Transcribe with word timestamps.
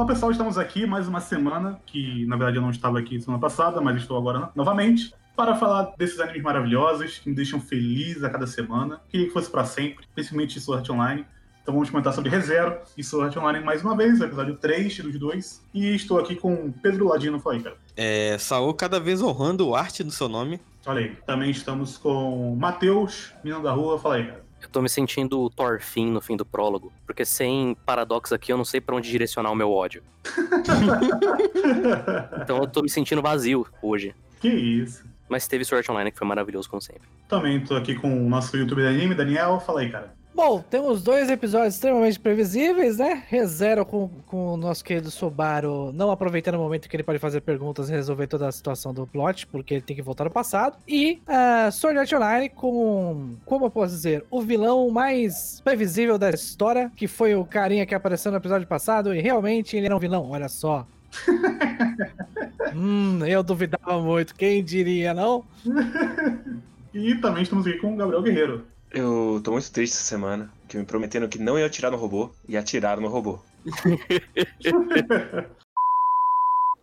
Olá 0.00 0.06
pessoal, 0.06 0.30
estamos 0.32 0.56
aqui 0.56 0.86
mais 0.86 1.06
uma 1.06 1.20
semana, 1.20 1.78
que 1.84 2.24
na 2.24 2.34
verdade 2.34 2.56
eu 2.56 2.62
não 2.62 2.70
estava 2.70 2.98
aqui 2.98 3.20
semana 3.20 3.38
passada, 3.38 3.82
mas 3.82 3.98
estou 3.98 4.16
agora 4.16 4.38
no- 4.38 4.48
novamente, 4.54 5.12
para 5.36 5.54
falar 5.54 5.92
desses 5.98 6.18
animes 6.18 6.42
maravilhosos 6.42 7.18
que 7.18 7.28
me 7.28 7.34
deixam 7.34 7.60
feliz 7.60 8.24
a 8.24 8.30
cada 8.30 8.46
semana. 8.46 8.98
Queria 9.10 9.26
que 9.26 9.32
fosse 9.34 9.50
para 9.50 9.62
sempre, 9.66 10.06
principalmente 10.14 10.58
Sword 10.58 10.80
Art 10.80 10.90
Online. 10.98 11.26
Então 11.60 11.74
vamos 11.74 11.90
comentar 11.90 12.14
sobre 12.14 12.30
ReZero 12.30 12.78
e 12.96 13.04
Sword 13.04 13.26
Art 13.26 13.44
Online 13.44 13.62
mais 13.62 13.84
uma 13.84 13.94
vez, 13.94 14.18
episódio 14.22 14.56
3 14.56 15.00
dos 15.00 15.18
dois. 15.18 15.62
E 15.74 15.94
estou 15.94 16.18
aqui 16.18 16.34
com 16.34 16.72
Pedro 16.72 17.06
Ladino, 17.06 17.38
fala 17.38 17.56
aí, 17.56 17.62
cara. 17.62 17.76
É, 17.94 18.38
Saul 18.38 18.72
cada 18.72 18.98
vez 18.98 19.20
honrando 19.20 19.68
o 19.68 19.74
arte 19.76 20.02
do 20.02 20.10
seu 20.10 20.30
nome. 20.30 20.62
Olha 20.86 21.00
aí. 21.00 21.16
Também 21.26 21.50
estamos 21.50 21.98
com 21.98 22.56
Matheus, 22.58 23.34
menino 23.44 23.62
da 23.62 23.72
rua, 23.72 23.98
fala 23.98 24.14
aí, 24.14 24.24
cara. 24.28 24.49
Eu 24.62 24.68
tô 24.68 24.82
me 24.82 24.88
sentindo 24.88 25.40
o 25.40 25.50
Thorfinn 25.50 26.10
no 26.10 26.20
fim 26.20 26.36
do 26.36 26.44
prólogo, 26.44 26.92
porque 27.06 27.24
sem 27.24 27.74
paradoxo 27.86 28.34
aqui 28.34 28.52
eu 28.52 28.56
não 28.56 28.64
sei 28.64 28.80
pra 28.80 28.94
onde 28.94 29.10
direcionar 29.10 29.50
o 29.50 29.54
meu 29.56 29.72
ódio. 29.72 30.02
Então 32.42 32.58
eu 32.58 32.66
tô 32.66 32.82
me 32.82 32.88
sentindo 32.90 33.22
vazio 33.22 33.66
hoje. 33.82 34.14
que 34.40 34.48
isso. 34.48 35.04
Mas 35.28 35.46
teve 35.46 35.64
Sword 35.64 35.88
Online 35.90 36.10
que 36.10 36.18
foi 36.18 36.26
maravilhoso 36.26 36.68
como 36.68 36.82
sempre. 36.82 37.02
Também 37.28 37.58
estou 37.58 37.76
aqui 37.76 37.94
com 37.94 38.26
o 38.26 38.28
nosso 38.28 38.56
youtuber 38.56 38.88
de 38.88 38.96
anime, 38.96 39.14
Daniel, 39.14 39.60
fala 39.60 39.80
aí, 39.80 39.90
cara. 39.90 40.12
Bom, 40.42 40.64
temos 40.70 41.02
dois 41.02 41.28
episódios 41.28 41.74
extremamente 41.74 42.18
previsíveis, 42.18 42.96
né? 42.96 43.24
ReZero 43.28 43.84
com, 43.84 44.08
com 44.26 44.54
o 44.54 44.56
nosso 44.56 44.82
querido 44.82 45.10
Subaru 45.10 45.92
não 45.92 46.10
aproveitando 46.10 46.54
o 46.54 46.58
momento 46.58 46.88
que 46.88 46.96
ele 46.96 47.02
pode 47.02 47.18
fazer 47.18 47.42
perguntas 47.42 47.90
e 47.90 47.92
resolver 47.92 48.26
toda 48.26 48.48
a 48.48 48.50
situação 48.50 48.94
do 48.94 49.06
plot, 49.06 49.46
porque 49.48 49.74
ele 49.74 49.82
tem 49.82 49.94
que 49.94 50.00
voltar 50.00 50.24
no 50.24 50.30
passado. 50.30 50.78
E 50.88 51.20
uh, 51.28 51.70
Sword 51.70 51.98
Art 51.98 52.12
Online 52.14 52.48
com, 52.48 53.36
como 53.44 53.66
eu 53.66 53.70
posso 53.70 53.94
dizer, 53.94 54.24
o 54.30 54.40
vilão 54.40 54.88
mais 54.88 55.60
previsível 55.62 56.16
da 56.16 56.30
história, 56.30 56.90
que 56.96 57.06
foi 57.06 57.34
o 57.34 57.44
carinha 57.44 57.84
que 57.84 57.94
apareceu 57.94 58.32
no 58.32 58.38
episódio 58.38 58.66
passado, 58.66 59.14
e 59.14 59.20
realmente 59.20 59.76
ele 59.76 59.84
era 59.84 59.94
um 59.94 60.00
vilão, 60.00 60.30
olha 60.30 60.48
só. 60.48 60.86
hum, 62.74 63.18
eu 63.26 63.42
duvidava 63.42 64.00
muito, 64.00 64.34
quem 64.34 64.64
diria, 64.64 65.12
não? 65.12 65.44
E 66.92 67.14
também 67.14 67.44
estamos 67.44 67.64
aqui 67.68 67.78
com 67.78 67.94
o 67.94 67.96
Gabriel 67.96 68.20
Guerreiro. 68.20 68.66
Eu 68.92 69.40
tô 69.44 69.52
muito 69.52 69.70
triste 69.70 69.94
essa 69.94 70.02
semana, 70.02 70.52
que 70.66 70.76
me 70.76 70.84
prometendo 70.84 71.28
que 71.28 71.38
não 71.38 71.56
ia 71.56 71.64
atirar 71.64 71.92
no 71.92 71.96
robô, 71.96 72.28
e 72.48 72.56
atiraram 72.56 73.00
no 73.00 73.06
robô. 73.06 73.38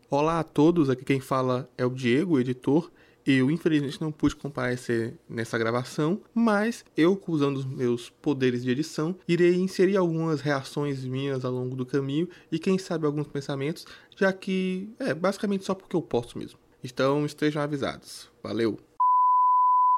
Olá 0.10 0.40
a 0.40 0.44
todos, 0.44 0.90
aqui 0.90 1.04
quem 1.04 1.20
fala 1.20 1.70
é 1.78 1.86
o 1.86 1.90
Diego, 1.90 2.36
o 2.36 2.40
editor. 2.40 2.90
Eu 3.26 3.52
infelizmente 3.52 4.00
não 4.00 4.10
pude 4.10 4.38
comparecer 4.38 5.16
nessa 5.28 5.58
gravação, 5.58 6.22
mas 6.34 6.86
eu, 6.96 7.22
usando 7.28 7.58
os 7.58 7.66
meus 7.66 8.10
poderes 8.10 8.64
de 8.64 8.72
edição, 8.72 9.14
irei 9.28 9.56
inserir 9.56 9.98
algumas 9.98 10.40
reações 10.40 11.04
minhas 11.04 11.44
ao 11.44 11.52
longo 11.52 11.76
do 11.76 11.86
caminho 11.86 12.30
e 12.50 12.58
quem 12.58 12.78
sabe 12.78 13.06
alguns 13.06 13.28
pensamentos, 13.28 13.86
já 14.16 14.32
que 14.32 14.90
é 14.98 15.14
basicamente 15.14 15.66
só 15.66 15.76
porque 15.76 15.98
eu 15.98 16.02
posso 16.02 16.38
mesmo. 16.38 16.58
Então 16.82 17.26
estejam 17.26 17.62
avisados. 17.62 18.30
Valeu! 18.42 18.87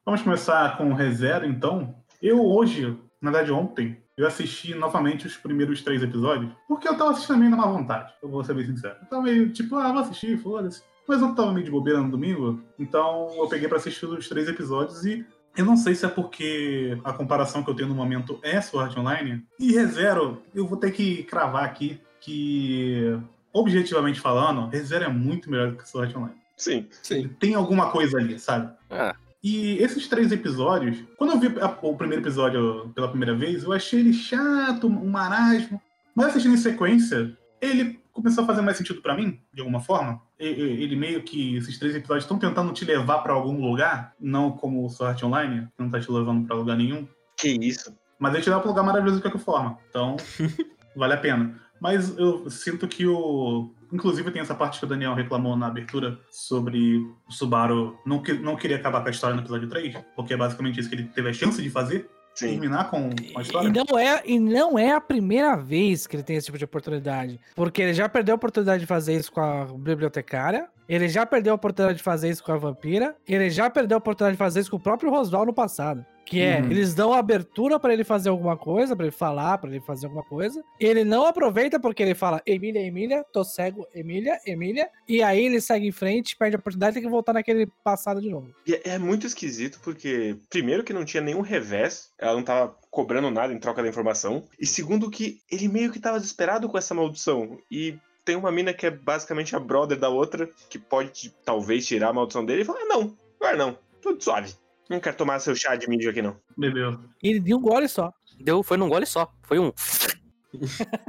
Vamos 0.09 0.23
começar 0.23 0.75
com 0.75 0.89
o 0.89 0.95
ReZero, 0.95 1.45
então. 1.45 1.93
Eu 2.19 2.43
hoje, 2.43 2.97
na 3.21 3.29
verdade 3.29 3.51
ontem, 3.51 3.95
eu 4.17 4.25
assisti 4.25 4.73
novamente 4.73 5.27
os 5.27 5.37
primeiros 5.37 5.83
três 5.83 6.01
episódios, 6.01 6.51
porque 6.67 6.87
eu 6.87 6.97
tava 6.97 7.11
assistindo 7.11 7.37
meio 7.37 7.51
na 7.51 7.57
má 7.57 7.67
vontade, 7.67 8.11
eu 8.19 8.27
vou 8.27 8.43
ser 8.43 8.55
bem 8.55 8.65
sincero. 8.65 8.95
Eu 9.03 9.07
tava 9.07 9.21
meio 9.21 9.53
tipo, 9.53 9.75
ah, 9.75 9.91
vou 9.91 10.01
assistir, 10.01 10.35
foda-se. 10.39 10.81
Mas 11.07 11.21
eu 11.21 11.35
tava 11.35 11.53
meio 11.53 11.63
de 11.63 11.69
bobeira 11.69 12.01
no 12.01 12.09
domingo, 12.09 12.59
então 12.79 13.29
eu 13.37 13.47
peguei 13.47 13.67
pra 13.67 13.77
assistir 13.77 14.07
os 14.07 14.27
três 14.27 14.49
episódios 14.49 15.05
e 15.05 15.23
eu 15.55 15.63
não 15.63 15.77
sei 15.77 15.93
se 15.93 16.07
é 16.07 16.09
porque 16.09 16.99
a 17.03 17.13
comparação 17.13 17.63
que 17.63 17.69
eu 17.69 17.75
tenho 17.75 17.89
no 17.89 17.93
momento 17.93 18.39
é 18.41 18.59
Sword 18.61 18.99
Online. 18.99 19.45
E 19.59 19.73
ReZero, 19.73 20.41
eu 20.55 20.65
vou 20.65 20.79
ter 20.79 20.89
que 20.89 21.21
cravar 21.21 21.65
aqui 21.65 22.01
que, 22.19 23.15
objetivamente 23.53 24.19
falando, 24.19 24.69
ReZero 24.69 25.05
é 25.05 25.09
muito 25.09 25.51
melhor 25.51 25.69
do 25.69 25.77
que 25.77 25.87
Sword 25.87 26.17
Online. 26.17 26.35
Sim. 26.57 26.87
Sim. 27.03 27.27
Tem 27.39 27.53
alguma 27.53 27.91
coisa 27.91 28.17
ali, 28.17 28.39
sabe? 28.39 28.73
Ah, 28.89 29.15
E 29.43 29.77
esses 29.77 30.07
três 30.07 30.31
episódios, 30.31 30.97
quando 31.17 31.31
eu 31.33 31.39
vi 31.39 31.47
a- 31.59 31.77
o 31.81 31.95
primeiro 31.95 32.21
episódio 32.23 32.89
pela 32.93 33.07
primeira 33.07 33.33
vez, 33.35 33.63
eu 33.63 33.71
achei 33.71 33.99
ele 34.01 34.13
chato, 34.13 34.87
um 34.87 35.09
marasmo. 35.09 35.81
Mas 36.13 36.27
assistindo 36.27 36.55
em 36.55 36.57
sequência, 36.57 37.37
ele 37.61 37.99
começou 38.11 38.43
a 38.43 38.47
fazer 38.47 38.61
mais 38.61 38.75
sentido 38.77 39.01
pra 39.01 39.15
mim, 39.15 39.39
de 39.53 39.61
alguma 39.61 39.79
forma. 39.79 40.21
Ele 40.37 40.95
meio 40.95 41.23
que, 41.23 41.55
esses 41.55 41.77
três 41.77 41.95
episódios 41.95 42.25
estão 42.25 42.37
tentando 42.37 42.73
te 42.73 42.83
levar 42.83 43.19
pra 43.19 43.31
algum 43.33 43.61
lugar, 43.61 44.13
não 44.19 44.51
como 44.51 44.85
o 44.85 44.89
Sword 44.89 45.13
Art 45.13 45.23
Online, 45.23 45.67
que 45.77 45.83
não 45.83 45.89
tá 45.89 45.99
te 46.01 46.11
levando 46.11 46.45
pra 46.45 46.55
lugar 46.57 46.75
nenhum. 46.75 47.07
Que 47.37 47.49
isso? 47.61 47.93
Mas 48.17 48.33
ele 48.33 48.43
te 48.43 48.49
leva 48.49 48.59
pra 48.61 48.69
um 48.69 48.71
lugar 48.73 48.83
maravilhoso 48.85 49.17
de 49.17 49.21
qualquer 49.21 49.39
forma. 49.39 49.77
Então, 49.89 50.17
vale 50.95 51.13
a 51.13 51.17
pena. 51.17 51.57
Mas 51.79 52.17
eu 52.17 52.49
sinto 52.49 52.85
que 52.89 53.07
o. 53.07 53.73
Inclusive, 53.91 54.29
tem 54.31 54.41
essa 54.41 54.53
parte 54.55 54.79
que 54.79 54.85
o 54.85 54.87
Daniel 54.87 55.13
reclamou 55.13 55.55
na 55.57 55.67
abertura 55.67 56.19
sobre 56.29 56.97
o 57.27 57.31
Subaru 57.31 57.97
não, 58.05 58.21
que- 58.21 58.33
não 58.33 58.55
queria 58.55 58.77
acabar 58.77 59.01
com 59.01 59.07
a 59.07 59.11
história 59.11 59.35
no 59.35 59.41
episódio 59.41 59.67
3, 59.67 59.95
porque 60.15 60.33
é 60.33 60.37
basicamente 60.37 60.79
isso 60.79 60.89
que 60.89 60.95
ele 60.95 61.03
teve 61.05 61.29
a 61.29 61.33
chance 61.33 61.61
de 61.61 61.69
fazer 61.69 62.09
Sim. 62.35 62.49
terminar 62.51 62.89
com, 62.89 63.09
a 63.35 63.39
E 63.39 63.41
história. 63.41 63.69
não, 63.71 63.97
é, 63.99 64.21
e 64.25 64.39
não 64.39 64.77
é 64.77 64.91
a 64.93 65.01
primeira 65.01 65.55
vez 65.57 66.05
que 66.07 66.15
ele 66.15 66.23
tem 66.23 66.35
esse 66.35 66.45
tipo 66.45 66.57
de 66.57 66.63
oportunidade. 66.65 67.39
Porque 67.55 67.81
ele 67.81 67.93
já 67.93 68.07
perdeu 68.07 68.33
a 68.33 68.37
oportunidade 68.37 68.79
de 68.81 68.85
fazer 68.87 69.15
isso 69.15 69.31
com 69.31 69.41
a 69.41 69.65
bibliotecária, 69.65 70.67
ele 70.87 71.07
já 71.09 71.25
perdeu 71.25 71.53
a 71.53 71.55
oportunidade 71.55 71.97
de 71.97 72.03
fazer 72.03 72.29
isso 72.29 72.43
com 72.43 72.51
a 72.51 72.57
vampira, 72.57 73.15
ele 73.27 73.49
já 73.49 73.69
perdeu 73.69 73.97
a 73.97 73.99
oportunidade 73.99 74.35
de 74.35 74.39
fazer 74.39 74.59
isso 74.61 74.71
com 74.71 74.77
o 74.77 74.79
próprio 74.79 75.09
Rosval 75.11 75.45
no 75.45 75.53
passado. 75.53 76.05
Que 76.29 76.41
é, 76.41 76.59
Uhum. 76.61 76.69
eles 76.69 76.93
dão 76.93 77.11
abertura 77.11 77.79
pra 77.79 77.91
ele 77.91 78.03
fazer 78.03 78.29
alguma 78.29 78.55
coisa, 78.55 78.95
pra 78.95 79.05
ele 79.05 79.11
falar, 79.15 79.57
pra 79.57 79.69
ele 79.69 79.79
fazer 79.81 80.05
alguma 80.05 80.23
coisa. 80.23 80.63
Ele 80.79 81.03
não 81.03 81.25
aproveita 81.25 81.79
porque 81.79 82.03
ele 82.03 82.13
fala, 82.13 82.39
Emília, 82.45 82.79
Emília, 82.85 83.25
tô 83.33 83.43
cego, 83.43 83.87
Emília, 83.95 84.39
Emília. 84.45 84.89
E 85.07 85.23
aí 85.23 85.43
ele 85.45 85.59
segue 85.59 85.87
em 85.87 85.91
frente, 85.91 86.35
perde 86.37 86.55
a 86.55 86.59
oportunidade 86.59 86.91
e 86.91 86.93
tem 86.95 87.03
que 87.03 87.09
voltar 87.09 87.33
naquele 87.33 87.67
passado 87.83 88.21
de 88.21 88.29
novo. 88.29 88.53
E 88.67 88.75
é 88.75 88.81
é 88.89 88.97
muito 88.99 89.25
esquisito 89.25 89.79
porque, 89.83 90.35
primeiro, 90.49 90.83
que 90.83 90.93
não 90.93 91.03
tinha 91.05 91.21
nenhum 91.21 91.41
revés, 91.41 92.11
ela 92.19 92.33
não 92.33 92.43
tava 92.43 92.75
cobrando 92.91 93.31
nada 93.31 93.51
em 93.53 93.59
troca 93.59 93.81
da 93.81 93.89
informação, 93.89 94.43
e 94.59 94.65
segundo, 94.65 95.09
que 95.09 95.39
ele 95.51 95.67
meio 95.67 95.91
que 95.91 95.99
tava 95.99 96.19
desesperado 96.19 96.67
com 96.69 96.77
essa 96.77 96.93
maldição. 96.93 97.57
E 97.71 97.95
tem 98.25 98.35
uma 98.35 98.51
mina 98.51 98.73
que 98.73 98.85
é 98.85 98.91
basicamente 98.91 99.55
a 99.55 99.59
brother 99.59 99.97
da 99.97 100.09
outra, 100.09 100.47
que 100.69 100.77
pode 100.77 101.33
talvez 101.43 101.87
tirar 101.87 102.09
a 102.09 102.13
maldição 102.13 102.45
dele 102.45 102.61
e 102.61 102.65
falar: 102.65 102.81
ah, 102.81 102.85
não, 102.85 103.17
agora 103.39 103.57
não, 103.57 103.77
tudo 104.01 104.23
suave. 104.23 104.53
Não 104.89 104.99
quero 104.99 105.15
tomar 105.17 105.39
seu 105.39 105.55
chá 105.55 105.75
de 105.75 105.87
mídia 105.87 106.09
aqui 106.09 106.21
não. 106.21 106.35
Bebeu. 106.57 106.99
Ele 107.21 107.39
deu 107.39 107.57
um 107.57 107.61
gole 107.61 107.87
só. 107.87 108.11
deu, 108.39 108.63
foi 108.63 108.75
num 108.77 108.89
gole 108.89 109.05
só. 109.05 109.31
Foi 109.43 109.59
um. 109.59 109.71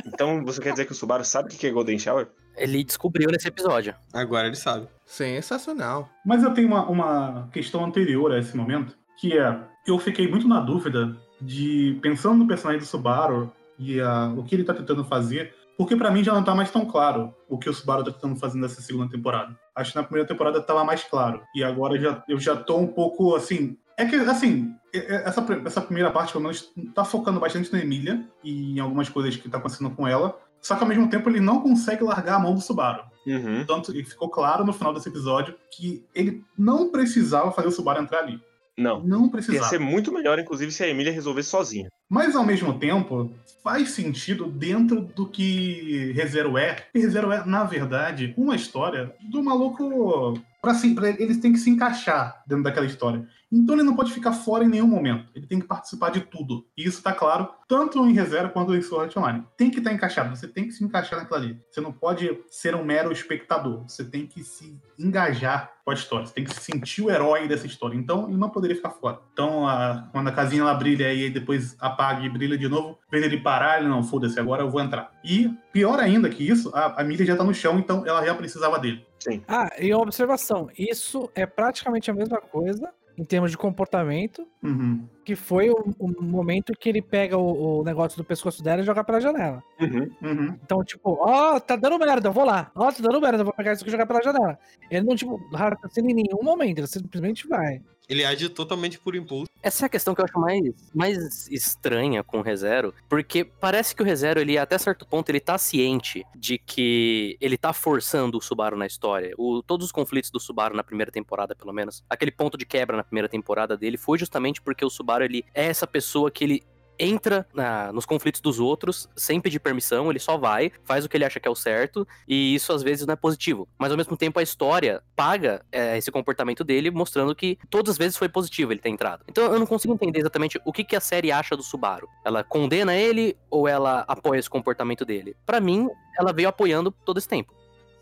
Então 0.07 0.45
você 0.45 0.61
quer 0.61 0.73
dizer 0.73 0.85
que 0.85 0.93
o 0.93 0.95
Subaru 0.95 1.25
sabe 1.25 1.49
o 1.55 1.57
que 1.57 1.67
é 1.67 1.71
Golden 1.71 1.99
Shower? 1.99 2.29
Ele 2.57 2.85
descobriu 2.85 3.31
nesse 3.31 3.49
episódio. 3.49 3.95
Agora 4.13 4.47
ele 4.47 4.57
sabe. 4.57 4.87
Sensacional! 5.07 6.09
Mas 6.27 6.43
eu 6.43 6.53
tenho 6.53 6.69
uma, 6.69 6.87
uma 6.89 7.49
questão 7.53 7.85
anterior 7.85 8.33
a 8.33 8.39
esse 8.39 8.55
momento, 8.57 8.95
que 9.19 9.39
é, 9.39 9.59
eu 9.87 9.99
fiquei 9.99 10.29
muito 10.29 10.47
na 10.47 10.61
dúvida 10.61 11.17
de, 11.41 11.99
pensando 12.03 12.37
no 12.39 12.47
personagem 12.47 12.81
do 12.81 12.87
Subaru 12.87 13.51
e 13.79 13.99
a- 14.01 14.33
o 14.37 14.45
que 14.45 14.55
ele 14.55 14.65
tá 14.65 14.75
tentando 14.75 15.05
fazer, 15.05 15.55
porque 15.81 15.97
pra 15.97 16.11
mim 16.11 16.23
já 16.23 16.35
não 16.35 16.45
tá 16.45 16.55
mais 16.55 16.71
tão 16.71 16.85
claro 16.85 17.35
o 17.49 17.57
que 17.57 17.67
o 17.67 17.73
Subaru 17.73 18.05
tá 18.05 18.13
tentando 18.13 18.37
fazer 18.37 18.59
nessa 18.59 18.83
segunda 18.83 19.11
temporada. 19.11 19.59
Acho 19.75 19.93
que 19.93 19.97
na 19.97 20.03
primeira 20.03 20.29
temporada 20.29 20.61
tava 20.61 20.85
mais 20.85 21.03
claro, 21.03 21.41
e 21.57 21.65
agora 21.65 21.99
já, 21.99 22.23
eu 22.29 22.39
já 22.39 22.55
tô 22.55 22.77
um 22.77 22.87
pouco, 22.87 23.35
assim... 23.35 23.79
É 23.97 24.05
que, 24.05 24.15
assim, 24.15 24.75
é- 24.93 24.99
é- 24.99 25.23
essa, 25.27 25.43
essa 25.65 25.81
primeira 25.81 26.11
parte, 26.11 26.33
pelo 26.33 26.45
menos, 26.45 26.71
tá 26.95 27.03
focando 27.03 27.41
bastante 27.41 27.73
na 27.73 27.81
Emília 27.81 28.29
e 28.45 28.77
em 28.77 28.79
algumas 28.79 29.09
coisas 29.09 29.35
que 29.37 29.49
tá 29.49 29.57
acontecendo 29.57 29.89
com 29.93 30.07
ela, 30.07 30.39
só 30.61 30.77
que 30.77 30.83
ao 30.83 30.89
mesmo 30.89 31.09
tempo 31.09 31.31
ele 31.31 31.41
não 31.41 31.63
consegue 31.63 32.05
largar 32.05 32.35
a 32.35 32.39
mão 32.39 32.53
do 32.53 32.61
Subaru. 32.61 33.05
Uhum. 33.27 33.65
Tanto 33.65 33.91
ficou 34.05 34.29
claro 34.29 34.67
no 34.67 34.75
final 34.75 34.93
desse 34.93 35.09
episódio 35.09 35.55
que 35.75 36.05
ele 36.15 36.45
não 36.59 36.91
precisava 36.91 37.53
fazer 37.53 37.69
o 37.69 37.73
Subaru 37.73 38.03
entrar 38.03 38.19
ali. 38.19 38.39
Não. 38.77 39.03
Não 39.03 39.25
Ia 39.25 39.31
precisava. 39.31 39.67
ser 39.67 39.79
muito 39.81 40.13
melhor, 40.13 40.39
inclusive, 40.39 40.71
se 40.73 40.85
a 40.85 40.89
Emília 40.89 41.11
resolvesse 41.11 41.49
sozinha. 41.49 41.89
Mas 42.11 42.35
ao 42.35 42.45
mesmo 42.45 42.77
tempo, 42.77 43.33
faz 43.63 43.91
sentido 43.93 44.47
dentro 44.47 45.01
do 45.03 45.27
que 45.27 46.11
ReZero 46.13 46.59
é. 46.59 46.85
E 46.93 46.99
ReZero 46.99 47.31
é, 47.31 47.47
na 47.47 47.63
verdade, 47.63 48.35
uma 48.37 48.57
história 48.57 49.15
do 49.31 49.43
maluco 49.43 50.35
Pra, 50.63 50.73
assim, 50.73 50.95
pra 50.95 51.09
ele, 51.09 51.37
têm 51.37 51.55
que 51.55 51.59
se 51.59 51.71
encaixar 51.71 52.43
dentro 52.47 52.65
daquela 52.65 52.85
história. 52.85 53.27
Então 53.51 53.75
ele 53.75 53.83
não 53.83 53.97
pode 53.97 54.13
ficar 54.13 54.33
fora 54.33 54.63
em 54.63 54.69
nenhum 54.69 54.87
momento. 54.87 55.25
Ele 55.35 55.47
tem 55.47 55.59
que 55.59 55.67
participar 55.67 56.11
de 56.11 56.21
tudo. 56.21 56.67
E 56.77 56.85
isso 56.87 57.03
tá 57.03 57.15
claro 57.15 57.49
tanto 57.67 58.07
em 58.07 58.13
ReZero 58.13 58.51
quanto 58.51 58.75
em 58.75 58.83
Sword 58.83 59.19
Online. 59.19 59.43
Tem 59.57 59.71
que 59.71 59.79
estar 59.79 59.91
encaixado. 59.91 60.37
Você 60.37 60.47
tem 60.47 60.67
que 60.67 60.73
se 60.73 60.85
encaixar 60.85 61.19
naquilo 61.19 61.37
ali. 61.39 61.61
Você 61.71 61.81
não 61.81 61.91
pode 61.91 62.39
ser 62.51 62.75
um 62.75 62.85
mero 62.85 63.11
espectador. 63.11 63.85
Você 63.89 64.05
tem 64.05 64.27
que 64.27 64.45
se 64.45 64.79
engajar 64.99 65.73
com 65.83 65.91
a 65.91 65.95
história. 65.95 66.27
Você 66.27 66.35
tem 66.35 66.45
que 66.45 66.55
sentir 66.55 67.01
o 67.03 67.11
herói 67.11 67.49
dessa 67.49 67.67
história. 67.67 67.97
Então 67.97 68.29
ele 68.29 68.37
não 68.37 68.51
poderia 68.51 68.77
ficar 68.77 68.91
fora. 68.91 69.19
Então 69.33 69.67
a- 69.67 70.09
quando 70.13 70.29
a 70.29 70.33
casinha 70.33 70.61
ela 70.61 70.75
brilha 70.75 71.11
e 71.13 71.31
depois 71.31 71.75
apaga 72.01 72.25
e 72.25 72.29
brilha 72.29 72.57
de 72.57 72.69
novo, 72.69 72.99
em 73.09 73.11
vez 73.11 73.25
ele 73.25 73.41
parar, 73.41 73.79
ele 73.79 73.89
não, 73.89 74.03
foda-se, 74.03 74.41
agora 74.41 74.63
eu 74.63 74.71
vou 74.71 74.81
entrar. 74.81 75.13
E 75.23 75.53
pior 75.73 76.01
ainda 76.01 76.31
que 76.31 76.49
isso, 76.49 76.71
a, 76.75 77.01
a 77.01 77.05
Millie 77.05 77.27
já 77.27 77.37
tá 77.37 77.45
no 77.45 77.53
chão, 77.53 77.79
então 77.79 78.07
ela 78.07 78.25
já 78.25 78.35
precisava 78.35 78.79
dele. 78.79 79.05
Sim. 79.19 79.43
Ah, 79.47 79.71
e 79.79 79.93
uma 79.93 80.03
observação: 80.03 80.69
isso 80.77 81.31
é 81.35 81.45
praticamente 81.45 82.11
a 82.11 82.15
mesma 82.15 82.41
coisa 82.41 82.91
em 83.19 83.25
termos 83.25 83.51
de 83.51 83.59
comportamento, 83.59 84.47
Uhum. 84.63 85.07
que 85.27 85.37
foi 85.37 85.69
o, 85.69 85.95
o 85.99 86.23
momento 86.23 86.73
que 86.73 86.89
ele 86.89 87.03
pega 87.03 87.37
o, 87.37 87.81
o 87.81 87.85
negócio 87.85 88.17
do 88.17 88.25
pescoço 88.25 88.63
dela 88.63 88.81
e 88.81 88.85
joga 88.85 89.05
pela 89.05 89.21
janela. 89.21 89.63
Uhum. 89.79 90.11
Uhum. 90.23 90.59
Então, 90.65 90.83
tipo, 90.83 91.19
ó, 91.21 91.61
tá 91.61 91.77
dando 91.77 91.99
merda, 91.99 92.29
eu 92.29 92.33
vou 92.33 92.45
lá. 92.47 92.71
Ó, 92.75 92.91
tá 92.91 92.99
dando 93.03 93.21
merda, 93.21 93.39
eu 93.39 93.45
vou 93.45 93.53
pegar 93.53 93.73
isso 93.75 93.83
aqui 93.83 93.91
e 93.91 93.93
jogar 93.93 94.07
pela 94.07 94.23
janela. 94.23 94.59
Ele 94.91 95.05
não, 95.05 95.15
tipo, 95.15 95.39
raciocina 95.53 96.11
em 96.11 96.15
nenhum 96.15 96.43
momento, 96.43 96.79
ele 96.79 96.87
simplesmente 96.87 97.47
vai. 97.47 97.83
Ele 98.11 98.25
age 98.25 98.49
totalmente 98.49 98.99
por 98.99 99.15
impulso. 99.15 99.49
Essa 99.63 99.85
é 99.85 99.87
a 99.87 99.89
questão 99.89 100.17
que 100.17 100.21
eu 100.21 100.25
acho 100.25 100.39
mais, 100.41 100.75
mais 100.93 101.47
estranha 101.49 102.25
com 102.25 102.41
o 102.41 102.43
ReZero, 102.43 102.93
porque 103.09 103.45
parece 103.45 103.95
que 103.95 104.03
o 104.03 104.05
ReZero, 104.05 104.41
ele 104.41 104.59
até 104.59 104.77
certo 104.77 105.07
ponto, 105.07 105.29
ele 105.29 105.39
tá 105.39 105.57
ciente 105.57 106.27
de 106.35 106.59
que 106.59 107.37
ele 107.41 107.57
tá 107.57 107.73
forçando 107.73 108.37
o 108.37 108.41
Subaru 108.41 108.77
na 108.77 108.87
história. 108.87 109.33
O, 109.39 109.63
todos 109.63 109.87
os 109.87 109.93
conflitos 109.93 110.31
do 110.33 110.41
Subaru 110.41 110.75
na 110.75 110.83
primeira 110.83 111.13
temporada, 111.13 111.55
pelo 111.55 111.73
menos, 111.73 112.03
aquele 112.11 112.33
ponto 112.33 112.59
de 112.59 112.67
quebra 112.67 112.97
na 112.97 113.05
primeira 113.05 113.29
temporada 113.29 113.77
dele 113.77 113.97
foi 113.97 114.19
justamente 114.19 114.61
porque 114.61 114.85
o 114.85 114.91
Subaru, 114.91 115.25
ele 115.25 115.45
é 115.55 115.67
essa 115.67 115.87
pessoa 115.87 116.33
que 116.33 116.43
ele 116.43 116.63
entra 117.01 117.47
na- 117.55 117.91
nos 117.93 118.05
conflitos 118.05 118.41
dos 118.41 118.61
outros 118.61 119.09
sem 119.17 119.41
pedir 119.41 119.59
permissão, 119.59 120.11
ele 120.11 120.19
só 120.19 120.37
vai, 120.37 120.71
faz 120.85 121.05
o 121.05 121.09
que 121.09 121.17
ele 121.17 121.25
acha 121.25 121.41
que 121.41 121.49
é 121.49 121.51
o 121.51 121.55
certo, 121.55 122.07
e 122.29 122.55
isso 122.55 122.73
às 122.73 122.83
vezes 122.83 123.07
não 123.07 123.15
é 123.15 123.17
positivo. 123.17 123.67
Mas 123.79 123.91
ao 123.91 123.97
mesmo 123.97 124.17
tempo 124.17 124.39
a 124.39 124.43
história 124.43 125.03
paga 125.17 125.65
é, 125.73 125.97
esse 125.97 126.11
comportamento 126.13 126.63
dele, 126.63 126.91
mostrando 126.91 127.35
que 127.35 127.59
todas 127.71 127.93
as 127.93 127.99
vezes 127.99 128.17
foi 128.17 128.29
positivo 128.29 128.73
ele 128.73 128.81
ter 128.81 128.91
entrado. 128.91 129.25
Então 129.27 129.45
eu 129.45 129.59
não 129.59 129.67
consigo 129.67 129.95
entender 129.95 130.21
exatamente 130.21 130.61
o 130.65 130.73
que, 130.73 130.85
que 130.85 130.95
a 130.95 131.01
série 131.01 131.33
acha 131.33 131.57
do 131.57 131.63
Subaru. 131.63 132.07
Ela 132.25 132.45
condena 132.45 132.95
ele 132.95 133.37
ou 133.49 133.67
ela 133.67 134.05
apoia 134.07 134.39
esse 134.39 134.51
comportamento 134.51 135.05
dele? 135.05 135.35
Pra 135.47 135.61
mim, 135.61 135.89
ela 136.19 136.33
veio 136.33 136.49
apoiando 136.49 136.91
todo 136.91 137.17
esse 137.19 137.29
tempo. 137.29 137.55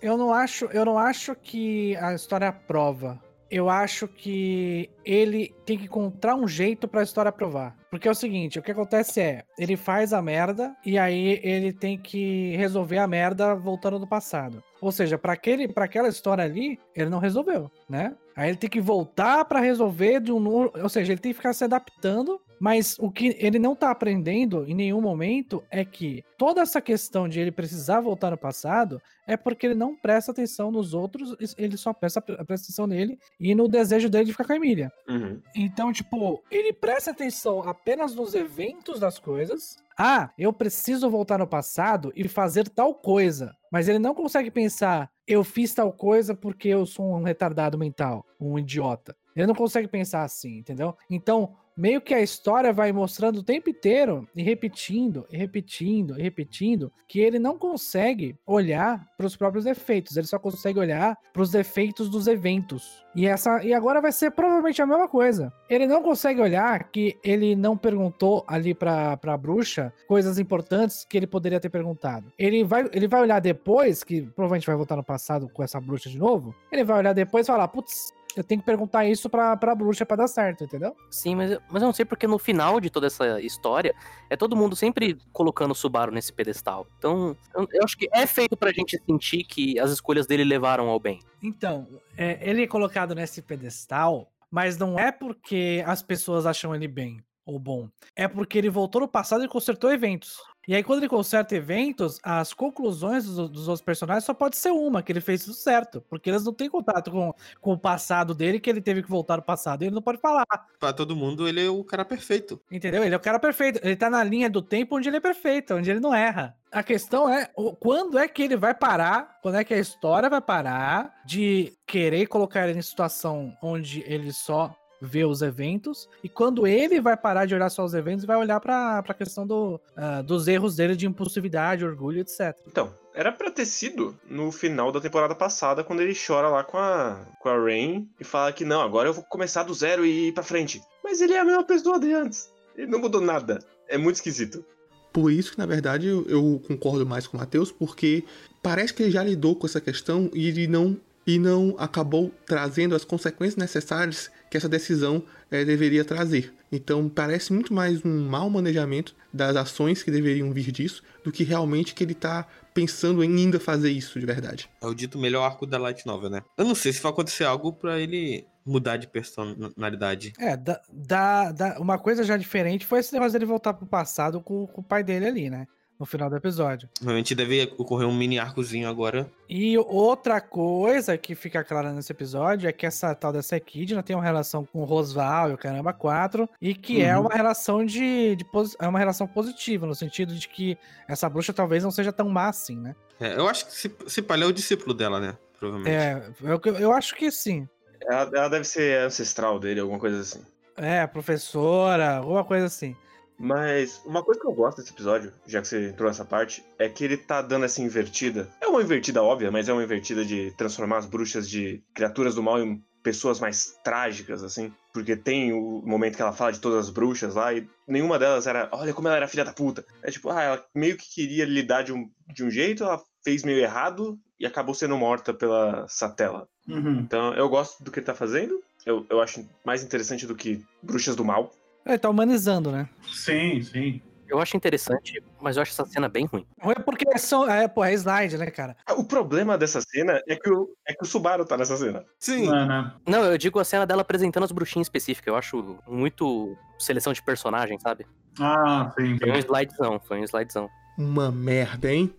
Eu 0.03 0.17
não 0.17 0.33
acho, 0.33 0.67
eu 0.67 0.85
não 0.85 0.99
acho 0.99 1.35
que 1.35 1.97
a 1.97 2.15
história 2.15 2.53
prova. 2.53 3.21
Eu 3.51 3.71
acho 3.71 4.07
que 4.07 4.91
ele 5.05 5.55
tem 5.65 5.79
que 5.79 5.85
encontrar 5.85 6.35
um 6.35 6.47
jeito 6.47 6.87
pra 6.87 7.03
história 7.03 7.33
provar. 7.33 7.77
Porque 7.91 8.07
é 8.07 8.11
o 8.11 8.15
seguinte, 8.15 8.59
o 8.59 8.63
que 8.63 8.71
acontece 8.71 9.21
é, 9.21 9.45
ele 9.59 9.77
faz 9.77 10.13
a 10.13 10.21
merda 10.21 10.77
e 10.85 10.99
aí 10.99 11.41
ele 11.43 11.73
tem 11.73 11.97
que 11.97 12.55
resolver 12.57 12.99
a 12.99 13.07
merda 13.07 13.55
voltando 13.55 13.99
do 13.99 14.07
passado. 14.07 14.63
Ou 14.81 14.93
seja, 14.93 15.17
para 15.17 15.33
aquele, 15.33 15.67
para 15.67 15.87
aquela 15.87 16.09
história 16.09 16.45
ali, 16.45 16.79
ele 16.95 17.09
não 17.09 17.19
resolveu, 17.19 17.71
né? 17.89 18.15
Aí 18.37 18.51
ele 18.51 18.59
tem 18.59 18.71
que 18.71 18.81
voltar 18.81 19.45
pra 19.47 19.61
resolver 19.61 20.21
de 20.21 20.31
um, 20.31 20.47
ou 20.47 20.89
seja, 20.89 21.13
ele 21.13 21.21
tem 21.21 21.33
que 21.33 21.39
ficar 21.39 21.53
se 21.53 21.65
adaptando 21.65 22.41
mas 22.61 22.97
o 22.99 23.11
que 23.11 23.37
ele 23.39 23.59
não 23.59 23.75
tá 23.75 23.91
aprendendo 23.91 24.65
em 24.67 24.75
nenhum 24.75 25.01
momento 25.01 25.63
é 25.71 25.85
que 25.85 26.25
toda 26.37 26.61
essa 26.61 26.81
questão 26.81 27.29
de 27.29 27.41
ele 27.41 27.53
precisar 27.53 28.01
voltar 28.01 28.31
no 28.31 28.39
passado 28.39 29.01
é 29.27 29.37
porque 29.37 29.67
ele 29.67 29.75
não 29.75 29.95
presta 29.95 30.33
atenção 30.33 30.71
nos 30.71 30.95
outros, 30.95 31.37
ele 31.57 31.77
só 31.77 31.93
presta, 31.93 32.21
presta 32.21 32.67
atenção 32.67 32.87
nele 32.87 33.19
e 33.39 33.55
no 33.55 33.69
desejo 33.69 34.09
dele 34.09 34.25
de 34.25 34.33
ficar 34.33 34.45
com 34.45 34.53
a 34.53 34.57
Emília. 34.57 34.91
Uhum. 35.09 35.41
Então, 35.55 35.93
tipo, 35.93 36.43
ele 36.51 36.73
presta 36.73 37.11
atenção 37.11 37.61
apenas 37.61 38.15
nos 38.15 38.35
eventos 38.35 38.99
das 38.99 39.19
coisas. 39.19 39.77
Ah, 39.99 40.31
eu 40.39 40.53
preciso 40.53 41.11
voltar 41.11 41.39
no 41.39 41.47
passado 41.47 42.13
e 42.15 42.27
fazer 42.29 42.69
tal 42.69 42.95
coisa. 42.95 43.55
Mas 43.71 43.89
ele 43.89 43.99
não 43.99 44.15
consegue 44.15 44.51
pensar, 44.51 45.11
eu 45.27 45.45
fiz 45.45 45.75
tal 45.75 45.93
coisa 45.93 46.35
porque 46.35 46.69
eu 46.69 46.87
sou 46.87 47.17
um 47.17 47.23
retardado 47.23 47.77
mental, 47.77 48.25
um 48.41 48.59
idiota. 48.59 49.15
Ele 49.37 49.47
não 49.47 49.55
consegue 49.55 49.87
pensar 49.87 50.23
assim, 50.23 50.59
entendeu? 50.59 50.97
Então, 51.11 51.55
meio 51.79 52.01
que 52.01 52.13
a 52.13 52.21
história 52.21 52.73
vai 52.73 52.91
mostrando 52.91 53.39
o 53.39 53.43
tempo 53.43 53.71
inteiro 53.71 54.29
e 54.35 54.43
repetindo, 54.43 55.25
e 55.31 55.37
repetindo, 55.37 56.19
e 56.19 56.23
repetindo, 56.23 56.93
que 57.07 57.21
ele 57.21 57.39
não 57.39 57.57
consegue 57.57 58.37
olhar 58.45 59.07
para 59.17 59.27
os 59.27 59.37
próprios 59.37 59.65
defeitos, 59.65 60.17
ele 60.17 60.27
só 60.27 60.39
consegue 60.39 60.81
olhar 60.81 61.17
para 61.33 61.43
os 61.43 61.53
defeitos 61.53 62.11
dos 62.11 62.27
eventos. 62.27 63.05
E 63.15 63.27
essa 63.27 63.65
e 63.65 63.73
agora 63.73 64.01
vai 64.01 64.11
ser 64.11 64.33
provavelmente 64.33 64.83
a 64.83 64.87
mesma 64.87 65.09
coisa. 65.09 65.53
Ele 65.71 65.87
não 65.87 66.03
consegue 66.03 66.41
olhar 66.41 66.91
que 66.91 67.17
ele 67.23 67.55
não 67.55 67.77
perguntou 67.77 68.45
ali 68.47 68.75
para 68.75 69.17
para 69.17 69.37
bruxa 69.37 69.93
coisas 70.07 70.39
importantes 70.39 71.05
que 71.05 71.17
ele 71.17 71.27
poderia 71.27 71.61
ter 71.61 71.69
perguntado. 71.69 72.33
Ele 72.39 72.65
vai 72.65 72.89
ele 72.93 73.07
vai 73.07 73.21
olhar 73.21 73.41
depois, 73.41 74.03
que 74.03 74.23
provavelmente 74.23 74.67
vai 74.67 74.77
voltar 74.77 74.97
no 74.97 75.05
passado 75.05 75.49
com 75.49 75.63
essa 75.63 75.81
bruxa 75.81 76.11
de 76.11 76.19
novo. 76.19 76.55
Ele 76.73 76.85
vai 76.85 76.99
olhar 76.99 77.13
depois 77.13 77.47
e 77.47 77.49
falar, 77.49 77.69
putz, 77.69 78.13
eu 78.37 78.45
tenho 78.45 78.61
que 78.61 78.67
perguntar 78.67 79.05
isso 79.07 79.29
pra, 79.29 79.57
pra 79.57 79.75
bruxa 79.75 80.07
pra 80.07 80.17
dar 80.17 80.29
certo, 80.29 80.65
entendeu? 80.65 80.95
Sim, 81.11 81.35
mas, 81.35 81.51
eu- 81.53 81.61
mas 81.69 81.83
eu 81.83 81.87
não 81.87 81.93
sei 81.93 82.05
porque 82.05 82.27
no 82.27 82.39
final 82.39 82.81
de 82.81 82.91
toda 82.91 83.07
essa 83.09 83.41
história 83.41 83.95
é 84.31 84.37
todo 84.37 84.55
mundo 84.57 84.77
sempre 84.77 85.19
colocando 85.33 85.73
o 85.73 85.75
Subaru 85.75 86.13
nesse 86.13 86.33
pedestal. 86.33 86.87
Então, 86.99 87.37
eu, 87.55 87.67
eu 87.73 87.85
acho 87.85 87.97
que 87.97 88.09
é 88.13 88.27
feito 88.27 88.57
pra 88.57 88.73
gente 88.73 89.01
sentir 89.05 89.45
que 89.45 89.79
as 89.79 89.91
escolhas 89.91 90.27
dele 90.27 90.45
levaram 90.45 90.89
ao 90.89 91.01
bem. 91.01 91.19
Então, 91.43 91.87
é, 92.17 92.39
ele 92.49 92.63
é 92.63 92.67
colocado 92.67 93.15
nesse 93.15 93.43
pedestal, 93.43 94.31
mas 94.51 94.77
não 94.79 94.99
é 94.99 95.11
porque 95.13 95.83
as 95.87 96.03
pessoas 96.03 96.47
acham 96.47 96.75
ele 96.75 96.89
bem 96.89 97.23
ou 97.45 97.59
bom. 97.59 97.89
É 98.15 98.29
porque 98.29 98.59
ele 98.59 98.69
voltou 98.69 99.01
no 99.01 99.09
passado 99.09 99.43
e 99.45 99.49
consertou 99.49 99.91
eventos. 99.91 100.37
E 100.69 100.75
aí, 100.75 100.85
quando 100.85 100.99
ele 100.99 101.09
conserta 101.09 101.57
eventos, 101.57 102.21
as 102.23 102.53
conclusões 102.53 103.25
dos, 103.25 103.49
dos 103.49 103.69
outros 103.69 103.81
personagens 103.81 104.25
só 104.25 104.35
pode 104.35 104.55
ser 104.55 104.71
uma, 104.71 105.03
que 105.03 105.11
ele 105.11 105.21
fez 105.23 105.43
tudo 105.43 105.55
certo. 105.55 106.05
Porque 106.11 106.29
eles 106.29 106.45
não 106.45 106.53
têm 106.53 106.69
contato 106.69 107.11
com, 107.11 107.33
com 107.59 107.73
o 107.73 107.79
passado 107.79 108.35
dele, 108.35 108.61
que 108.61 108.69
ele 108.69 108.83
teve 108.83 109.03
que 109.03 109.09
voltar 109.09 109.39
no 109.39 109.43
passado. 109.43 109.81
E 109.81 109.87
ele 109.87 109.95
não 109.95 110.03
pode 110.03 110.19
falar. 110.19 110.45
Pra 110.79 110.93
todo 110.93 111.17
mundo, 111.17 111.49
ele 111.49 111.65
é 111.65 111.71
o 111.71 111.83
cara 111.83 112.05
perfeito. 112.05 112.61
Entendeu? 112.71 113.03
Ele 113.03 113.15
é 113.15 113.17
o 113.17 113.21
cara 113.21 113.39
perfeito. 113.39 113.81
Ele 113.83 113.97
tá 113.97 114.11
na 114.11 114.23
linha 114.23 114.51
do 114.51 114.61
tempo 114.61 114.99
onde 114.99 115.09
ele 115.09 115.17
é 115.17 115.21
perfeito, 115.21 115.73
onde 115.73 115.91
ele 115.91 116.01
não 116.01 116.15
erra. 116.15 116.55
A 116.71 116.83
questão 116.83 117.33
é 117.33 117.49
quando 117.81 118.19
é 118.19 118.29
que 118.29 118.43
ele 118.43 118.55
vai 118.55 118.75
parar, 118.75 119.39
quando 119.41 119.55
é 119.55 119.65
que 119.65 119.73
a 119.73 119.79
história 119.79 120.29
vai 120.29 120.43
parar 120.43 121.23
de 121.25 121.73
querer 121.87 122.27
colocar 122.27 122.69
ele 122.69 122.79
em 122.79 122.83
situação 122.83 123.57
onde 123.63 124.05
ele 124.07 124.35
só 124.35 124.77
vê 125.01 125.25
os 125.25 125.43
eventos 125.43 126.09
e 126.23 126.29
quando 126.29 126.67
ele 126.67 127.01
vai 127.01 127.17
parar 127.17 127.47
de 127.47 127.55
olhar 127.55 127.71
só 127.71 127.85
os 127.85 127.95
eventos 127.95 128.25
e 128.25 128.27
vai 128.27 128.37
olhar 128.37 128.61
pra, 128.61 129.03
pra 129.03 129.15
questão 129.15 129.47
do, 129.47 129.81
ah, 129.97 130.23
dos 130.23 130.49
erros 130.49 130.77
dele 130.77 130.97
de 130.97 131.07
impulsividade, 131.07 131.85
orgulho, 131.85 132.21
etc. 132.21 132.57
Então, 132.67 132.93
era 133.15 133.33
pra 133.33 133.51
ter 133.51 133.67
sido 133.67 134.17
no 134.29 134.53
final 134.53 134.93
da 134.93 135.01
temporada 135.01 135.35
passada, 135.35 135.83
quando 135.83 136.01
ele 136.01 136.15
chora 136.15 136.49
lá 136.49 136.63
com 136.63 136.79
a, 136.79 137.19
com 137.41 137.49
a 137.49 137.57
Rain 137.57 138.09
e 138.21 138.25
fala 138.25 138.53
que 138.53 138.65
não, 138.65 138.81
agora 138.81 139.09
eu 139.09 139.13
vou 139.13 139.25
começar 139.25 139.65
do 139.65 139.75
zero 139.75 140.07
e 140.07 140.29
ir 140.29 140.33
pra 140.33 140.43
frente. 140.43 140.81
Mas 141.03 141.21
ele 141.21 141.33
é 141.33 141.41
a 141.41 141.45
mesma 141.45 141.65
pessoa 141.65 141.99
de 141.99 142.13
antes. 142.13 142.53
Ele 142.77 142.87
não 142.87 143.01
mudou 143.01 143.21
nada. 143.21 143.59
É 143.89 143.99
muito 143.99 144.17
esquisito. 144.17 144.65
Por 145.13 145.33
isso 145.33 145.53
que, 145.53 145.59
na 145.59 145.67
verdade, 145.67 146.07
eu, 146.07 146.25
eu 146.29 146.63
concordo 146.67 147.05
mais 147.05 147.27
com 147.27 147.37
o 147.37 147.41
Matheus, 147.41 147.73
porque 147.73 148.23
parece 148.63 148.95
que 148.95 149.03
ele 149.03 149.11
já 149.11 149.25
lidou 149.25 149.57
com 149.57 149.67
essa 149.67 149.81
questão 149.81 150.31
e 150.33 150.47
ele 150.47 150.67
não, 150.69 150.97
e 151.29 151.39
não 151.39 151.77
acabou 151.79 152.33
trazendo 152.47 152.95
as 152.97 153.05
consequências 153.05 153.57
necessárias 153.57 154.31
que 154.51 154.57
essa 154.57 154.69
decisão 154.69 155.23
eh, 155.51 155.63
deveria 155.63 156.03
trazer. 156.03 156.55
Então, 156.73 157.07
parece 157.07 157.53
muito 157.53 157.73
mais 157.75 158.03
um 158.03 158.27
mau 158.27 158.49
manejamento 158.49 159.15
das 159.33 159.55
ações 159.55 160.03
que 160.03 160.11
deveriam 160.11 160.51
vir 160.55 160.73
disso 160.73 161.03
do 161.23 161.31
que 161.31 161.45
realmente 161.45 161.95
que 161.95 162.03
ele 162.03 162.15
tá 162.15 162.47
pensando 162.73 163.23
em 163.23 163.37
ainda 163.37 163.61
fazer 163.61 163.91
isso 163.91 164.19
de 164.19 164.25
verdade. 164.25 164.71
É 164.81 164.87
o 164.87 164.95
dito 164.95 165.19
melhor 165.19 165.45
arco 165.45 165.67
da 165.67 165.77
Light 165.79 166.07
Novel, 166.07 166.31
né? 166.31 166.43
Eu 166.57 166.65
não 166.65 166.75
sei 166.75 166.95
se 166.95 167.03
vai 167.03 167.13
acontecer 167.13 167.45
algo 167.45 167.75
pra 167.75 167.99
ele 168.01 168.47
mudar 168.65 168.97
de 168.97 169.07
personalidade. 169.07 170.33
É, 170.39 170.57
da, 170.57 170.81
da, 170.91 171.53
da- 171.53 171.79
uma 171.79 171.99
coisa 171.99 172.25
já 172.25 172.37
diferente 172.39 172.87
foi 172.87 173.01
esse 173.01 173.13
negócio 173.13 173.33
dele 173.33 173.45
voltar 173.47 173.75
pro 173.75 173.87
passado 173.87 174.41
com, 174.41 174.67
com 174.67 174.81
o 174.81 174.85
pai 174.85 175.03
dele 175.05 175.27
ali, 175.27 175.51
né? 175.51 175.67
No 175.99 176.07
final 176.07 176.31
do 176.31 176.37
episódio. 176.37 176.89
Realmente 177.03 177.35
deve 177.35 177.73
ocorrer 177.77 178.07
um 178.07 178.15
mini 178.15 178.39
arcozinho 178.39 178.89
agora. 178.89 179.29
E 179.49 179.77
outra 179.79 180.41
coisa 180.41 181.19
que 181.19 181.35
fica 181.35 181.65
clara 181.65 181.93
nesse 181.93 182.13
episódio 182.13 182.69
é 182.69 182.73
que 182.73 182.87
essa 182.87 183.15
tal 183.17 183.33
dessa 183.33 183.57
Equidna 183.57 184.03
tem 184.03 184.15
uma 184.15 184.23
relação 184.23 184.65
com 184.65 184.81
o 184.81 184.85
Rosval 184.85 185.51
e 185.51 185.55
o 185.55 185.59
Caramba 185.59 185.93
4, 185.93 186.49
e 186.63 186.73
que 186.75 187.03
é 187.03 187.17
Uhum. 187.17 187.23
uma 187.27 187.35
relação 187.35 187.85
de, 187.85 188.37
de 188.37 188.47
é 188.81 188.87
uma 188.87 188.99
relação 188.99 189.27
positiva, 189.27 189.87
no 189.87 189.95
sentido 189.95 190.35
de 190.35 190.49
que 190.49 190.79
essa 191.09 191.29
bruxa 191.29 191.53
talvez 191.53 191.83
não 191.83 191.91
seja 191.91 192.13
tão 192.13 192.29
má 192.29 192.49
assim, 192.49 192.77
né? 192.79 192.95
É, 193.19 193.35
eu 193.37 193.49
acho 193.49 193.67
que 193.67 193.73
se, 193.73 193.91
se 194.07 194.23
palha 194.23 194.45
é 194.45 194.47
o 194.47 194.53
discípulo 194.53 194.95
dela, 194.95 195.19
né? 195.19 195.37
Provavelmente. 195.59 195.97
É, 195.97 196.23
eu, 196.43 196.61
eu 196.77 196.93
acho 196.93 197.17
que 197.17 197.31
sim. 197.33 197.69
Ela, 198.03 198.31
ela 198.33 198.49
deve 198.49 198.65
ser 198.65 199.01
ancestral 199.05 199.59
dele, 199.59 199.81
alguma 199.81 199.99
coisa 199.99 200.21
assim. 200.21 200.41
É, 200.77 201.05
professora, 201.09 202.19
alguma 202.19 202.45
coisa 202.45 202.67
assim. 202.67 202.95
Mas 203.39 204.03
uma 204.05 204.23
coisa 204.23 204.41
que 204.41 204.47
eu 204.47 204.53
gosto 204.53 204.79
desse 204.79 204.93
episódio, 204.93 205.33
já 205.47 205.61
que 205.61 205.69
você 205.69 205.91
entrou 205.91 206.09
nessa 206.09 206.25
parte, 206.25 206.65
é 206.79 206.89
que 206.89 207.05
ele 207.05 207.17
tá 207.17 207.41
dando 207.41 207.65
essa 207.65 207.81
invertida. 207.81 208.49
É 208.61 208.67
uma 208.67 208.83
invertida 208.83 209.23
óbvia, 209.23 209.51
mas 209.51 209.69
é 209.69 209.73
uma 209.73 209.85
invertida 209.85 210.25
de 210.25 210.51
transformar 210.57 210.99
as 210.99 211.07
bruxas 211.07 211.49
de 211.49 211.83
criaturas 211.95 212.35
do 212.35 212.43
mal 212.43 212.61
em 212.61 212.83
pessoas 213.03 213.39
mais 213.39 213.79
trágicas, 213.85 214.43
assim. 214.43 214.73
Porque 214.93 215.17
tem 215.17 215.53
o 215.53 215.83
momento 215.85 216.17
que 216.17 216.23
ela 216.23 216.33
fala 216.33 216.53
de 216.53 216.61
todas 216.61 216.87
as 216.87 216.91
bruxas 216.91 217.35
lá 217.35 217.55
e 217.55 217.67
nenhuma 217.87 218.19
delas 218.19 218.47
era, 218.47 218.69
olha 218.73 218.93
como 218.93 219.09
ela 219.09 219.17
era 219.17 219.29
filha 219.29 219.45
da 219.45 219.53
puta. 219.53 219.85
É 220.03 220.11
tipo, 220.11 220.31
ah, 220.31 220.43
ela 220.43 220.65
meio 220.75 220.97
que 220.97 221.09
queria 221.15 221.45
lidar 221.45 221.83
de 221.83 221.93
um, 221.93 222.11
de 222.35 222.45
um 222.45 222.51
jeito, 222.51 222.83
ela 222.83 223.01
fez 223.25 223.45
meio 223.45 223.61
errado 223.61 224.19
e 224.39 224.47
acabou 224.47 224.75
sendo 224.75 224.97
morta 224.97 225.33
pela 225.33 225.87
Satela. 225.89 226.49
Uhum. 226.69 227.01
Então 227.01 227.33
eu 227.35 227.49
gosto 227.49 227.83
do 227.83 227.91
que 227.91 228.01
ele 228.01 228.07
tá 228.07 228.15
fazendo. 228.15 228.61
Eu, 228.85 229.07
eu 229.11 229.21
acho 229.21 229.47
mais 229.65 229.83
interessante 229.83 230.27
do 230.27 230.35
que 230.35 230.65
Bruxas 230.83 231.17
do 231.17 231.25
Mal. 231.25 231.53
Ele 231.87 231.99
tá 231.99 232.09
humanizando, 232.09 232.71
né? 232.71 232.89
Sim, 233.13 233.63
sim. 233.63 234.03
Eu 234.29 234.39
acho 234.39 234.57
interessante, 234.57 235.23
mas 235.41 235.57
eu 235.57 235.63
acho 235.63 235.73
essa 235.73 235.87
cena 235.87 236.07
bem 236.07 236.27
ruim. 236.27 236.47
Não 236.63 236.71
é 236.71 236.75
porque 236.75 237.07
é, 237.09 237.17
só, 237.17 237.49
é, 237.49 237.67
pô, 237.67 237.83
é 237.83 237.95
slide, 237.95 238.37
né, 238.37 238.51
cara? 238.51 238.77
O 238.91 239.03
problema 239.03 239.57
dessa 239.57 239.81
cena 239.81 240.23
é 240.29 240.37
que 240.37 240.51
o, 240.51 240.69
é 240.87 240.93
que 240.93 241.03
o 241.03 241.07
Subaru 241.07 241.47
tá 241.47 241.57
nessa 241.57 241.79
cena. 241.79 242.05
Sim. 242.19 242.45
Não, 242.45 242.67
não. 242.67 242.93
Não, 243.07 243.25
eu 243.25 243.39
digo 243.39 243.59
a 243.59 243.65
cena 243.65 243.87
dela 243.87 244.03
apresentando 244.03 244.45
as 244.45 244.53
bruxinhas 244.53 244.85
específicas. 244.85 245.29
Eu 245.29 245.37
acho 245.37 245.79
muito 245.87 246.55
seleção 246.79 247.15
de 247.15 247.23
personagem, 247.23 247.79
sabe? 247.79 248.07
Ah, 248.39 248.93
sim. 248.99 249.19
Foi 249.19 249.31
um 249.31 249.35
sim. 249.35 249.41
slidezão, 249.41 250.01
foi 250.01 250.21
um 250.21 250.25
slidezão. 250.25 250.69
Uma 250.99 251.33
merda, 251.33 251.91
hein? 251.91 252.15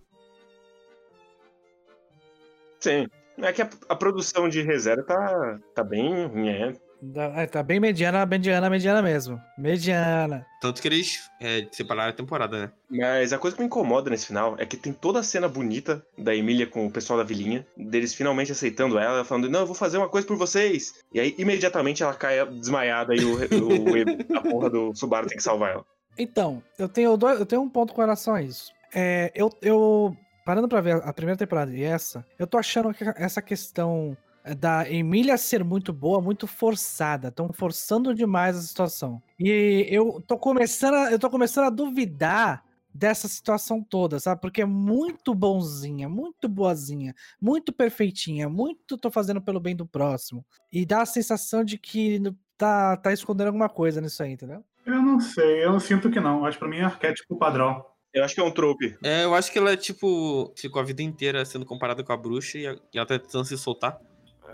Sim. 2.80 3.06
É 3.38 3.52
que 3.52 3.62
a, 3.62 3.70
a 3.88 3.94
produção 3.94 4.48
de 4.48 4.62
reserva 4.62 5.04
tá, 5.04 5.60
tá 5.76 5.84
bem 5.84 6.26
ruim, 6.26 6.48
é. 6.48 6.72
Da- 7.02 7.32
é, 7.42 7.46
tá 7.46 7.62
bem 7.62 7.80
mediana, 7.80 8.26
mediana, 8.26 8.68
mediana 8.68 9.00
mesmo. 9.00 9.40
Mediana. 9.56 10.46
Tanto 10.60 10.82
que 10.82 10.88
eles 10.88 11.30
é, 11.40 11.66
separaram 11.72 12.10
a 12.10 12.14
temporada, 12.14 12.58
né? 12.60 12.72
Mas 12.90 13.32
a 13.32 13.38
coisa 13.38 13.56
que 13.56 13.62
me 13.62 13.66
incomoda 13.66 14.10
nesse 14.10 14.26
final 14.26 14.54
é 14.58 14.66
que 14.66 14.76
tem 14.76 14.92
toda 14.92 15.20
a 15.20 15.22
cena 15.22 15.48
bonita 15.48 16.04
da 16.18 16.34
Emília 16.34 16.66
com 16.66 16.86
o 16.86 16.90
pessoal 16.90 17.18
da 17.18 17.24
vilinha, 17.24 17.66
deles 17.76 18.12
finalmente 18.14 18.52
aceitando 18.52 18.98
ela, 18.98 19.14
ela 19.16 19.24
falando, 19.24 19.48
não, 19.48 19.60
eu 19.60 19.66
vou 19.66 19.74
fazer 19.74 19.96
uma 19.96 20.08
coisa 20.08 20.26
por 20.26 20.36
vocês. 20.36 20.94
E 21.14 21.18
aí, 21.20 21.34
imediatamente, 21.38 22.02
ela 22.02 22.12
cai 22.14 22.44
desmaiada 22.46 23.14
e 23.14 23.24
o, 23.24 23.36
o- 23.36 23.38
a 24.36 24.40
porra 24.42 24.68
do 24.70 24.94
Subaru 24.94 25.26
tem 25.26 25.36
que 25.38 25.42
salvar 25.42 25.72
ela. 25.72 25.84
Então, 26.18 26.62
eu 26.78 26.88
tenho, 26.88 27.16
dois, 27.16 27.38
eu 27.40 27.46
tenho 27.46 27.62
um 27.62 27.68
ponto 27.70 27.94
com 27.94 28.00
relação 28.02 28.34
a 28.34 28.42
isso. 28.42 28.72
É, 28.94 29.30
eu, 29.34 29.50
eu, 29.62 30.14
parando 30.44 30.68
pra 30.68 30.80
ver 30.80 30.96
a 30.96 31.12
primeira 31.12 31.38
temporada 31.38 31.72
e 31.74 31.82
essa, 31.82 32.26
eu 32.38 32.46
tô 32.46 32.58
achando 32.58 32.92
que 32.92 33.04
essa 33.16 33.40
questão 33.40 34.14
da 34.58 34.90
Emília 34.90 35.36
ser 35.36 35.62
muito 35.64 35.92
boa, 35.92 36.20
muito 36.20 36.46
forçada. 36.46 37.28
Estão 37.28 37.50
forçando 37.52 38.14
demais 38.14 38.56
a 38.56 38.62
situação. 38.62 39.22
E 39.38 39.86
eu 39.90 40.22
tô 40.26 40.38
começando 40.38 40.94
a, 40.94 41.12
eu 41.12 41.18
tô 41.18 41.28
começando 41.30 41.64
a 41.66 41.70
duvidar 41.70 42.64
dessa 42.92 43.28
situação 43.28 43.82
toda, 43.82 44.18
sabe? 44.18 44.40
Porque 44.40 44.62
é 44.62 44.66
muito 44.66 45.34
bonzinha, 45.34 46.08
muito 46.08 46.48
boazinha, 46.48 47.14
muito 47.40 47.72
perfeitinha, 47.72 48.48
muito 48.48 48.98
tô 48.98 49.10
fazendo 49.10 49.40
pelo 49.40 49.60
bem 49.60 49.76
do 49.76 49.86
próximo. 49.86 50.44
E 50.72 50.84
dá 50.84 51.02
a 51.02 51.06
sensação 51.06 51.62
de 51.64 51.78
que 51.78 52.20
tá, 52.58 52.96
tá 52.96 53.12
escondendo 53.12 53.46
alguma 53.48 53.68
coisa 53.68 54.00
nisso 54.00 54.22
aí, 54.22 54.32
entendeu? 54.32 54.64
Eu 54.84 55.00
não 55.02 55.20
sei, 55.20 55.64
eu 55.64 55.78
sinto 55.78 56.10
que 56.10 56.18
não. 56.18 56.44
Acho 56.44 56.56
que 56.58 56.64
pra 56.64 56.68
mim 56.68 56.78
é 56.78 56.84
arquétipo 56.84 57.36
padrão. 57.36 57.84
Eu 58.12 58.24
acho 58.24 58.34
que 58.34 58.40
é 58.40 58.44
um 58.44 58.50
trope. 58.50 58.98
É, 59.04 59.24
eu 59.24 59.34
acho 59.36 59.52
que 59.52 59.58
ela, 59.58 59.76
tipo, 59.76 60.52
ficou 60.56 60.82
a 60.82 60.84
vida 60.84 61.00
inteira 61.00 61.44
sendo 61.44 61.64
comparada 61.64 62.02
com 62.02 62.12
a 62.12 62.16
bruxa 62.16 62.58
e, 62.58 62.66
a- 62.66 62.72
e 62.92 62.98
ela 62.98 63.06
tá 63.06 63.16
tentando 63.18 63.44
se 63.44 63.56
soltar. 63.56 64.00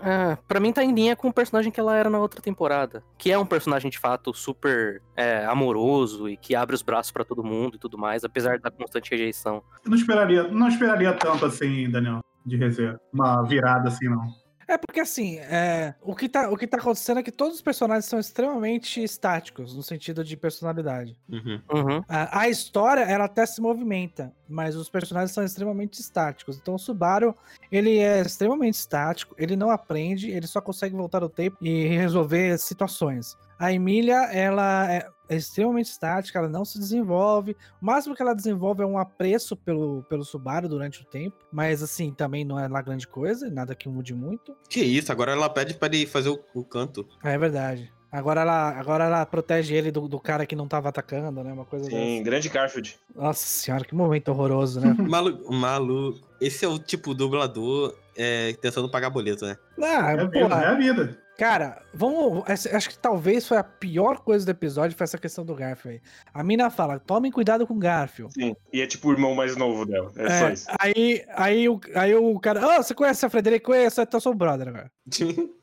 É, 0.01 0.37
pra 0.47 0.59
mim 0.59 0.71
tá 0.71 0.83
em 0.83 0.93
linha 0.93 1.15
com 1.15 1.27
o 1.27 1.33
personagem 1.33 1.71
que 1.71 1.79
ela 1.79 1.95
era 1.95 2.09
na 2.09 2.19
outra 2.19 2.41
temporada. 2.41 3.03
Que 3.17 3.31
é 3.31 3.37
um 3.37 3.45
personagem 3.45 3.89
de 3.89 3.97
fato 3.97 4.33
super 4.33 5.01
é, 5.15 5.45
amoroso 5.45 6.29
e 6.29 6.37
que 6.37 6.55
abre 6.55 6.75
os 6.75 6.81
braços 6.81 7.11
pra 7.11 7.25
todo 7.25 7.43
mundo 7.43 7.75
e 7.75 7.79
tudo 7.79 7.97
mais, 7.97 8.23
apesar 8.23 8.59
da 8.59 8.69
constante 8.69 9.11
rejeição. 9.11 9.63
Eu 9.83 9.91
não 9.91 9.97
esperaria, 9.97 10.43
não 10.43 10.67
esperaria 10.67 11.13
tanto 11.13 11.45
assim, 11.45 11.89
Daniel, 11.89 12.19
de 12.45 12.57
reserva. 12.57 12.99
Uma 13.11 13.43
virada 13.43 13.89
assim, 13.89 14.07
não. 14.07 14.27
É 14.67 14.77
porque 14.77 14.99
assim, 14.99 15.37
é, 15.37 15.95
o, 16.01 16.13
que 16.13 16.27
tá, 16.27 16.49
o 16.49 16.57
que 16.57 16.67
tá 16.67 16.77
acontecendo 16.77 17.19
é 17.19 17.23
que 17.23 17.31
todos 17.31 17.55
os 17.55 17.61
personagens 17.61 18.05
são 18.05 18.19
extremamente 18.19 19.01
estáticos, 19.01 19.73
no 19.73 19.81
sentido 19.81 20.23
de 20.23 20.35
personalidade. 20.35 21.17
Uhum. 21.29 21.61
Uhum. 21.73 22.03
A, 22.07 22.41
a 22.41 22.49
história, 22.49 23.01
ela 23.01 23.25
até 23.25 23.45
se 23.45 23.61
movimenta, 23.61 24.33
mas 24.47 24.75
os 24.75 24.89
personagens 24.89 25.31
são 25.31 25.43
extremamente 25.43 26.01
estáticos. 26.01 26.57
Então 26.57 26.75
o 26.75 26.79
Subaru, 26.79 27.33
ele 27.71 27.97
é 27.99 28.19
extremamente 28.19 28.75
estático, 28.75 29.33
ele 29.37 29.55
não 29.55 29.69
aprende, 29.69 30.29
ele 30.29 30.47
só 30.47 30.59
consegue 30.59 30.95
voltar 30.95 31.21
no 31.21 31.29
tempo 31.29 31.57
e 31.61 31.87
resolver 31.87 32.57
situações. 32.57 33.37
A 33.57 33.71
Emília, 33.73 34.31
ela 34.31 34.91
é, 34.91 35.07
é 35.29 35.35
extremamente 35.35 35.87
estática, 35.87 36.39
ela 36.39 36.49
não 36.49 36.63
se 36.65 36.79
desenvolve. 36.79 37.55
O 37.81 37.85
máximo 37.85 38.15
que 38.15 38.21
ela 38.21 38.33
desenvolve 38.33 38.83
é 38.83 38.85
um 38.85 38.97
apreço 38.97 39.55
pelo, 39.55 40.03
pelo 40.03 40.23
Subaru 40.23 40.67
durante 40.67 41.01
o 41.01 41.05
tempo, 41.05 41.37
mas 41.51 41.81
assim, 41.83 42.11
também 42.11 42.43
não 42.45 42.59
é 42.59 42.67
lá 42.67 42.81
grande 42.81 43.07
coisa, 43.07 43.49
nada 43.49 43.75
que 43.75 43.89
mude 43.89 44.13
muito. 44.13 44.55
Que 44.69 44.81
isso, 44.81 45.11
agora 45.11 45.31
ela 45.31 45.49
pede 45.49 45.73
pra 45.73 45.87
ele 45.87 46.05
fazer 46.05 46.29
o, 46.29 46.39
o 46.53 46.63
canto. 46.63 47.07
É 47.23 47.37
verdade. 47.37 47.91
Agora 48.09 48.41
ela, 48.41 48.69
agora 48.69 49.03
ela 49.03 49.25
protege 49.25 49.75
ele 49.75 49.91
do, 49.91 50.07
do 50.07 50.19
cara 50.19 50.45
que 50.45 50.55
não 50.55 50.67
tava 50.67 50.87
atacando, 50.87 51.43
né? 51.43 51.51
Uma 51.51 51.65
coisa 51.65 51.89
Sim, 51.89 52.23
grande 52.23 52.47
Garfield. 52.47 52.97
dessa. 53.09 53.21
Nossa 53.27 53.45
senhora, 53.45 53.83
que 53.83 53.93
momento 53.93 54.29
horroroso, 54.29 54.79
né? 54.79 54.95
Malu, 55.07 55.51
malu, 55.51 56.17
esse 56.39 56.63
é 56.63 56.67
o 56.67 56.79
tipo 56.79 57.13
dublador 57.13 57.93
é, 58.15 58.53
tentando 58.61 58.89
pagar 58.89 59.09
boleto, 59.09 59.45
né? 59.45 59.57
Ah, 59.79 60.11
É 60.11 60.13
a 60.13 60.25
vida, 60.25 60.29
porra, 60.29 60.63
é 60.63 60.67
a 60.67 60.73
vida. 60.75 61.19
Cara, 61.37 61.83
vamos. 61.93 62.43
Acho 62.49 62.89
que 62.89 62.97
talvez 62.97 63.47
foi 63.47 63.57
a 63.57 63.63
pior 63.63 64.19
coisa 64.21 64.43
do 64.45 64.49
episódio 64.49 64.97
foi 64.97 65.03
essa 65.03 65.17
questão 65.17 65.45
do 65.45 65.53
Garfield. 65.53 66.01
aí. 66.03 66.11
A 66.33 66.43
mina 66.43 66.69
fala: 66.69 66.99
tomem 66.99 67.31
cuidado 67.31 67.67
com 67.67 67.75
o 67.75 67.79
Garfield. 67.79 68.33
Sim. 68.33 68.55
E 68.73 68.81
é 68.81 68.87
tipo 68.87 69.09
o 69.09 69.11
irmão 69.11 69.35
mais 69.35 69.55
novo 69.55 69.85
dela. 69.85 70.11
É, 70.15 70.39
só 70.39 70.47
É, 70.47 70.53
isso. 70.53 70.67
aí, 70.79 71.25
aí, 71.35 71.69
o, 71.69 71.79
aí 71.95 72.15
o 72.15 72.39
cara. 72.39 72.61
Oh, 72.79 72.83
você 72.83 72.93
conhece 72.95 73.25
a 73.25 73.29
Frederica? 73.29 73.65
Conheço, 73.65 74.01
então 74.01 74.17
eu 74.17 74.21
sou 74.21 74.33
brother 74.33 74.67
agora. 74.69 74.91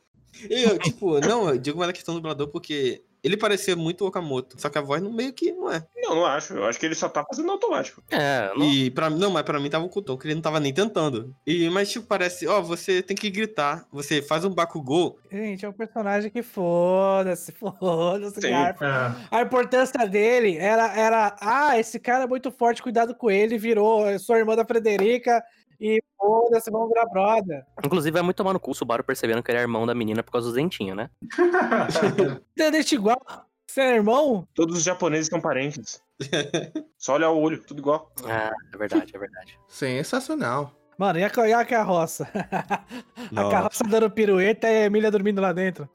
Eu, 0.51 0.77
tipo, 0.81 1.21
não, 1.21 1.49
eu 1.49 1.57
digo 1.57 1.79
mais 1.79 1.87
na 1.87 1.93
questão 1.93 2.13
do 2.13 2.21
dublador 2.21 2.49
porque 2.49 3.05
ele 3.25 3.37
parecia 3.37 3.75
muito 3.75 4.05
Okamoto, 4.07 4.61
só 4.61 4.69
que 4.69 4.79
a 4.79 4.83
voz 4.83 5.03
no 5.03 5.11
meio 5.13 5.33
que 5.33 5.51
não 5.53 5.73
é. 5.73 5.83
Não, 5.97 6.15
não 6.17 6.27
acho. 6.27 6.53
Eu 6.55 6.65
acho 6.67 6.79
que 6.79 6.85
ele 6.87 6.95
só 6.95 7.09
tá 7.09 7.25
fazendo 7.25 7.51
automático. 7.51 8.03
É, 8.11 8.51
não- 8.55 8.65
E 8.65 8.91
pra 8.91 9.09
mim, 9.11 9.19
não, 9.19 9.31
mas 9.31 9.43
pra 9.43 9.59
mim 9.59 9.71
tava 9.71 9.85
um 9.85 9.89
cutão, 9.89 10.17
que 10.17 10.27
ele 10.27 10.35
não 10.35 10.43
tava 10.43 10.61
nem 10.61 10.73
tentando. 10.73 11.35
E, 11.47 11.69
mas, 11.71 11.91
tipo, 11.91 12.07
parece, 12.07 12.47
ó, 12.47 12.61
você 12.61 13.03
tem 13.03 13.17
que 13.17 13.31
gritar. 13.31 13.87
Você 13.91 14.21
faz 14.23 14.45
um 14.45 14.51
Bakugou. 14.51 15.19
Gente, 15.33 15.65
é 15.65 15.69
um 15.69 15.73
personagem 15.73 16.31
que 16.31 16.43
foda-se, 16.43 17.53
foda-se. 17.59 18.41
Garfield. 18.41 19.17
É. 19.31 19.37
A 19.39 19.43
importância 19.43 20.07
dele 20.07 20.57
era, 20.59 20.95
era, 20.97 21.37
ah, 21.41 21.79
esse 21.79 21.99
cara 21.99 22.25
é 22.25 22.27
muito 22.27 22.51
forte, 22.51 22.83
cuidado 22.83 23.15
com 23.15 23.31
ele, 23.31 23.57
virou, 23.59 24.09
eu 24.09 24.19
sou 24.19 24.37
irmã 24.37 24.55
da 24.55 24.65
Frederica 24.65 25.43
e 25.85 26.03
foda-se, 26.17 26.71
vamos 26.71 26.89
virar 26.89 27.05
brother. 27.05 27.63
Inclusive, 27.85 28.11
vai 28.11 28.23
muito 28.23 28.37
tomar 28.37 28.55
no 28.55 28.61
cu 28.61 28.71
o 28.71 28.75
Subaru 28.75 29.05
percebendo 29.05 29.43
que 29.43 29.51
ele 29.51 29.59
é 29.59 29.61
irmão 29.61 29.85
da 29.85 29.95
menina 29.95 30.23
por 30.23 30.33
causa 30.33 30.47
dos 30.47 30.57
dentinhos, 30.57 30.97
né? 30.97 31.11
Dente 32.57 32.95
igual, 32.95 33.21
você 33.67 33.83
é 33.83 33.97
irmão? 33.97 34.49
Todos 34.55 34.79
os 34.79 34.83
japoneses 34.83 35.27
são 35.27 35.43
parentes. 35.43 36.03
Só 36.97 37.15
olhar 37.17 37.31
o 37.31 37.39
olho, 37.39 37.63
tudo 37.63 37.81
igual. 37.81 38.11
Ah, 38.25 38.51
é 38.73 38.79
verdade, 38.79 39.15
é 39.15 39.19
verdade. 39.19 39.59
Sensacional. 39.69 40.73
Mano, 40.97 41.19
e 41.19 41.25
a, 41.25 41.31
e 41.49 41.53
a 41.53 41.65
carroça? 41.67 42.27
a 43.37 43.51
carroça 43.51 43.85
dando 43.85 44.11
pirueta 44.11 44.67
e 44.69 44.85
a 44.85 44.87
Emília 44.87 45.11
dormindo 45.11 45.43
lá 45.43 45.53
dentro. 45.53 45.87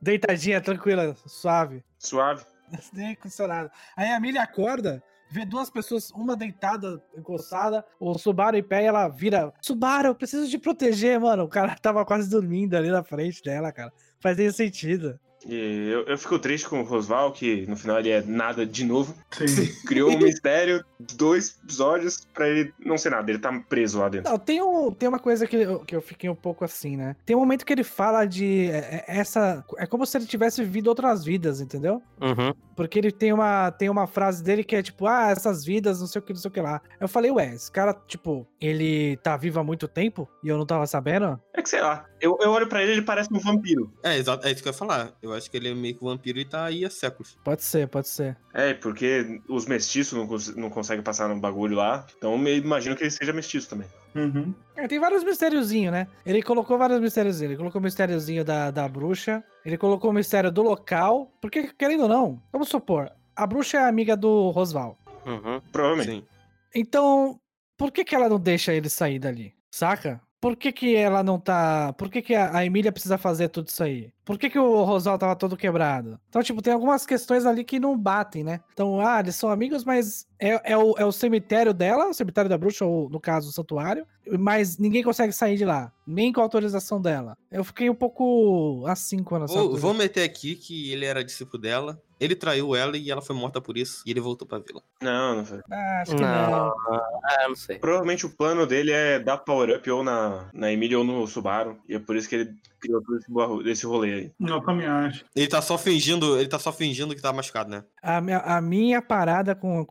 Deitadinha, 0.00 0.60
tranquila, 0.60 1.16
suave. 1.26 1.82
Suave. 1.98 2.44
Nem 2.92 3.16
condicionado. 3.16 3.72
Aí 3.96 4.08
a 4.08 4.16
Emília 4.16 4.42
acorda, 4.42 5.02
vê 5.30 5.44
duas 5.44 5.70
pessoas, 5.70 6.10
uma 6.10 6.36
deitada, 6.36 7.02
encostada, 7.16 7.84
o 7.98 8.18
Subaru 8.18 8.56
em 8.56 8.62
pé 8.62 8.82
e 8.82 8.86
ela 8.86 9.08
vira. 9.08 9.52
Subaru, 9.62 10.08
eu 10.08 10.14
preciso 10.14 10.50
te 10.50 10.58
proteger, 10.58 11.18
mano. 11.20 11.44
O 11.44 11.48
cara 11.48 11.76
tava 11.80 12.04
quase 12.04 12.28
dormindo 12.28 12.74
ali 12.74 12.90
na 12.90 13.02
frente 13.02 13.42
dela, 13.42 13.72
cara. 13.72 13.92
Faz 14.18 14.36
nem 14.36 14.50
sentido. 14.50 15.18
E 15.46 15.88
eu, 15.90 16.02
eu 16.04 16.18
fico 16.18 16.38
triste 16.38 16.68
com 16.68 16.80
o 16.80 16.84
Rosval, 16.84 17.32
que 17.32 17.66
no 17.66 17.76
final 17.76 17.98
ele 17.98 18.10
é 18.10 18.22
nada 18.22 18.66
de 18.66 18.84
novo. 18.84 19.14
Sim. 19.30 19.66
Criou 19.86 20.10
um 20.10 20.18
mistério, 20.18 20.84
dois 20.98 21.56
episódios, 21.62 22.26
pra 22.34 22.48
ele 22.48 22.72
não 22.78 22.98
ser 22.98 23.10
nada. 23.10 23.30
Ele 23.30 23.38
tá 23.38 23.50
preso 23.68 23.98
lá 23.98 24.08
dentro. 24.08 24.30
Não, 24.30 24.38
tem, 24.38 24.62
um, 24.62 24.92
tem 24.92 25.08
uma 25.08 25.18
coisa 25.18 25.46
que 25.46 25.56
eu, 25.56 25.80
que 25.80 25.96
eu 25.96 26.02
fiquei 26.02 26.28
um 26.28 26.34
pouco 26.34 26.64
assim, 26.64 26.96
né? 26.96 27.16
Tem 27.24 27.34
um 27.34 27.40
momento 27.40 27.64
que 27.64 27.72
ele 27.72 27.84
fala 27.84 28.24
de. 28.24 28.70
é- 28.70 29.04
é- 29.06 29.18
essa. 29.18 29.64
É 29.78 29.86
como 29.86 30.04
se 30.04 30.16
ele 30.16 30.26
tivesse 30.26 30.62
vivido 30.62 30.88
outras 30.88 31.24
vidas, 31.24 31.60
entendeu? 31.60 32.02
Uhum. 32.20 32.52
Porque 32.76 32.98
ele 32.98 33.12
tem 33.12 33.32
uma, 33.32 33.70
tem 33.70 33.88
uma 33.90 34.06
frase 34.06 34.42
dele 34.42 34.64
que 34.64 34.74
é 34.74 34.82
tipo, 34.82 35.06
ah, 35.06 35.30
essas 35.30 35.64
vidas, 35.64 36.00
não 36.00 36.06
sei 36.06 36.18
o 36.18 36.22
que, 36.22 36.32
não 36.32 36.40
sei 36.40 36.48
o 36.48 36.52
que 36.52 36.60
lá. 36.60 36.80
Eu 36.98 37.08
falei, 37.08 37.30
ué, 37.30 37.54
esse 37.54 37.70
cara, 37.70 37.92
tipo, 38.06 38.46
ele 38.60 39.16
tá 39.18 39.36
vivo 39.36 39.60
há 39.60 39.64
muito 39.64 39.86
tempo 39.86 40.28
e 40.42 40.48
eu 40.48 40.56
não 40.56 40.64
tava 40.64 40.86
sabendo? 40.86 41.38
É 41.52 41.60
que 41.62 41.68
sei 41.68 41.80
lá. 41.82 42.06
Eu, 42.20 42.38
eu 42.40 42.50
olho 42.50 42.66
pra 42.66 42.82
ele 42.82 42.92
ele 42.92 43.02
parece 43.02 43.32
um 43.32 43.38
vampiro. 43.38 43.92
É, 44.02 44.16
exato, 44.16 44.46
é 44.46 44.52
isso 44.52 44.62
que 44.62 44.68
eu 44.68 44.72
ia 44.72 44.78
falar. 44.78 45.12
Eu 45.22 45.29
acho 45.34 45.50
que 45.50 45.56
ele 45.56 45.68
é 45.68 45.74
meio 45.74 45.94
que 45.94 46.04
vampiro 46.04 46.38
e 46.38 46.44
tá 46.44 46.64
aí 46.64 46.84
há 46.84 46.90
séculos. 46.90 47.36
Pode 47.44 47.62
ser, 47.62 47.88
pode 47.88 48.08
ser. 48.08 48.36
É, 48.52 48.74
porque 48.74 49.40
os 49.48 49.66
mestiços 49.66 50.18
não, 50.18 50.26
cons- 50.26 50.54
não 50.56 50.70
conseguem 50.70 51.02
passar 51.02 51.28
no 51.28 51.38
bagulho 51.40 51.76
lá. 51.76 52.06
Então 52.16 52.32
eu 52.46 52.56
imagino 52.56 52.96
que 52.96 53.02
ele 53.02 53.10
seja 53.10 53.32
mestiço 53.32 53.68
também. 53.68 53.88
Uhum. 54.14 54.52
É, 54.76 54.88
tem 54.88 54.98
vários 54.98 55.22
mistériozinhos, 55.22 55.92
né? 55.92 56.08
Ele 56.26 56.42
colocou 56.42 56.76
vários 56.76 57.00
mistérios. 57.00 57.40
Ele 57.40 57.56
colocou 57.56 57.80
o 57.80 57.84
mistériozinho 57.84 58.44
da, 58.44 58.70
da 58.70 58.88
bruxa. 58.88 59.44
Ele 59.64 59.78
colocou 59.78 60.10
o 60.10 60.12
mistério 60.14 60.50
do 60.50 60.62
local. 60.62 61.30
Porque, 61.40 61.70
querendo 61.78 62.02
ou 62.04 62.08
não, 62.08 62.42
vamos 62.52 62.68
supor, 62.68 63.10
a 63.36 63.46
bruxa 63.46 63.78
é 63.78 63.88
amiga 63.88 64.16
do 64.16 64.50
Rosval. 64.50 64.98
Uhum. 65.24 65.60
Provavelmente. 65.70 66.10
Sim. 66.10 66.24
Então, 66.74 67.38
por 67.76 67.92
que 67.92 68.04
que 68.04 68.14
ela 68.14 68.28
não 68.28 68.40
deixa 68.40 68.72
ele 68.74 68.88
sair 68.88 69.18
dali? 69.18 69.54
Saca? 69.70 70.20
Por 70.40 70.56
que 70.56 70.72
que 70.72 70.96
ela 70.96 71.22
não 71.22 71.38
tá... 71.38 71.92
Por 71.92 72.08
que 72.10 72.22
que 72.22 72.34
a 72.34 72.56
a 72.56 72.64
Emília 72.64 72.90
precisa 72.90 73.18
fazer 73.18 73.48
tudo 73.50 73.68
isso 73.68 73.84
aí? 73.84 74.10
Por 74.30 74.38
que 74.38 74.48
que 74.48 74.58
o 74.58 74.84
Rosal 74.84 75.18
tava 75.18 75.34
todo 75.34 75.56
quebrado? 75.56 76.20
Então, 76.28 76.40
tipo, 76.40 76.62
tem 76.62 76.72
algumas 76.72 77.04
questões 77.04 77.44
ali 77.44 77.64
que 77.64 77.80
não 77.80 77.98
batem, 77.98 78.44
né? 78.44 78.60
Então, 78.72 79.00
ah, 79.00 79.18
eles 79.18 79.34
são 79.34 79.50
amigos, 79.50 79.84
mas 79.84 80.24
é, 80.38 80.72
é, 80.72 80.76
o, 80.78 80.94
é 80.96 81.04
o 81.04 81.10
cemitério 81.10 81.74
dela, 81.74 82.08
o 82.08 82.14
cemitério 82.14 82.48
da 82.48 82.56
bruxa, 82.56 82.84
ou 82.84 83.10
no 83.10 83.18
caso, 83.18 83.48
o 83.48 83.52
santuário, 83.52 84.06
mas 84.38 84.78
ninguém 84.78 85.02
consegue 85.02 85.32
sair 85.32 85.56
de 85.56 85.64
lá, 85.64 85.92
nem 86.06 86.32
com 86.32 86.40
a 86.40 86.44
autorização 86.44 87.00
dela. 87.02 87.36
Eu 87.50 87.64
fiquei 87.64 87.90
um 87.90 87.94
pouco 87.94 88.84
assim 88.86 89.24
quando 89.24 89.46
essa 89.46 89.54
Vou, 89.54 89.76
vou 89.76 89.94
meter 89.94 90.22
aqui 90.22 90.54
que 90.54 90.92
ele 90.92 91.04
era 91.04 91.24
discípulo 91.24 91.60
dela. 91.60 92.00
Ele 92.20 92.36
traiu 92.36 92.76
ela 92.76 92.96
e 92.96 93.10
ela 93.10 93.22
foi 93.22 93.34
morta 93.34 93.60
por 93.60 93.78
isso. 93.78 94.02
E 94.06 94.10
ele 94.10 94.20
voltou 94.20 94.46
pra 94.46 94.58
vila. 94.58 94.82
Não, 95.02 95.36
não 95.36 95.44
foi. 95.44 95.58
Ah, 95.72 96.02
acho 96.02 96.14
que 96.14 96.20
Não. 96.20 96.50
não. 96.50 96.74
Ah, 97.24 97.48
não 97.48 97.56
sei. 97.56 97.78
Provavelmente 97.78 98.26
o 98.26 98.30
plano 98.30 98.66
dele 98.66 98.92
é 98.92 99.18
dar 99.18 99.38
power 99.38 99.78
up 99.78 99.90
ou 99.90 100.04
na, 100.04 100.50
na 100.52 100.70
Emília 100.70 100.98
ou 100.98 101.04
no 101.04 101.26
Subaru. 101.26 101.78
E 101.88 101.94
é 101.94 101.98
por 101.98 102.14
isso 102.14 102.28
que 102.28 102.34
ele 102.34 102.54
criou 102.80 103.02
todo 103.02 103.68
esse, 103.68 103.86
rolê 103.86 104.12
aí. 104.14 104.32
Eu 104.40 104.60
também 104.62 104.86
acho. 104.86 105.24
Ele 105.36 105.46
tá 105.46 105.60
só 105.62 105.76
fingindo, 105.78 106.38
ele 106.38 106.48
tá 106.48 106.58
só 106.58 106.72
fingindo 106.72 107.14
que 107.14 107.22
tá 107.22 107.32
machucado, 107.32 107.70
né? 107.70 107.84
A 108.02 108.20
minha, 108.20 108.38
a 108.38 108.60
minha 108.60 109.00
parada 109.02 109.54
com. 109.54 109.86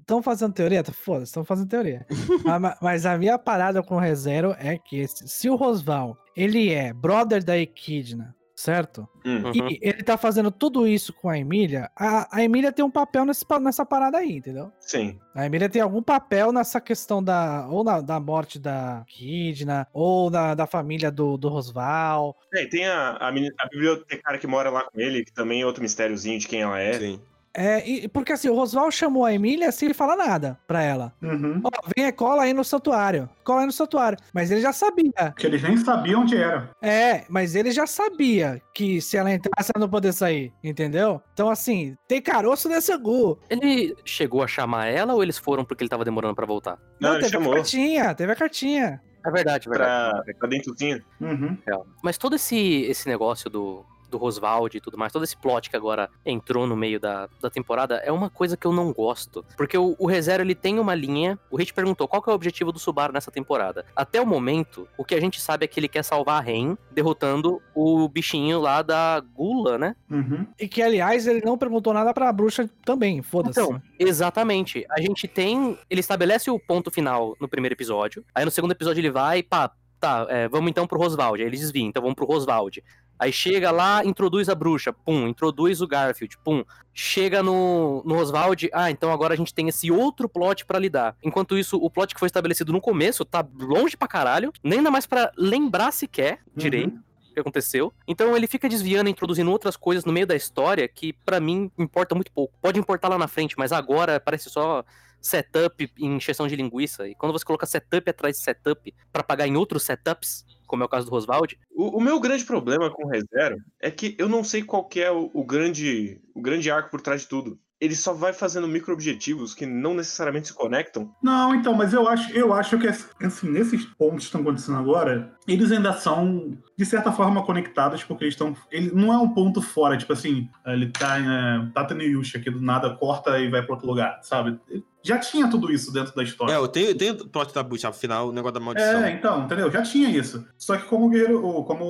Estão 0.00 0.22
fazendo 0.22 0.52
teoria? 0.52 0.82
Tá, 0.84 0.92
Foda-se, 0.92 1.24
estão 1.24 1.44
fazendo 1.44 1.68
teoria. 1.68 2.06
Ma- 2.60 2.76
Mas 2.80 3.06
a 3.06 3.16
minha 3.18 3.38
parada 3.38 3.82
com 3.82 3.96
o 3.96 3.98
ReZero 4.00 4.54
é 4.58 4.78
que 4.78 5.06
se, 5.08 5.26
se 5.28 5.50
o 5.50 5.56
Rosval 5.56 6.16
ele 6.36 6.72
é 6.72 6.92
brother 6.92 7.42
da 7.44 7.58
Equidna, 7.58 8.34
certo? 8.60 9.08
Hum. 9.24 9.42
Uhum. 9.44 9.68
E 9.70 9.78
ele 9.80 10.02
tá 10.02 10.18
fazendo 10.18 10.50
tudo 10.50 10.86
isso 10.86 11.12
com 11.12 11.28
a 11.28 11.38
Emília, 11.38 11.90
a, 11.96 12.36
a 12.36 12.44
Emília 12.44 12.70
tem 12.70 12.84
um 12.84 12.90
papel 12.90 13.24
nesse, 13.24 13.44
nessa 13.60 13.86
parada 13.86 14.18
aí, 14.18 14.36
entendeu? 14.36 14.70
Sim. 14.78 15.18
A 15.34 15.46
Emília 15.46 15.68
tem 15.68 15.80
algum 15.80 16.02
papel 16.02 16.52
nessa 16.52 16.80
questão 16.80 17.22
da. 17.22 17.66
Ou 17.68 17.82
na, 17.82 18.00
da 18.00 18.20
morte 18.20 18.58
da 18.58 19.04
Kidna, 19.06 19.86
ou 19.92 20.28
da, 20.28 20.54
da 20.54 20.66
família 20.66 21.10
do, 21.10 21.38
do 21.38 21.48
Rosval. 21.48 22.36
É, 22.52 22.64
e 22.64 22.66
tem 22.68 22.86
a, 22.86 23.12
a, 23.12 23.28
a 23.28 23.68
bibliotecária 23.68 24.38
que 24.38 24.46
mora 24.46 24.70
lá 24.70 24.84
com 24.84 25.00
ele, 25.00 25.24
que 25.24 25.32
também 25.32 25.62
é 25.62 25.66
outro 25.66 25.82
mistériozinho 25.82 26.38
de 26.38 26.46
quem 26.46 26.62
ela 26.62 26.78
é. 26.78 26.92
Sim. 26.94 27.20
É, 27.54 27.88
e- 27.88 28.08
porque 28.08 28.32
assim, 28.32 28.48
o 28.48 28.54
Rosval 28.54 28.90
chamou 28.90 29.24
a 29.24 29.32
Emília 29.34 29.72
sem 29.72 29.86
ele 29.86 29.94
falar 29.94 30.16
nada 30.16 30.58
pra 30.66 30.82
ela. 30.82 31.12
Uhum. 31.20 31.60
Ó, 31.64 31.70
vem 31.96 32.06
e 32.06 32.12
cola 32.12 32.42
aí 32.44 32.52
no 32.54 32.62
santuário. 32.64 33.28
Cola 33.42 33.60
aí 33.60 33.66
no 33.66 33.72
santuário. 33.72 34.16
Mas 34.32 34.50
ele 34.50 34.60
já 34.60 34.72
sabia. 34.72 35.12
Porque 35.16 35.46
eles 35.46 35.62
nem 35.62 35.76
sabiam 35.76 36.22
onde 36.22 36.36
era. 36.36 36.70
É, 36.80 37.24
mas 37.28 37.54
ele 37.56 37.72
já 37.72 37.86
sabia 37.86 38.62
que 38.74 39.00
se 39.00 39.16
ela 39.16 39.32
entrasse, 39.32 39.72
ela 39.74 39.80
não 39.80 39.90
poder 39.90 40.12
sair. 40.12 40.52
Entendeu? 40.62 41.20
Então, 41.32 41.50
assim, 41.50 41.96
tem 42.06 42.22
caroço 42.22 42.68
nesse 42.68 42.92
angu. 42.92 43.38
Ele 43.50 43.96
chegou 44.04 44.42
a 44.42 44.46
chamar 44.46 44.86
ela 44.86 45.14
ou 45.14 45.22
eles 45.22 45.36
foram 45.38 45.64
porque 45.64 45.82
ele 45.82 45.90
tava 45.90 46.04
demorando 46.04 46.34
pra 46.36 46.46
voltar? 46.46 46.78
Não, 47.00 47.14
ele 47.14 47.20
teve 47.22 47.32
chamou 47.32 47.52
a 47.52 47.56
cartinha, 47.56 48.14
teve 48.14 48.32
a 48.32 48.36
cartinha. 48.36 49.00
É 49.26 49.30
verdade, 49.30 49.66
é 49.68 49.70
verdade. 49.70 50.22
pra, 50.24 50.34
pra 50.38 50.48
dentrozinho. 50.48 51.02
Uhum. 51.20 51.58
Mas 52.02 52.16
todo 52.16 52.36
esse, 52.36 52.82
esse 52.82 53.06
negócio 53.08 53.50
do, 53.50 53.84
do 54.10 54.18
Roswald 54.18 54.76
e 54.76 54.80
tudo 54.80 54.98
mais, 54.98 55.12
todo 55.12 55.24
esse 55.24 55.36
plot 55.36 55.70
que 55.70 55.76
agora 55.76 56.10
entrou 56.24 56.66
no 56.66 56.76
meio 56.76 57.00
da, 57.00 57.28
da 57.40 57.48
temporada, 57.48 57.96
é 57.96 58.12
uma 58.12 58.28
coisa 58.28 58.56
que 58.56 58.66
eu 58.66 58.72
não 58.72 58.92
gosto. 58.92 59.44
Porque 59.56 59.78
o, 59.78 59.96
o 59.98 60.06
ReZero, 60.06 60.42
ele 60.42 60.54
tem 60.54 60.78
uma 60.78 60.94
linha. 60.94 61.38
O 61.50 61.56
Hit 61.56 61.72
perguntou 61.72 62.08
qual 62.08 62.22
que 62.22 62.28
é 62.28 62.32
o 62.32 62.34
objetivo 62.34 62.72
do 62.72 62.78
Subaru 62.78 63.12
nessa 63.12 63.30
temporada. 63.30 63.86
Até 63.94 64.20
o 64.20 64.26
momento, 64.26 64.88
o 64.98 65.04
que 65.04 65.14
a 65.14 65.20
gente 65.20 65.40
sabe 65.40 65.64
é 65.64 65.68
que 65.68 65.78
ele 65.78 65.88
quer 65.88 66.02
salvar 66.02 66.38
a 66.38 66.40
Ren, 66.40 66.76
derrotando 66.90 67.62
o 67.74 68.08
bichinho 68.08 68.60
lá 68.60 68.82
da 68.82 69.20
Gula, 69.20 69.78
né? 69.78 69.96
Uhum. 70.10 70.46
E 70.58 70.68
que, 70.68 70.82
aliás, 70.82 71.26
ele 71.26 71.42
não 71.44 71.56
perguntou 71.56 71.92
nada 71.92 72.12
pra 72.12 72.32
bruxa 72.32 72.68
também. 72.84 73.22
Foda-se. 73.22 73.60
Então, 73.60 73.80
exatamente. 73.98 74.84
A 74.90 75.00
gente 75.00 75.28
tem. 75.28 75.78
Ele 75.88 76.00
estabelece 76.00 76.50
o 76.50 76.58
ponto 76.58 76.90
final 76.90 77.36
no 77.40 77.48
primeiro 77.48 77.74
episódio. 77.74 78.24
Aí 78.34 78.44
no 78.44 78.50
segundo 78.50 78.72
episódio 78.72 79.00
ele 79.00 79.10
vai, 79.10 79.42
pá, 79.42 79.70
tá, 80.00 80.26
é, 80.28 80.48
vamos 80.48 80.70
então 80.70 80.86
pro 80.86 80.98
Roswald. 80.98 81.40
Aí 81.40 81.46
ele 81.46 81.56
desvia, 81.56 81.84
então 81.84 82.02
vamos 82.02 82.16
pro 82.16 82.26
Roswald. 82.26 82.82
Aí 83.20 83.30
chega 83.30 83.70
lá, 83.70 84.02
introduz 84.02 84.48
a 84.48 84.54
bruxa, 84.54 84.94
pum, 84.94 85.28
introduz 85.28 85.82
o 85.82 85.86
Garfield, 85.86 86.38
pum. 86.42 86.64
Chega 86.94 87.42
no, 87.42 88.02
no 88.02 88.16
Oswald, 88.16 88.70
ah, 88.72 88.90
então 88.90 89.12
agora 89.12 89.34
a 89.34 89.36
gente 89.36 89.52
tem 89.52 89.68
esse 89.68 89.90
outro 89.90 90.26
plot 90.26 90.64
pra 90.64 90.78
lidar. 90.78 91.14
Enquanto 91.22 91.58
isso, 91.58 91.76
o 91.76 91.90
plot 91.90 92.14
que 92.14 92.18
foi 92.18 92.26
estabelecido 92.26 92.72
no 92.72 92.80
começo 92.80 93.22
tá 93.22 93.46
longe 93.60 93.94
pra 93.94 94.08
caralho, 94.08 94.50
nem 94.64 94.82
dá 94.82 94.90
mais 94.90 95.06
pra 95.06 95.30
lembrar 95.36 95.92
sequer 95.92 96.40
direito 96.56 96.98
o 97.30 97.34
que 97.34 97.40
aconteceu. 97.40 97.92
Então 98.08 98.34
ele 98.34 98.46
fica 98.46 98.68
desviando, 98.70 99.10
introduzindo 99.10 99.50
outras 99.50 99.76
coisas 99.76 100.06
no 100.06 100.12
meio 100.14 100.26
da 100.26 100.34
história 100.34 100.88
que 100.88 101.12
pra 101.12 101.38
mim 101.40 101.70
importa 101.78 102.14
muito 102.14 102.32
pouco. 102.32 102.54
Pode 102.60 102.80
importar 102.80 103.08
lá 103.08 103.18
na 103.18 103.28
frente, 103.28 103.54
mas 103.58 103.70
agora 103.70 104.18
parece 104.18 104.48
só 104.48 104.82
setup 105.20 105.92
em 105.98 106.16
encheção 106.16 106.48
de 106.48 106.56
linguiça. 106.56 107.06
E 107.06 107.14
quando 107.14 107.32
você 107.32 107.44
coloca 107.44 107.66
setup 107.66 108.08
atrás 108.08 108.38
de 108.38 108.42
setup 108.42 108.94
pra 109.12 109.22
pagar 109.22 109.46
em 109.46 109.56
outros 109.56 109.82
setups, 109.82 110.44
como 110.70 110.84
é 110.84 110.86
o 110.86 110.88
caso 110.88 111.06
do 111.06 111.10
Roswald, 111.10 111.58
O, 111.74 111.98
o 111.98 112.00
meu 112.00 112.20
grande 112.20 112.44
problema 112.44 112.88
com 112.90 113.04
o 113.04 113.08
ReZero 113.08 113.56
é 113.80 113.90
que 113.90 114.14
eu 114.16 114.28
não 114.28 114.44
sei 114.44 114.62
qual 114.62 114.84
que 114.84 115.00
é 115.00 115.10
o, 115.10 115.28
o 115.34 115.44
grande, 115.44 116.20
o 116.32 116.40
grande 116.40 116.70
arco 116.70 116.90
por 116.90 117.00
trás 117.00 117.22
de 117.22 117.28
tudo. 117.28 117.58
Ele 117.80 117.96
só 117.96 118.12
vai 118.12 118.32
fazendo 118.32 118.68
micro-objetivos 118.68 119.52
que 119.52 119.66
não 119.66 119.94
necessariamente 119.94 120.48
se 120.48 120.54
conectam. 120.54 121.12
Não, 121.22 121.54
então, 121.54 121.74
mas 121.74 121.92
eu 121.92 122.06
acho, 122.06 122.30
eu 122.32 122.52
acho 122.52 122.78
que 122.78 122.86
assim, 122.86 123.50
nesses 123.50 123.84
pontos 123.84 124.18
que 124.18 124.24
estão 124.26 124.42
acontecendo 124.42 124.78
agora, 124.78 125.34
eles 125.48 125.72
ainda 125.72 125.92
são, 125.94 126.56
de 126.76 126.84
certa 126.84 127.10
forma, 127.10 127.42
conectados, 127.42 128.04
porque 128.04 128.24
eles 128.24 128.34
estão. 128.34 128.54
Ele 128.70 128.92
não 128.94 129.12
é 129.12 129.18
um 129.18 129.30
ponto 129.30 129.62
fora, 129.62 129.96
tipo 129.96 130.12
assim, 130.12 130.48
ele 130.66 130.90
tá 130.90 131.18
em 131.18 131.26
é, 131.26 131.70
Tata 131.72 131.94
Niyushi 131.94 132.36
aqui 132.36 132.50
do 132.50 132.60
nada, 132.60 132.94
corta 132.94 133.40
e 133.40 133.48
vai 133.48 133.62
para 133.62 133.74
outro 133.74 133.88
lugar, 133.88 134.20
sabe? 134.22 134.60
Já 135.02 135.18
tinha 135.18 135.48
tudo 135.48 135.72
isso 135.72 135.92
dentro 135.92 136.14
da 136.14 136.22
história. 136.22 136.52
É, 136.52 136.56
eu 136.56 136.68
tenho, 136.68 136.94
tenho 136.94 137.14
o 137.14 137.28
plot 137.28 137.54
da 137.54 137.62
bruxa, 137.62 137.88
afinal, 137.88 138.28
o 138.28 138.32
negócio 138.32 138.54
da 138.54 138.60
maldição. 138.60 139.02
É, 139.04 139.10
então, 139.12 139.44
entendeu? 139.44 139.70
Já 139.70 139.82
tinha 139.82 140.08
isso. 140.10 140.46
Só 140.58 140.76
que 140.76 140.84
como 140.86 141.06
o 141.06 141.08
Guerreiro, 141.08 141.40
como 141.64 141.84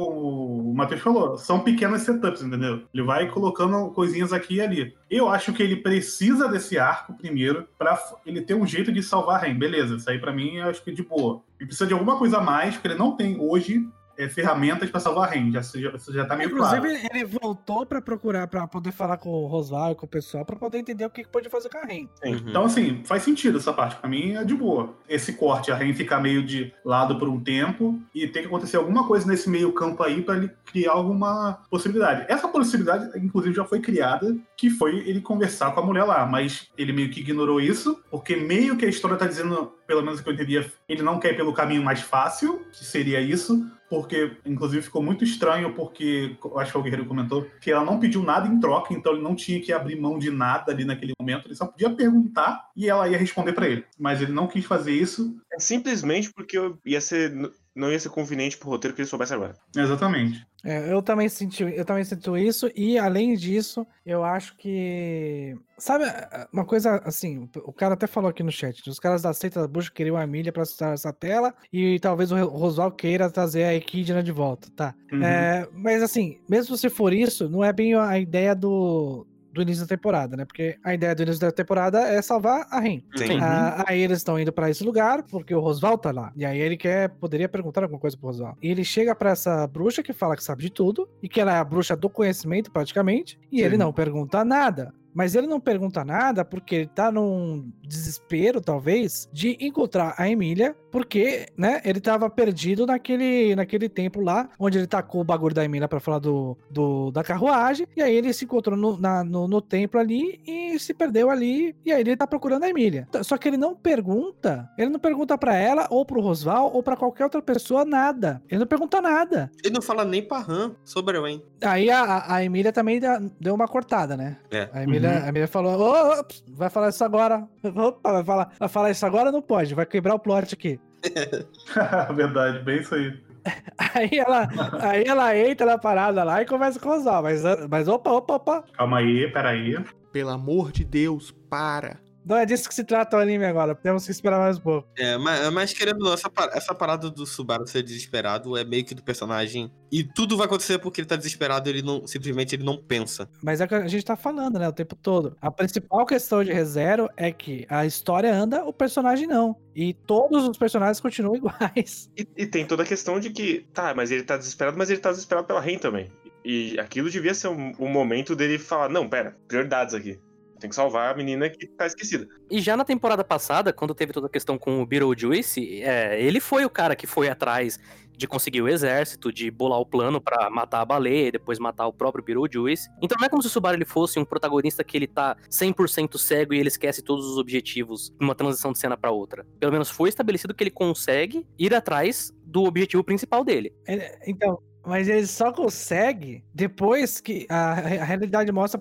o 0.71 0.75
Matheus 0.75 1.01
falou, 1.01 1.37
são 1.37 1.61
pequenos 1.61 2.03
setups, 2.03 2.43
entendeu? 2.43 2.83
Ele 2.95 3.03
vai 3.03 3.29
colocando 3.29 3.91
coisinhas 3.91 4.33
aqui 4.33 4.55
e 4.57 4.61
ali. 4.61 4.95
Eu 5.11 5.29
acho 5.29 5.53
que 5.53 5.63
ele 5.63 5.77
precisa 5.77 6.49
desse 6.49 6.79
arco 6.79 7.15
primeiro 7.15 7.67
pra 7.79 7.95
f- 7.95 8.15
ele 8.25 8.41
ter 8.43 8.55
um 8.55 8.67
jeito 8.67 8.93
de 8.93 9.03
salvar 9.03 9.37
a 9.37 9.39
Ren. 9.47 9.59
Beleza, 9.59 9.97
isso 9.97 10.09
aí 10.09 10.19
pra 10.19 10.33
mim 10.33 10.57
eu 10.57 10.69
acho 10.69 10.83
que 10.83 10.91
é 10.91 10.95
de 10.95 11.03
boa. 11.03 11.43
Ele 11.59 11.67
precisa 11.67 11.87
de 11.87 11.93
alguma 11.93 12.17
coisa 12.17 12.39
a 12.39 12.41
mais, 12.41 12.75
porque 12.75 12.89
ele 12.89 12.95
não 12.99 13.17
tem 13.17 13.37
hoje 13.41 13.87
é, 14.21 14.29
ferramentas 14.29 14.91
pra 14.91 15.01
salvar 15.01 15.29
a 15.29 15.33
Ren. 15.33 15.51
Já, 15.51 15.61
já, 15.63 15.93
já 16.09 16.25
tá 16.27 16.37
meio 16.37 16.51
Inclusive, 16.51 16.81
claro. 16.81 17.09
ele 17.11 17.25
voltou 17.25 17.87
pra 17.87 18.03
procurar, 18.03 18.47
pra 18.47 18.67
poder 18.67 18.93
falar 18.93 19.17
com 19.17 19.31
o 19.31 19.47
Rosval 19.47 19.93
e 19.93 19.95
com 19.95 20.07
o 20.07 20.09
pessoal, 20.09 20.45
pra 20.45 20.57
poder 20.57 20.79
entender 20.79 21.05
o 21.05 21.11
que 21.11 21.25
que 21.25 21.29
pode 21.29 21.49
fazer 21.49 21.69
com 21.69 21.79
a 21.79 21.83
Ren. 21.83 22.07
Uhum. 22.25 22.37
Então, 22.47 22.65
assim, 22.65 23.03
faz 23.05 23.23
sentido 23.23 23.59
essa 23.59 23.73
parte. 23.73 23.97
Pra 23.97 24.09
mim 24.09 24.35
é 24.35 24.45
de 24.45 24.55
boa. 24.55 24.95
Esse 25.09 25.33
corte, 25.33 25.73
a 25.73 25.77
Ren 25.77 25.93
ficar 25.95 26.21
meio 26.21 26.45
de 26.45 26.73
lado 26.85 27.19
por 27.19 27.29
um 27.29 27.41
tempo 27.41 28.01
e 28.15 28.27
tem 28.27 28.43
que 28.43 28.49
acontecer 28.49 28.77
alguma 28.77 29.07
coisa 29.07 29.27
nesse 29.27 29.49
meio 29.49 29.73
campo 29.73 30.03
aí 30.03 30.23
pra 30.23 30.37
ele 30.37 30.51
criar 30.67 30.93
alguma 30.93 31.59
possibilidade. 31.71 32.27
Essa 32.29 32.49
possibilidade, 32.49 33.19
inclusive, 33.19 33.55
já 33.55 33.65
foi 33.65 33.81
criada, 33.81 34.37
que 34.57 34.71
foi 34.71 34.99
ele 35.09 35.21
conversar 35.21 35.73
com 35.73 35.81
a 35.81 35.85
mulher 35.85 36.05
lá, 36.05 36.27
mas 36.27 36.69
ele 36.77 36.93
meio 36.93 37.11
que 37.11 37.21
ignorou 37.21 37.61
isso, 37.61 38.03
porque 38.11 38.37
meio 38.37 38.77
que 38.77 38.85
a 38.85 38.89
história 38.89 39.17
tá 39.17 39.27
dizendo, 39.27 39.73
pelo 39.87 40.03
menos 40.03 40.21
o 40.21 40.23
que 40.23 40.29
eu 40.29 40.35
entendia, 40.35 40.71
ele 40.89 41.03
não 41.03 41.19
quer 41.19 41.33
ir 41.33 41.37
pelo 41.37 41.53
caminho 41.53 41.83
mais 41.83 42.01
fácil, 42.01 42.65
que 42.73 42.85
seria 42.85 43.21
isso, 43.21 43.67
porque, 43.91 44.37
inclusive, 44.47 44.83
ficou 44.83 45.03
muito 45.03 45.25
estranho, 45.25 45.75
porque, 45.75 46.37
acho 46.57 46.71
que 46.71 46.79
o 46.79 46.83
Guerreiro 46.83 47.07
comentou, 47.07 47.45
que 47.61 47.73
ela 47.73 47.85
não 47.85 47.99
pediu 47.99 48.23
nada 48.23 48.47
em 48.47 48.61
troca, 48.61 48.95
então 48.95 49.13
ele 49.13 49.23
não 49.23 49.35
tinha 49.35 49.61
que 49.61 49.73
abrir 49.73 50.01
mão 50.01 50.17
de 50.17 50.31
nada 50.31 50.71
ali 50.71 50.85
naquele 50.85 51.13
momento, 51.21 51.49
ele 51.49 51.57
só 51.57 51.67
podia 51.67 51.91
perguntar 51.91 52.71
e 52.77 52.89
ela 52.89 53.09
ia 53.09 53.19
responder 53.19 53.53
pra 53.53 53.69
ele. 53.69 53.85
Mas 53.99 54.23
ele 54.23 54.31
não 54.31 54.47
quis 54.47 54.65
fazer 54.65 54.93
isso, 54.93 55.37
É 55.53 55.59
simplesmente 55.59 56.33
porque 56.33 56.57
ia 56.87 57.01
ser, 57.01 57.33
não 57.81 57.91
ia 57.91 57.99
ser 57.99 58.11
conveniente 58.11 58.59
pro 58.59 58.69
roteiro 58.69 58.95
que 58.95 59.01
ele 59.01 59.09
soubesse 59.09 59.33
agora. 59.35 59.55
exatamente. 59.75 60.47
É, 60.63 60.93
eu 60.93 61.01
também 61.01 61.29
senti, 61.29 61.63
eu 61.63 61.85
também 61.85 62.05
sinto 62.05 62.37
isso 62.37 62.71
e 62.77 62.99
além 62.99 63.35
disso, 63.35 63.87
eu 64.05 64.23
acho 64.23 64.55
que 64.57 65.57
sabe 65.79 66.05
uma 66.53 66.67
coisa 66.67 67.01
assim, 67.05 67.49
o 67.65 67.73
cara 67.73 67.95
até 67.95 68.07
falou 68.07 68.29
aqui 68.29 68.43
no 68.43 68.53
chat, 68.53 68.87
os 68.89 68.99
caras 68.99 69.23
da 69.23 69.33
seita 69.33 69.63
da 69.63 69.67
bruxa 69.67 69.91
queriam 69.91 70.19
a 70.19 70.27
milha 70.27 70.53
pra 70.53 70.63
estar 70.63 70.93
essa 70.93 71.13
tela 71.15 71.55
e 71.73 71.99
talvez 71.99 72.31
o 72.31 72.45
Roswell 72.47 72.93
queira 72.93 73.31
trazer 73.31 73.65
a 73.65 73.75
Equidna 73.75 74.23
de 74.23 74.33
volta, 74.33 74.69
tá? 74.77 74.95
Uhum. 75.11 75.25
É, 75.25 75.67
mas 75.73 76.03
assim, 76.03 76.39
mesmo 76.47 76.77
se 76.77 76.91
for 76.91 77.15
isso, 77.15 77.49
não 77.49 77.65
é 77.65 77.73
bem 77.73 77.95
a 77.95 78.19
ideia 78.19 78.55
do 78.55 79.27
do 79.53 79.63
início 79.63 79.83
da 79.83 79.89
temporada, 79.89 80.37
né? 80.37 80.45
Porque 80.45 80.77
a 80.83 80.95
ideia 80.95 81.15
do 81.15 81.23
início 81.23 81.41
da 81.41 81.51
temporada 81.51 82.01
é 82.01 82.21
salvar 82.23 82.67
a 82.71 82.81
Ren. 82.81 83.01
Ah, 83.41 83.85
aí 83.87 84.01
eles 84.01 84.19
estão 84.19 84.39
indo 84.39 84.53
pra 84.53 84.71
esse 84.71 84.85
lugar 84.85 85.23
porque 85.25 85.55
o 85.55 85.61
Rosval 85.61 85.99
tá 85.99 86.11
lá. 86.11 86.33
E 86.37 86.45
aí 86.45 86.59
ele 86.59 86.77
quer, 86.77 87.11
poderia 87.11 87.49
perguntar 87.49 87.83
alguma 87.83 88.01
coisa 88.01 88.17
pro 88.17 88.27
Rosval. 88.27 88.57
E 88.63 88.71
ele 88.71 88.85
chega 88.85 89.15
pra 89.15 89.31
essa 89.31 89.67
bruxa 89.67 90.03
que 90.03 90.13
fala 90.13 90.37
que 90.37 90.45
sabe 90.45 90.63
de 90.63 90.71
tudo 90.71 91.09
e 91.23 91.29
que 91.29 91.41
ela 91.41 91.55
é 91.55 91.59
a 91.59 91.65
bruxa 91.65 91.97
do 91.97 92.09
conhecimento 92.09 92.71
praticamente. 92.71 93.39
E 93.51 93.59
Sim. 93.59 93.65
ele 93.65 93.77
não 93.77 93.93
pergunta 93.93 94.45
nada. 94.45 94.93
Mas 95.13 95.35
ele 95.35 95.47
não 95.47 95.61
pergunta 95.61 96.05
nada 96.05 96.45
porque 96.45 96.75
ele 96.75 96.87
tá 96.87 97.11
num 97.11 97.71
desespero, 97.83 98.61
talvez, 98.61 99.29
de 99.33 99.57
encontrar 99.61 100.15
a 100.17 100.29
Emília 100.29 100.77
Porque, 100.91 101.47
né, 101.57 101.81
ele 101.85 102.01
tava 102.01 102.29
perdido 102.29 102.87
naquele, 102.87 103.55
naquele 103.55 103.89
templo 103.89 104.23
lá, 104.23 104.49
onde 104.59 104.79
ele 104.79 104.87
tacou 104.87 105.21
o 105.21 105.25
bagulho 105.25 105.55
da 105.55 105.65
Emília 105.65 105.89
pra 105.89 106.01
falar 106.01 106.19
do, 106.19 106.57
do, 106.71 107.11
da 107.11 107.23
carruagem, 107.23 107.87
e 107.97 108.03
aí 108.03 108.15
ele 108.15 108.33
se 108.33 108.45
encontrou 108.45 108.77
no, 108.77 108.99
na- 108.99 109.23
no, 109.25 109.47
no 109.47 109.61
templo 109.61 110.01
ali 110.01 110.41
e 110.47 110.79
se 110.79 110.93
perdeu 110.95 111.31
ali, 111.31 111.75
e 111.85 111.93
aí 111.93 112.01
ele 112.01 112.17
tá 112.17 112.27
procurando 112.27 112.65
a 112.65 112.69
Emília. 112.69 113.07
Só 113.23 113.37
que 113.37 113.49
ele 113.49 113.57
não 113.57 113.75
pergunta, 113.75 114.69
ele 114.77 114.91
não 114.91 114.99
pergunta 114.99 115.37
pra 115.39 115.55
ela, 115.55 115.87
ou 115.91 116.05
pro 116.05 116.21
Rosval, 116.21 116.71
ou 116.73 116.83
pra 116.83 116.97
qualquer 116.97 117.25
outra 117.25 117.41
pessoa 117.43 117.85
nada. 117.85 118.43
Ele 118.49 118.61
não 118.61 118.67
pergunta 118.67 119.01
nada. 119.01 119.51
Ele 119.65 119.75
não 119.75 119.83
fala 119.83 120.05
nem 120.05 120.23
pra 120.23 120.39
Han 120.49 120.73
sobre 120.85 121.17
a 121.17 121.21
Wen. 121.21 121.43
Aí 121.63 121.91
a, 121.91 122.35
a- 122.35 122.45
Emília 122.45 122.73
também 122.73 123.01
deu 123.39 123.55
uma 123.55 123.69
cortada, 123.69 124.17
né? 124.17 124.39
É. 124.51 124.69
A 124.73 124.83
Emília, 124.83 125.11
Uhum. 125.11 125.25
a 125.25 125.29
Emília 125.29 125.47
falou: 125.49 125.79
"Ô, 125.79 126.19
ô, 126.21 126.25
ps, 126.25 126.43
vai 126.49 126.71
falar 126.71 126.89
isso 126.89 127.05
agora. 127.05 127.47
Opa, 127.63 128.13
vai 128.13 128.25
falar, 128.25 128.53
vai 128.59 128.69
falar 128.69 128.91
isso 128.91 129.05
agora? 129.07 129.31
Não 129.31 129.43
pode, 129.43 129.75
vai 129.75 129.85
quebrar 129.87 130.15
o 130.15 130.19
plot 130.19 130.55
aqui. 130.55 130.80
Verdade, 132.15 132.65
bem 132.65 132.81
isso 132.81 132.95
aí. 132.95 133.19
Aí 133.95 134.19
ela, 134.19 134.47
aí 134.83 135.05
ela 135.07 135.35
entra 135.35 135.65
na 135.65 135.79
parada 135.79 136.23
lá 136.23 136.43
e 136.43 136.47
conversa 136.47 136.79
com 136.79 136.91
o 136.91 136.93
Rosal. 136.93 137.23
Mas, 137.23 137.43
mas 137.71 137.89
opa, 137.89 138.11
opa, 138.11 138.35
opa. 138.35 138.65
Calma 138.75 138.99
aí, 138.99 139.33
peraí. 139.33 139.83
Pelo 140.13 140.29
amor 140.29 140.71
de 140.71 140.85
Deus, 140.85 141.31
para. 141.49 141.99
Não 142.25 142.37
é 142.37 142.45
disso 142.45 142.69
que 142.69 142.75
se 142.75 142.85
trata 142.85 143.17
o 143.17 143.21
anime 143.21 143.45
agora. 143.45 143.75
Temos 143.75 144.05
que 144.05 144.11
esperar 144.11 144.39
mais 144.39 144.59
um 144.59 144.61
pouco. 144.61 144.89
É, 144.97 145.17
mas, 145.17 145.51
mas 145.53 145.73
querendo 145.73 146.01
ou 146.01 146.07
não, 146.07 146.13
essa, 146.13 146.31
essa 146.53 146.75
parada 146.75 147.11
do 147.11 147.27
Subaru 147.27 147.67
ser 147.67 147.83
desesperado 147.83 148.57
é 148.57 148.65
meio 148.65 148.85
que 148.85 148.95
do 148.95 149.03
personagem. 149.03 149.73
E 149.91 150.05
tudo 150.05 150.37
vai 150.37 150.47
acontecer 150.47 150.79
porque 150.79 151.01
ele 151.01 151.09
tá 151.09 151.17
desesperado, 151.17 151.69
ele 151.69 151.83
não. 151.83 152.07
Simplesmente 152.07 152.55
ele 152.55 152.65
não 152.65 152.77
pensa. 152.77 153.29
Mas 153.43 153.61
é 153.61 153.65
o 153.65 153.69
que 153.69 153.75
a 153.75 153.89
gente 153.89 154.05
tá 154.05 154.17
falando, 154.17 154.59
né? 154.59 154.69
O 154.69 154.73
tempo 154.73 154.95
todo. 154.95 155.37
A 155.41 155.51
principal 155.51 156.07
questão 156.07 156.45
de 156.45 156.53
ReZero 156.53 157.09
é 157.17 157.33
que 157.33 157.67
a 157.69 157.87
história 157.87 158.33
anda, 158.33 158.65
o 158.65 158.73
personagem 158.73 159.27
não. 159.27 159.57
E 159.75 159.95
todos 159.95 160.47
os 160.49 160.59
personagens 160.59 161.01
continuam 161.01 161.35
iguais. 161.37 162.11
E, 162.17 162.27
e 162.37 162.47
tem 162.47 162.67
toda 162.67 162.83
a 162.83 162.87
questão 162.87 163.19
de 163.19 163.31
que, 163.31 163.67
tá, 163.73 163.95
mas 163.95 164.11
ele 164.11 164.23
tá 164.23 164.37
desesperado, 164.37 164.77
mas 164.77 164.91
ele 164.91 165.01
tá 165.01 165.11
desesperado 165.11 165.47
pela 165.47 165.61
Ren 165.61 165.79
também. 165.79 166.11
E 166.45 166.79
aquilo 166.79 167.11
devia 167.11 167.35
ser 167.35 167.49
um, 167.49 167.73
um 167.79 167.89
momento 167.89 168.35
dele 168.35 168.59
falar, 168.59 168.89
não, 168.89 169.09
pera, 169.09 169.37
prioridades 169.47 169.95
aqui. 169.95 170.19
Tem 170.61 170.69
que 170.71 170.77
salvar 170.77 171.13
a 171.13 171.17
menina 171.17 171.49
que 171.49 171.67
tá 171.67 171.87
esquecida. 171.87 172.29
E 172.51 172.61
já 172.61 172.77
na 172.77 172.85
temporada 172.85 173.25
passada, 173.25 173.73
quando 173.73 173.95
teve 173.95 174.13
toda 174.13 174.27
a 174.27 174.31
questão 174.31 174.59
com 174.59 174.81
o 174.83 174.87
Beetlejuice, 174.87 175.83
é, 175.83 176.21
ele 176.23 176.39
foi 176.41 176.65
o 176.65 176.71
cara 176.71 176.95
que 176.95 177.07
foi 177.07 177.29
atrás 177.29 177.79
de 178.17 178.27
conseguir 178.27 178.61
o 178.61 178.69
exército, 178.69 179.33
de 179.33 179.51
bolar 179.51 179.81
o 179.81 179.87
plano 179.87 180.21
pra 180.21 180.51
matar 180.51 180.83
a 180.83 180.85
baleia 180.85 181.29
e 181.29 181.33
depois 181.33 181.59
matar 181.59 181.87
o 181.87 181.93
próprio 181.93 182.23
Beetlejuice. 182.23 182.87
Então 183.01 183.17
não 183.19 183.25
é 183.27 183.31
como 183.31 183.41
se 183.41 183.49
o 183.49 183.51
Subaru 183.51 183.79
ele 183.79 183.87
fosse 183.87 184.19
um 184.19 184.25
protagonista 184.27 184.85
que 184.85 184.95
ele 184.95 185.07
tá 185.07 185.35
100% 185.51 186.19
cego 186.19 186.53
e 186.53 186.59
ele 186.59 186.69
esquece 186.69 187.01
todos 187.03 187.25
os 187.25 187.39
objetivos 187.39 188.13
numa 188.21 188.35
transição 188.35 188.73
de 188.73 188.79
cena 188.79 188.95
pra 188.95 189.11
outra. 189.11 189.47
Pelo 189.59 189.73
menos 189.73 189.89
foi 189.89 190.11
estabelecido 190.11 190.53
que 190.55 190.63
ele 190.63 190.71
consegue 190.71 191.47
ir 191.59 191.75
atrás 191.75 192.31
do 192.45 192.65
objetivo 192.65 193.03
principal 193.03 193.43
dele. 193.43 193.73
Ele- 193.89 194.05
Então, 194.27 194.59
mas 194.87 195.09
ele 195.09 195.27
só 195.27 195.53
consegue 195.53 196.45
depois 196.55 197.21
que 197.21 197.47
a, 197.49 197.73
a 197.73 198.05
realidade 198.05 198.51
mostra 198.53 198.79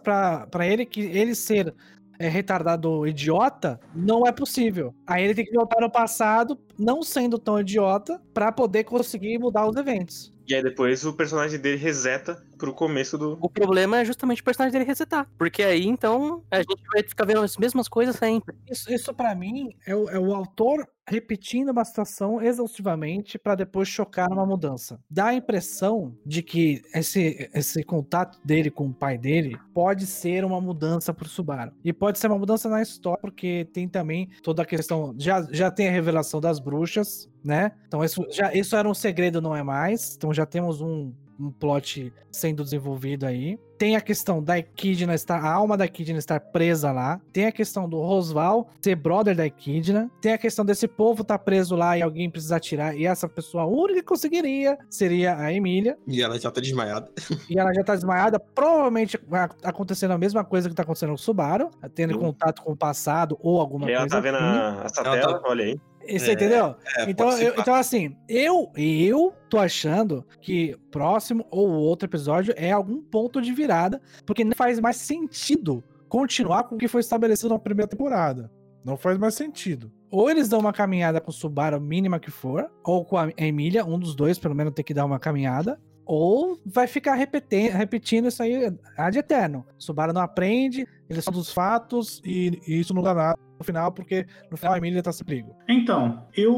pra 0.47 0.67
ele 0.67 0.85
que 0.85 1.01
ele 1.01 1.35
ser 1.35 1.73
é, 2.19 2.27
retardado 2.27 3.07
idiota 3.07 3.79
não 3.95 4.27
é 4.27 4.31
possível. 4.31 4.93
Aí 5.07 5.23
ele 5.23 5.33
tem 5.33 5.45
que 5.45 5.53
voltar 5.53 5.79
no 5.79 5.89
passado, 5.89 6.59
não 6.77 7.01
sendo 7.01 7.39
tão 7.39 7.59
idiota, 7.59 8.21
pra 8.33 8.51
poder 8.51 8.83
conseguir 8.83 9.39
mudar 9.39 9.67
os 9.67 9.75
eventos. 9.75 10.31
E 10.47 10.53
aí 10.53 10.61
depois 10.61 11.05
o 11.05 11.13
personagem 11.13 11.59
dele 11.59 11.77
reseta 11.77 12.43
pro 12.59 12.73
começo 12.73 13.17
do. 13.17 13.37
O 13.41 13.49
problema 13.49 13.99
é 13.99 14.05
justamente 14.05 14.41
o 14.41 14.43
personagem 14.43 14.73
dele 14.73 14.85
resetar. 14.85 15.27
Porque 15.37 15.63
aí, 15.63 15.87
então, 15.87 16.43
a 16.51 16.57
gente 16.57 16.83
vai 16.93 17.01
ficar 17.01 17.25
vendo 17.25 17.41
as 17.41 17.57
mesmas 17.57 17.87
coisas 17.87 18.17
sempre. 18.17 18.55
Isso, 18.69 18.93
isso 18.93 19.13
para 19.13 19.33
mim 19.33 19.69
é 19.87 19.95
o, 19.95 20.09
é 20.09 20.19
o 20.19 20.35
autor 20.35 20.85
repetindo 21.07 21.69
uma 21.69 21.83
situação 21.83 22.39
exaustivamente 22.39 23.39
pra 23.39 23.55
depois 23.55 23.87
chocar 23.87 24.29
numa 24.29 24.45
mudança. 24.45 24.99
Dá 25.09 25.27
a 25.27 25.33
impressão 25.33 26.15
de 26.23 26.43
que 26.43 26.83
esse, 26.93 27.49
esse 27.51 27.83
contato 27.83 28.39
dele 28.45 28.69
com 28.69 28.87
o 28.87 28.93
pai 28.93 29.17
dele 29.17 29.57
pode 29.73 30.05
ser 30.05 30.45
uma 30.45 30.61
mudança 30.61 31.11
pro 31.11 31.27
Subaru. 31.27 31.71
E 31.83 31.91
pode 31.91 32.19
ser 32.19 32.27
uma 32.27 32.37
mudança 32.37 32.69
na 32.69 32.81
história, 32.81 33.19
porque 33.19 33.67
tem 33.73 33.87
também 33.87 34.29
toda 34.43 34.61
a 34.61 34.65
questão. 34.65 35.15
Já, 35.17 35.41
já 35.51 35.71
tem 35.71 35.87
a 35.87 35.91
revelação 35.91 36.39
das 36.39 36.59
bruxas, 36.59 37.27
né? 37.43 37.71
Então 37.87 38.03
isso, 38.03 38.23
já, 38.29 38.53
isso 38.53 38.75
era 38.75 38.87
um 38.87 38.93
segredo, 38.93 39.41
não 39.41 39.55
é 39.55 39.63
mais. 39.63 40.15
Então 40.15 40.31
já 40.31 40.45
temos 40.45 40.79
um, 40.79 41.11
um 41.39 41.51
plot 41.51 42.11
sendo 42.31 42.63
desenvolvido 42.63 43.25
aí. 43.25 43.57
Tem 43.77 43.95
a 43.95 44.01
questão 44.01 44.43
da 44.43 44.59
Equidna 44.59 45.13
estar, 45.15 45.37
a 45.39 45.49
alma 45.53 45.77
da 45.77 45.85
Equidna 45.85 46.19
estar 46.19 46.37
presa 46.39 46.91
lá. 46.91 47.21
Tem 47.31 47.45
a 47.45 47.51
questão 47.51 47.87
do 47.87 47.97
Rosval 48.01 48.69
ser 48.81 48.95
brother 48.95 49.33
da 49.33 49.45
Equidna. 49.45 50.11
Tem 50.21 50.33
a 50.33 50.37
questão 50.37 50.65
desse 50.65 50.85
povo 50.85 51.21
estar 51.21 51.39
preso 51.39 51.77
lá 51.77 51.97
e 51.97 52.01
alguém 52.01 52.29
precisar 52.29 52.59
tirar. 52.59 52.93
E 52.97 53.05
essa 53.05 53.29
pessoa, 53.29 53.63
única 53.65 53.99
que 54.01 54.05
conseguiria 54.05 54.77
seria 54.89 55.37
a 55.37 55.53
Emília. 55.53 55.97
E 56.05 56.21
ela 56.21 56.37
já 56.37 56.51
tá 56.51 56.59
desmaiada. 56.59 57.09
E 57.49 57.57
ela 57.57 57.73
já 57.73 57.83
tá 57.83 57.95
desmaiada. 57.95 58.37
Provavelmente 58.37 59.17
vai 59.27 59.47
acontecendo 59.63 60.11
a 60.11 60.17
mesma 60.17 60.43
coisa 60.43 60.67
que 60.67 60.75
tá 60.75 60.83
acontecendo 60.83 61.09
com 61.09 61.15
o 61.15 61.17
Subaru, 61.17 61.69
tendo 61.95 62.13
Sim. 62.13 62.19
contato 62.19 62.61
com 62.61 62.73
o 62.73 62.77
passado 62.77 63.37
ou 63.41 63.61
alguma 63.61 63.89
E 63.89 63.93
ela 63.93 64.01
coisa. 64.01 64.15
tá 64.15 64.21
vendo 64.21 64.35
assim. 64.35 64.45
a, 64.57 64.83
essa 64.85 65.01
Ela 65.01 65.17
tela, 65.19 65.39
tá- 65.41 65.49
olha 65.49 65.63
aí. 65.63 65.79
Você 66.17 66.31
É, 66.31 66.33
entendeu? 66.33 66.75
É, 66.97 67.09
Então, 67.09 67.31
eu- 67.37 67.53
então, 67.57 67.73
assim, 67.75 68.15
eu, 68.27 68.71
eu 68.75 69.33
tô 69.49 69.57
achando 69.59 70.25
que 70.41 70.75
próximo 70.89 71.45
ou 71.51 71.69
outro 71.69 72.07
episódio 72.07 72.53
é 72.57 72.71
algum 72.71 73.01
ponto 73.01 73.41
de 73.41 73.51
virada, 73.53 74.01
porque 74.25 74.43
não 74.43 74.53
faz 74.55 74.79
mais 74.79 74.95
sentido 74.97 75.83
continuar 76.07 76.63
com 76.63 76.75
o 76.75 76.77
que 76.77 76.87
foi 76.87 77.01
estabelecido 77.01 77.49
na 77.49 77.59
primeira 77.59 77.87
temporada. 77.89 78.51
Não 78.83 78.97
faz 78.97 79.17
mais 79.17 79.33
sentido. 79.35 79.91
Ou 80.09 80.29
eles 80.31 80.49
dão 80.49 80.59
uma 80.59 80.73
caminhada 80.73 81.21
com 81.21 81.29
o 81.29 81.33
Subaru, 81.33 81.79
mínima 81.79 82.19
que 82.19 82.31
for, 82.31 82.71
ou 82.83 83.05
com 83.05 83.17
a 83.17 83.29
Emília, 83.37 83.85
um 83.85 83.99
dos 83.99 84.15
dois, 84.15 84.39
pelo 84.39 84.55
menos, 84.55 84.73
tem 84.73 84.83
que 84.83 84.93
dar 84.93 85.05
uma 85.05 85.19
caminhada. 85.19 85.79
Ou 86.05 86.59
vai 86.65 86.87
ficar 86.87 87.13
repetindo, 87.13 87.71
repetindo 87.73 88.27
isso 88.29 88.41
aí 88.41 88.73
ad 88.97 89.19
eterno. 89.19 89.63
Subaru 89.77 90.11
não 90.11 90.21
aprende, 90.21 90.87
eles 91.07 91.23
são 91.23 91.31
dos 91.31 91.53
fatos 91.53 92.19
e, 92.25 92.59
e 92.67 92.79
isso 92.79 92.95
não 92.95 93.03
dá 93.03 93.13
nada 93.13 93.37
no 93.59 93.65
final, 93.65 93.91
porque 93.91 94.25
no 94.49 94.55
final 94.55 94.73
a 94.73 94.77
Emília 94.77 95.03
tá 95.03 95.11
sem 95.11 95.25
perigo. 95.25 95.53
Então, 95.67 96.25
eu 96.35 96.53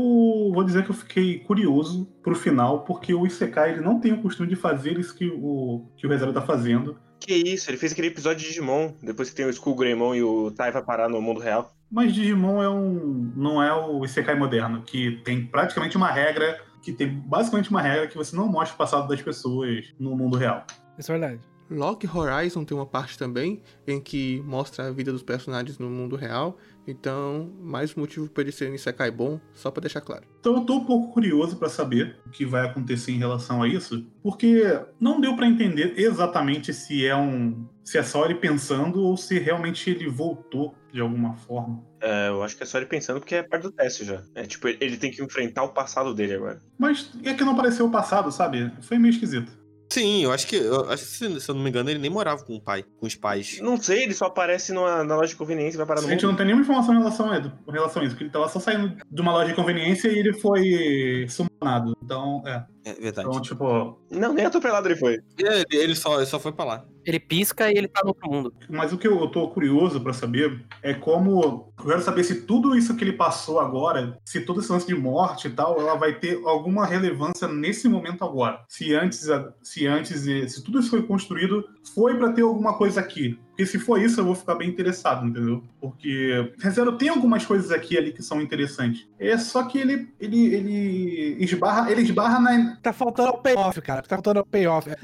vou 0.53 0.63
dizer 0.63 0.83
que 0.85 0.91
eu 0.91 0.95
fiquei 0.95 1.39
curioso 1.39 2.05
pro 2.21 2.35
final, 2.35 2.83
porque 2.83 3.13
o 3.13 3.25
Isekai 3.25 3.71
ele 3.71 3.81
não 3.81 3.99
tem 3.99 4.13
o 4.13 4.21
costume 4.21 4.47
de 4.47 4.55
fazer 4.55 4.99
isso 4.99 5.15
que 5.15 5.27
o, 5.27 5.87
que 5.97 6.05
o 6.05 6.09
Rezero 6.09 6.31
tá 6.31 6.41
fazendo. 6.41 6.97
Que 7.19 7.33
isso, 7.33 7.69
ele 7.69 7.77
fez 7.77 7.91
aquele 7.91 8.07
episódio 8.07 8.39
de 8.39 8.47
Digimon, 8.47 8.93
depois 9.01 9.29
que 9.29 9.35
tem 9.35 9.45
o 9.45 9.49
Skull 9.49 9.75
Greymon 9.75 10.15
e 10.15 10.23
o 10.23 10.51
Tai 10.51 10.71
vai 10.71 10.83
parar 10.83 11.09
no 11.09 11.21
mundo 11.21 11.39
real. 11.39 11.73
Mas 11.89 12.13
Digimon 12.13 12.61
é 12.61 12.69
um, 12.69 13.31
não 13.35 13.61
é 13.61 13.73
o 13.73 14.05
Isekai 14.05 14.35
moderno, 14.35 14.83
que 14.83 15.21
tem 15.23 15.45
praticamente 15.45 15.97
uma 15.97 16.11
regra, 16.11 16.59
que 16.81 16.93
tem 16.93 17.09
basicamente 17.09 17.69
uma 17.69 17.81
regra 17.81 18.07
que 18.07 18.15
você 18.15 18.35
não 18.35 18.47
mostra 18.47 18.75
o 18.75 18.77
passado 18.77 19.07
das 19.07 19.21
pessoas 19.21 19.93
no 19.99 20.15
mundo 20.15 20.37
real. 20.37 20.65
Isso 20.97 21.11
é 21.11 21.19
verdade. 21.19 21.51
Log 21.71 22.05
Horizon 22.05 22.65
tem 22.65 22.75
uma 22.75 22.85
parte 22.85 23.17
também 23.17 23.61
em 23.87 23.99
que 23.99 24.41
mostra 24.41 24.87
a 24.87 24.91
vida 24.91 25.11
dos 25.11 25.23
personagens 25.23 25.79
no 25.79 25.89
mundo 25.89 26.17
real. 26.17 26.57
Então, 26.87 27.51
mais 27.61 27.95
um 27.95 28.01
motivo 28.01 28.29
para 28.29 28.43
ele 28.43 28.51
ser 28.51 28.69
um 28.69 28.73
Isekai 28.73 29.11
bom, 29.11 29.39
só 29.53 29.69
para 29.69 29.81
deixar 29.81 30.01
claro. 30.01 30.25
Então 30.39 30.55
eu 30.55 30.61
tô 30.61 30.75
um 30.75 30.85
pouco 30.85 31.13
curioso 31.13 31.57
pra 31.57 31.69
saber 31.69 32.17
o 32.25 32.29
que 32.29 32.45
vai 32.45 32.65
acontecer 32.65 33.11
em 33.11 33.17
relação 33.17 33.61
a 33.61 33.67
isso, 33.67 34.05
porque 34.23 34.63
não 34.99 35.21
deu 35.21 35.35
pra 35.35 35.47
entender 35.47 35.93
exatamente 35.97 36.73
se 36.73 37.05
é 37.05 37.15
um, 37.15 37.67
se 37.83 37.97
é 37.97 38.03
só 38.03 38.25
ele 38.25 38.35
pensando 38.35 39.01
ou 39.01 39.15
se 39.15 39.37
realmente 39.37 39.89
ele 39.89 40.09
voltou 40.09 40.75
de 40.91 40.99
alguma 40.99 41.35
forma. 41.35 41.83
É, 42.01 42.29
eu 42.29 42.41
acho 42.43 42.57
que 42.57 42.63
é 42.63 42.65
só 42.65 42.77
ele 42.77 42.87
pensando 42.87 43.19
porque 43.19 43.35
é 43.35 43.43
parte 43.43 43.63
do 43.63 43.71
teste 43.71 44.03
já. 44.03 44.23
É 44.33 44.43
tipo, 44.43 44.67
ele 44.67 44.97
tem 44.97 45.11
que 45.11 45.21
enfrentar 45.23 45.63
o 45.63 45.69
passado 45.69 46.13
dele 46.13 46.33
agora. 46.33 46.59
Mas 46.77 47.11
é 47.23 47.33
que 47.33 47.43
não 47.43 47.53
apareceu 47.53 47.85
o 47.85 47.91
passado, 47.91 48.31
sabe? 48.31 48.71
Foi 48.81 48.97
meio 48.97 49.11
esquisito. 49.11 49.60
Sim, 49.91 50.23
eu 50.23 50.31
acho 50.31 50.47
que. 50.47 50.55
Eu 50.55 50.89
acho 50.89 51.03
que, 51.03 51.09
se, 51.11 51.41
se 51.41 51.49
eu 51.51 51.55
não 51.55 51.61
me 51.61 51.69
engano, 51.69 51.89
ele 51.89 51.99
nem 51.99 52.09
morava 52.09 52.43
com 52.45 52.55
o 52.55 52.61
pai, 52.61 52.85
com 52.97 53.05
os 53.05 53.13
pais. 53.13 53.59
Não 53.61 53.75
sei, 53.75 54.03
ele 54.03 54.13
só 54.13 54.27
aparece 54.27 54.71
numa, 54.71 55.03
na 55.03 55.17
loja 55.17 55.27
de 55.29 55.35
conveniência 55.35 55.75
e 55.75 55.79
vai 55.79 55.85
parar 55.85 55.99
A 55.99 56.03
no 56.03 56.09
gente 56.09 56.21
mundo. 56.21 56.31
não 56.31 56.37
tem 56.37 56.45
nenhuma 56.45 56.63
informação 56.63 56.95
em 56.95 56.97
relação 56.99 57.29
a, 57.29 57.37
em 57.37 57.71
relação 57.71 58.01
a 58.01 58.05
isso, 58.05 58.13
porque 58.13 58.23
ele 58.23 58.31
tava 58.31 58.47
só 58.47 58.57
saindo 58.61 58.95
de 59.11 59.21
uma 59.21 59.33
loja 59.33 59.49
de 59.49 59.53
conveniência 59.53 60.07
e 60.07 60.17
ele 60.17 60.31
foi 60.33 61.25
summonado. 61.27 61.93
Então, 62.01 62.41
é. 62.47 62.63
É 62.83 62.93
verdade. 62.93 63.27
Então, 63.27 63.41
tipo. 63.41 63.99
Não, 64.09 64.33
nem 64.33 64.45
atropelado 64.45 64.87
ele 64.87 64.95
foi. 64.95 65.19
Ele, 65.37 65.65
ele 65.71 65.95
só, 65.95 66.17
ele 66.17 66.25
só 66.25 66.39
foi 66.39 66.51
pra 66.51 66.65
lá. 66.65 66.85
Ele 67.05 67.19
pisca 67.19 67.71
e 67.71 67.77
ele 67.77 67.87
tá 67.87 68.01
no 68.03 68.09
outro 68.09 68.29
mundo. 68.29 68.53
Mas 68.69 68.93
o 68.93 68.97
que 68.97 69.07
eu 69.07 69.27
tô 69.27 69.47
curioso 69.49 70.01
pra 70.01 70.13
saber 70.13 70.63
é 70.81 70.93
como. 70.93 71.71
Eu 71.79 71.85
quero 71.85 72.01
saber 72.01 72.23
se 72.23 72.41
tudo 72.41 72.75
isso 72.75 72.95
que 72.95 73.03
ele 73.03 73.13
passou 73.13 73.59
agora, 73.59 74.17
se 74.25 74.41
todo 74.41 74.59
esse 74.59 74.71
lance 74.71 74.87
de 74.87 74.95
morte 74.95 75.47
e 75.47 75.51
tal, 75.51 75.79
ela 75.79 75.95
vai 75.95 76.19
ter 76.19 76.41
alguma 76.45 76.85
relevância 76.85 77.47
nesse 77.47 77.87
momento 77.87 78.23
agora. 78.23 78.63
Se 78.67 78.93
antes, 78.93 79.27
se 79.63 79.87
antes, 79.87 80.21
se 80.21 80.63
tudo 80.63 80.79
isso 80.79 80.89
foi 80.89 81.03
construído, 81.03 81.67
foi 81.95 82.17
pra 82.17 82.31
ter 82.31 82.41
alguma 82.41 82.77
coisa 82.77 82.99
aqui. 82.99 83.39
Porque 83.49 83.65
se 83.65 83.79
for 83.79 84.01
isso, 84.01 84.19
eu 84.19 84.25
vou 84.25 84.33
ficar 84.33 84.55
bem 84.55 84.69
interessado, 84.69 85.27
entendeu? 85.27 85.63
Porque 85.79 86.53
Rezero 86.59 86.97
tem 86.97 87.09
algumas 87.09 87.45
coisas 87.45 87.69
aqui 87.69 87.97
ali 87.97 88.11
que 88.11 88.23
são 88.23 88.41
interessantes. 88.41 89.07
É 89.19 89.37
só 89.37 89.63
que 89.63 89.77
ele, 89.77 90.09
ele, 90.19 90.55
ele 90.55 91.43
esbarra, 91.43 91.91
ele 91.91 92.01
esbarra 92.01 92.39
na. 92.39 92.70
Tá 92.81 92.93
faltando 92.93 93.29
o 93.31 93.37
payoff, 93.37 93.81
cara. 93.81 94.01
Tá 94.01 94.15
faltando 94.15 94.39
o 94.41 94.45
payoff. 94.45 94.89
É, 94.89 94.95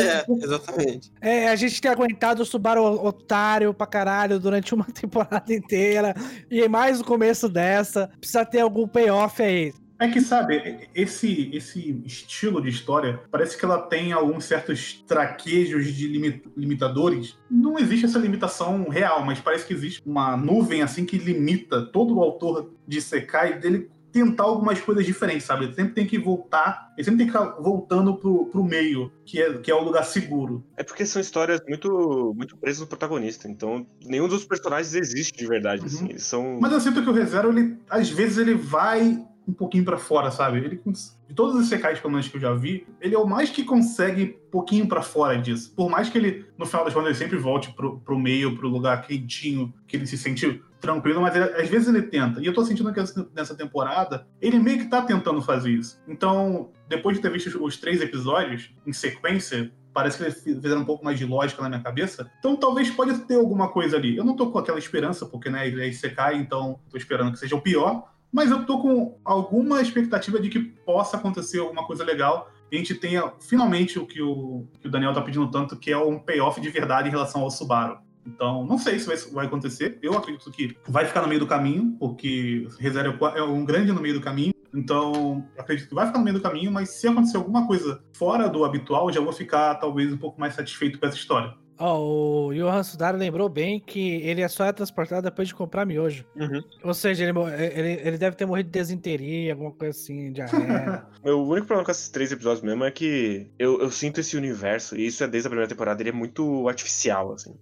É, 0.00 0.24
exatamente. 0.42 1.12
É, 1.20 1.48
a 1.48 1.56
gente 1.56 1.80
tem 1.80 1.90
aguentado 1.90 2.42
o 2.42 2.46
Subaru 2.46 2.82
otário 3.04 3.72
pra 3.74 3.86
caralho 3.86 4.38
durante 4.38 4.74
uma 4.74 4.84
temporada 4.92 5.52
inteira. 5.52 6.14
E 6.50 6.66
mais 6.68 6.98
no 6.98 7.04
começo 7.04 7.48
dessa. 7.48 8.10
Precisa 8.18 8.44
ter 8.44 8.60
algum 8.60 8.86
payoff 8.88 9.42
aí. 9.42 9.72
É 9.96 10.08
que, 10.08 10.20
sabe, 10.20 10.88
esse, 10.92 11.50
esse 11.54 12.02
estilo 12.04 12.60
de 12.60 12.68
história, 12.68 13.20
parece 13.30 13.56
que 13.56 13.64
ela 13.64 13.78
tem 13.80 14.12
alguns 14.12 14.44
certos 14.44 15.02
traquejos 15.06 15.86
de 15.94 16.08
limi- 16.08 16.42
limitadores. 16.56 17.38
Não 17.48 17.78
existe 17.78 18.04
essa 18.04 18.18
limitação 18.18 18.88
real, 18.88 19.24
mas 19.24 19.38
parece 19.38 19.64
que 19.64 19.72
existe 19.72 20.02
uma 20.04 20.36
nuvem, 20.36 20.82
assim, 20.82 21.04
que 21.06 21.16
limita 21.16 21.80
todo 21.86 22.16
o 22.16 22.20
autor 22.22 22.72
de 22.86 23.00
Sekai 23.00 23.58
dele 23.60 23.88
tentar 24.14 24.44
algumas 24.44 24.80
coisas 24.80 25.04
diferentes, 25.04 25.44
sabe? 25.44 25.64
Ele 25.64 25.74
sempre 25.74 25.92
tem 25.92 26.06
que 26.06 26.16
voltar, 26.16 26.92
ele 26.96 27.04
sempre 27.04 27.18
tem 27.18 27.26
que 27.26 27.32
ficar 27.32 27.60
voltando 27.60 28.14
pro, 28.14 28.46
pro 28.46 28.62
meio, 28.62 29.10
que 29.26 29.42
é, 29.42 29.52
que 29.54 29.72
é 29.72 29.74
o 29.74 29.82
lugar 29.82 30.04
seguro. 30.04 30.64
É 30.76 30.84
porque 30.84 31.04
são 31.04 31.20
histórias 31.20 31.60
muito, 31.68 32.32
muito 32.36 32.56
presas 32.56 32.82
no 32.82 32.86
protagonista. 32.86 33.48
Então, 33.48 33.84
nenhum 34.06 34.28
dos 34.28 34.44
personagens 34.44 34.94
existe 34.94 35.36
de 35.36 35.46
verdade. 35.48 35.80
Uhum. 35.80 35.86
Assim. 35.88 36.08
Eles 36.10 36.22
são. 36.22 36.58
Mas 36.60 36.72
eu 36.72 36.80
sinto 36.80 37.02
que 37.02 37.10
o 37.10 37.12
ReZero, 37.12 37.50
ele, 37.50 37.76
às 37.90 38.08
vezes, 38.08 38.38
ele 38.38 38.54
vai 38.54 39.20
um 39.46 39.52
pouquinho 39.52 39.84
pra 39.84 39.96
fora, 39.98 40.30
sabe? 40.30 40.58
Ele, 40.58 40.80
de 41.28 41.34
todos 41.34 41.54
os 41.54 41.68
secais 41.68 41.98
pelo 42.00 42.12
menos 42.12 42.28
que 42.28 42.36
eu 42.36 42.40
já 42.40 42.52
vi, 42.54 42.86
ele 43.00 43.14
é 43.14 43.18
o 43.18 43.26
mais 43.26 43.50
que 43.50 43.62
consegue 43.64 44.38
um 44.48 44.50
pouquinho 44.50 44.86
pra 44.88 45.02
fora 45.02 45.36
disso. 45.40 45.74
Por 45.74 45.90
mais 45.90 46.08
que 46.08 46.16
ele, 46.18 46.46
no 46.58 46.64
final 46.66 46.84
das 46.84 46.94
contas, 46.94 47.10
ele 47.10 47.18
sempre 47.18 47.36
volte 47.36 47.72
pro, 47.74 48.00
pro 48.00 48.18
meio, 48.18 48.56
pro 48.56 48.68
lugar 48.68 49.02
quentinho, 49.06 49.72
que 49.86 49.96
ele 49.96 50.06
se 50.06 50.16
sente 50.16 50.62
tranquilo, 50.80 51.20
mas 51.20 51.34
ele- 51.34 51.44
às 51.60 51.68
vezes 51.68 51.88
ele 51.88 52.02
tenta. 52.02 52.40
E 52.40 52.46
eu 52.46 52.54
tô 52.54 52.64
sentindo 52.64 52.92
que 52.92 53.00
essa- 53.00 53.28
nessa 53.34 53.54
temporada, 53.54 54.26
ele 54.40 54.58
meio 54.58 54.78
que 54.78 54.86
tá 54.86 55.02
tentando 55.02 55.40
fazer 55.42 55.70
isso. 55.70 56.00
Então, 56.06 56.70
depois 56.88 57.16
de 57.16 57.22
ter 57.22 57.30
visto 57.30 57.62
os, 57.62 57.76
três 57.78 58.00
episódios 58.02 58.74
em 58.86 58.92
sequência, 58.92 59.72
parece 59.94 60.18
que 60.18 60.24
eles 60.24 60.42
fi- 60.42 60.54
fizeram 60.54 60.82
um 60.82 60.84
pouco 60.84 61.04
mais 61.04 61.18
de 61.18 61.24
lógica 61.24 61.62
na 61.62 61.68
minha 61.68 61.80
cabeça. 61.82 62.30
Então, 62.38 62.56
talvez 62.56 62.90
pode 62.90 63.16
ter 63.20 63.36
alguma 63.36 63.68
coisa 63.68 63.96
ali. 63.96 64.16
Eu 64.16 64.24
não 64.24 64.34
tô 64.36 64.50
com 64.50 64.58
aquela 64.58 64.78
esperança, 64.78 65.24
porque, 65.24 65.48
né, 65.48 65.66
ele 65.68 65.82
é 65.82 65.88
Isekai, 65.88 66.36
então 66.36 66.78
tô 66.90 66.96
esperando 66.96 67.32
que 67.32 67.38
seja 67.38 67.54
o 67.56 67.60
pior. 67.60 68.12
Mas 68.34 68.50
eu 68.50 68.66
tô 68.66 68.80
com 68.80 69.16
alguma 69.24 69.80
expectativa 69.80 70.40
de 70.40 70.48
que 70.48 70.58
possa 70.58 71.16
acontecer 71.16 71.60
alguma 71.60 71.86
coisa 71.86 72.02
legal 72.02 72.50
e 72.68 72.74
a 72.74 72.78
gente 72.78 72.92
tenha 72.96 73.32
finalmente 73.40 73.96
o 73.96 74.04
que 74.04 74.20
o, 74.20 74.66
que 74.80 74.88
o 74.88 74.90
Daniel 74.90 75.12
tá 75.12 75.22
pedindo 75.22 75.48
tanto, 75.48 75.76
que 75.76 75.92
é 75.92 75.96
um 75.96 76.18
payoff 76.18 76.60
de 76.60 76.68
verdade 76.68 77.06
em 77.06 77.12
relação 77.12 77.42
ao 77.42 77.50
Subaru. 77.50 77.96
Então, 78.26 78.66
não 78.66 78.76
sei 78.76 78.98
se 78.98 79.06
vai, 79.06 79.16
vai 79.16 79.46
acontecer. 79.46 80.00
Eu 80.02 80.18
acredito 80.18 80.50
que 80.50 80.76
vai 80.88 81.04
ficar 81.04 81.22
no 81.22 81.28
meio 81.28 81.38
do 81.38 81.46
caminho, 81.46 81.96
porque 81.96 82.66
ReZero 82.80 83.16
é 83.36 83.38
é 83.38 83.42
um 83.44 83.64
grande 83.64 83.92
no 83.92 84.00
meio 84.00 84.14
do 84.14 84.20
caminho. 84.20 84.52
Então, 84.74 85.48
acredito 85.56 85.88
que 85.88 85.94
vai 85.94 86.06
ficar 86.08 86.18
no 86.18 86.24
meio 86.24 86.36
do 86.36 86.42
caminho, 86.42 86.72
mas 86.72 86.90
se 86.90 87.06
acontecer 87.06 87.36
alguma 87.36 87.68
coisa 87.68 88.02
fora 88.14 88.48
do 88.48 88.64
habitual, 88.64 89.12
já 89.12 89.20
vou 89.20 89.32
ficar 89.32 89.76
talvez 89.76 90.12
um 90.12 90.18
pouco 90.18 90.40
mais 90.40 90.54
satisfeito 90.54 90.98
com 90.98 91.06
essa 91.06 91.16
história. 91.16 91.54
Ó, 91.86 92.46
o 92.48 92.54
Johan 92.54 92.82
Sudaro 92.82 93.18
lembrou 93.18 93.46
bem 93.46 93.78
que 93.78 94.14
ele 94.22 94.40
é 94.40 94.48
só 94.48 94.64
é 94.64 94.72
transportado 94.72 95.20
depois 95.20 95.48
de 95.48 95.54
comprar 95.54 95.84
miojo. 95.84 96.24
Uhum. 96.34 96.62
Ou 96.82 96.94
seja, 96.94 97.24
ele, 97.24 97.32
mo- 97.34 97.46
ele, 97.46 98.00
ele 98.02 98.16
deve 98.16 98.34
ter 98.36 98.46
morrido 98.46 98.70
de 98.70 98.78
desinteria, 98.78 99.52
alguma 99.52 99.70
coisa 99.70 99.90
assim, 99.98 100.32
diarreia. 100.32 101.04
Meu 101.22 101.42
único 101.42 101.66
problema 101.66 101.84
com 101.84 101.90
esses 101.90 102.08
três 102.08 102.32
episódios 102.32 102.62
mesmo 102.64 102.84
é 102.84 102.90
que 102.90 103.50
eu, 103.58 103.80
eu 103.82 103.90
sinto 103.90 104.18
esse 104.18 104.34
universo, 104.34 104.96
e 104.96 105.06
isso 105.06 105.22
é 105.22 105.28
desde 105.28 105.46
a 105.46 105.50
primeira 105.50 105.68
temporada, 105.68 106.00
ele 106.00 106.08
é 106.08 106.12
muito 106.12 106.66
artificial, 106.68 107.34
assim. 107.34 107.54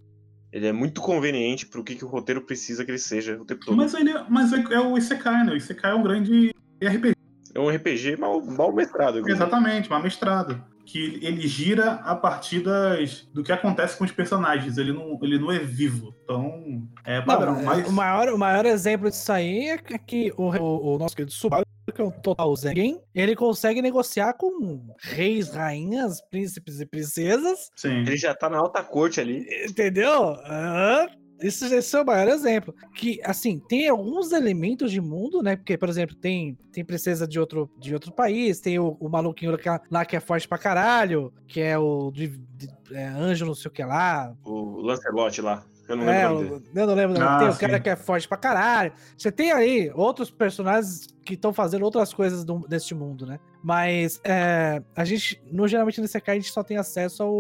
Ele 0.53 0.69
é 0.69 0.73
muito 0.73 1.01
conveniente 1.01 1.67
pro 1.67 1.83
que, 1.83 1.97
que 1.97 2.05
o 2.05 2.09
roteiro 2.09 2.43
precisa 2.43 2.85
que 2.85 2.93
ele 2.93 2.99
seja 2.99 3.41
o 3.41 3.45
tempo 3.45 3.65
todo. 3.65 3.77
Mas, 3.77 3.93
ele, 3.95 4.13
mas 4.29 4.53
é, 4.53 4.63
é 4.75 4.79
o 4.81 4.97
Isekai, 4.97 5.45
né? 5.45 5.53
O 5.53 5.57
Isekai 5.57 5.91
é 5.91 5.95
um 5.95 6.03
grande 6.03 6.55
RPG. 6.81 7.15
É 7.55 7.59
um 7.59 7.69
RPG 7.69 8.17
mal, 8.19 8.41
mal 8.41 8.73
mestrado. 8.73 9.27
Exatamente, 9.29 9.89
uma 9.89 10.01
mestrado. 10.01 10.63
Que 10.85 11.19
ele 11.23 11.47
gira 11.47 11.93
a 12.05 12.15
partir 12.17 12.61
das, 12.61 13.23
do 13.33 13.43
que 13.43 13.53
acontece 13.53 13.97
com 13.97 14.05
os 14.05 14.11
personagens. 14.13 14.77
Ele 14.79 14.93
não, 14.93 15.19
ele 15.23 15.39
não 15.39 15.51
é 15.53 15.59
vivo. 15.59 16.15
Então, 16.25 16.87
é 17.05 17.21
padrão. 17.21 17.55
Não, 17.57 17.63
mas... 17.63 17.87
o, 17.89 17.93
maior, 17.93 18.29
o 18.31 18.39
maior 18.39 18.67
exemplo 18.67 19.09
disso 19.09 19.33
aí 19.33 19.69
é 19.69 19.79
que- 19.79 19.99
que 19.99 20.33
o, 20.37 20.51
o, 20.51 20.95
o 20.95 20.99
nosso 20.99 21.15
querido 21.15 21.33
Subaru, 21.33 21.65
que 21.95 22.01
é 22.01 22.05
um 22.05 22.11
total 22.11 22.55
zen, 22.57 23.01
ele 23.15 23.37
consegue 23.37 23.81
negociar 23.83 24.33
com 24.35 24.81
reis, 25.01 25.51
rainhas, 25.51 26.21
príncipes 26.31 26.81
e 26.81 26.87
princesas, 26.87 27.71
Sim. 27.77 27.99
Ele 28.01 28.17
já 28.17 28.35
tá 28.35 28.49
na 28.49 28.59
alta 28.59 28.83
corte 28.83 29.21
ali. 29.21 29.47
entendeu? 29.69 30.37
Ah, 30.45 31.07
Isso, 31.41 31.65
esse 31.67 31.97
é 31.97 32.01
o 32.01 32.07
maior 32.07 32.29
exemplo. 32.29 32.75
Que, 32.95 33.21
assim, 33.25 33.59
tem 33.59 33.89
alguns 33.89 34.33
elementos 34.33 34.91
de 34.93 35.01
mundo, 35.01 35.43
né? 35.43 35.57
Porque, 35.57 35.77
por 35.77 35.89
exemplo, 35.89 36.15
tem, 36.15 36.57
tem 36.73 36.85
princesa 36.85 37.27
de 37.27 37.39
outro, 37.41 37.69
de 37.79 37.93
outro 37.95 38.13
país, 38.13 38.61
tem 38.61 38.79
o, 38.79 38.97
o 39.01 39.09
maluquinho 39.09 39.51
lá 39.53 39.59
que, 39.59 39.69
é- 39.69 39.81
lá 39.91 40.05
que 40.05 40.17
é 40.17 40.21
forte 40.21 40.47
pra 40.47 40.59
caralho, 40.59 41.33
que 41.49 41.61
é 41.61 41.77
o 41.79 42.11
de, 42.13 42.29
de- 42.29 42.69
é, 42.93 43.07
anjo 43.07 43.45
não 43.47 43.55
sei 43.55 43.69
o 43.69 43.73
que 43.73 43.83
lá, 43.85 44.35
O 44.45 44.81
Lancelot 44.83 45.41
lá. 45.41 45.65
Eu 45.89 45.97
não 45.97 46.07
lembro 46.07 46.21
é, 46.21 46.31
o 46.31 46.57
o- 46.59 46.63
eu 46.75 46.87
não 46.87 46.95
lembro, 46.95 47.19
não. 47.19 47.29
Ah, 47.29 47.39
tem 47.41 47.49
o 47.49 47.53
sim. 47.53 47.59
cara 47.61 47.81
que 47.81 47.89
é 47.91 47.97
forte 47.97 48.29
pra 48.29 48.37
caralho. 48.37 48.93
Você 49.19 49.33
tem 49.33 49.51
aí 49.51 49.91
outros 49.95 50.31
personagens 50.31 51.09
que 51.25 51.35
estão 51.35 51.53
fazendo 51.53 51.83
outras 51.85 52.13
coisas 52.13 52.45
do, 52.45 52.67
deste 52.69 52.95
mundo, 52.95 53.25
né? 53.27 53.39
Mas 53.63 54.21
é, 54.25 54.83
a 54.97 55.05
gente, 55.05 55.41
no, 55.51 55.69
geralmente 55.69 56.01
nesse 56.01 56.17
aqui, 56.17 56.31
a 56.31 56.35
gente 56.35 56.51
só 56.51 56.63
tem 56.65 56.77
acesso 56.77 57.23
ao 57.23 57.33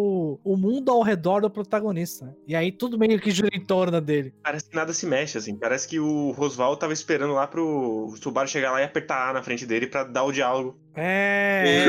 o 0.44 0.56
mundo 0.56 0.90
ao 0.92 1.02
redor 1.02 1.40
do 1.40 1.50
protagonista. 1.50 2.26
né? 2.26 2.32
E 2.46 2.54
aí 2.54 2.70
tudo 2.70 2.96
meio 2.98 3.20
que 3.20 3.30
gira 3.30 3.48
em 3.52 3.64
torno 3.64 4.00
dele. 4.00 4.32
Parece 4.42 4.68
que 4.70 4.76
nada 4.76 4.92
se 4.92 5.04
mexe, 5.06 5.36
assim. 5.36 5.56
Parece 5.56 5.88
que 5.88 5.98
o 5.98 6.30
Rosval 6.30 6.76
tava 6.76 6.92
esperando 6.92 7.32
lá 7.34 7.46
pro 7.46 8.14
Subaru 8.22 8.48
chegar 8.48 8.70
lá 8.72 8.80
e 8.80 8.84
apertar 8.84 9.30
A 9.30 9.32
na 9.32 9.42
frente 9.42 9.66
dele 9.66 9.86
pra 9.88 10.04
dar 10.04 10.22
o 10.24 10.32
diálogo. 10.32 10.78
É. 10.94 11.86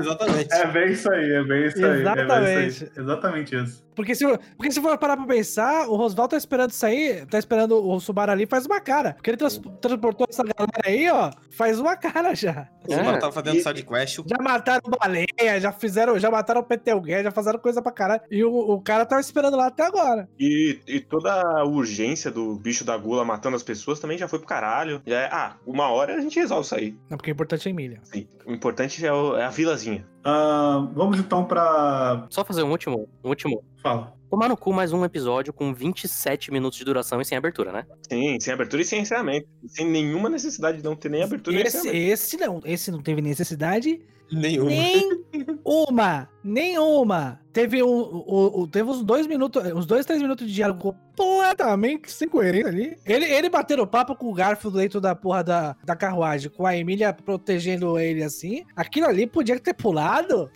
exatamente. 0.00 0.52
É 0.54 0.66
bem 0.66 0.92
isso 0.92 1.10
aí, 1.10 1.32
é 1.32 1.42
bem 1.44 1.66
isso 1.66 1.78
aí. 1.78 1.84
É 1.84 1.92
bem 1.94 2.00
Exatamente. 2.00 2.68
isso 2.68 2.84
aí. 2.84 3.02
Exatamente 3.02 3.56
isso. 3.56 3.88
Porque 3.94 4.14
se, 4.14 4.24
porque 4.56 4.70
se 4.70 4.80
for 4.80 4.96
parar 4.98 5.16
pra 5.16 5.26
pensar, 5.26 5.88
o 5.88 5.96
Rosval 5.96 6.28
tá 6.28 6.36
esperando 6.36 6.70
sair, 6.70 7.26
tá 7.26 7.38
esperando 7.38 7.82
o 7.84 7.98
Subaru 7.98 8.30
ali 8.30 8.46
faz 8.46 8.64
uma 8.66 8.80
cara. 8.80 9.14
Porque 9.14 9.30
ele 9.30 9.36
trans- 9.36 9.60
transportou 9.80 10.26
essa 10.30 10.44
galera 10.44 10.70
aí, 10.84 11.07
ó, 11.10 11.30
faz 11.50 11.78
uma 11.78 11.96
cara 11.96 12.34
já. 12.34 12.68
O 12.88 12.92
Subaru 12.94 13.18
tava 13.18 13.32
fazendo 13.32 13.56
e- 13.56 13.62
side 13.62 13.82
quest. 13.84 14.16
Já 14.26 14.42
mataram 14.42 14.80
baleia, 14.98 15.60
já 15.60 15.70
fizeram, 15.72 16.18
já 16.18 16.30
mataram 16.30 16.60
o 16.60 16.64
Petelgué, 16.64 17.22
já 17.22 17.30
fizeram 17.30 17.58
coisa 17.58 17.82
pra 17.82 17.92
caralho. 17.92 18.22
E 18.30 18.42
o, 18.44 18.50
o 18.52 18.80
cara 18.80 19.04
tava 19.04 19.20
esperando 19.20 19.56
lá 19.56 19.66
até 19.66 19.84
agora. 19.84 20.28
E, 20.38 20.78
e 20.86 21.00
toda 21.00 21.32
a 21.32 21.64
urgência 21.64 22.30
do 22.30 22.56
bicho 22.56 22.84
da 22.84 22.96
gula 22.96 23.24
matando 23.24 23.56
as 23.56 23.62
pessoas 23.62 24.00
também 24.00 24.16
já 24.18 24.26
foi 24.28 24.38
pro 24.38 24.48
caralho. 24.48 25.02
Já 25.06 25.20
é, 25.20 25.28
ah, 25.32 25.56
uma 25.66 25.88
hora 25.90 26.14
a 26.16 26.20
gente 26.20 26.38
resolve 26.38 26.64
isso 26.64 26.74
aí. 26.74 26.96
Não, 27.10 27.16
porque 27.18 27.30
o 27.30 27.32
importante 27.32 27.68
é 27.68 27.70
Emília. 27.70 28.00
Sim. 28.04 28.26
O 28.46 28.52
importante 28.52 29.04
é, 29.04 29.12
o- 29.12 29.36
é 29.36 29.44
a 29.44 29.50
vilazinha. 29.50 30.06
Ah, 30.24 30.88
vamos 30.94 31.18
então 31.18 31.44
pra. 31.44 32.26
Só 32.30 32.44
fazer 32.44 32.62
um 32.62 32.70
último, 32.70 33.08
um 33.24 33.28
último. 33.28 33.62
Fala. 33.82 34.12
Tomar 34.28 34.48
no 34.48 34.56
cu 34.58 34.72
mais 34.74 34.92
um 34.92 35.04
episódio 35.04 35.52
com 35.54 35.72
27 35.72 36.50
minutos 36.52 36.78
de 36.78 36.84
duração 36.84 37.18
e 37.20 37.24
sem 37.24 37.38
abertura, 37.38 37.72
né? 37.72 37.86
Sim, 38.10 38.38
sem 38.38 38.52
abertura 38.52 38.82
e 38.82 38.84
sem 38.84 39.00
encerramento. 39.00 39.48
Sem 39.66 39.86
nenhuma 39.88 40.28
necessidade 40.28 40.78
de 40.78 40.84
não 40.84 40.94
ter 40.94 41.08
nem 41.08 41.22
abertura 41.22 41.56
nem 41.56 41.64
Esse, 41.66 41.78
encerramento. 41.78 42.12
esse 42.12 42.36
não, 42.36 42.60
esse 42.64 42.90
não 42.90 43.00
teve 43.02 43.22
necessidade 43.22 44.00
Nenhuma. 44.30 44.70
nenhuma, 44.70 46.28
nenhuma. 46.44 47.40
Teve 47.52 47.82
um, 47.82 47.88
o, 47.88 48.62
o- 48.62 48.66
teve 48.68 48.88
uns 48.88 49.02
dois 49.02 49.26
minutos, 49.26 49.62
uns 49.72 49.86
dois, 49.86 50.04
três 50.06 50.20
minutos 50.22 50.46
de 50.46 50.52
diálogo 50.54 50.94
completamente 51.16 52.10
sem 52.12 52.28
coerência 52.28 52.68
ali. 52.68 52.96
Ele, 53.06 53.24
ele 53.24 53.48
batendo 53.48 53.86
papo 53.86 54.14
com 54.14 54.26
o 54.30 54.34
Garfield 54.34 54.76
dentro 54.78 55.00
da 55.00 55.14
porra 55.14 55.42
da, 55.42 55.76
da 55.84 55.96
carruagem, 55.96 56.50
com 56.50 56.66
a 56.66 56.76
Emília 56.76 57.12
protegendo 57.12 57.98
ele 57.98 58.22
assim. 58.22 58.64
Aquilo 58.76 59.06
ali 59.06 59.26
podia 59.26 59.58
ter 59.58 59.74
pulado 59.74 60.50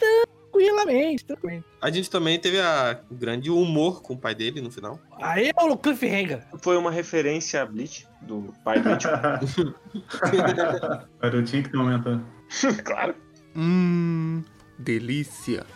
tranquilamente, 0.53 1.25
tranquilamente. 1.25 1.67
A 1.81 1.91
gente 1.91 2.11
também 2.11 2.39
teve 2.39 2.61
a 2.61 3.01
o 3.11 3.15
grande 3.15 3.51
humor 3.51 4.03
com 4.03 4.15
o 4.15 4.19
pai 4.19 4.35
dele 4.35 4.61
no 4.61 4.71
final. 4.71 4.99
Aí 5.21 5.51
é 5.57 5.63
o 5.65 5.77
cliffhanger. 5.77 6.47
Foi 6.61 6.77
uma 6.77 6.91
referência 6.91 7.63
a 7.63 7.67
Bleach, 7.67 8.07
do 8.21 8.53
pai 8.65 8.81
do 8.81 8.91
Ichigo. 8.91 9.75
Cara, 10.21 11.07
eu 11.37 11.45
tinha 11.45 11.63
que 11.63 11.71
ter 11.71 11.77
momento. 11.77 12.23
claro. 12.85 13.15
Hum, 13.55 14.43
delícia! 14.79 15.67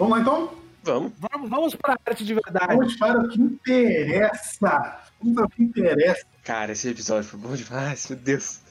Vamos 0.00 0.16
lá 0.16 0.20
então? 0.22 0.50
Vamos. 0.82 1.12
Vamos, 1.18 1.50
vamos 1.50 1.74
para 1.74 1.92
a 1.92 2.10
arte 2.10 2.24
de 2.24 2.32
verdade. 2.32 2.74
Vamos 2.74 2.96
para 2.96 3.20
o 3.20 3.28
que 3.28 3.38
interessa. 3.38 5.09
O 5.22 5.48
que 5.48 5.62
interessa. 5.62 6.24
Cara, 6.42 6.72
esse 6.72 6.88
episódio 6.88 7.28
foi 7.28 7.38
bom 7.38 7.54
demais, 7.54 8.08
meu 8.08 8.18
Deus. 8.18 8.62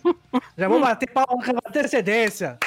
Já 0.58 0.68
vou 0.68 0.82
bater 0.82 1.10
palma 1.12 1.44
com 1.44 1.52
antecedência. 1.68 2.58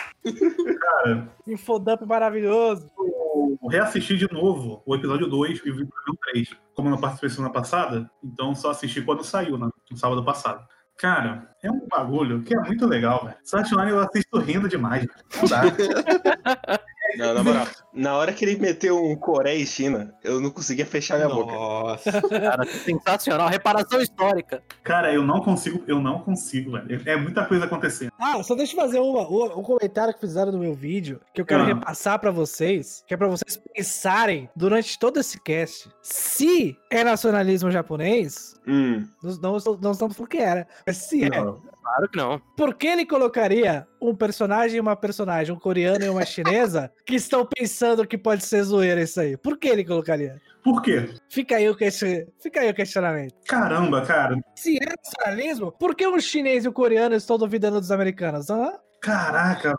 Cara, 0.80 1.28
Infodump 1.46 2.02
maravilhoso. 2.06 2.88
eu 2.96 3.68
reassisti 3.68 4.16
de 4.16 4.32
novo 4.32 4.82
o 4.86 4.94
episódio 4.94 5.26
2 5.26 5.58
e 5.58 5.62
vi 5.64 5.70
o 5.70 5.82
episódio 5.82 6.18
3. 6.32 6.48
Como 6.74 6.88
eu 6.88 6.92
não 6.92 7.00
participei 7.00 7.30
semana 7.30 7.52
passada, 7.52 8.10
então 8.22 8.54
só 8.54 8.70
assisti 8.70 9.02
quando 9.02 9.24
saiu, 9.24 9.58
né? 9.58 9.68
no 9.90 9.96
sábado 9.96 10.24
passado. 10.24 10.64
Cara, 10.96 11.50
é 11.62 11.70
um 11.70 11.88
bagulho 11.88 12.42
que 12.42 12.54
é 12.54 12.60
muito 12.60 12.86
legal, 12.86 13.24
velho. 13.24 13.36
Online 13.74 13.90
eu 13.90 14.00
assisto 14.00 14.38
rindo 14.38 14.68
demais. 14.68 15.04
velho. 15.04 15.24
Não 15.36 15.48
dá. 15.48 15.62
Não, 17.16 17.34
na 17.34 17.42
moral, 17.42 17.66
na 17.92 18.16
hora 18.16 18.32
que 18.32 18.44
ele 18.44 18.56
meteu 18.56 19.04
um 19.04 19.16
Coreia 19.16 19.58
e 19.58 19.66
China, 19.66 20.14
eu 20.22 20.40
não 20.40 20.50
conseguia 20.50 20.86
fechar 20.86 21.16
minha 21.16 21.28
boca. 21.28 21.52
Nossa. 21.52 22.22
Cara, 22.22 22.64
sensacional. 22.64 23.48
Reparação 23.48 24.00
histórica. 24.00 24.62
Cara, 24.82 25.12
eu 25.12 25.22
não 25.22 25.40
consigo, 25.40 25.82
eu 25.86 26.00
não 26.00 26.20
consigo, 26.20 26.72
velho. 26.72 27.02
É 27.04 27.16
muita 27.16 27.44
coisa 27.44 27.64
acontecendo. 27.64 28.11
Ah, 28.24 28.40
só 28.42 28.54
deixa 28.54 28.72
eu 28.76 28.80
fazer 28.80 29.00
uma, 29.00 29.28
um, 29.28 29.58
um 29.58 29.62
comentário 29.62 30.14
que 30.14 30.20
fizeram 30.20 30.52
no 30.52 30.58
meu 30.58 30.74
vídeo, 30.74 31.20
que 31.34 31.40
eu 31.40 31.44
quero 31.46 31.62
Ah. 31.64 31.66
repassar 31.66 32.18
pra 32.20 32.30
vocês, 32.30 33.02
que 33.06 33.12
é 33.14 33.16
pra 33.16 33.26
vocês 33.26 33.56
pensarem 33.74 34.48
durante 34.54 34.96
todo 34.98 35.18
esse 35.18 35.40
cast. 35.40 35.88
Se 36.00 36.76
é 36.90 37.02
nacionalismo 37.02 37.70
japonês, 37.70 38.54
Hum, 38.66 39.04
não, 39.22 39.32
não, 39.40 39.78
não 39.80 39.90
estamos 39.90 40.16
falando 40.16 40.28
que 40.28 40.38
era, 40.38 40.68
mas 40.86 40.98
se 40.98 41.24
é, 41.24 41.28
não. 41.30 41.60
Claro 41.82 42.08
que 42.08 42.16
não. 42.16 42.40
por 42.56 42.74
que 42.74 42.86
ele 42.86 43.04
colocaria 43.04 43.86
um 44.00 44.14
personagem 44.14 44.76
e 44.76 44.80
uma 44.80 44.94
personagem, 44.94 45.52
um 45.52 45.58
coreano 45.58 46.04
e 46.04 46.08
uma 46.08 46.24
chinesa, 46.24 46.92
que 47.04 47.16
estão 47.16 47.44
pensando 47.44 48.06
que 48.06 48.16
pode 48.16 48.44
ser 48.44 48.62
zoeira 48.62 49.02
isso 49.02 49.20
aí? 49.20 49.36
Por 49.36 49.58
que 49.58 49.66
ele 49.68 49.84
colocaria? 49.84 50.40
Por 50.62 50.80
quê? 50.82 51.14
Fica 51.28 51.56
aí 51.56 51.68
o. 51.68 51.76
Fica 51.76 52.60
aí 52.60 52.70
o 52.70 52.74
questionamento. 52.74 53.34
Caramba, 53.46 54.02
cara. 54.02 54.36
Se 54.54 54.76
é 54.76 54.94
nacionalismo, 54.96 55.72
por 55.72 55.94
que 55.94 56.06
o 56.06 56.20
chinês 56.20 56.64
e 56.64 56.68
o 56.68 56.72
coreano 56.72 57.14
estão 57.16 57.36
duvidando 57.36 57.80
dos 57.80 57.90
americanos? 57.90 58.48
Hã? 58.48 58.72
Caraca, 59.02 59.74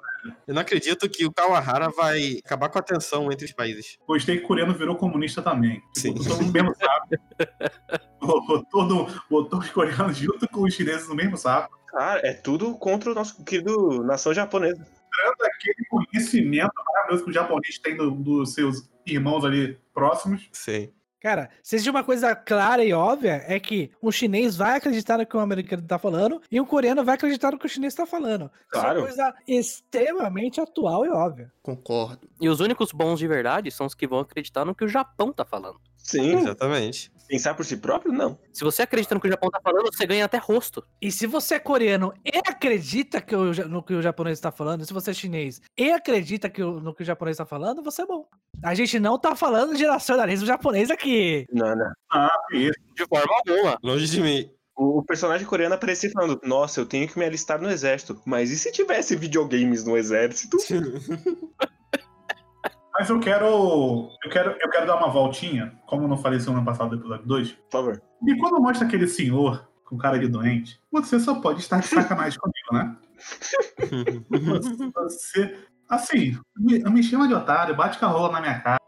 Eu 0.45 0.53
não 0.53 0.61
acredito 0.61 1.09
que 1.09 1.25
o 1.25 1.31
Kawahara 1.31 1.89
vai 1.89 2.39
acabar 2.43 2.67
com 2.67 2.77
a 2.77 2.81
tensão 2.81 3.31
entre 3.31 3.45
os 3.45 3.53
países. 3.53 3.97
gostei 4.05 4.37
que 4.37 4.43
o 4.43 4.47
coreano 4.47 4.73
virou 4.73 4.97
comunista 4.97 5.41
também. 5.41 5.81
Sim. 5.95 6.13
Tipo, 6.13 6.25
todo 6.25 6.43
mundo 6.43 6.47
no 6.47 6.51
mesmo 6.51 6.75
saco. 6.75 7.07
botou, 8.19 9.09
botou 9.29 9.59
os 9.59 9.69
coreanos 9.69 10.17
junto 10.17 10.45
com 10.49 10.63
os 10.63 10.73
chineses 10.73 11.07
no 11.07 11.15
mesmo 11.15 11.37
saco. 11.37 11.79
Cara, 11.87 12.19
é 12.27 12.33
tudo 12.33 12.75
contra 12.77 13.11
o 13.11 13.15
nosso 13.15 13.41
querido 13.45 14.03
nação 14.03 14.33
japonesa. 14.33 14.85
Aquele 15.41 15.85
conhecimento 15.89 16.71
maravilhoso 16.85 17.23
que 17.25 17.29
o 17.29 17.33
japonês 17.33 17.77
tem 17.79 17.95
do- 17.95 18.11
dos 18.11 18.53
seus 18.53 18.89
irmãos 19.05 19.45
ali 19.45 19.77
próximos. 19.93 20.49
Sim. 20.51 20.91
Cara, 21.23 21.49
se 21.63 21.77
existe 21.77 21.89
uma 21.89 22.03
coisa 22.03 22.35
clara 22.35 22.83
e 22.83 22.91
óbvia, 22.91 23.45
é 23.47 23.57
que 23.57 23.89
o 24.01 24.11
chinês 24.11 24.57
vai 24.57 24.75
acreditar 24.75 25.17
no 25.17 25.25
que 25.25 25.37
o 25.37 25.39
americano 25.39 25.81
tá 25.87 25.97
falando 25.97 26.41
e 26.51 26.59
o 26.59 26.65
coreano 26.65 27.01
vai 27.01 27.15
acreditar 27.15 27.51
no 27.51 27.57
que 27.57 27.65
o 27.65 27.69
chinês 27.69 27.95
tá 27.95 28.05
falando. 28.05 28.45
Isso 28.45 28.77
é 28.77 28.79
Claro. 28.81 28.99
uma 28.99 29.07
coisa 29.07 29.33
extremamente 29.47 30.59
atual 30.59 31.05
e 31.05 31.09
óbvia. 31.09 31.49
Concordo. 31.61 32.27
E 32.41 32.49
os 32.49 32.59
únicos 32.59 32.91
bons 32.91 33.19
de 33.19 33.27
verdade 33.27 33.71
são 33.71 33.85
os 33.85 33.95
que 33.95 34.05
vão 34.05 34.19
acreditar 34.19 34.65
no 34.65 34.75
que 34.75 34.83
o 34.83 34.87
Japão 34.89 35.31
tá 35.31 35.45
falando. 35.45 35.79
Sim, 35.97 36.33
Exatamente. 36.37 37.09
pensar 37.29 37.53
por 37.53 37.63
si 37.63 37.77
próprio, 37.77 38.11
não. 38.11 38.37
Se 38.51 38.65
você 38.65 38.81
acredita 38.81 39.15
no 39.15 39.21
que 39.21 39.27
o 39.27 39.31
Japão 39.31 39.49
tá 39.49 39.61
falando, 39.63 39.85
você 39.95 40.05
ganha 40.05 40.25
até 40.25 40.37
rosto. 40.37 40.83
E 41.01 41.09
se 41.09 41.25
você 41.25 41.55
é 41.55 41.59
coreano 41.59 42.13
e 42.25 42.37
acredita 42.37 43.21
que 43.21 43.33
o 43.33 43.53
no 43.69 43.81
que 43.81 43.93
o 43.93 44.01
japonês 44.01 44.37
tá 44.41 44.51
falando, 44.51 44.85
se 44.85 44.91
você 44.93 45.11
é 45.11 45.13
chinês 45.13 45.61
e 45.77 45.89
acredita 45.91 46.49
que 46.49 46.61
o- 46.61 46.81
no 46.81 46.93
que 46.93 47.03
o 47.03 47.05
japonês 47.05 47.37
tá 47.37 47.45
falando, 47.45 47.81
você 47.81 48.01
é 48.01 48.05
bom. 48.05 48.25
A 48.61 48.75
gente 48.75 48.99
não 48.99 49.17
tá 49.17 49.33
falando 49.35 49.75
de 49.77 49.85
nacionalismo 49.87 50.45
japonês 50.45 50.91
aqui. 50.91 51.12
Não, 51.51 51.75
não. 51.75 51.91
Ah, 52.11 52.29
isso. 52.51 52.73
De 52.95 53.05
forma 53.07 53.33
alguma. 53.47 53.77
Longe 53.83 54.07
de 54.07 54.21
mim. 54.21 54.49
O, 54.75 54.99
o 54.99 55.03
personagem 55.03 55.45
coreano 55.45 55.75
aparecia 55.75 56.11
falando: 56.11 56.39
Nossa, 56.43 56.79
eu 56.81 56.85
tenho 56.85 57.07
que 57.07 57.17
me 57.17 57.25
alistar 57.25 57.61
no 57.61 57.69
exército. 57.69 58.19
Mas 58.25 58.51
e 58.51 58.57
se 58.57 58.71
tivesse 58.71 59.15
videogames 59.15 59.83
no 59.83 59.97
exército? 59.97 60.57
Mas 62.93 63.09
eu 63.09 63.19
quero, 63.19 64.09
eu 64.23 64.29
quero. 64.29 64.51
Eu 64.51 64.69
quero 64.69 64.85
dar 64.85 64.97
uma 64.97 65.11
voltinha, 65.11 65.73
como 65.87 66.03
eu 66.03 66.07
não 66.07 66.17
falei 66.17 66.39
semana 66.39 66.63
passada 66.63 66.91
do 66.91 66.97
episódio 66.97 67.25
2. 67.25 67.51
Por 67.51 67.71
favor. 67.71 68.01
E 68.27 68.37
quando 68.37 68.61
mostra 68.61 68.87
aquele 68.87 69.07
senhor 69.07 69.67
com 69.83 69.97
cara 69.97 70.19
de 70.19 70.27
doente, 70.27 70.79
você 70.91 71.19
só 71.19 71.41
pode 71.41 71.59
estar 71.59 71.79
de 71.79 71.87
sacanagem 71.87 72.39
comigo, 72.39 72.73
né? 72.73 72.95
Você. 74.95 75.57
Assim, 75.89 76.37
me, 76.57 76.79
me 76.79 77.03
chama 77.03 77.27
de 77.27 77.33
otário, 77.33 77.75
bate 77.75 77.99
com 77.99 78.05
a 78.05 78.09
rola 78.09 78.31
na 78.31 78.41
minha 78.41 78.59
cara. 78.59 78.82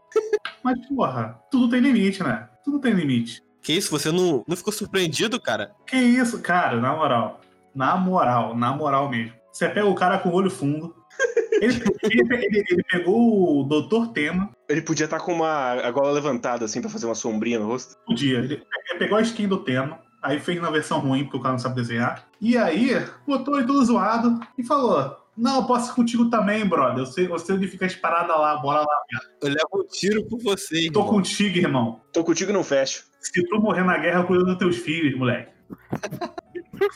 Mas, 0.66 0.84
porra, 0.88 1.38
tudo 1.48 1.68
tem 1.70 1.78
limite, 1.80 2.22
né? 2.24 2.48
Tudo 2.64 2.80
tem 2.80 2.92
limite. 2.92 3.40
que 3.62 3.72
isso? 3.72 3.88
Você 3.92 4.10
não, 4.10 4.42
não 4.48 4.56
ficou 4.56 4.72
surpreendido, 4.72 5.40
cara? 5.40 5.70
Que 5.86 5.96
isso, 5.96 6.40
cara, 6.42 6.80
na 6.80 6.92
moral. 6.92 7.40
Na 7.72 7.96
moral, 7.96 8.56
na 8.56 8.72
moral 8.72 9.08
mesmo. 9.08 9.32
Você 9.52 9.68
pega 9.68 9.86
o 9.86 9.94
cara 9.94 10.18
com 10.18 10.30
o 10.30 10.34
olho 10.34 10.50
fundo. 10.50 10.92
Ele, 11.62 11.80
ele- 12.02 12.34
ele- 12.34 12.64
ele 12.70 12.82
pegou 12.90 13.60
o 13.60 13.64
Doutor 13.64 14.08
Tema, 14.08 14.50
Ele 14.68 14.82
podia 14.82 15.04
estar 15.04 15.20
com 15.20 15.32
uma 15.32 15.72
a 15.72 15.90
gola 15.90 16.10
levantada, 16.10 16.64
assim, 16.66 16.80
pra 16.82 16.90
fazer 16.90 17.06
uma 17.06 17.14
sombrinha 17.14 17.58
no 17.58 17.66
rosto. 17.68 17.96
podia. 18.06 18.38
Ele, 18.40 18.62
ele 18.90 18.98
pegou 18.98 19.16
a 19.16 19.22
skin 19.22 19.48
do 19.48 19.58
Tema, 19.58 20.00
aí 20.22 20.38
fez 20.40 20.60
na 20.60 20.68
versão 20.70 20.98
ruim, 20.98 21.22
porque 21.24 21.36
o 21.38 21.40
cara 21.40 21.52
não 21.52 21.58
sabe 21.58 21.76
desenhar. 21.76 22.26
E 22.40 22.58
aí, 22.58 22.90
botou 23.26 23.56
ele 23.56 23.66
tudo 23.66 23.82
zoado 23.86 24.38
e 24.58 24.62
falou: 24.64 25.16
Não, 25.36 25.56
eu 25.56 25.66
posso 25.66 25.92
ir 25.92 25.94
contigo 25.94 26.30
também, 26.30 26.66
brother. 26.66 27.00
Eu 27.00 27.06
sei, 27.06 27.26
eu 27.26 27.38
sei 27.38 27.56
onde 27.56 27.68
fica 27.68 27.84
as 27.84 27.94
paradas 27.94 28.36
lá, 28.36 28.56
bora 28.56 28.80
lá. 28.80 29.02
Eu 29.42 29.48
levo 29.48 29.68
um 29.74 29.86
tiro 29.86 30.24
por 30.24 30.40
você, 30.40 30.90
Tô 30.90 31.00
irmão. 31.00 31.06
contigo, 31.06 31.58
irmão. 31.58 32.00
Tô 32.12 32.24
contigo 32.24 32.50
e 32.50 32.54
não 32.54 32.64
fecho. 32.64 33.04
Se 33.20 33.44
tu 33.46 33.60
morrer 33.60 33.84
na 33.84 33.98
guerra, 33.98 34.20
eu 34.20 34.26
cuido 34.26 34.44
dos 34.44 34.56
teus 34.56 34.76
filhos, 34.76 35.18
moleque. 35.18 35.52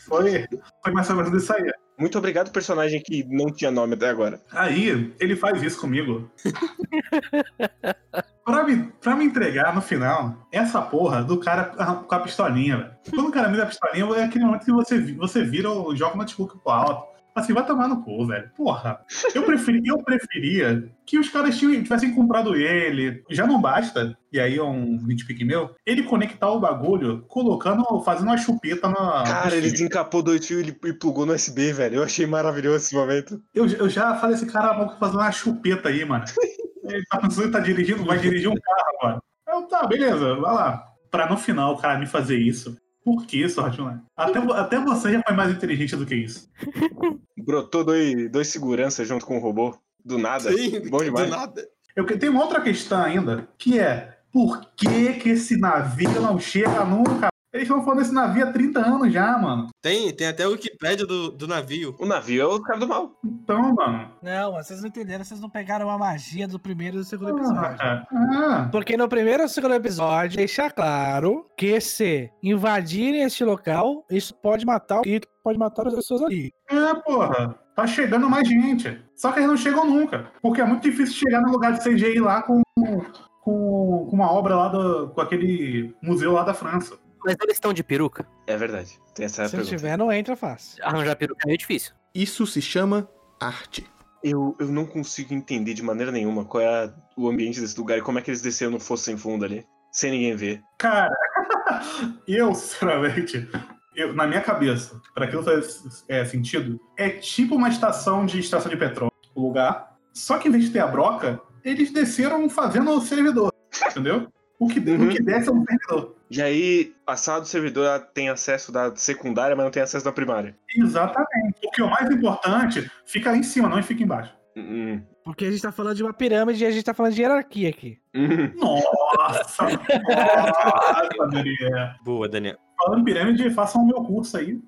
Foi, 0.07 0.47
foi 0.85 0.93
mais 0.93 1.09
ou 1.09 1.17
menos 1.17 1.43
isso 1.43 1.53
aí. 1.53 1.71
Muito 1.99 2.19
obrigado, 2.19 2.51
personagem 2.51 3.01
que 3.03 3.25
não 3.25 3.53
tinha 3.53 3.71
nome 3.71 3.95
até 3.95 4.09
agora. 4.09 4.41
Aí, 4.53 5.13
ele 5.19 5.37
faz 5.37 5.63
isso 5.63 5.81
comigo. 5.81 6.31
pra, 8.45 8.65
me, 8.65 8.85
pra 9.01 9.17
me 9.17 9.25
entregar 9.25 9.75
no 9.75 9.83
final, 9.83 10.47
essa 10.53 10.81
porra 10.81 11.23
do 11.23 11.39
cara 11.39 11.65
com 11.97 12.15
a 12.15 12.21
pistolinha, 12.21 12.77
velho. 12.77 12.91
Quando 13.15 13.29
o 13.29 13.33
cara 13.33 13.49
me 13.49 13.57
dá 13.57 13.65
a 13.65 13.67
pistolinha, 13.67 14.05
é 14.17 14.25
aquele 14.25 14.45
momento 14.45 14.65
que 14.65 14.73
você, 14.73 15.01
você 15.15 15.45
vira 15.45 15.71
o 15.71 15.95
joga 15.95 16.15
o 16.15 16.19
notebook 16.19 16.59
pro 16.63 16.73
alto. 16.73 17.11
Assim, 17.35 17.53
vai 17.53 17.65
tomar 17.65 17.89
no 17.89 18.03
cu, 18.03 18.27
velho. 18.27 18.51
Porra. 18.57 19.01
Eu, 19.35 19.45
preferi, 19.45 19.81
eu 19.87 19.99
preferia 20.03 20.91
que 21.07 21.19
os 21.19 21.29
caras 21.29 21.59
tivessem 21.59 22.15
comprado 22.15 22.55
ele. 22.57 23.23
Já 23.31 23.47
não 23.47 23.61
basta, 23.61 24.17
e 24.33 24.39
aí 24.39 24.59
é 24.59 24.63
um 24.63 24.99
nitpick 25.03 25.45
meu, 25.45 25.75
ele 25.87 26.03
conectar 26.03 26.51
o 26.51 26.61
bagulho 26.61 27.23
colocando, 27.29 27.85
fazendo 28.03 28.29
uma 28.29 28.37
chupeta 28.37 28.89
na. 28.89 29.25
Cara, 29.25 29.57
ele 29.57 29.71
desencapou 29.71 30.23
dois 30.23 30.45
fios 30.47 30.67
e 30.67 30.93
plugou 30.93 31.25
no 31.25 31.35
USB, 31.35 31.73
velho. 31.73 31.97
Eu 31.97 32.03
achei 32.03 32.27
maravilhoso 32.27 32.77
esse 32.77 32.95
momento. 32.95 33.41
Eu, 33.55 33.67
eu 33.67 33.89
já 33.89 34.17
falei 34.17 34.37
esse 34.37 34.47
cara 34.47 34.77
vou 34.77 34.97
fazer 34.99 35.17
uma 35.17 35.33
chupeta 35.33 35.89
aí, 35.89 36.05
mano. 36.05 36.25
Ele 36.83 37.05
tá 37.05 37.19
pensando 37.19 37.53
tá 37.53 37.61
dirigindo, 37.61 38.05
vai 38.05 38.19
dirigir 38.19 38.49
um 38.49 38.55
carro 38.55 38.97
agora. 38.99 39.23
Eu, 39.49 39.63
tá, 39.69 39.87
beleza, 39.87 40.35
vai 40.37 40.55
lá. 40.55 40.87
Pra 41.11 41.29
no 41.29 41.37
final 41.37 41.75
o 41.75 41.77
cara 41.77 41.99
me 41.99 42.07
fazer 42.07 42.37
isso. 42.37 42.77
Por 43.05 43.27
que, 43.27 43.49
Sortuna? 43.49 44.05
Até, 44.17 44.41
vo- 44.41 44.53
até 44.53 44.79
você 44.79 45.13
já 45.13 45.23
foi 45.27 45.35
mais 45.35 45.51
inteligente 45.53 45.97
do 45.97 46.05
que 46.05 46.15
isso. 46.15 46.51
Brotou 47.37 47.83
dois, 47.83 48.31
dois 48.31 48.49
seguranças 48.49 49.09
junto 49.09 49.25
com 49.25 49.39
o 49.39 49.41
robô. 49.41 49.77
Do 50.05 50.19
nada. 50.19 50.53
Sim, 50.53 50.89
Bom 50.91 51.03
demais. 51.03 51.29
do 51.29 51.37
nada. 51.37 51.69
Eu 51.97 52.05
uma 52.29 52.43
outra 52.43 52.61
questão 52.61 53.03
ainda, 53.03 53.49
que 53.59 53.79
é 53.79 54.19
por 54.33 54.61
que, 54.77 55.15
que 55.15 55.31
esse 55.31 55.57
navio 55.59 56.21
não 56.21 56.39
chega 56.39 56.85
nunca? 56.85 57.30
Eles 57.53 57.67
estão 57.67 57.83
falando 57.83 57.99
desse 57.99 58.15
navio 58.15 58.45
há 58.49 58.53
30 58.53 58.81
anos 58.81 59.13
já, 59.13 59.37
mano. 59.37 59.69
Tem, 59.83 60.15
tem 60.15 60.29
até 60.29 60.47
o 60.47 60.53
Wikipédia 60.53 61.05
do, 61.05 61.33
do 61.33 61.49
navio. 61.49 61.97
O 61.99 62.07
navio 62.07 62.43
é 62.43 62.47
o 62.47 62.63
cara 62.63 62.79
do 62.79 62.87
mal. 62.87 63.19
Então, 63.25 63.75
mano. 63.75 64.09
Não, 64.23 64.53
mas 64.53 64.69
vocês 64.69 64.81
não 64.81 64.89
entenderam, 64.89 65.25
vocês 65.25 65.41
não 65.41 65.51
pegaram 65.51 65.91
a 65.91 65.99
magia 65.99 66.47
do 66.47 66.61
primeiro 66.61 66.97
e 66.97 67.01
do 67.01 67.05
segundo 67.05 67.37
episódio. 67.37 67.77
Ah, 67.81 68.07
ah, 68.13 68.69
Porque 68.71 68.97
no 68.97 69.09
primeiro 69.09 69.43
e 69.43 69.49
segundo 69.49 69.75
episódio 69.75 70.37
deixa 70.37 70.71
claro 70.71 71.45
que 71.57 71.81
se 71.81 72.31
invadirem 72.41 73.23
este 73.23 73.45
local, 73.45 74.05
isso 74.09 74.33
pode 74.35 74.65
matar 74.65 75.03
e 75.05 75.21
pode 75.43 75.59
matar 75.59 75.89
as 75.89 75.95
pessoas 75.95 76.23
ali. 76.23 76.53
é, 76.71 76.95
porra. 76.95 77.59
Tá 77.75 77.87
chegando 77.87 78.29
mais 78.29 78.47
gente. 78.47 79.01
Só 79.17 79.33
que 79.33 79.39
eles 79.39 79.49
não 79.49 79.57
chegam 79.57 79.87
nunca. 79.87 80.31
Porque 80.43 80.61
é 80.61 80.65
muito 80.65 80.83
difícil 80.83 81.15
chegar 81.15 81.41
no 81.41 81.51
lugar 81.51 81.73
de 81.73 81.83
CGI 81.83 82.21
lá 82.21 82.43
com, 82.43 82.61
com, 82.79 83.01
com 83.43 84.11
uma 84.13 84.31
obra 84.31 84.55
lá 84.55 84.69
do, 84.69 85.09
com 85.09 85.21
aquele 85.21 85.95
museu 86.03 86.33
lá 86.33 86.43
da 86.43 86.53
França. 86.55 86.99
Mas 87.25 87.37
eles 87.43 87.57
estão 87.57 87.73
de 87.73 87.83
peruca. 87.85 88.27
É 88.47 88.57
verdade. 88.57 88.99
Tem 89.15 89.27
essa 89.27 89.47
Se 89.49 89.57
não 89.57 89.63
pergunta. 89.65 89.77
tiver, 89.77 89.97
não 89.99 90.13
entra 90.13 90.37
fácil. 90.37 90.83
Arranjar 90.85 91.17
peruca 91.17 91.41
é 91.45 91.47
meio 91.47 91.59
difícil. 91.59 91.93
Isso 92.15 92.47
se 92.47 92.61
chama 92.63 93.09
arte. 93.41 93.87
Eu, 94.23 94.55
eu 94.61 94.69
não 94.69 94.85
consigo 94.87 95.33
entender 95.33 95.73
de 95.75 95.83
maneira 95.83 96.13
nenhuma 96.13 96.45
qual 96.45 96.63
é 96.63 96.67
a- 96.85 96.95
o 97.17 97.29
ambiente 97.29 97.61
desse 97.61 97.79
lugar 97.79 97.99
e 97.99 98.03
como 98.03 98.19
é 98.19 98.23
que 98.23 98.31
eles 98.31 98.43
desceram 98.43 98.73
no 98.73 98.81
fosso 98.81 99.05
sem 99.05 99.17
fundo 99.17 99.45
ali. 99.45 99.65
Sem 99.93 100.11
ninguém 100.11 100.37
ver. 100.37 100.63
Cara, 100.79 101.11
eu, 102.29 102.55
sinceramente, 102.55 103.49
eu, 103.97 104.13
na 104.15 104.27
minha 104.27 104.41
cabeça, 104.41 105.01
pra 105.15 105.25
aquilo 105.25 105.43
fazer 105.43 105.67
é, 106.09 106.25
sentido, 106.25 106.81
é 106.97 107.09
tipo 107.11 107.55
uma 107.55 107.69
estação 107.69 108.25
de 108.27 108.39
estação 108.39 108.71
de 108.71 108.77
petróleo, 108.77 109.13
o 109.35 109.41
lugar. 109.43 109.97
Só 110.13 110.39
que 110.39 110.49
em 110.49 110.51
vez 110.53 110.65
de 110.65 110.71
ter 110.71 110.81
a 110.81 110.87
broca, 110.87 111.41
eles 111.65 111.93
desceram 111.93 112.49
fazendo 112.49 112.91
o 112.91 113.01
servidor, 113.01 113.53
entendeu? 113.91 114.29
O 114.59 114.69
que, 114.69 114.79
Uhum. 114.81 115.07
o 115.07 115.09
que 115.11 115.23
desce 115.23 115.49
é 115.49 115.53
um 115.53 115.65
servidor. 115.65 116.17
E 116.31 116.41
aí, 116.41 116.95
a 117.07 117.17
sala 117.17 117.41
do 117.41 117.47
servidor 117.47 117.87
ela 117.87 117.99
tem 117.99 118.29
acesso 118.29 118.71
da 118.71 118.95
secundária, 118.95 119.57
mas 119.57 119.65
não 119.65 119.71
tem 119.73 119.83
acesso 119.83 120.05
da 120.05 120.13
primária. 120.13 120.57
Exatamente. 120.77 121.57
O 121.67 121.71
que 121.73 121.81
é 121.83 121.85
o 121.85 121.91
mais 121.91 122.09
importante 122.11 122.89
fica 123.05 123.31
lá 123.33 123.37
em 123.37 123.43
cima, 123.43 123.69
não 123.69 123.83
fica 123.83 124.03
embaixo. 124.05 124.33
Hum, 124.57 125.03
Porque 125.25 125.45
a 125.45 125.51
gente 125.51 125.63
tá 125.63 125.73
falando 125.73 125.97
de 125.97 126.03
uma 126.03 126.13
pirâmide 126.13 126.63
e 126.63 126.67
a 126.67 126.71
gente 126.71 126.85
tá 126.85 126.93
falando 126.95 127.15
de 127.15 127.23
hierarquia 127.23 127.69
aqui. 127.69 127.99
hum. 128.15 128.53
Nossa! 128.57 129.65
Nossa, 129.71 131.27
Daniel. 131.31 131.95
Boa, 132.05 132.29
Daniel. 132.29 132.57
Falando 132.79 133.01
em 133.01 133.05
pirâmide, 133.05 133.51
façam 133.51 133.83
o 133.83 133.87
meu 133.87 134.03
curso 134.03 134.37
aí. 134.37 134.59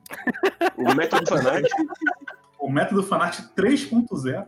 O 0.76 0.94
método 0.94 1.28
fanático. 1.28 1.76
O 2.58 2.70
método 2.70 3.02
Fanart 3.02 3.40
3.0. 3.56 4.46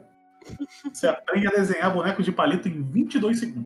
Você 0.92 1.06
aprende 1.08 1.46
a 1.46 1.50
desenhar 1.50 1.92
boneco 1.92 2.22
de 2.22 2.30
palito 2.30 2.68
em 2.68 2.82
22 2.82 3.38
segundos. 3.38 3.64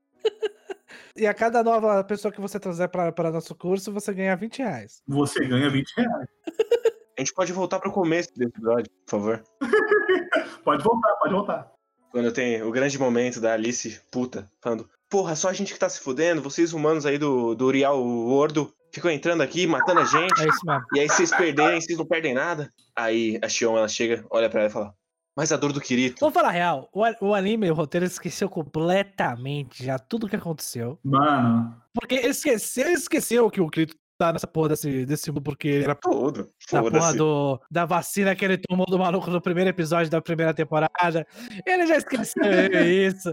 E 1.18 1.26
a 1.26 1.34
cada 1.34 1.64
nova 1.64 2.04
pessoa 2.04 2.30
que 2.30 2.40
você 2.40 2.60
trazer 2.60 2.88
para, 2.88 3.10
para 3.10 3.32
nosso 3.32 3.52
curso, 3.54 3.92
você 3.92 4.14
ganha 4.14 4.36
20 4.36 4.58
reais. 4.60 5.02
Você 5.08 5.44
ganha 5.44 5.68
20 5.68 5.90
reais. 5.96 6.28
A 7.18 7.20
gente 7.20 7.34
pode 7.34 7.52
voltar 7.52 7.80
pro 7.80 7.90
começo 7.90 8.28
desse 8.36 8.48
episódio, 8.50 8.88
por 9.04 9.10
favor. 9.10 9.42
Pode 10.64 10.84
voltar, 10.84 11.14
pode 11.14 11.32
voltar. 11.32 11.72
Quando 12.12 12.30
tem 12.30 12.62
o 12.62 12.70
grande 12.70 12.98
momento 12.98 13.40
da 13.40 13.54
Alice 13.54 14.00
puta, 14.10 14.48
falando: 14.60 14.88
Porra, 15.08 15.34
só 15.34 15.48
a 15.48 15.52
gente 15.52 15.72
que 15.72 15.78
tá 15.78 15.88
se 15.88 16.00
fudendo, 16.00 16.42
vocês 16.42 16.72
humanos 16.72 17.06
aí 17.06 17.16
do, 17.16 17.54
do 17.54 17.66
Uriel 17.66 17.96
Wordo 17.96 18.72
ficam 18.92 19.10
entrando 19.10 19.42
aqui, 19.42 19.66
matando 19.66 20.00
a 20.00 20.04
gente. 20.04 20.42
É 20.42 20.48
isso 20.48 20.60
mesmo. 20.64 20.84
E 20.94 21.00
aí 21.00 21.08
vocês 21.08 21.30
perderem, 21.30 21.80
vocês 21.80 21.98
não 21.98 22.06
perdem 22.06 22.34
nada. 22.34 22.72
Aí 22.94 23.38
a 23.42 23.48
Shion, 23.48 23.76
ela 23.76 23.88
chega, 23.88 24.24
olha 24.30 24.50
pra 24.50 24.60
ela 24.60 24.68
e 24.68 24.72
fala: 24.72 24.94
Mas 25.39 25.53
a 25.53 25.57
dor 25.57 25.72
do 25.72 25.80
Kirito. 25.80 26.18
Vamos 26.18 26.34
falar 26.34 26.49
a 26.49 26.51
real. 26.51 26.89
O, 26.93 27.05
o 27.26 27.32
anime, 27.32 27.70
o 27.70 27.74
roteiro, 27.74 28.05
esqueceu 28.05 28.49
completamente 28.49 29.84
já 29.84 29.97
tudo 29.97 30.28
que 30.28 30.34
aconteceu. 30.34 30.99
Mano, 31.05 31.80
Porque 31.95 32.16
ele 32.16 32.30
esqueceu, 32.30 32.89
esqueceu 32.89 33.49
que 33.49 33.61
o 33.61 33.70
Clito 33.70 33.95
tá 34.18 34.32
nessa 34.32 34.49
porra 34.49 34.70
desse, 34.70 35.07
desse 35.07 35.30
mundo, 35.30 35.43
porque 35.43 35.68
ele 35.68 35.84
era 35.84 35.95
Tudo. 35.95 36.51
da 36.72 36.82
porra 36.82 37.14
do, 37.14 37.61
da 37.70 37.84
vacina 37.84 38.34
que 38.34 38.45
ele 38.45 38.59
tomou 38.59 38.84
do 38.86 38.99
maluco 38.99 39.30
no 39.30 39.41
primeiro 39.41 39.70
episódio 39.70 40.11
da 40.11 40.20
primeira 40.20 40.53
temporada. 40.53 41.24
Ele 41.64 41.86
já 41.86 41.99
esqueceu 41.99 42.43
isso. 42.82 43.32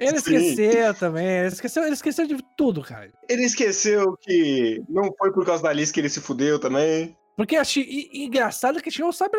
Ele 0.00 0.18
Sim. 0.18 0.34
esqueceu 0.34 0.94
também. 0.94 1.26
Ele 1.26 1.48
esqueceu, 1.48 1.82
ele 1.82 1.92
esqueceu 1.92 2.26
de 2.26 2.38
tudo, 2.56 2.80
cara. 2.80 3.10
Ele 3.28 3.44
esqueceu 3.44 4.16
que 4.22 4.82
não 4.88 5.14
foi 5.18 5.30
por 5.30 5.44
causa 5.44 5.62
da 5.62 5.68
Alice 5.68 5.92
que 5.92 6.00
ele 6.00 6.08
se 6.08 6.22
fudeu 6.22 6.58
também. 6.58 7.14
Porque 7.40 7.56
a 7.56 7.64
Chi, 7.64 7.80
e- 7.80 8.10
e 8.20 8.26
engraçado 8.26 8.82
que 8.82 8.90
a 8.90 8.92
Chi 8.92 9.00
não 9.00 9.12
sabe. 9.12 9.32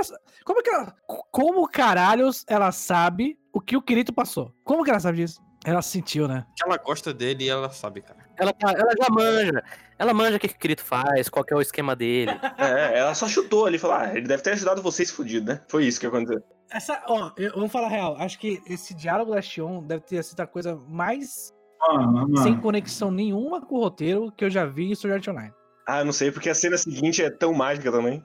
Como 0.44 0.60
é 0.60 0.64
que 0.64 0.70
ela. 0.72 0.96
Como 1.32 1.68
caralhos 1.68 2.44
ela 2.48 2.72
sabe 2.72 3.38
o 3.54 3.62
que 3.62 3.78
o 3.78 3.82
Kirito 3.82 4.12
passou? 4.12 4.52
Como 4.64 4.84
que 4.84 4.90
ela 4.90 5.00
sabe 5.00 5.18
disso? 5.18 5.40
Ela 5.64 5.84
sentiu, 5.84 6.28
né? 6.28 6.44
Ela 6.66 6.78
gosta 6.78 7.14
dele 7.14 7.44
e 7.44 7.50
ela 7.50 7.70
sabe, 7.70 8.02
cara. 8.02 8.18
Ela, 8.38 8.52
tá- 8.54 8.72
ela 8.72 8.92
já 9.00 9.08
manja. 9.12 9.64
Ela 10.00 10.14
manja 10.16 10.38
o 10.38 10.40
que, 10.40 10.48
o 10.48 10.58
Kirito 10.58 10.84
faz, 10.84 11.30
qual 11.30 11.46
que 11.46 11.54
é 11.54 11.56
o 11.58 11.62
esquema 11.62 11.96
dele. 11.96 12.32
É, 12.58 12.98
ela 12.98 13.14
só 13.14 13.28
chutou 13.28 13.68
ali 13.68 13.76
e 13.76 13.80
falou: 13.80 13.98
Ah, 13.98 14.10
ele 14.18 14.28
deve 14.28 14.42
ter 14.42 14.54
ajudado 14.54 14.82
vocês 14.82 15.12
fudido, 15.12 15.46
né? 15.54 15.62
Foi 15.68 15.86
isso 15.86 16.00
que 16.00 16.08
aconteceu. 16.08 16.42
Essa, 16.72 17.04
ó, 17.08 17.32
eu 17.38 17.52
vou 17.54 17.70
falar 17.70 17.86
a 17.86 17.90
real. 17.92 18.16
Acho 18.18 18.40
que 18.40 18.60
esse 18.66 18.96
diálogo 18.96 19.36
da 19.36 19.42
Shion 19.44 19.84
deve 19.84 20.02
ter 20.06 20.24
sido 20.24 20.40
a 20.40 20.48
coisa 20.48 20.76
mais 20.88 21.54
mano, 21.80 22.12
mano. 22.14 22.38
sem 22.38 22.58
conexão 22.60 23.12
nenhuma 23.12 23.62
com 23.62 23.76
o 23.76 23.80
roteiro 23.82 24.32
que 24.32 24.44
eu 24.44 24.50
já 24.50 24.66
vi 24.66 24.90
em 24.92 24.96
Sword 24.96 25.14
Art 25.18 25.28
Online. 25.28 25.54
Ah, 26.00 26.04
não 26.06 26.14
sei, 26.14 26.32
porque 26.32 26.50
a 26.50 26.56
cena 26.56 26.78
seguinte 26.78 27.22
é 27.24 27.30
tão 27.30 27.54
mágica 27.54 27.92
também. 27.92 28.24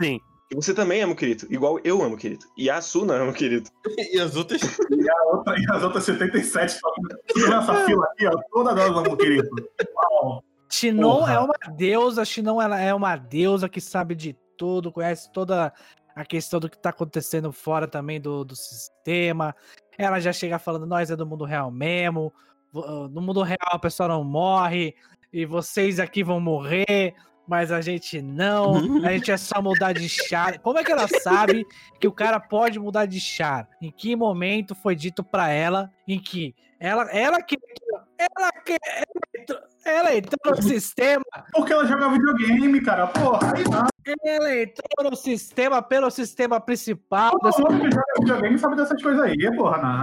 Sim. 0.00 0.18
E 0.50 0.54
você 0.54 0.72
também 0.74 1.02
ama 1.02 1.12
o 1.14 1.16
Kirito, 1.16 1.46
igual 1.52 1.78
eu 1.82 2.02
amo 2.02 2.14
o 2.14 2.18
Kirito. 2.18 2.46
E 2.56 2.68
a 2.70 2.76
Asuna 2.76 3.14
ama 3.14 3.30
o 3.30 3.34
Kirito. 3.34 3.70
E 4.12 4.18
as 4.20 4.36
outras. 4.36 4.60
E, 4.62 5.10
a 5.10 5.22
outra, 5.34 5.54
e 5.58 5.64
as 5.70 5.82
outras 5.82 6.04
77 6.04 6.74
estão 6.74 6.92
nessa 7.50 7.86
fila 7.86 8.04
aqui, 8.12 8.26
ó. 8.26 8.32
Toda 8.50 8.74
nós 8.74 8.92
vamos, 8.92 9.16
querido. 9.16 9.48
Uau. 9.94 10.44
Shinon 10.70 11.18
Porra. 11.18 11.34
é 11.34 11.38
uma 11.38 11.76
deusa, 11.76 12.24
Shinon 12.24 12.60
ela 12.60 12.80
é 12.80 12.94
uma 12.94 13.16
deusa 13.16 13.68
que 13.68 13.80
sabe 13.80 14.14
de 14.14 14.34
tudo, 14.56 14.90
conhece 14.92 15.30
toda 15.32 15.72
a 16.14 16.24
questão 16.24 16.60
do 16.60 16.68
que 16.70 16.78
tá 16.78 16.90
acontecendo 16.90 17.52
fora 17.52 17.86
também 17.86 18.20
do, 18.20 18.44
do 18.44 18.56
sistema. 18.56 19.54
Ela 19.98 20.18
já 20.20 20.32
chega 20.32 20.58
falando, 20.58 20.86
nós 20.86 21.10
é 21.10 21.16
do 21.16 21.26
mundo 21.26 21.44
real 21.44 21.70
mesmo. 21.70 22.32
ah, 22.74 23.08
No 23.10 23.20
mundo 23.20 23.42
real 23.42 23.58
a 23.70 23.78
pessoa 23.78 24.08
não 24.08 24.24
morre, 24.24 24.94
e 25.32 25.46
vocês 25.46 25.98
aqui 25.98 26.22
vão 26.22 26.38
morrer, 26.38 27.14
mas 27.46 27.72
a 27.72 27.80
gente 27.80 28.20
não. 28.20 28.76
A 29.04 29.12
gente 29.12 29.30
é 29.30 29.36
só 29.36 29.60
mudar 29.62 29.92
de 29.92 30.08
char. 30.08 30.58
Como 30.58 30.78
é 30.78 30.84
que 30.84 30.92
ela 30.92 31.08
sabe 31.08 31.66
que 31.98 32.06
o 32.06 32.12
cara 32.12 32.38
pode 32.38 32.78
mudar 32.78 33.06
de 33.06 33.20
char? 33.20 33.68
Em 33.80 33.90
que 33.90 34.14
momento 34.14 34.74
foi 34.74 34.94
dito 34.94 35.24
pra 35.24 35.48
ela 35.48 35.90
em 36.06 36.18
que 36.18 36.54
ela, 36.78 37.04
ela 37.12 37.40
que 37.42 37.56
ela 38.18 38.50
que 38.64 38.76
ela 39.84 40.14
entrou, 40.14 40.56
no 40.56 40.62
sistema, 40.62 41.24
Porque 41.52 41.72
ela 41.72 41.86
joga 41.86 42.08
videogame, 42.08 42.80
cara. 42.80 43.06
Porra, 43.06 43.52
aí 43.56 43.64
não. 43.64 43.86
ela 44.24 44.60
entrou 44.60 45.10
no 45.10 45.16
sistema 45.16 45.82
pelo 45.82 46.10
sistema 46.10 46.60
principal. 46.60 47.32
Todo 47.32 47.52
Você 47.52 47.62
mundo 47.62 47.80
que 47.80 47.90
joga 47.90 48.04
videogame 48.20 48.58
sabe 48.58 48.76
dessas 48.76 49.02
coisas 49.02 49.22
aí, 49.22 49.56
porra. 49.56 49.78
Não. 49.78 50.02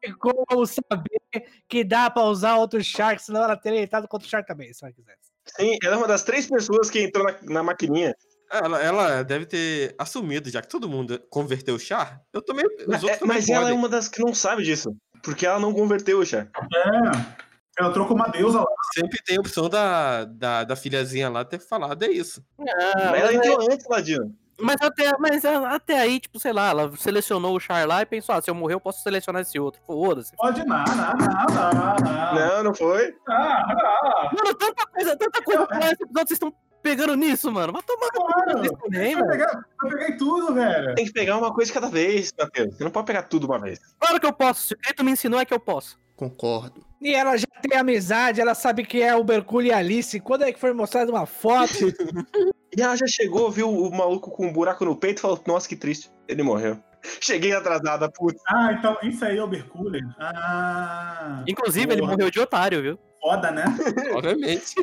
tem 0.00 0.12
como 0.14 0.66
saber 0.66 1.19
que 1.68 1.84
dá 1.84 2.10
pra 2.10 2.22
usar 2.24 2.56
outro 2.56 2.82
Shark, 2.82 3.22
senão 3.22 3.42
ela 3.44 3.56
teria 3.56 3.82
entrado 3.82 4.08
contra 4.08 4.26
o 4.26 4.30
Shark 4.30 4.46
também, 4.46 4.72
se 4.72 4.84
ela 4.84 4.92
quisesse. 4.92 5.30
Sim, 5.56 5.76
ela 5.82 5.94
é 5.94 5.98
uma 5.98 6.08
das 6.08 6.22
três 6.22 6.46
pessoas 6.48 6.90
que 6.90 7.00
entrou 7.02 7.24
na, 7.24 7.36
na 7.42 7.62
maquininha. 7.62 8.14
Ela, 8.52 8.82
ela 8.82 9.22
deve 9.22 9.46
ter 9.46 9.94
assumido, 9.96 10.50
já 10.50 10.60
que 10.60 10.68
todo 10.68 10.88
mundo 10.88 11.20
converteu 11.30 11.76
o 11.76 11.78
char. 11.78 12.20
Eu 12.32 12.42
também. 12.42 12.64
Os 12.86 13.04
é- 13.04 13.18
mas 13.24 13.48
ela 13.48 13.60
é 13.60 13.62
podem. 13.66 13.78
uma 13.78 13.88
das 13.88 14.08
que 14.08 14.20
não 14.20 14.34
sabe 14.34 14.64
disso. 14.64 14.94
Porque 15.22 15.46
ela 15.46 15.60
não 15.60 15.72
converteu 15.72 16.18
o 16.18 16.26
chá. 16.26 16.48
É. 16.74 17.40
Ela 17.78 17.92
trocou 17.92 18.16
uma 18.16 18.26
deusa 18.28 18.58
lá. 18.58 18.66
Sempre 18.94 19.22
tem 19.24 19.36
a 19.36 19.40
opção 19.40 19.68
da, 19.68 20.24
da, 20.24 20.64
da 20.64 20.76
filhazinha 20.76 21.28
lá 21.28 21.44
ter 21.44 21.60
falado, 21.60 22.02
é 22.02 22.10
isso. 22.10 22.44
Ah, 22.58 23.10
Mas 23.12 23.20
ela 23.22 23.34
entrou 23.34 23.62
antes, 23.72 23.86
Ladino. 23.88 24.34
Mas 24.60 24.76
até, 24.82 25.16
mas 25.18 25.44
até 25.44 25.98
aí, 26.00 26.20
tipo, 26.20 26.38
sei 26.38 26.52
lá, 26.52 26.70
ela 26.70 26.90
selecionou 26.96 27.54
o 27.56 27.60
Char 27.60 27.86
lá 27.86 28.02
e 28.02 28.06
pensou, 28.06 28.34
ah, 28.34 28.40
se 28.42 28.50
eu 28.50 28.54
morrer 28.54 28.74
eu 28.74 28.80
posso 28.80 29.02
selecionar 29.02 29.42
esse 29.42 29.58
outro. 29.58 29.80
Foda-se. 29.86 30.34
Pode 30.36 30.64
nada, 30.64 30.94
nada, 30.94 31.26
nada, 31.26 32.04
nada. 32.04 32.34
Não, 32.56 32.64
não 32.64 32.74
foi. 32.74 33.14
Ah, 33.28 34.30
Mano, 34.36 34.54
tanta 34.54 34.86
coisa, 34.86 35.16
tanta 35.16 35.42
coisa 35.42 35.66
pra 35.66 35.78
esse 35.78 36.02
episódio, 36.02 36.28
vocês 36.28 36.30
estão 36.32 36.52
pegando 36.82 37.14
nisso, 37.14 37.50
mano. 37.52 37.72
Vai 37.72 37.82
tomar 37.82 38.06
no 38.06 38.20
cu 38.20 38.32
Claro. 38.32 38.60
disso 38.62 38.76
também, 38.82 39.14
velho. 39.14 39.26
pegar, 39.28 39.64
pegar 39.82 40.08
em 40.08 40.16
tudo, 40.16 40.54
velho. 40.54 40.94
Tem 40.94 41.04
que 41.04 41.12
pegar 41.12 41.36
uma 41.36 41.52
coisa 41.52 41.68
de 41.72 41.74
cada 41.78 41.88
vez, 41.90 42.32
Matheus. 42.38 42.76
Você 42.76 42.84
não 42.84 42.90
pode 42.90 43.06
pegar 43.06 43.22
tudo 43.24 43.46
uma 43.46 43.58
vez. 43.58 43.78
Claro 43.98 44.18
que 44.20 44.26
eu 44.26 44.32
posso. 44.32 44.66
Se 44.68 44.74
o 44.74 44.78
Kirito 44.78 45.04
me 45.04 45.10
ensinou, 45.12 45.38
é 45.40 45.44
que 45.44 45.52
eu 45.54 45.60
posso. 45.60 45.98
Concordo. 46.16 46.84
E 47.00 47.14
ela 47.14 47.36
já 47.36 47.46
tem 47.62 47.78
amizade, 47.78 48.40
ela 48.40 48.54
sabe 48.54 48.84
que 48.84 49.00
é 49.02 49.16
o 49.16 49.24
Mercúrio 49.24 49.68
e 49.68 49.72
a 49.72 49.78
Alice. 49.78 50.20
Quando 50.20 50.42
é 50.42 50.52
que 50.52 50.60
foi 50.60 50.72
mostrada 50.72 51.10
uma 51.10 51.26
foto? 51.26 51.72
E 52.76 52.80
ela 52.80 52.96
já 52.96 53.06
chegou, 53.08 53.50
viu 53.50 53.68
o 53.68 53.90
maluco 53.90 54.30
com 54.30 54.46
um 54.46 54.52
buraco 54.52 54.84
no 54.84 54.94
peito 54.94 55.18
e 55.18 55.22
falou: 55.22 55.42
Nossa, 55.44 55.68
que 55.68 55.74
triste. 55.74 56.08
Ele 56.28 56.42
morreu. 56.42 56.78
Cheguei 57.20 57.52
atrasada, 57.52 58.08
putz. 58.08 58.40
Ah, 58.48 58.72
então 58.72 58.96
isso 59.02 59.24
aí 59.24 59.38
é 59.38 59.42
o 59.42 59.48
Mercúrio. 59.48 60.08
Ah. 60.18 61.42
Inclusive, 61.48 61.92
ele 61.92 62.00
porra. 62.00 62.12
morreu 62.12 62.30
de 62.30 62.38
otário, 62.38 62.80
viu? 62.80 62.98
Foda, 63.20 63.50
né? 63.50 63.64
Obviamente. 64.14 64.74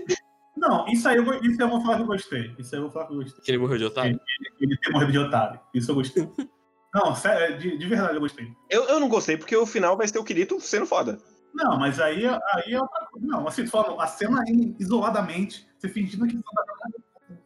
Não, 0.58 0.86
isso 0.88 1.08
aí 1.08 1.16
eu, 1.16 1.42
isso 1.44 1.62
eu 1.62 1.70
vou 1.70 1.82
falar 1.82 1.98
que 1.98 2.02
eu 2.02 2.08
gostei. 2.08 2.56
Isso 2.60 2.76
aí 2.76 2.82
eu 2.82 2.84
vou 2.84 2.92
falar 2.92 3.06
que 3.06 3.14
eu 3.14 3.18
gostei. 3.18 3.44
Que 3.44 3.52
ele 3.52 3.58
morreu 3.60 3.78
de 3.78 3.86
otário. 3.86 4.20
Ele 4.60 4.78
ter 4.78 4.92
morrido 4.92 5.12
de 5.12 5.20
otário. 5.20 5.60
Isso 5.74 5.92
eu 5.92 5.96
gostei. 5.96 6.30
Não, 6.94 7.16
sério, 7.16 7.58
de, 7.58 7.78
de 7.78 7.88
verdade 7.88 8.16
eu 8.16 8.20
gostei. 8.20 8.48
Eu, 8.70 8.84
eu 8.86 9.00
não 9.00 9.08
gostei, 9.08 9.38
porque 9.38 9.56
o 9.56 9.66
final 9.66 9.96
vai 9.96 10.08
ser 10.08 10.18
o 10.18 10.24
Kirito 10.24 10.60
sendo 10.60 10.86
foda. 10.86 11.20
Não, 11.58 11.78
mas 11.78 12.00
aí, 12.00 12.24
aí 12.28 12.74
é 12.74 12.80
outra 12.80 13.08
coisa. 13.12 13.26
Não, 13.26 13.48
assim, 13.48 13.66
falando, 13.66 14.00
a 14.00 14.06
cena 14.06 14.44
aí, 14.48 14.76
isoladamente, 14.80 15.68
você 15.78 15.90
fingindo 15.90 16.28
que 16.28 16.36
isso 16.36 16.44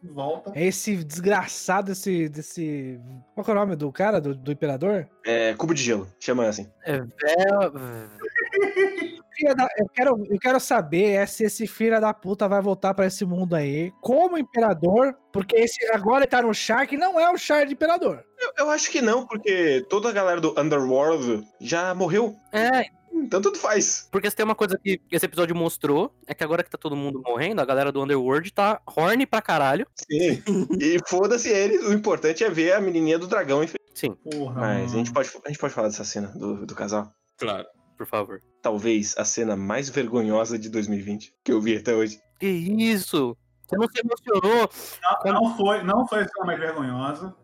não 0.02 0.12
volta. 0.12 0.52
É 0.54 0.66
esse 0.66 1.02
desgraçado 1.02 1.88
desse, 1.88 2.28
desse. 2.28 3.00
Qual 3.34 3.42
que 3.42 3.50
é 3.50 3.54
o 3.54 3.56
nome 3.56 3.74
do 3.74 3.90
cara, 3.90 4.20
do, 4.20 4.34
do 4.34 4.52
imperador? 4.52 5.08
É, 5.24 5.54
cubo 5.54 5.72
de 5.72 5.82
gelo, 5.82 6.06
chama 6.20 6.46
assim. 6.46 6.68
É, 6.84 6.98
velho. 6.98 8.10
Eu 9.78 9.88
quero, 9.94 10.26
eu 10.30 10.38
quero 10.38 10.60
saber 10.60 11.12
é 11.12 11.26
se 11.26 11.44
esse 11.44 11.66
filho 11.66 11.98
da 12.00 12.12
puta 12.12 12.46
vai 12.46 12.60
voltar 12.60 12.92
pra 12.92 13.06
esse 13.06 13.24
mundo 13.24 13.56
aí 13.56 13.90
como 14.00 14.36
imperador, 14.36 15.16
porque 15.32 15.56
esse 15.56 15.84
agora 15.90 16.24
ele 16.24 16.26
tá 16.26 16.42
no 16.42 16.52
Shark 16.52 16.96
não 16.96 17.18
é 17.18 17.30
o 17.30 17.38
Shark 17.38 17.66
de 17.66 17.72
imperador. 17.72 18.22
Eu, 18.38 18.52
eu 18.58 18.70
acho 18.70 18.90
que 18.90 19.00
não, 19.00 19.26
porque 19.26 19.84
toda 19.88 20.10
a 20.10 20.12
galera 20.12 20.40
do 20.40 20.54
Underworld 20.60 21.44
já 21.60 21.94
morreu. 21.94 22.36
É, 22.52 22.84
Então 23.22 23.40
tudo 23.40 23.58
faz. 23.58 24.08
porque 24.10 24.28
se 24.28 24.36
tem 24.36 24.44
uma 24.44 24.54
coisa 24.54 24.78
que 24.78 25.00
esse 25.10 25.26
episódio 25.26 25.54
mostrou, 25.54 26.14
é 26.26 26.34
que 26.34 26.44
agora 26.44 26.62
que 26.62 26.70
tá 26.70 26.78
todo 26.78 26.96
mundo 26.96 27.22
morrendo, 27.24 27.60
a 27.60 27.64
galera 27.64 27.92
do 27.92 28.02
Underworld 28.02 28.52
tá 28.52 28.80
horny 28.96 29.26
pra 29.26 29.40
caralho. 29.40 29.86
Sim. 29.94 30.42
e 30.78 30.98
foda-se 31.08 31.48
eles, 31.48 31.86
o 31.86 31.92
importante 31.92 32.44
é 32.44 32.50
ver 32.50 32.72
a 32.72 32.80
menininha 32.80 33.18
do 33.18 33.26
dragão. 33.26 33.62
enfim. 33.62 33.76
Sim, 33.94 34.14
Porra. 34.14 34.60
Mas 34.60 34.92
a 34.92 34.96
gente, 34.96 35.12
pode, 35.12 35.30
a 35.44 35.48
gente 35.48 35.58
pode 35.58 35.74
falar 35.74 35.88
dessa 35.88 36.04
cena 36.04 36.28
do, 36.28 36.66
do 36.66 36.74
casal. 36.74 37.12
Claro. 37.38 37.66
por 37.96 38.06
favor. 38.06 38.40
Talvez 38.62 39.14
a 39.18 39.24
cena 39.24 39.56
mais 39.56 39.88
vergonhosa 39.88 40.58
de 40.58 40.68
2020 40.68 41.34
que 41.44 41.52
eu 41.52 41.60
vi 41.60 41.76
até 41.76 41.94
hoje. 41.94 42.20
Que 42.40 42.46
isso? 42.48 43.36
Você 43.66 43.76
não 43.76 43.88
se 43.88 44.00
emocionou? 44.00 44.68
Não, 45.24 45.32
não 45.32 45.56
foi, 45.56 45.82
não 45.82 46.06
foi 46.06 46.20
a 46.20 46.28
cena 46.28 46.46
mais 46.46 46.58
vergonhosa. 46.58 47.34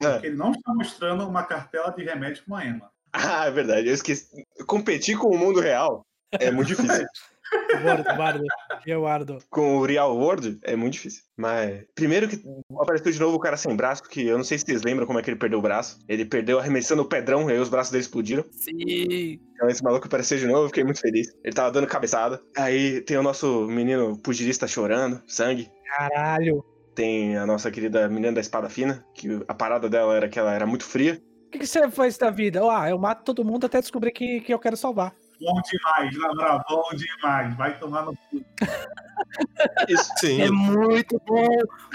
É. 0.00 0.12
Porque 0.12 0.26
ele 0.28 0.36
não 0.36 0.52
está 0.52 0.72
mostrando 0.74 1.26
uma 1.26 1.42
cartela 1.42 1.90
de 1.90 2.04
remédio 2.04 2.44
com 2.46 2.54
a 2.54 2.64
Emma. 2.64 2.90
Ah, 3.18 3.46
é 3.46 3.50
verdade. 3.50 3.88
Eu 3.88 3.94
esqueci. 3.94 4.26
Competir 4.66 5.16
com 5.18 5.28
o 5.28 5.38
mundo 5.38 5.60
real 5.60 6.06
é 6.32 6.50
muito 6.50 6.68
difícil. 6.68 7.06
Eduardo, 7.70 8.10
Eduardo, 8.10 8.44
Eduardo. 8.86 9.38
com 9.48 9.78
o 9.78 9.84
Real 9.84 10.14
World 10.16 10.58
é 10.62 10.76
muito 10.76 10.94
difícil. 10.94 11.22
Mas 11.36 11.82
primeiro 11.94 12.28
que 12.28 12.42
apareceu 12.78 13.10
de 13.10 13.18
novo 13.18 13.36
o 13.36 13.40
cara 13.40 13.56
sem 13.56 13.74
braço, 13.74 14.02
que 14.02 14.26
eu 14.26 14.36
não 14.36 14.44
sei 14.44 14.58
se 14.58 14.66
vocês 14.66 14.82
lembram 14.82 15.06
como 15.06 15.18
é 15.18 15.22
que 15.22 15.30
ele 15.30 15.38
perdeu 15.38 15.58
o 15.58 15.62
braço. 15.62 15.98
Ele 16.08 16.24
perdeu 16.24 16.58
arremessando 16.58 17.02
o 17.02 17.08
pedrão, 17.08 17.48
e 17.48 17.54
aí 17.54 17.58
os 17.58 17.68
braços 17.68 17.90
dele 17.90 18.02
explodiram. 18.02 18.44
Sim. 18.50 19.40
Então 19.54 19.68
esse 19.68 19.82
maluco 19.82 20.06
apareceu 20.06 20.38
de 20.38 20.46
novo, 20.46 20.64
eu 20.64 20.68
fiquei 20.68 20.84
muito 20.84 21.00
feliz. 21.00 21.28
Ele 21.42 21.54
tava 21.54 21.70
dando 21.70 21.86
cabeçada. 21.86 22.40
Aí 22.56 23.00
tem 23.00 23.16
o 23.16 23.22
nosso 23.22 23.66
menino 23.66 24.18
pugilista 24.18 24.66
chorando, 24.66 25.22
sangue. 25.26 25.70
Caralho. 25.96 26.62
Tem 26.94 27.36
a 27.36 27.46
nossa 27.46 27.70
querida 27.70 28.08
menina 28.08 28.32
da 28.32 28.40
espada 28.40 28.68
fina, 28.68 29.04
que 29.14 29.40
a 29.46 29.54
parada 29.54 29.88
dela 29.88 30.16
era 30.16 30.28
que 30.28 30.38
ela 30.38 30.52
era 30.52 30.66
muito 30.66 30.84
fria. 30.84 31.22
O 31.48 31.50
que, 31.50 31.60
que 31.60 31.66
você 31.66 31.90
faz 31.90 32.18
da 32.18 32.30
vida? 32.30 32.60
Ah, 32.70 32.90
eu 32.90 32.98
mato 32.98 33.24
todo 33.24 33.42
mundo 33.42 33.64
até 33.64 33.80
descobrir 33.80 34.12
que, 34.12 34.42
que 34.42 34.52
eu 34.52 34.58
quero 34.58 34.76
salvar. 34.76 35.14
Bom 35.40 35.58
demais, 35.62 36.14
moral, 36.18 36.62
bom 36.68 36.90
demais. 36.94 37.56
Vai 37.56 37.78
tomar 37.78 38.04
no 38.04 38.14
cu. 38.14 38.44
Isso. 39.88 40.10
Sim. 40.18 40.42
É 40.42 40.50
muito 40.50 41.18
bom. 41.26 41.48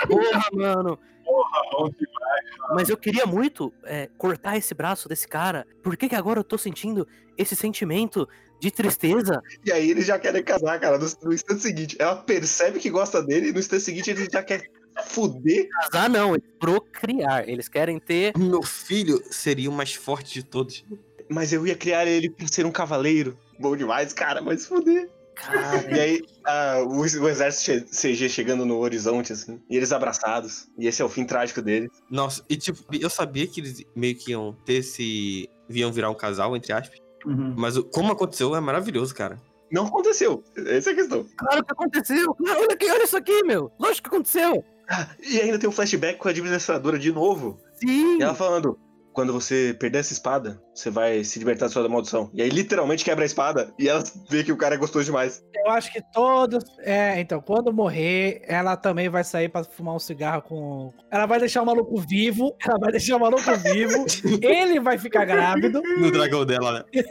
Porra, 0.07 0.49
mano. 0.53 0.99
Porra, 1.23 1.61
bom 1.71 1.87
demais. 1.89 2.73
Mas 2.73 2.89
eu 2.89 2.97
queria 2.97 3.27
muito 3.27 3.71
é, 3.83 4.09
cortar 4.17 4.57
esse 4.57 4.73
braço 4.73 5.07
desse 5.07 5.27
cara. 5.27 5.67
Por 5.83 5.95
que, 5.95 6.09
que 6.09 6.15
agora 6.15 6.39
eu 6.39 6.43
tô 6.43 6.57
sentindo 6.57 7.07
esse 7.37 7.55
sentimento 7.55 8.27
de 8.59 8.71
tristeza? 8.71 9.39
E 9.63 9.71
aí 9.71 9.87
eles 9.87 10.07
já 10.07 10.17
querem 10.17 10.43
casar, 10.43 10.79
cara, 10.79 10.97
no, 10.97 11.05
no 11.21 11.31
instante 11.31 11.61
seguinte. 11.61 11.95
Ela 11.99 12.15
percebe 12.15 12.79
que 12.79 12.89
gosta 12.89 13.21
dele 13.21 13.49
e 13.49 13.53
no 13.53 13.59
instante 13.59 13.83
seguinte 13.83 14.09
ele 14.09 14.27
já 14.31 14.41
quer 14.41 14.63
fuder. 15.01 15.67
Casar 15.69 16.09
não, 16.09 16.35
é 16.35 16.39
procriar. 16.59 17.47
Eles 17.47 17.67
querem 17.67 17.99
ter. 17.99 18.37
Meu 18.37 18.61
filho 18.63 19.21
seria 19.31 19.69
o 19.69 19.73
mais 19.73 19.93
forte 19.93 20.33
de 20.33 20.43
todos. 20.45 20.85
Mas 21.29 21.51
eu 21.53 21.65
ia 21.65 21.75
criar 21.75 22.05
ele 22.05 22.29
pra 22.29 22.47
ser 22.47 22.65
um 22.65 22.71
cavaleiro. 22.71 23.37
Bom 23.59 23.75
demais, 23.75 24.13
cara, 24.13 24.41
mas 24.41 24.65
fuder. 24.65 25.09
Cara, 25.35 25.91
E 25.91 25.99
aí, 25.99 26.21
ah, 26.45 26.83
o, 26.85 26.99
o 26.99 27.29
exército 27.29 27.85
CG 27.89 28.29
chegando 28.29 28.65
no 28.65 28.77
horizonte, 28.77 29.33
assim, 29.33 29.59
e 29.69 29.75
eles 29.75 29.91
abraçados. 29.91 30.67
E 30.77 30.85
esse 30.87 31.01
é 31.01 31.05
o 31.05 31.09
fim 31.09 31.25
trágico 31.25 31.61
deles. 31.61 31.89
Nossa, 32.09 32.43
e 32.47 32.55
tipo, 32.55 32.83
eu 32.91 33.09
sabia 33.09 33.47
que 33.47 33.61
eles 33.61 33.83
meio 33.95 34.15
que 34.15 34.31
iam 34.31 34.55
ter 34.65 34.75
esse. 34.75 35.49
iam 35.69 35.91
virar 35.91 36.09
um 36.11 36.15
casal, 36.15 36.55
entre 36.55 36.71
aspas. 36.71 36.99
Uhum. 37.25 37.55
Mas 37.57 37.77
como 37.91 38.11
aconteceu 38.11 38.55
é 38.55 38.59
maravilhoso, 38.59 39.15
cara. 39.15 39.41
Não 39.71 39.87
aconteceu. 39.87 40.43
Essa 40.55 40.91
é 40.91 40.93
a 40.93 40.95
questão. 40.95 41.25
claro 41.35 41.65
que 41.65 41.71
aconteceu. 41.71 42.35
Olha 42.39 42.73
aqui, 42.73 42.91
olha 42.91 43.03
isso 43.03 43.17
aqui, 43.17 43.43
meu. 43.43 43.71
Lógico 43.79 44.07
que 44.07 44.15
aconteceu. 44.15 44.63
Ah, 44.89 45.07
e 45.19 45.39
ainda 45.39 45.57
tem 45.57 45.69
um 45.69 45.73
flashback 45.73 46.19
com 46.19 46.27
a 46.27 46.31
administradora 46.31 46.99
de 46.99 47.11
novo. 47.11 47.59
Sim. 47.79 48.19
E 48.19 48.23
ela 48.23 48.35
falando: 48.35 48.77
quando 49.13 49.31
você 49.31 49.75
perder 49.79 49.99
essa 49.99 50.11
espada, 50.11 50.59
você 50.73 50.89
vai 50.89 51.23
se 51.23 51.37
libertar 51.39 51.67
da 51.67 51.71
sua 51.71 51.87
maldição. 51.87 52.29
E 52.33 52.41
aí 52.41 52.49
literalmente 52.49 53.05
quebra 53.05 53.23
a 53.23 53.25
espada 53.25 53.71
e 53.77 53.87
ela 53.87 54.03
vê 54.29 54.43
que 54.43 54.51
o 54.51 54.57
cara 54.57 54.75
é 54.75 54.77
gostoso 54.77 55.05
demais. 55.05 55.43
Eu 55.53 55.71
acho 55.71 55.93
que 55.93 56.01
todos. 56.11 56.65
É, 56.79 57.19
então, 57.19 57.39
quando 57.39 57.71
morrer, 57.71 58.41
ela 58.47 58.75
também 58.75 59.07
vai 59.07 59.23
sair 59.23 59.49
pra 59.49 59.63
fumar 59.63 59.95
um 59.95 59.99
cigarro 59.99 60.41
com. 60.41 60.91
Ela 61.11 61.25
vai 61.25 61.39
deixar 61.39 61.61
o 61.61 61.65
maluco 61.65 61.95
vivo. 61.97 62.55
Ela 62.65 62.79
vai 62.79 62.91
deixar 62.91 63.15
o 63.17 63.19
maluco 63.19 63.55
vivo. 63.57 64.05
ele 64.41 64.79
vai 64.79 64.97
ficar 64.97 65.25
grávido. 65.25 65.81
No 65.99 66.11
dragão 66.11 66.45
dela, 66.45 66.71
né? 66.71 67.03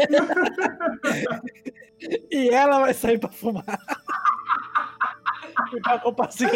E 2.30 2.48
ela 2.48 2.80
vai 2.80 2.94
sair 2.94 3.18
pra 3.18 3.30
fumar. 3.30 3.78
Ficar 5.70 5.98
com 6.00 6.08
o 6.08 6.14
passinho. 6.14 6.50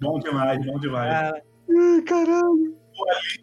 Bom 0.00 0.18
demais, 0.18 0.64
bom 0.64 0.78
demais. 0.78 1.12
Cara, 1.12 1.42
Ai, 1.70 2.02
caralho. 2.02 2.76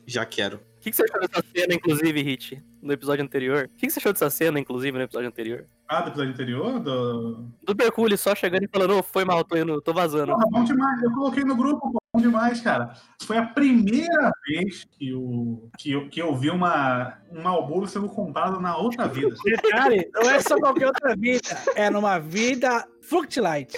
Já 0.05 0.25
quero. 0.25 0.57
O 0.57 0.81
que, 0.81 0.91
que 0.91 0.95
você 0.95 1.03
achou 1.03 1.19
dessa 1.19 1.43
cena, 1.53 1.73
inclusive, 1.73 2.21
Hit? 2.21 2.63
No 2.81 2.93
episódio 2.93 3.23
anterior? 3.23 3.65
O 3.65 3.75
que, 3.75 3.87
que 3.87 3.91
você 3.91 3.99
achou 3.99 4.13
dessa 4.13 4.29
cena, 4.29 4.59
inclusive, 4.59 4.97
no 4.97 5.03
episódio 5.03 5.27
anterior? 5.27 5.65
Ah, 5.89 6.01
do 6.01 6.09
episódio 6.09 6.31
anterior? 6.31 6.79
Do... 6.79 7.49
Do 7.63 7.75
Mercúrio 7.75 8.17
só 8.17 8.33
chegando 8.33 8.63
e 8.63 8.69
falando, 8.71 8.97
ô, 8.97 9.03
foi 9.03 9.25
mal, 9.25 9.43
tô 9.43 9.57
indo, 9.57 9.81
tô 9.81 9.93
vazando. 9.93 10.31
Porra, 10.31 10.45
bom 10.49 10.63
demais. 10.63 11.03
Eu 11.03 11.11
coloquei 11.11 11.43
no 11.43 11.55
grupo, 11.55 11.91
pô, 11.91 11.98
bom 12.13 12.21
demais, 12.21 12.61
cara. 12.61 12.93
Foi 13.23 13.37
a 13.37 13.45
primeira 13.45 14.31
vez 14.47 14.85
que 14.97 15.09
eu, 15.09 15.69
que 15.77 15.91
eu, 15.91 16.09
que 16.09 16.21
eu 16.21 16.35
vi 16.35 16.49
uma, 16.49 17.17
um 17.31 17.41
Malboro 17.41 17.87
sendo 17.87 18.09
comprado 18.09 18.59
na 18.59 18.75
outra 18.77 19.07
vida. 19.07 19.35
detalhe, 19.45 20.09
não 20.13 20.29
é 20.29 20.39
só 20.39 20.57
qualquer 20.57 20.87
outra 20.87 21.15
vida. 21.15 21.49
É 21.75 21.89
numa 21.89 22.19
vida 22.19 22.87
Fructlight. 23.01 23.75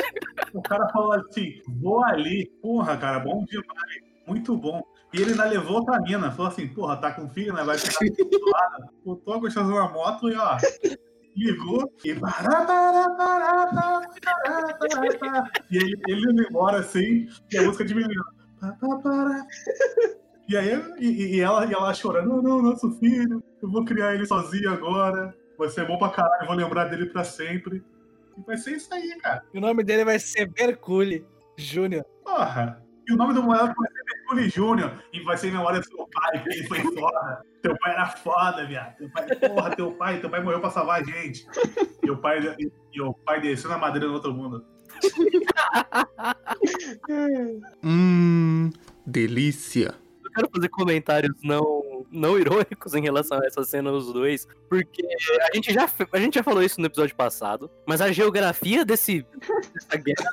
O 0.54 0.62
cara 0.62 0.88
falou 0.90 1.14
assim, 1.14 1.62
vou 1.68 2.04
ali. 2.04 2.50
Porra, 2.62 2.98
cara, 2.98 3.20
bom 3.20 3.44
demais. 3.46 4.12
Muito 4.28 4.56
bom. 4.56 4.82
E 5.14 5.22
ele 5.22 5.32
ainda 5.32 5.46
levou 5.46 5.84
pra 5.84 6.00
mina. 6.00 6.32
Falou 6.32 6.52
assim, 6.52 6.68
porra, 6.68 6.98
tá 6.98 7.12
com 7.12 7.30
filho, 7.30 7.54
né? 7.54 7.64
Vai 7.64 7.78
ficar 7.78 8.06
do 8.06 8.50
lado. 8.50 8.90
Botou 9.04 9.34
a 9.34 9.40
gostosa 9.40 9.74
na 9.74 9.90
moto 9.90 10.30
e, 10.30 10.36
ó, 10.36 10.58
ligou. 11.36 11.92
E... 12.04 12.10
E 15.70 15.78
ele, 15.78 16.02
ele 16.08 16.32
indo 16.32 16.44
embora 16.44 16.80
assim, 16.80 17.28
e 17.52 17.58
a 17.58 17.64
música 17.64 17.86
diminuindo. 17.86 18.24
E 20.48 20.58
aí, 20.58 20.70
e, 21.00 21.38
e 21.38 21.40
ela, 21.40 21.66
e 21.66 21.74
ela 21.74 21.94
chorando, 21.94 22.28
não, 22.28 22.42
não, 22.42 22.62
nosso 22.62 22.92
filho, 23.00 23.42
eu 23.62 23.72
vou 23.72 23.86
criar 23.86 24.14
ele 24.14 24.26
sozinho 24.26 24.72
agora. 24.72 25.34
Vai 25.58 25.70
ser 25.70 25.88
bom 25.88 25.98
pra 25.98 26.10
caralho, 26.10 26.48
vou 26.48 26.56
lembrar 26.56 26.86
dele 26.86 27.06
pra 27.06 27.24
sempre. 27.24 27.84
E 28.38 28.42
vai 28.42 28.58
ser 28.58 28.72
isso 28.72 28.94
aí, 28.94 29.18
cara. 29.22 29.44
E 29.54 29.58
o 29.58 29.62
nome 29.62 29.84
dele 29.84 30.04
vai 30.04 30.20
ser 30.20 30.52
Mercúrio 30.58 31.26
Júnior. 31.58 32.04
Porra! 32.24 32.84
E 33.08 33.14
o 33.14 33.16
nome 33.18 33.34
do 33.34 33.44
moleque 33.44 33.74
vai 33.78 33.92
ser 33.92 34.01
Mercúrio 34.32 34.50
Júnior. 34.50 35.04
E 35.12 35.22
vai 35.22 35.38
ser 35.38 35.50
em 35.50 35.52
memória 35.52 35.80
do 35.80 35.86
seu 35.86 36.08
pai, 36.08 36.44
que 36.44 36.50
ele 36.50 36.68
foi 36.68 36.80
foda. 36.80 37.42
Teu 37.62 37.78
pai 37.78 37.94
era 37.94 38.06
foda, 38.08 38.66
viado. 38.66 38.98
Teu 38.98 39.10
pai, 39.10 39.36
porra, 39.36 39.76
teu 39.76 39.92
pai, 39.92 40.20
teu 40.20 40.30
pai 40.30 40.44
morreu 40.44 40.62
pra 40.62 40.70
salvar 40.70 41.02
a 41.02 41.04
gente. 41.04 41.46
E 42.04 42.10
o 42.10 42.18
pai, 42.18 42.40
e, 42.60 42.72
e 42.94 43.02
o 43.02 43.14
pai 43.14 43.42
desceu 43.42 43.70
na 43.70 43.78
madeira 43.78 44.08
no 44.08 44.14
outro 44.14 44.34
mundo. 44.34 44.66
Hum, 47.84 48.70
delícia. 49.06 49.96
Eu 50.24 50.32
quero 50.32 50.50
fazer 50.54 50.70
comentários 50.70 51.34
não, 51.44 52.06
não 52.12 52.40
irônicos 52.40 52.94
em 52.94 53.02
relação 53.02 53.40
a 53.42 53.46
essa 53.46 53.64
cena 53.64 53.92
dos 53.92 54.14
dois, 54.14 54.48
porque 54.70 55.06
a 55.42 55.56
gente, 55.56 55.74
já, 55.74 55.90
a 56.14 56.20
gente 56.20 56.36
já 56.36 56.44
falou 56.44 56.64
isso 56.64 56.80
no 56.80 56.88
episódio 56.88 57.16
passado, 57.16 57.70
mas 57.86 58.00
a 58.00 58.12
geografia 58.12 58.86
desse, 58.86 59.26
dessa 59.74 59.98
guerra 59.98 60.32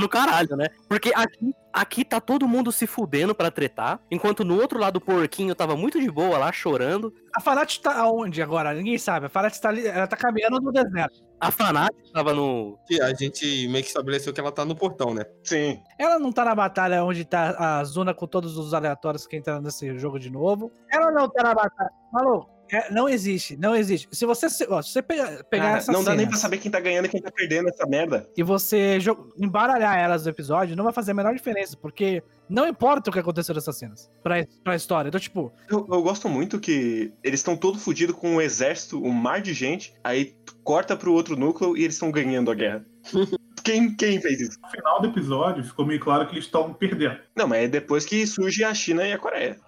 no 0.00 0.08
caralho, 0.08 0.56
né? 0.56 0.68
Porque 0.88 1.12
aqui, 1.14 1.54
aqui 1.72 2.04
tá 2.04 2.20
todo 2.20 2.48
mundo 2.48 2.72
se 2.72 2.86
fudendo 2.86 3.34
pra 3.34 3.50
tretar, 3.50 4.00
enquanto 4.10 4.44
no 4.44 4.60
outro 4.60 4.78
lado 4.78 4.96
o 4.96 5.00
porquinho 5.00 5.54
tava 5.54 5.76
muito 5.76 6.00
de 6.00 6.10
boa 6.10 6.38
lá, 6.38 6.52
chorando. 6.52 7.12
A 7.34 7.40
Fanat 7.40 7.80
tá 7.80 7.98
aonde 7.98 8.42
agora? 8.42 8.74
Ninguém 8.74 8.98
sabe. 8.98 9.26
A 9.26 9.28
Fanat 9.28 9.60
tá 9.60 9.68
ali, 9.68 9.86
ela 9.86 10.06
tá 10.06 10.16
caminhando 10.16 10.60
no 10.60 10.72
deserto. 10.72 11.26
A 11.40 11.50
Fanat 11.52 11.94
tava 12.12 12.32
no... 12.34 12.78
A 13.02 13.14
gente 13.14 13.68
meio 13.68 13.84
que 13.84 13.88
estabeleceu 13.88 14.32
que 14.32 14.40
ela 14.40 14.50
tá 14.50 14.64
no 14.64 14.74
portão, 14.74 15.14
né? 15.14 15.24
Sim. 15.44 15.80
Ela 15.98 16.18
não 16.18 16.32
tá 16.32 16.44
na 16.44 16.54
batalha 16.54 17.04
onde 17.04 17.24
tá 17.24 17.78
a 17.78 17.84
zona 17.84 18.12
com 18.12 18.26
todos 18.26 18.56
os 18.56 18.74
aleatórios 18.74 19.26
que 19.26 19.36
entraram 19.36 19.62
nesse 19.62 19.96
jogo 19.98 20.18
de 20.18 20.30
novo. 20.30 20.72
Ela 20.90 21.12
não 21.12 21.28
tá 21.28 21.44
na 21.44 21.54
batalha. 21.54 21.90
Maluco, 22.12 22.50
é, 22.70 22.92
não 22.92 23.08
existe, 23.08 23.56
não 23.56 23.74
existe. 23.74 24.08
Se 24.10 24.26
você, 24.26 24.48
se, 24.48 24.66
ó, 24.68 24.82
se 24.82 24.90
você 24.90 25.02
pegar, 25.02 25.44
pegar 25.44 25.64
Cara, 25.64 25.78
essas 25.78 25.94
não 25.94 26.04
dá 26.04 26.14
nem 26.14 26.26
pra 26.26 26.36
saber 26.36 26.58
quem 26.58 26.70
tá 26.70 26.80
ganhando 26.80 27.06
e 27.06 27.08
quem 27.08 27.20
tá 27.20 27.30
perdendo 27.30 27.68
essa 27.68 27.86
merda. 27.86 28.28
e 28.36 28.42
você 28.42 28.98
embaralhar 29.38 29.98
elas 29.98 30.24
no 30.24 30.30
episódio, 30.30 30.76
não 30.76 30.84
vai 30.84 30.92
fazer 30.92 31.12
a 31.12 31.14
menor 31.14 31.34
diferença, 31.34 31.76
porque 31.76 32.22
não 32.48 32.66
importa 32.66 33.10
o 33.10 33.12
que 33.12 33.18
aconteceu 33.18 33.54
nessas 33.54 33.76
cenas 33.76 34.10
pra, 34.22 34.46
pra 34.64 34.76
história. 34.76 35.08
Então, 35.08 35.20
tipo, 35.20 35.52
Eu, 35.68 35.86
eu 35.90 36.02
gosto 36.02 36.28
muito 36.28 36.58
que 36.58 37.12
eles 37.22 37.40
estão 37.40 37.56
todos 37.56 37.82
fodidos 37.82 38.16
com 38.16 38.36
um 38.36 38.40
exército, 38.40 39.02
um 39.02 39.12
mar 39.12 39.40
de 39.40 39.52
gente, 39.52 39.94
aí 40.02 40.34
corta 40.62 40.96
pro 40.96 41.12
outro 41.12 41.36
núcleo 41.36 41.76
e 41.76 41.82
eles 41.84 41.94
estão 41.94 42.10
ganhando 42.10 42.50
a 42.50 42.54
guerra. 42.54 42.84
quem, 43.68 43.94
quem 43.94 44.20
fez 44.20 44.40
isso? 44.40 44.58
No 44.62 44.70
final 44.70 45.00
do 45.00 45.08
episódio, 45.08 45.62
ficou 45.62 45.84
meio 45.84 46.00
claro 46.00 46.26
que 46.26 46.32
eles 46.32 46.44
estão 46.44 46.72
perdendo. 46.72 47.18
Não, 47.36 47.46
mas 47.46 47.64
é 47.64 47.68
depois 47.68 48.06
que 48.06 48.26
surge 48.26 48.64
a 48.64 48.72
China 48.72 49.06
e 49.06 49.12
a 49.12 49.18
Coreia. 49.18 49.58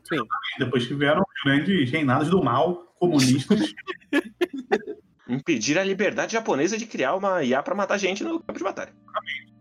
Depois 0.59 0.86
que 0.86 0.94
vieram 0.94 1.20
os 1.20 1.44
grandes 1.44 1.90
reinados 1.90 2.30
do 2.30 2.42
mal, 2.42 2.94
comunistas. 2.98 3.74
Impedir 5.28 5.78
a 5.78 5.84
liberdade 5.84 6.32
japonesa 6.32 6.78
de 6.78 6.86
criar 6.86 7.14
uma 7.14 7.44
IA 7.44 7.62
pra 7.62 7.74
matar 7.74 7.98
gente 7.98 8.24
no 8.24 8.40
campo 8.40 8.59
de 8.59 8.64
batalha. 8.64 8.92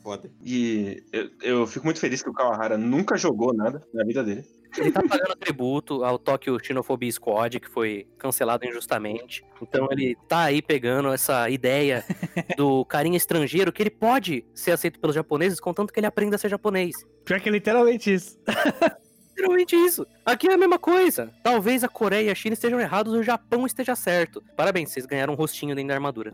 Foda. 0.01 0.31
E 0.41 1.03
eu, 1.11 1.29
eu 1.41 1.67
fico 1.67 1.85
muito 1.85 1.99
feliz 1.99 2.23
que 2.23 2.29
o 2.29 2.33
Kawahara 2.33 2.77
nunca 2.77 3.17
jogou 3.17 3.53
nada 3.53 3.85
na 3.93 4.05
vida 4.05 4.23
dele. 4.23 4.45
Ele 4.77 4.91
tá 4.91 5.01
pagando 5.01 5.35
tributo 5.35 6.03
ao 6.03 6.19
Tokyo 6.19 6.57
Xenophobia 6.63 7.11
Squad, 7.11 7.59
que 7.59 7.69
foi 7.69 8.07
cancelado 8.17 8.65
injustamente. 8.65 9.43
Então 9.61 9.87
ele 9.91 10.15
tá 10.27 10.43
aí 10.43 10.61
pegando 10.61 11.11
essa 11.11 11.49
ideia 11.49 12.03
do 12.55 12.85
carinha 12.85 13.17
estrangeiro, 13.17 13.71
que 13.71 13.81
ele 13.81 13.89
pode 13.89 14.45
ser 14.53 14.71
aceito 14.71 14.99
pelos 14.99 15.15
japoneses, 15.15 15.59
contanto 15.59 15.91
que 15.91 15.99
ele 15.99 16.07
aprenda 16.07 16.35
a 16.35 16.39
ser 16.39 16.49
japonês. 16.49 16.95
pior 17.25 17.39
que 17.39 17.49
é 17.49 17.51
literalmente 17.51 18.13
isso. 18.13 18.39
Literalmente 19.39 19.73
isso. 19.73 20.05
Aqui 20.25 20.49
é 20.49 20.53
a 20.53 20.57
mesma 20.57 20.77
coisa. 20.77 21.31
Talvez 21.41 21.81
a 21.81 21.87
Coreia 21.87 22.27
e 22.27 22.29
a 22.29 22.35
China 22.35 22.55
estejam 22.55 22.77
errados 22.77 23.13
e 23.13 23.17
o 23.17 23.23
Japão 23.23 23.65
esteja 23.65 23.95
certo. 23.95 24.43
Parabéns, 24.57 24.91
vocês 24.91 25.05
ganharam 25.05 25.31
um 25.33 25.37
rostinho 25.37 25.73
dentro 25.73 25.87
da 25.87 25.93
armadura. 25.93 26.33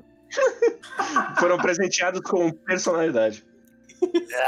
Foram 1.37 1.57
presenteados 1.57 2.21
com 2.21 2.51
personalidade. 2.51 3.45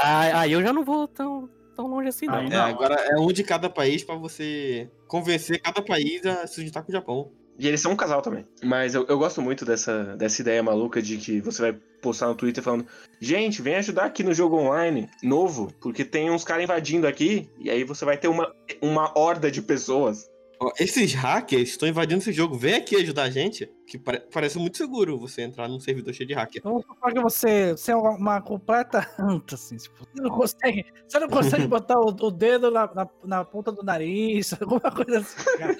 Ah, 0.04 0.42
aí 0.42 0.52
eu 0.52 0.62
já 0.64 0.74
não 0.74 0.84
vou 0.84 1.08
tão, 1.08 1.48
tão 1.78 1.88
longe 1.88 2.10
assim, 2.10 2.26
não. 2.26 2.40
É, 2.40 2.50
não. 2.50 2.66
agora 2.66 2.96
é 2.96 3.16
um 3.20 3.32
de 3.32 3.44
cada 3.44 3.70
país 3.70 4.04
pra 4.04 4.16
você 4.16 4.90
convencer 5.08 5.62
cada 5.62 5.82
país 5.82 6.26
a 6.26 6.48
se 6.48 6.66
juntar 6.66 6.82
com 6.82 6.90
o 6.90 6.92
Japão. 6.92 7.32
E 7.60 7.68
eles 7.68 7.82
são 7.82 7.92
um 7.92 7.96
casal 7.96 8.22
também. 8.22 8.46
Mas 8.64 8.94
eu, 8.94 9.06
eu 9.08 9.18
gosto 9.18 9.42
muito 9.42 9.66
dessa, 9.66 10.16
dessa 10.16 10.42
ideia 10.42 10.62
maluca 10.62 11.02
de 11.02 11.18
que 11.18 11.42
você 11.42 11.62
vai 11.62 11.74
postar 12.02 12.28
no 12.28 12.36
Twitter 12.36 12.64
falando: 12.64 12.86
gente, 13.20 13.62
vem 13.62 13.76
ajudar 13.76 14.06
aqui 14.06 14.24
no 14.24 14.34
jogo 14.34 14.58
online 14.58 15.10
novo, 15.24 15.72
porque 15.80 16.04
tem 16.04 16.30
uns 16.30 16.44
caras 16.44 16.64
invadindo 16.64 17.08
aqui, 17.08 17.50
e 17.60 17.70
aí 17.70 17.84
você 17.84 18.06
vai 18.06 18.18
ter 18.18 18.28
uma, 18.28 18.52
uma 18.82 19.18
horda 19.18 19.50
de 19.50 19.62
pessoas 19.62 20.30
Ó, 20.60 20.72
Esses 20.80 21.14
hackers 21.14 21.70
estão 21.70 21.88
invadindo 21.88 22.20
esse 22.22 22.32
jogo. 22.34 22.56
Vem 22.58 22.74
aqui 22.76 22.96
ajudar 22.96 23.24
a 23.24 23.30
gente. 23.30 23.72
Que 23.86 23.98
pare- 23.98 24.22
parece 24.34 24.58
muito 24.58 24.76
seguro 24.78 25.18
você 25.20 25.44
entrar 25.44 25.68
num 25.68 25.80
servidor 25.80 26.14
cheio 26.14 26.28
de 26.28 26.34
hacker. 26.34 26.62
Vamos 26.64 26.84
supor 26.84 27.14
que 27.14 27.20
você, 27.22 27.72
você 27.74 27.92
é 27.92 27.96
uma, 27.96 28.12
uma 28.18 28.42
completa 28.42 29.08
anta, 29.20 29.56
assim. 29.56 29.78
Tipo, 29.78 29.98
você 30.00 30.22
não 30.22 30.30
consegue, 30.32 30.86
você 31.08 31.20
não 31.20 31.28
consegue 31.30 31.68
botar 31.68 32.00
o, 32.00 32.08
o 32.08 32.32
dedo 32.32 32.72
na, 32.72 32.92
na, 32.94 33.08
na 33.24 33.46
ponta 33.46 33.72
do 33.72 33.84
nariz, 33.84 34.54
alguma 34.60 34.92
coisa 34.92 35.20
assim. 35.20 35.58
cara. 35.58 35.78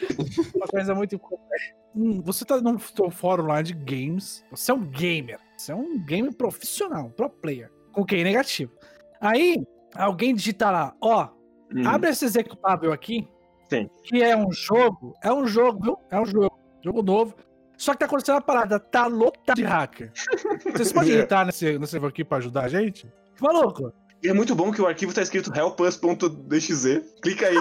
Uma 0.56 0.68
coisa 0.68 0.94
muito. 0.96 1.20
Hum, 1.96 2.22
você 2.24 2.46
tá 2.46 2.62
num 2.62 2.78
fórum 2.78 3.48
lá 3.48 3.62
de 3.62 3.74
games. 3.74 4.46
Você 4.52 4.70
é 4.72 4.74
um 4.74 4.86
gamer. 4.86 5.40
Você 5.58 5.72
é 5.72 5.76
um 5.76 5.98
game 6.06 6.32
profissional, 6.34 7.10
pro 7.10 7.30
player. 7.30 7.72
Com 7.92 8.06
QI 8.06 8.24
negativo. 8.24 8.72
Aí, 9.20 9.58
alguém 9.96 10.36
digita 10.36 10.70
lá, 10.70 10.96
ó, 11.02 11.30
Hum. 11.76 11.86
abre 11.86 12.12
esse 12.12 12.24
executável 12.24 12.94
aqui. 12.94 13.28
Sim. 13.70 13.90
Que 14.04 14.24
é 14.24 14.36
um 14.36 14.52
jogo. 14.52 15.14
É 15.24 15.32
um 15.32 15.46
jogo, 15.46 15.84
viu? 15.84 15.98
É 16.10 16.20
um 16.20 16.26
jogo. 16.26 16.60
Jogo 16.84 17.02
novo. 17.02 17.36
Só 17.78 17.94
que 17.94 18.00
tá 18.00 18.06
acontecendo 18.06 18.36
uma 18.36 18.42
parada, 18.42 18.80
tá 18.80 19.06
lotado 19.06 19.56
de 19.56 19.64
hacker. 19.64 20.12
Vocês 20.74 20.92
podem 20.92 21.14
entrar 21.22 21.46
nesse, 21.46 21.78
nesse 21.78 21.98
aqui 21.98 22.24
pra 22.24 22.40
ajudar 22.40 22.64
a 22.64 22.68
gente? 22.68 23.08
Maluco. 23.40 23.94
E 24.24 24.30
é 24.30 24.34
muito 24.34 24.56
bom 24.56 24.72
que 24.72 24.82
o 24.82 24.88
arquivo 24.88 25.14
tá 25.14 25.22
escrito 25.22 25.54
helpus.dxe. 25.56 27.06
Clica 27.22 27.48
aí. 27.48 27.58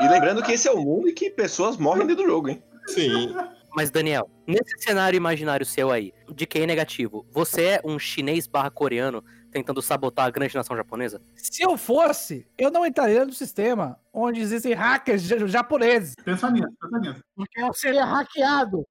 e 0.00 0.08
lembrando 0.08 0.42
que 0.42 0.52
esse 0.52 0.66
é 0.66 0.72
o 0.72 0.80
mundo 0.80 1.06
e 1.08 1.12
que 1.12 1.28
pessoas 1.30 1.76
morrem 1.76 2.06
dentro 2.06 2.24
do 2.24 2.30
jogo, 2.30 2.48
hein? 2.48 2.62
Sim. 2.86 3.34
Mas, 3.74 3.90
Daniel, 3.90 4.30
nesse 4.46 4.78
cenário 4.78 5.16
imaginário 5.16 5.66
seu 5.66 5.90
aí, 5.90 6.12
de 6.34 6.46
QI 6.46 6.66
negativo, 6.66 7.26
você 7.30 7.62
é 7.62 7.80
um 7.84 7.98
chinês 7.98 8.46
barra 8.46 8.70
coreano 8.70 9.22
tentando 9.52 9.80
sabotar 9.82 10.26
a 10.26 10.30
grande 10.30 10.54
nação 10.56 10.74
japonesa? 10.76 11.20
Se 11.36 11.62
eu 11.62 11.76
fosse, 11.76 12.46
eu 12.58 12.70
não 12.70 12.84
entraria 12.86 13.24
no 13.24 13.32
sistema 13.32 13.98
onde 14.12 14.40
existem 14.40 14.72
hackers 14.72 15.22
ja- 15.22 15.46
japoneses. 15.46 16.14
Pensa 16.24 16.50
nisso, 16.50 16.68
pensa 16.80 16.98
nisso. 16.98 17.22
Porque 17.36 17.60
eu 17.62 17.72
seria 17.74 18.04
hackeado. 18.04 18.84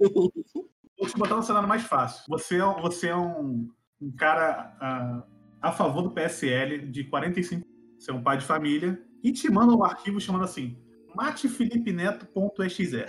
Vou 0.00 1.06
te 1.06 1.16
botar 1.18 1.36
no 1.36 1.42
cenário 1.42 1.68
mais 1.68 1.82
fácil. 1.82 2.22
Você 2.28 2.56
é, 2.56 2.64
um- 2.64 2.80
você 2.80 3.08
é 3.08 3.16
um, 3.16 3.68
um 4.00 4.10
cara 4.16 4.74
ah, 4.80 5.22
a 5.60 5.72
favor 5.72 6.02
do 6.02 6.10
PSL 6.10 6.78
de 6.90 7.04
45 7.04 7.66
Você 7.98 8.10
é 8.10 8.14
um 8.14 8.22
pai 8.22 8.38
de 8.38 8.44
família 8.44 9.00
e 9.22 9.32
te 9.32 9.50
manda 9.50 9.74
um 9.74 9.82
arquivo 9.84 10.20
chamando 10.20 10.44
assim 10.44 10.76
matefilipeneto.exe. 11.14 13.04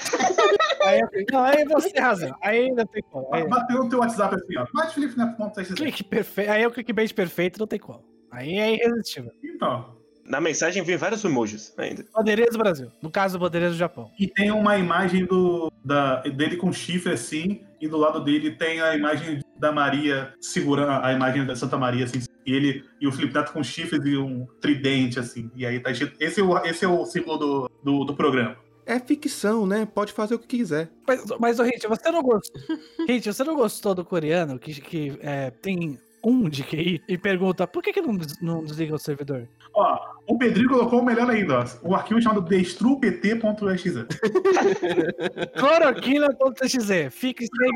Aí, 0.90 1.26
não, 1.32 1.44
aí 1.44 1.66
você 1.66 1.90
tem 1.92 2.02
razão. 2.02 2.36
Aí 2.42 2.66
ainda 2.66 2.86
tem 2.86 3.02
como. 3.12 3.34
Aí, 3.34 3.48
Bateu 3.48 3.84
no 3.84 3.90
teu 3.90 4.00
WhatsApp 4.00 4.36
assim, 4.36 4.58
ó. 4.58 4.66
matefilipeneto.exe. 4.74 5.74
clique 5.76 6.04
perfeito. 6.04 6.52
Aí 6.52 6.64
é 6.64 6.68
o 6.68 6.72
clickbait 6.72 7.14
perfeito, 7.14 7.60
não 7.60 7.68
tem 7.68 7.80
como. 7.80 8.04
Aí 8.32 8.58
é 8.60 8.76
irresistível. 8.76 9.32
Então, 9.44 9.98
Na 10.26 10.40
mensagem 10.40 10.84
vem 10.84 10.96
vários 10.98 11.24
emojis 11.26 11.74
ainda. 11.78 12.06
Bandeirinhas 12.14 12.52
do 12.52 12.60
Brasil. 12.60 12.92
No 13.02 13.10
caso, 13.10 13.40
bandeirinhas 13.40 13.74
do 13.74 13.80
Japão. 13.80 14.12
e 14.20 14.28
tem 14.28 14.52
uma 14.52 14.78
imagem 14.78 15.26
do, 15.26 15.72
da, 15.84 16.18
dele 16.22 16.56
com 16.58 16.72
chifre 16.72 17.14
assim, 17.14 17.64
e 17.82 17.88
do 17.88 17.98
lado 17.98 18.24
dele 18.24 18.52
tem 18.52 18.80
a 18.80 18.96
imagem 18.96 19.40
da 19.58 19.72
Maria 19.72 20.32
segurando 20.40 21.04
a 21.04 21.12
imagem 21.12 21.46
da 21.46 21.56
Santa 21.56 21.78
Maria, 21.78 22.06
assim, 22.06 22.20
e 22.46 22.54
ele 22.54 22.84
e 23.02 23.08
o 23.08 23.12
Felipe 23.12 23.34
Neto 23.34 23.52
com 23.52 23.64
chifres 23.64 24.00
e 24.06 24.16
um 24.18 24.46
tridente, 24.62 25.18
assim. 25.20 25.50
E 25.56 25.66
aí 25.66 25.80
tá 25.80 25.90
escrito. 25.90 26.16
Esse 26.20 26.42
é 26.42 26.44
o, 26.44 26.58
esse 26.64 26.86
é 26.86 26.88
o 26.88 27.04
símbolo 27.06 27.38
do, 27.38 27.72
do, 27.84 28.04
do 28.06 28.14
programa. 28.16 28.56
É 28.90 29.00
ficção, 29.00 29.68
né? 29.68 29.86
Pode 29.86 30.12
fazer 30.12 30.34
o 30.34 30.40
que 30.40 30.48
quiser. 30.48 30.90
Mas, 31.08 31.24
mas 31.40 31.60
ô, 31.60 31.64
Hit, 31.64 31.86
você 31.86 32.10
não 32.10 32.24
gostou. 32.24 32.60
Hit, 33.08 33.32
você 33.32 33.44
não 33.44 33.54
gostou 33.54 33.94
do 33.94 34.04
coreano 34.04 34.58
que, 34.58 34.82
que 34.82 35.16
é, 35.22 35.52
tem 35.52 36.00
um 36.26 36.50
de 36.50 36.64
QI 36.64 37.00
e 37.08 37.16
pergunta 37.16 37.68
por 37.68 37.84
que, 37.84 37.94
que 37.94 38.02
não, 38.02 38.18
não 38.42 38.64
desliga 38.64 38.96
o 38.96 38.98
servidor? 38.98 39.48
Ó, 39.76 39.96
o 40.26 40.40
Pedrinho 40.40 40.70
colocou 40.70 41.02
o 41.02 41.06
melhor 41.06 41.30
ainda, 41.30 41.60
ó. 41.60 41.66
O 41.88 41.94
arquivo 41.94 42.20
chamado 42.20 42.42
destrupt.exe. 42.42 43.94
Cloroquina.exe. 45.56 47.12
Fique 47.12 47.46
sem. 47.46 47.72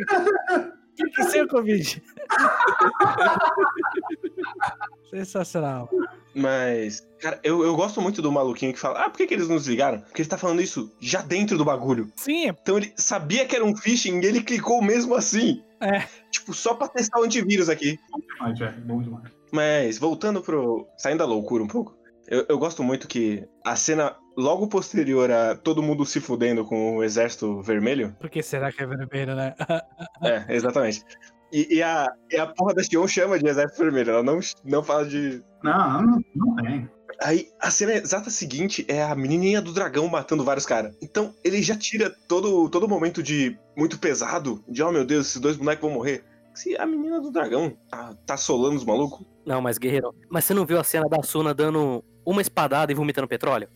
Fique 0.97 1.23
sem 1.25 1.43
o 1.43 1.47
Covid. 1.47 2.03
Sensacional. 5.11 5.87
Mas, 6.35 7.07
cara, 7.19 7.39
eu, 7.43 7.63
eu 7.63 7.75
gosto 7.75 8.01
muito 8.01 8.21
do 8.21 8.31
maluquinho 8.31 8.73
que 8.73 8.79
fala: 8.79 9.05
Ah, 9.05 9.09
por 9.09 9.17
que, 9.17 9.27
que 9.27 9.33
eles 9.33 9.47
não 9.47 9.57
desligaram? 9.57 9.99
Porque 10.01 10.21
ele 10.21 10.29
tá 10.29 10.37
falando 10.37 10.61
isso 10.61 10.91
já 10.99 11.21
dentro 11.21 11.57
do 11.57 11.65
bagulho. 11.65 12.11
Sim, 12.15 12.47
Então 12.47 12.77
ele 12.77 12.91
sabia 12.95 13.45
que 13.45 13.55
era 13.55 13.63
um 13.65 13.75
phishing 13.75 14.19
e 14.19 14.25
ele 14.25 14.41
clicou 14.41 14.81
mesmo 14.81 15.15
assim. 15.15 15.61
É. 15.79 16.03
Tipo, 16.31 16.53
só 16.53 16.73
pra 16.73 16.87
testar 16.87 17.19
o 17.19 17.23
antivírus 17.23 17.69
aqui. 17.69 17.99
Demais, 18.37 18.57
velho. 18.57 18.81
Bom 18.81 19.01
demais. 19.01 19.31
Mas, 19.51 19.97
voltando 19.99 20.41
pro. 20.41 20.87
saindo 20.97 21.19
da 21.19 21.25
loucura 21.25 21.63
um 21.63 21.67
pouco. 21.67 21.95
Eu, 22.27 22.45
eu 22.49 22.57
gosto 22.57 22.81
muito 22.81 23.07
que 23.07 23.43
a 23.65 23.75
cena 23.75 24.15
logo 24.35 24.67
posterior 24.67 25.29
a 25.29 25.55
todo 25.55 25.83
mundo 25.83 26.05
se 26.05 26.19
fudendo 26.19 26.65
com 26.65 26.97
o 26.97 27.03
exército 27.03 27.61
vermelho. 27.61 28.15
por 28.19 28.29
que 28.29 28.41
será 28.41 28.71
que 28.71 28.81
é 28.81 28.87
vermelho, 28.87 29.35
né? 29.35 29.53
É, 30.23 30.45
exatamente. 30.55 31.03
E, 31.51 31.75
e 31.75 31.83
a, 31.83 32.07
e 32.31 32.37
a 32.37 32.47
porra 32.47 32.73
da 32.73 32.81
Xion 32.81 33.07
chama 33.07 33.37
de 33.37 33.47
exército 33.47 33.83
vermelho, 33.83 34.09
ela 34.11 34.23
não, 34.23 34.39
não 34.63 34.81
fala 34.81 35.05
de. 35.05 35.43
Não, 35.63 36.01
não, 36.01 36.23
não 36.35 36.55
tem. 36.57 36.89
Aí 37.21 37.47
a 37.59 37.71
cena 37.71 37.93
exata 37.93 38.29
seguinte 38.29 38.85
é 38.87 39.01
a 39.01 39.15
menininha 39.15 39.61
do 39.61 39.71
dragão 39.71 40.07
matando 40.07 40.43
vários 40.43 40.65
caras. 40.65 40.95
Então 41.01 41.33
ele 41.43 41.61
já 41.61 41.75
tira 41.75 42.09
todo 42.27 42.69
todo 42.69 42.87
momento 42.87 43.23
de 43.23 43.57
muito 43.77 43.97
pesado, 43.97 44.63
de 44.67 44.83
oh 44.83 44.91
meu 44.91 45.05
Deus, 45.05 45.27
esses 45.27 45.41
dois 45.41 45.55
bonecos 45.55 45.81
vão 45.81 45.97
morrer. 45.97 46.23
Se 46.53 46.77
a 46.77 46.85
menina 46.85 47.19
do 47.19 47.31
dragão 47.31 47.75
tá, 47.89 48.13
tá 48.25 48.37
solando 48.37 48.75
os 48.75 48.85
malucos, 48.85 49.25
Não, 49.45 49.61
mas 49.61 49.77
guerreiro. 49.77 50.13
Mas 50.29 50.45
você 50.45 50.53
não 50.53 50.65
viu 50.65 50.79
a 50.79 50.83
cena 50.83 51.07
da 51.09 51.23
Suna 51.23 51.53
dando 51.53 52.03
uma 52.25 52.41
espadada 52.41 52.91
e 52.91 52.95
vomitando 52.95 53.27
petróleo? 53.27 53.67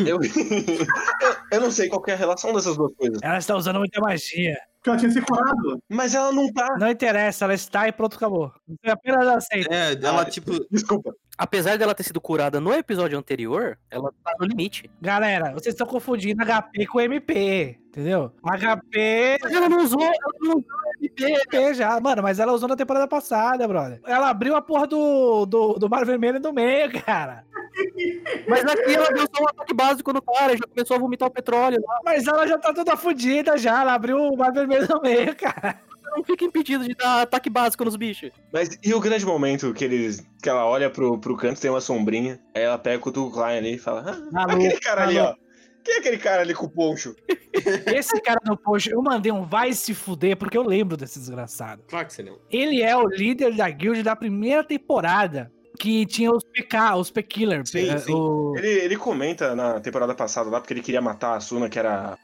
eu, 0.00 0.18
eu, 0.18 1.36
eu 1.52 1.60
não 1.60 1.70
sei 1.70 1.88
qual 1.88 2.02
que 2.02 2.10
é 2.10 2.14
a 2.14 2.16
relação 2.16 2.52
dessas 2.52 2.76
duas 2.76 2.92
coisas. 2.94 3.20
Ela 3.22 3.38
está 3.38 3.54
usando 3.54 3.78
muita 3.78 4.00
magia. 4.00 4.56
Porque 4.84 4.90
ela 4.90 4.98
tinha 4.98 5.10
se 5.10 5.22
curado. 5.22 5.82
Mas 5.88 6.14
ela 6.14 6.30
não 6.30 6.52
tá. 6.52 6.76
Não 6.78 6.90
interessa, 6.90 7.46
ela 7.46 7.54
está 7.54 7.88
e 7.88 7.92
pronto, 7.92 8.16
acabou. 8.16 8.52
Você 8.68 8.90
apenas 8.90 9.26
aceita. 9.26 9.74
É, 9.74 9.92
ela, 9.94 10.20
Ah, 10.20 10.24
tipo, 10.26 10.52
Desculpa. 10.70 11.14
Apesar 11.38 11.78
dela 11.78 11.94
ter 11.94 12.02
sido 12.02 12.20
curada 12.20 12.60
no 12.60 12.70
episódio 12.72 13.18
anterior, 13.18 13.78
ela 13.90 14.12
tá 14.22 14.36
no 14.38 14.46
limite. 14.46 14.90
Galera, 15.00 15.52
vocês 15.54 15.74
estão 15.74 15.86
confundindo 15.86 16.44
HP 16.44 16.86
com 16.86 17.00
MP, 17.00 17.78
entendeu? 17.88 18.30
HP 18.44 19.38
Mas 19.42 19.52
ela 19.52 19.68
não 19.70 19.82
usou, 19.82 20.02
ela 20.02 20.14
não 20.42 20.50
usou 20.50 20.64
MP 21.06 21.74
já. 21.74 21.98
Mano, 22.00 22.22
mas 22.22 22.38
ela 22.38 22.52
usou 22.52 22.68
na 22.68 22.76
temporada 22.76 23.06
passada, 23.06 23.66
brother. 23.66 24.00
Ela 24.06 24.30
abriu 24.30 24.56
a 24.56 24.62
porra 24.62 24.86
do, 24.86 25.46
do, 25.46 25.74
do 25.74 25.88
Mar 25.88 26.04
Vermelho 26.04 26.40
no 26.40 26.52
meio, 26.52 26.90
cara. 27.04 27.44
Mas 28.48 28.64
aqui 28.64 28.94
ela 28.94 29.08
deu 29.08 29.26
só 29.34 29.42
um 29.42 29.48
ataque 29.48 29.74
básico 29.74 30.12
no 30.12 30.22
cara 30.22 30.54
e 30.54 30.56
já 30.56 30.64
começou 30.64 30.96
a 30.96 31.00
vomitar 31.00 31.28
o 31.28 31.32
petróleo 31.32 31.82
lá. 31.84 32.00
Mas 32.04 32.26
ela 32.26 32.46
já 32.46 32.58
tá 32.58 32.72
toda 32.72 32.96
fodida 32.96 33.56
já. 33.56 33.80
Ela 33.80 33.94
abriu 33.94 34.16
o 34.16 34.36
Mar 34.36 34.52
Vermelho 34.52 34.86
no 34.88 35.00
meio, 35.00 35.34
cara. 35.36 35.80
Não 36.16 36.22
fica 36.22 36.44
impedido 36.44 36.86
de 36.86 36.94
dar 36.94 37.22
ataque 37.22 37.50
básico 37.50 37.84
nos 37.84 37.96
bichos. 37.96 38.30
Mas 38.52 38.78
e 38.82 38.94
o 38.94 39.00
grande 39.00 39.26
momento 39.26 39.74
que 39.74 39.84
eles. 39.84 40.24
que 40.40 40.48
ela 40.48 40.64
olha 40.64 40.88
pro, 40.88 41.18
pro 41.18 41.36
canto, 41.36 41.60
tem 41.60 41.70
uma 41.70 41.80
sombrinha, 41.80 42.40
aí 42.54 42.62
ela 42.62 42.78
pega 42.78 42.98
o 42.98 43.00
Kutuko 43.00 43.32
Klein 43.32 43.58
ali 43.58 43.74
e 43.74 43.78
fala: 43.78 44.16
Ah, 44.32 44.44
aquele 44.44 44.78
cara 44.78 45.02
ali, 45.02 45.18
ó. 45.18 45.34
Quem 45.84 45.94
é 45.96 45.98
aquele 45.98 46.18
cara 46.18 46.42
ali 46.42 46.54
com 46.54 46.66
o 46.66 46.70
poncho? 46.70 47.14
Esse 47.94 48.20
cara 48.22 48.40
no 48.46 48.56
post, 48.56 48.90
eu 48.90 49.02
mandei 49.02 49.30
um 49.30 49.44
vai 49.44 49.72
se 49.74 49.94
fuder, 49.94 50.36
porque 50.36 50.56
eu 50.56 50.62
lembro 50.62 50.96
desse 50.96 51.18
desgraçado. 51.18 51.82
claro 51.86 52.06
que 52.06 52.12
você 52.14 52.22
não. 52.22 52.38
Ele 52.50 52.80
é 52.82 52.96
o 52.96 53.06
líder 53.06 53.54
da 53.54 53.68
guild 53.70 54.02
da 54.02 54.16
primeira 54.16 54.64
temporada. 54.64 55.52
Que 55.76 56.06
tinha 56.06 56.30
os 56.30 56.44
PK, 56.44 56.94
os 56.96 57.10
P-Killer. 57.10 57.66
Sim, 57.66 57.98
sim. 57.98 58.12
o- 58.14 58.54
Ele, 58.56 58.68
ele 58.68 58.96
comenta 58.96 59.56
na 59.56 59.80
temporada 59.80 60.14
passada 60.14 60.48
lá 60.48 60.60
porque 60.60 60.72
ele 60.72 60.80
queria 60.82 61.00
matar 61.02 61.34
a 61.36 61.40
Suna, 61.40 61.68
que 61.68 61.78
era. 61.80 62.16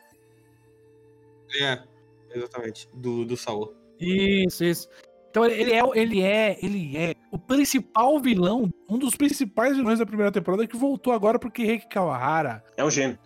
É, 1.61 1.83
exatamente. 2.33 2.89
Do, 2.95 3.25
do 3.25 3.37
Saul. 3.37 3.75
Isso, 3.99 4.65
isso. 4.65 4.89
Então 5.31 5.45
ele 5.45 5.73
é, 5.73 5.81
ele 5.95 6.23
é, 6.23 6.59
ele 6.63 6.97
é 6.97 7.15
o 7.33 7.39
principal 7.39 8.21
vilão, 8.21 8.69
um 8.91 8.99
dos 8.99 9.15
principais 9.15 9.77
vilões 9.77 9.99
da 10.01 10.05
primeira 10.07 10.33
temporada 10.33 10.67
que 10.67 10.77
voltou 10.77 11.13
agora 11.13 11.39
porque 11.39 11.63
Rick 11.65 11.87
Kawahara, 11.89 12.63
É 12.77 12.85
um 12.85 12.91
gênio. 12.91 13.19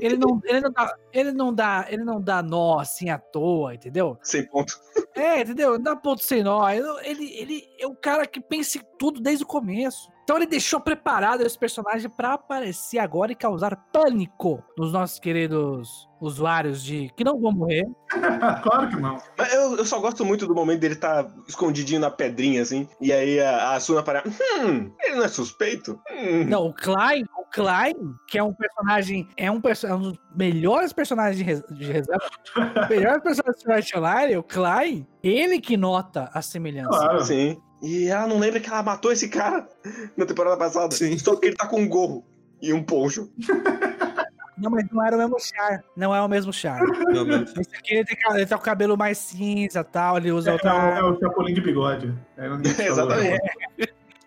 ele 0.00 0.16
não, 0.18 0.40
ele 0.44 0.60
não 0.60 0.70
dá, 0.70 0.94
ele 1.12 1.32
não 1.32 1.54
dá, 1.54 1.86
ele 1.88 2.04
não 2.04 2.20
dá 2.20 2.42
nó 2.42 2.78
assim 2.78 3.08
à 3.08 3.18
toa, 3.18 3.74
entendeu? 3.74 4.18
Sem 4.22 4.46
ponto. 4.46 4.74
É, 5.14 5.40
entendeu? 5.40 5.72
Não 5.72 5.82
dá 5.82 5.96
ponto 5.96 6.22
sem 6.22 6.42
nó. 6.42 6.68
Ele, 6.68 6.86
ele, 7.02 7.24
ele 7.34 7.68
é 7.78 7.86
o 7.86 7.94
cara 7.94 8.26
que 8.26 8.40
pensa 8.40 8.78
em 8.78 8.82
tudo 8.98 9.20
desde 9.20 9.44
o 9.44 9.46
começo. 9.46 10.10
Então 10.24 10.36
ele 10.36 10.46
deixou 10.46 10.78
preparado 10.78 11.40
esse 11.40 11.58
personagem 11.58 12.10
pra 12.10 12.34
aparecer 12.34 12.98
agora 12.98 13.32
e 13.32 13.34
causar 13.34 13.74
pânico 13.90 14.62
nos 14.76 14.92
nossos 14.92 15.18
queridos 15.18 16.06
usuários 16.20 16.82
de 16.82 17.08
que 17.16 17.24
não 17.24 17.40
vão 17.40 17.50
morrer. 17.50 17.86
claro 18.62 18.88
que 18.90 18.96
não. 18.96 19.16
Mas 19.38 19.54
eu, 19.54 19.76
eu 19.76 19.84
só 19.86 19.98
gosto 20.00 20.26
muito 20.26 20.46
do 20.46 20.54
momento 20.54 20.80
dele 20.80 20.96
tá 20.96 21.26
escondidinho 21.48 22.00
na 22.00 22.10
pedrinha, 22.10 22.60
assim. 22.60 22.86
E 23.00 23.10
aí 23.10 23.40
a, 23.40 23.72
a 23.74 23.80
Suna 23.80 24.02
para. 24.02 24.22
Hum, 24.26 24.92
ele 25.02 25.16
não 25.16 25.24
é 25.24 25.28
suspeito? 25.28 25.98
Hum. 26.10 26.44
Não, 26.44 26.66
o 26.66 26.74
Klein, 26.74 27.24
o 27.38 27.44
Klein, 27.50 27.94
que 28.26 28.36
é 28.38 28.42
um 28.42 28.52
personagem, 28.52 29.26
é 29.34 29.50
um, 29.50 29.62
perso- 29.62 29.86
é 29.86 29.94
um 29.94 30.00
dos 30.10 30.18
melhores 30.36 30.92
personagens 30.92 31.38
de, 31.38 31.42
res- 31.44 31.64
de 31.70 31.90
reserva, 31.90 32.28
o 32.84 32.88
melhor 32.90 33.18
personagem 33.22 33.54
de 33.54 33.62
Sword 33.62 33.96
Online, 33.96 34.36
o 34.36 34.42
Klein, 34.42 35.06
ele 35.22 35.58
que 35.58 35.74
nota 35.78 36.28
a 36.34 36.42
semelhança. 36.42 36.90
Claro. 36.90 37.24
Sim. 37.24 37.58
E 37.82 38.08
ela 38.08 38.26
não 38.26 38.38
lembra 38.38 38.58
que 38.60 38.68
ela 38.68 38.82
matou 38.82 39.12
esse 39.12 39.28
cara 39.28 39.68
na 40.16 40.26
temporada 40.26 40.56
passada. 40.56 40.94
Sim. 40.94 41.16
Só 41.18 41.32
porque 41.32 41.46
ele 41.48 41.56
tá 41.56 41.66
com 41.66 41.80
um 41.80 41.88
gorro 41.88 42.24
e 42.60 42.72
um 42.72 42.82
poncho. 42.82 43.30
Não, 44.60 44.72
mas 44.72 44.84
não 44.90 45.06
era 45.06 45.14
o 45.14 45.18
mesmo 45.20 45.36
char. 45.38 45.84
Não 45.96 46.12
é 46.12 46.20
o 46.20 46.26
mesmo 46.28 46.52
char. 46.52 46.80
Esse 46.82 47.76
aqui 47.76 47.94
ele, 47.94 48.04
tem, 48.04 48.16
ele 48.34 48.44
tá 48.44 48.56
com 48.56 48.62
o 48.62 48.64
cabelo 48.64 48.96
mais 48.98 49.16
cinza 49.16 49.78
e 49.78 49.84
tal, 49.84 50.16
ele 50.16 50.32
usa 50.32 50.50
É, 50.50 50.52
outra. 50.54 50.74
o- 50.74 50.88
é 50.98 51.04
o 51.12 51.20
Chapolin 51.20 51.54
de 51.54 51.60
bigode. 51.60 52.12
É. 52.36 52.46
Exatamente. 52.84 53.40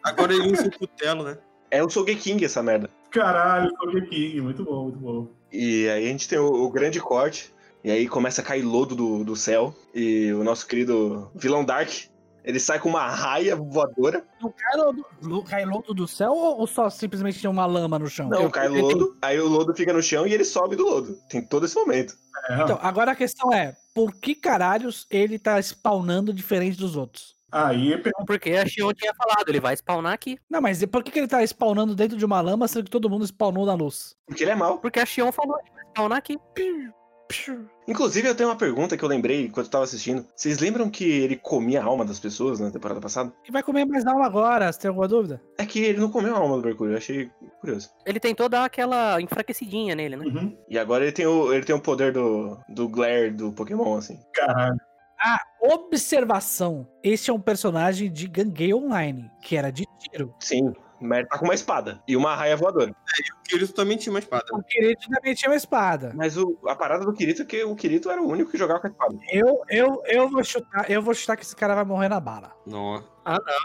Agora 0.02 0.34
ele 0.34 0.54
usa 0.54 0.68
o 0.68 0.72
cutelo, 0.72 1.24
né? 1.26 1.38
É 1.70 1.84
o 1.84 1.90
Sogeking 1.90 2.44
essa 2.46 2.64
merda. 2.64 2.90
Caralho, 3.12 3.70
Soul 3.78 4.02
King. 4.08 4.40
Muito 4.40 4.64
bom, 4.64 4.84
muito 4.84 5.00
bom. 5.00 5.28
E 5.52 5.90
aí 5.90 6.06
a 6.06 6.08
gente 6.10 6.30
tem 6.30 6.40
o, 6.40 6.48
o 6.48 6.70
grande 6.72 7.02
corte. 7.02 7.54
E 7.84 7.92
aí 7.92 8.08
começa 8.08 8.42
a 8.42 8.46
cair 8.46 8.62
lodo 8.62 8.96
do, 8.96 9.26
do 9.26 9.36
céu. 9.36 9.76
E 9.94 10.32
o 10.32 10.46
nosso 10.46 10.66
querido 10.66 11.30
vilão 11.36 11.66
Dark, 11.66 11.90
ele 12.44 12.60
sai 12.60 12.80
com 12.80 12.90
uma 12.90 13.08
raia 13.08 13.56
voadora. 13.56 14.24
Lodo, 14.76 15.06
lo- 15.22 15.44
cai 15.44 15.66
lodo 15.66 15.94
do 15.94 16.08
céu 16.08 16.32
ou, 16.32 16.66
só 16.68 16.90
simplesmente 16.90 17.42
tem 17.42 17.50
uma 17.50 17.66
lama 17.66 17.98
no 18.00 18.08
chão? 18.08 18.28
Não, 18.30 18.44
Eu- 18.44 18.50
cai 18.52 18.68
eu- 18.68 18.74
lodo. 18.82 19.18
Aí 19.22 19.40
o 19.40 19.48
lodo 19.48 19.74
fica 19.76 19.94
no 19.94 20.02
chão 20.02 20.26
e 20.28 20.34
ele 20.34 20.44
sobe 20.46 20.76
do 20.76 20.84
lodo. 20.86 21.18
Tem 21.30 21.42
todo 21.42 21.66
esse 21.66 21.76
momento. 21.76 22.16
É, 22.50 22.62
Então, 22.64 22.80
agora 22.82 23.12
a 23.12 23.16
questão 23.16 23.54
é, 23.54 23.76
por 23.94 24.14
que 24.16 24.34
caralhos 24.36 25.06
ele 25.10 25.38
tá 25.38 25.62
spawnando 25.62 26.34
diferente 26.34 26.78
dos 26.78 26.96
outros? 26.96 27.36
Aí 27.52 27.90
pergunta. 27.98 28.26
Porque 28.26 28.52
a 28.52 28.66
Xion 28.66 28.94
tinha 28.94 29.14
falado, 29.14 29.50
ele 29.50 29.60
vai 29.60 29.76
spawnar 29.76 30.14
aqui. 30.14 30.38
Não, 30.50 30.62
mas 30.62 30.82
e 30.82 30.88
por 30.88 31.04
que, 31.04 31.12
que 31.12 31.20
ele 31.20 31.28
tá 31.28 31.44
spawnando 31.44 31.94
dentro 31.94 32.16
de 32.18 32.24
uma 32.26 32.40
lama, 32.40 32.66
sendo 32.68 32.86
que 32.86 32.90
todo 32.92 33.10
mundo 33.10 33.26
spawnou 33.28 33.66
na 33.66 33.74
luz? 33.74 34.16
Porque 34.26 34.44
ele 34.44 34.52
é 34.52 34.56
mau. 34.56 34.78
Porque 34.80 35.00
a 35.02 35.06
Xion 35.06 35.32
falou, 35.34 35.58
ele 35.60 35.70
vai 35.76 35.84
spawnar 35.92 36.18
aqui. 36.18 36.40
Inclusive, 37.88 38.28
eu 38.28 38.36
tenho 38.36 38.50
uma 38.50 38.56
pergunta 38.56 38.96
que 38.96 39.04
eu 39.04 39.10
lembrei 39.10 39.46
enquanto 39.46 39.66
eu 39.66 39.72
tava 39.72 39.84
assistindo. 39.84 40.26
Vocês 40.36 40.60
lembram 40.60 40.90
que 40.90 41.04
ele 41.04 41.36
comia 41.36 41.82
a 41.82 41.86
alma 41.86 42.06
das 42.06 42.20
pessoas 42.20 42.60
na 42.60 42.72
temporada 42.72 43.02
passada? 43.02 43.34
E 43.48 43.52
vai 43.52 43.64
comer 43.64 43.86
mais 43.86 44.06
alma 44.06 44.26
agora, 44.26 44.72
você 44.72 44.80
tem 44.80 44.90
alguma 44.90 45.08
dúvida? 45.08 45.42
É 45.58 45.66
que 45.66 45.80
ele 45.80 46.00
não 46.00 46.12
comeu 46.12 46.36
a 46.36 46.40
alma 46.40 46.58
do 46.58 46.64
Mercúrio, 46.64 46.94
eu 46.94 46.98
achei 46.98 47.30
curioso. 47.60 47.90
Ele 48.06 48.20
tentou 48.20 48.48
dar 48.48 48.66
aquela 48.66 49.22
enfraquecidinha 49.22 49.96
nele, 49.96 50.16
né? 50.16 50.26
Uhum. 50.26 50.58
E 50.70 50.78
agora 50.78 51.04
ele 51.04 51.12
tem 51.12 51.26
o, 51.26 51.54
ele 51.54 51.66
tem 51.66 51.76
o 51.76 51.82
poder 51.82 52.14
do, 52.14 52.58
do 52.70 52.88
Glare 52.88 53.32
do 53.32 53.52
Pokémon, 53.52 53.98
assim. 53.98 54.20
Caralho. 54.34 54.78
Observação, 55.62 56.88
este 57.04 57.30
é 57.30 57.34
um 57.34 57.40
personagem 57.40 58.12
de 58.12 58.28
Gangue 58.28 58.74
Online, 58.74 59.30
que 59.44 59.56
era 59.56 59.70
de 59.70 59.86
tiro. 60.00 60.34
Sim, 60.40 60.74
ele 61.02 61.26
tá 61.26 61.38
com 61.38 61.46
uma 61.46 61.54
espada 61.54 62.02
e 62.08 62.16
uma 62.16 62.36
raia 62.36 62.56
voadora. 62.56 62.92
O 62.92 63.44
Kirito 63.50 63.74
também 63.74 63.98
tinha 63.98 64.14
uma 64.14 64.20
espada. 64.20 64.46
O 64.54 64.64
Kirito 64.64 65.10
também 65.10 65.34
tinha 65.34 65.50
uma 65.50 65.56
espada. 65.58 66.12
Mas 66.16 66.38
o- 66.38 66.58
a 66.68 66.76
parada 66.76 67.06
do 67.06 67.14
Kirito 67.14 67.42
é 67.42 67.46
que 67.46 67.64
o 67.64 67.76
Kirito 67.76 68.10
era 68.10 68.22
o 68.22 68.28
único 68.30 68.52
que 68.52 68.58
jogava 68.58 68.80
com 68.80 68.88
a 68.88 68.90
espada. 68.90 69.16
Eu, 69.32 69.62
eu, 69.70 70.02
eu 70.06 70.30
vou 70.30 70.44
chutar, 70.44 70.90
eu 70.90 71.02
vou 71.02 71.14
chutar 71.14 71.36
que 71.36 71.44
esse 71.44 71.56
cara 71.56 71.76
vai 71.76 71.84
morrer 71.84 72.10
na 72.10 72.20
bala. 72.20 72.52
Não. 72.66 73.04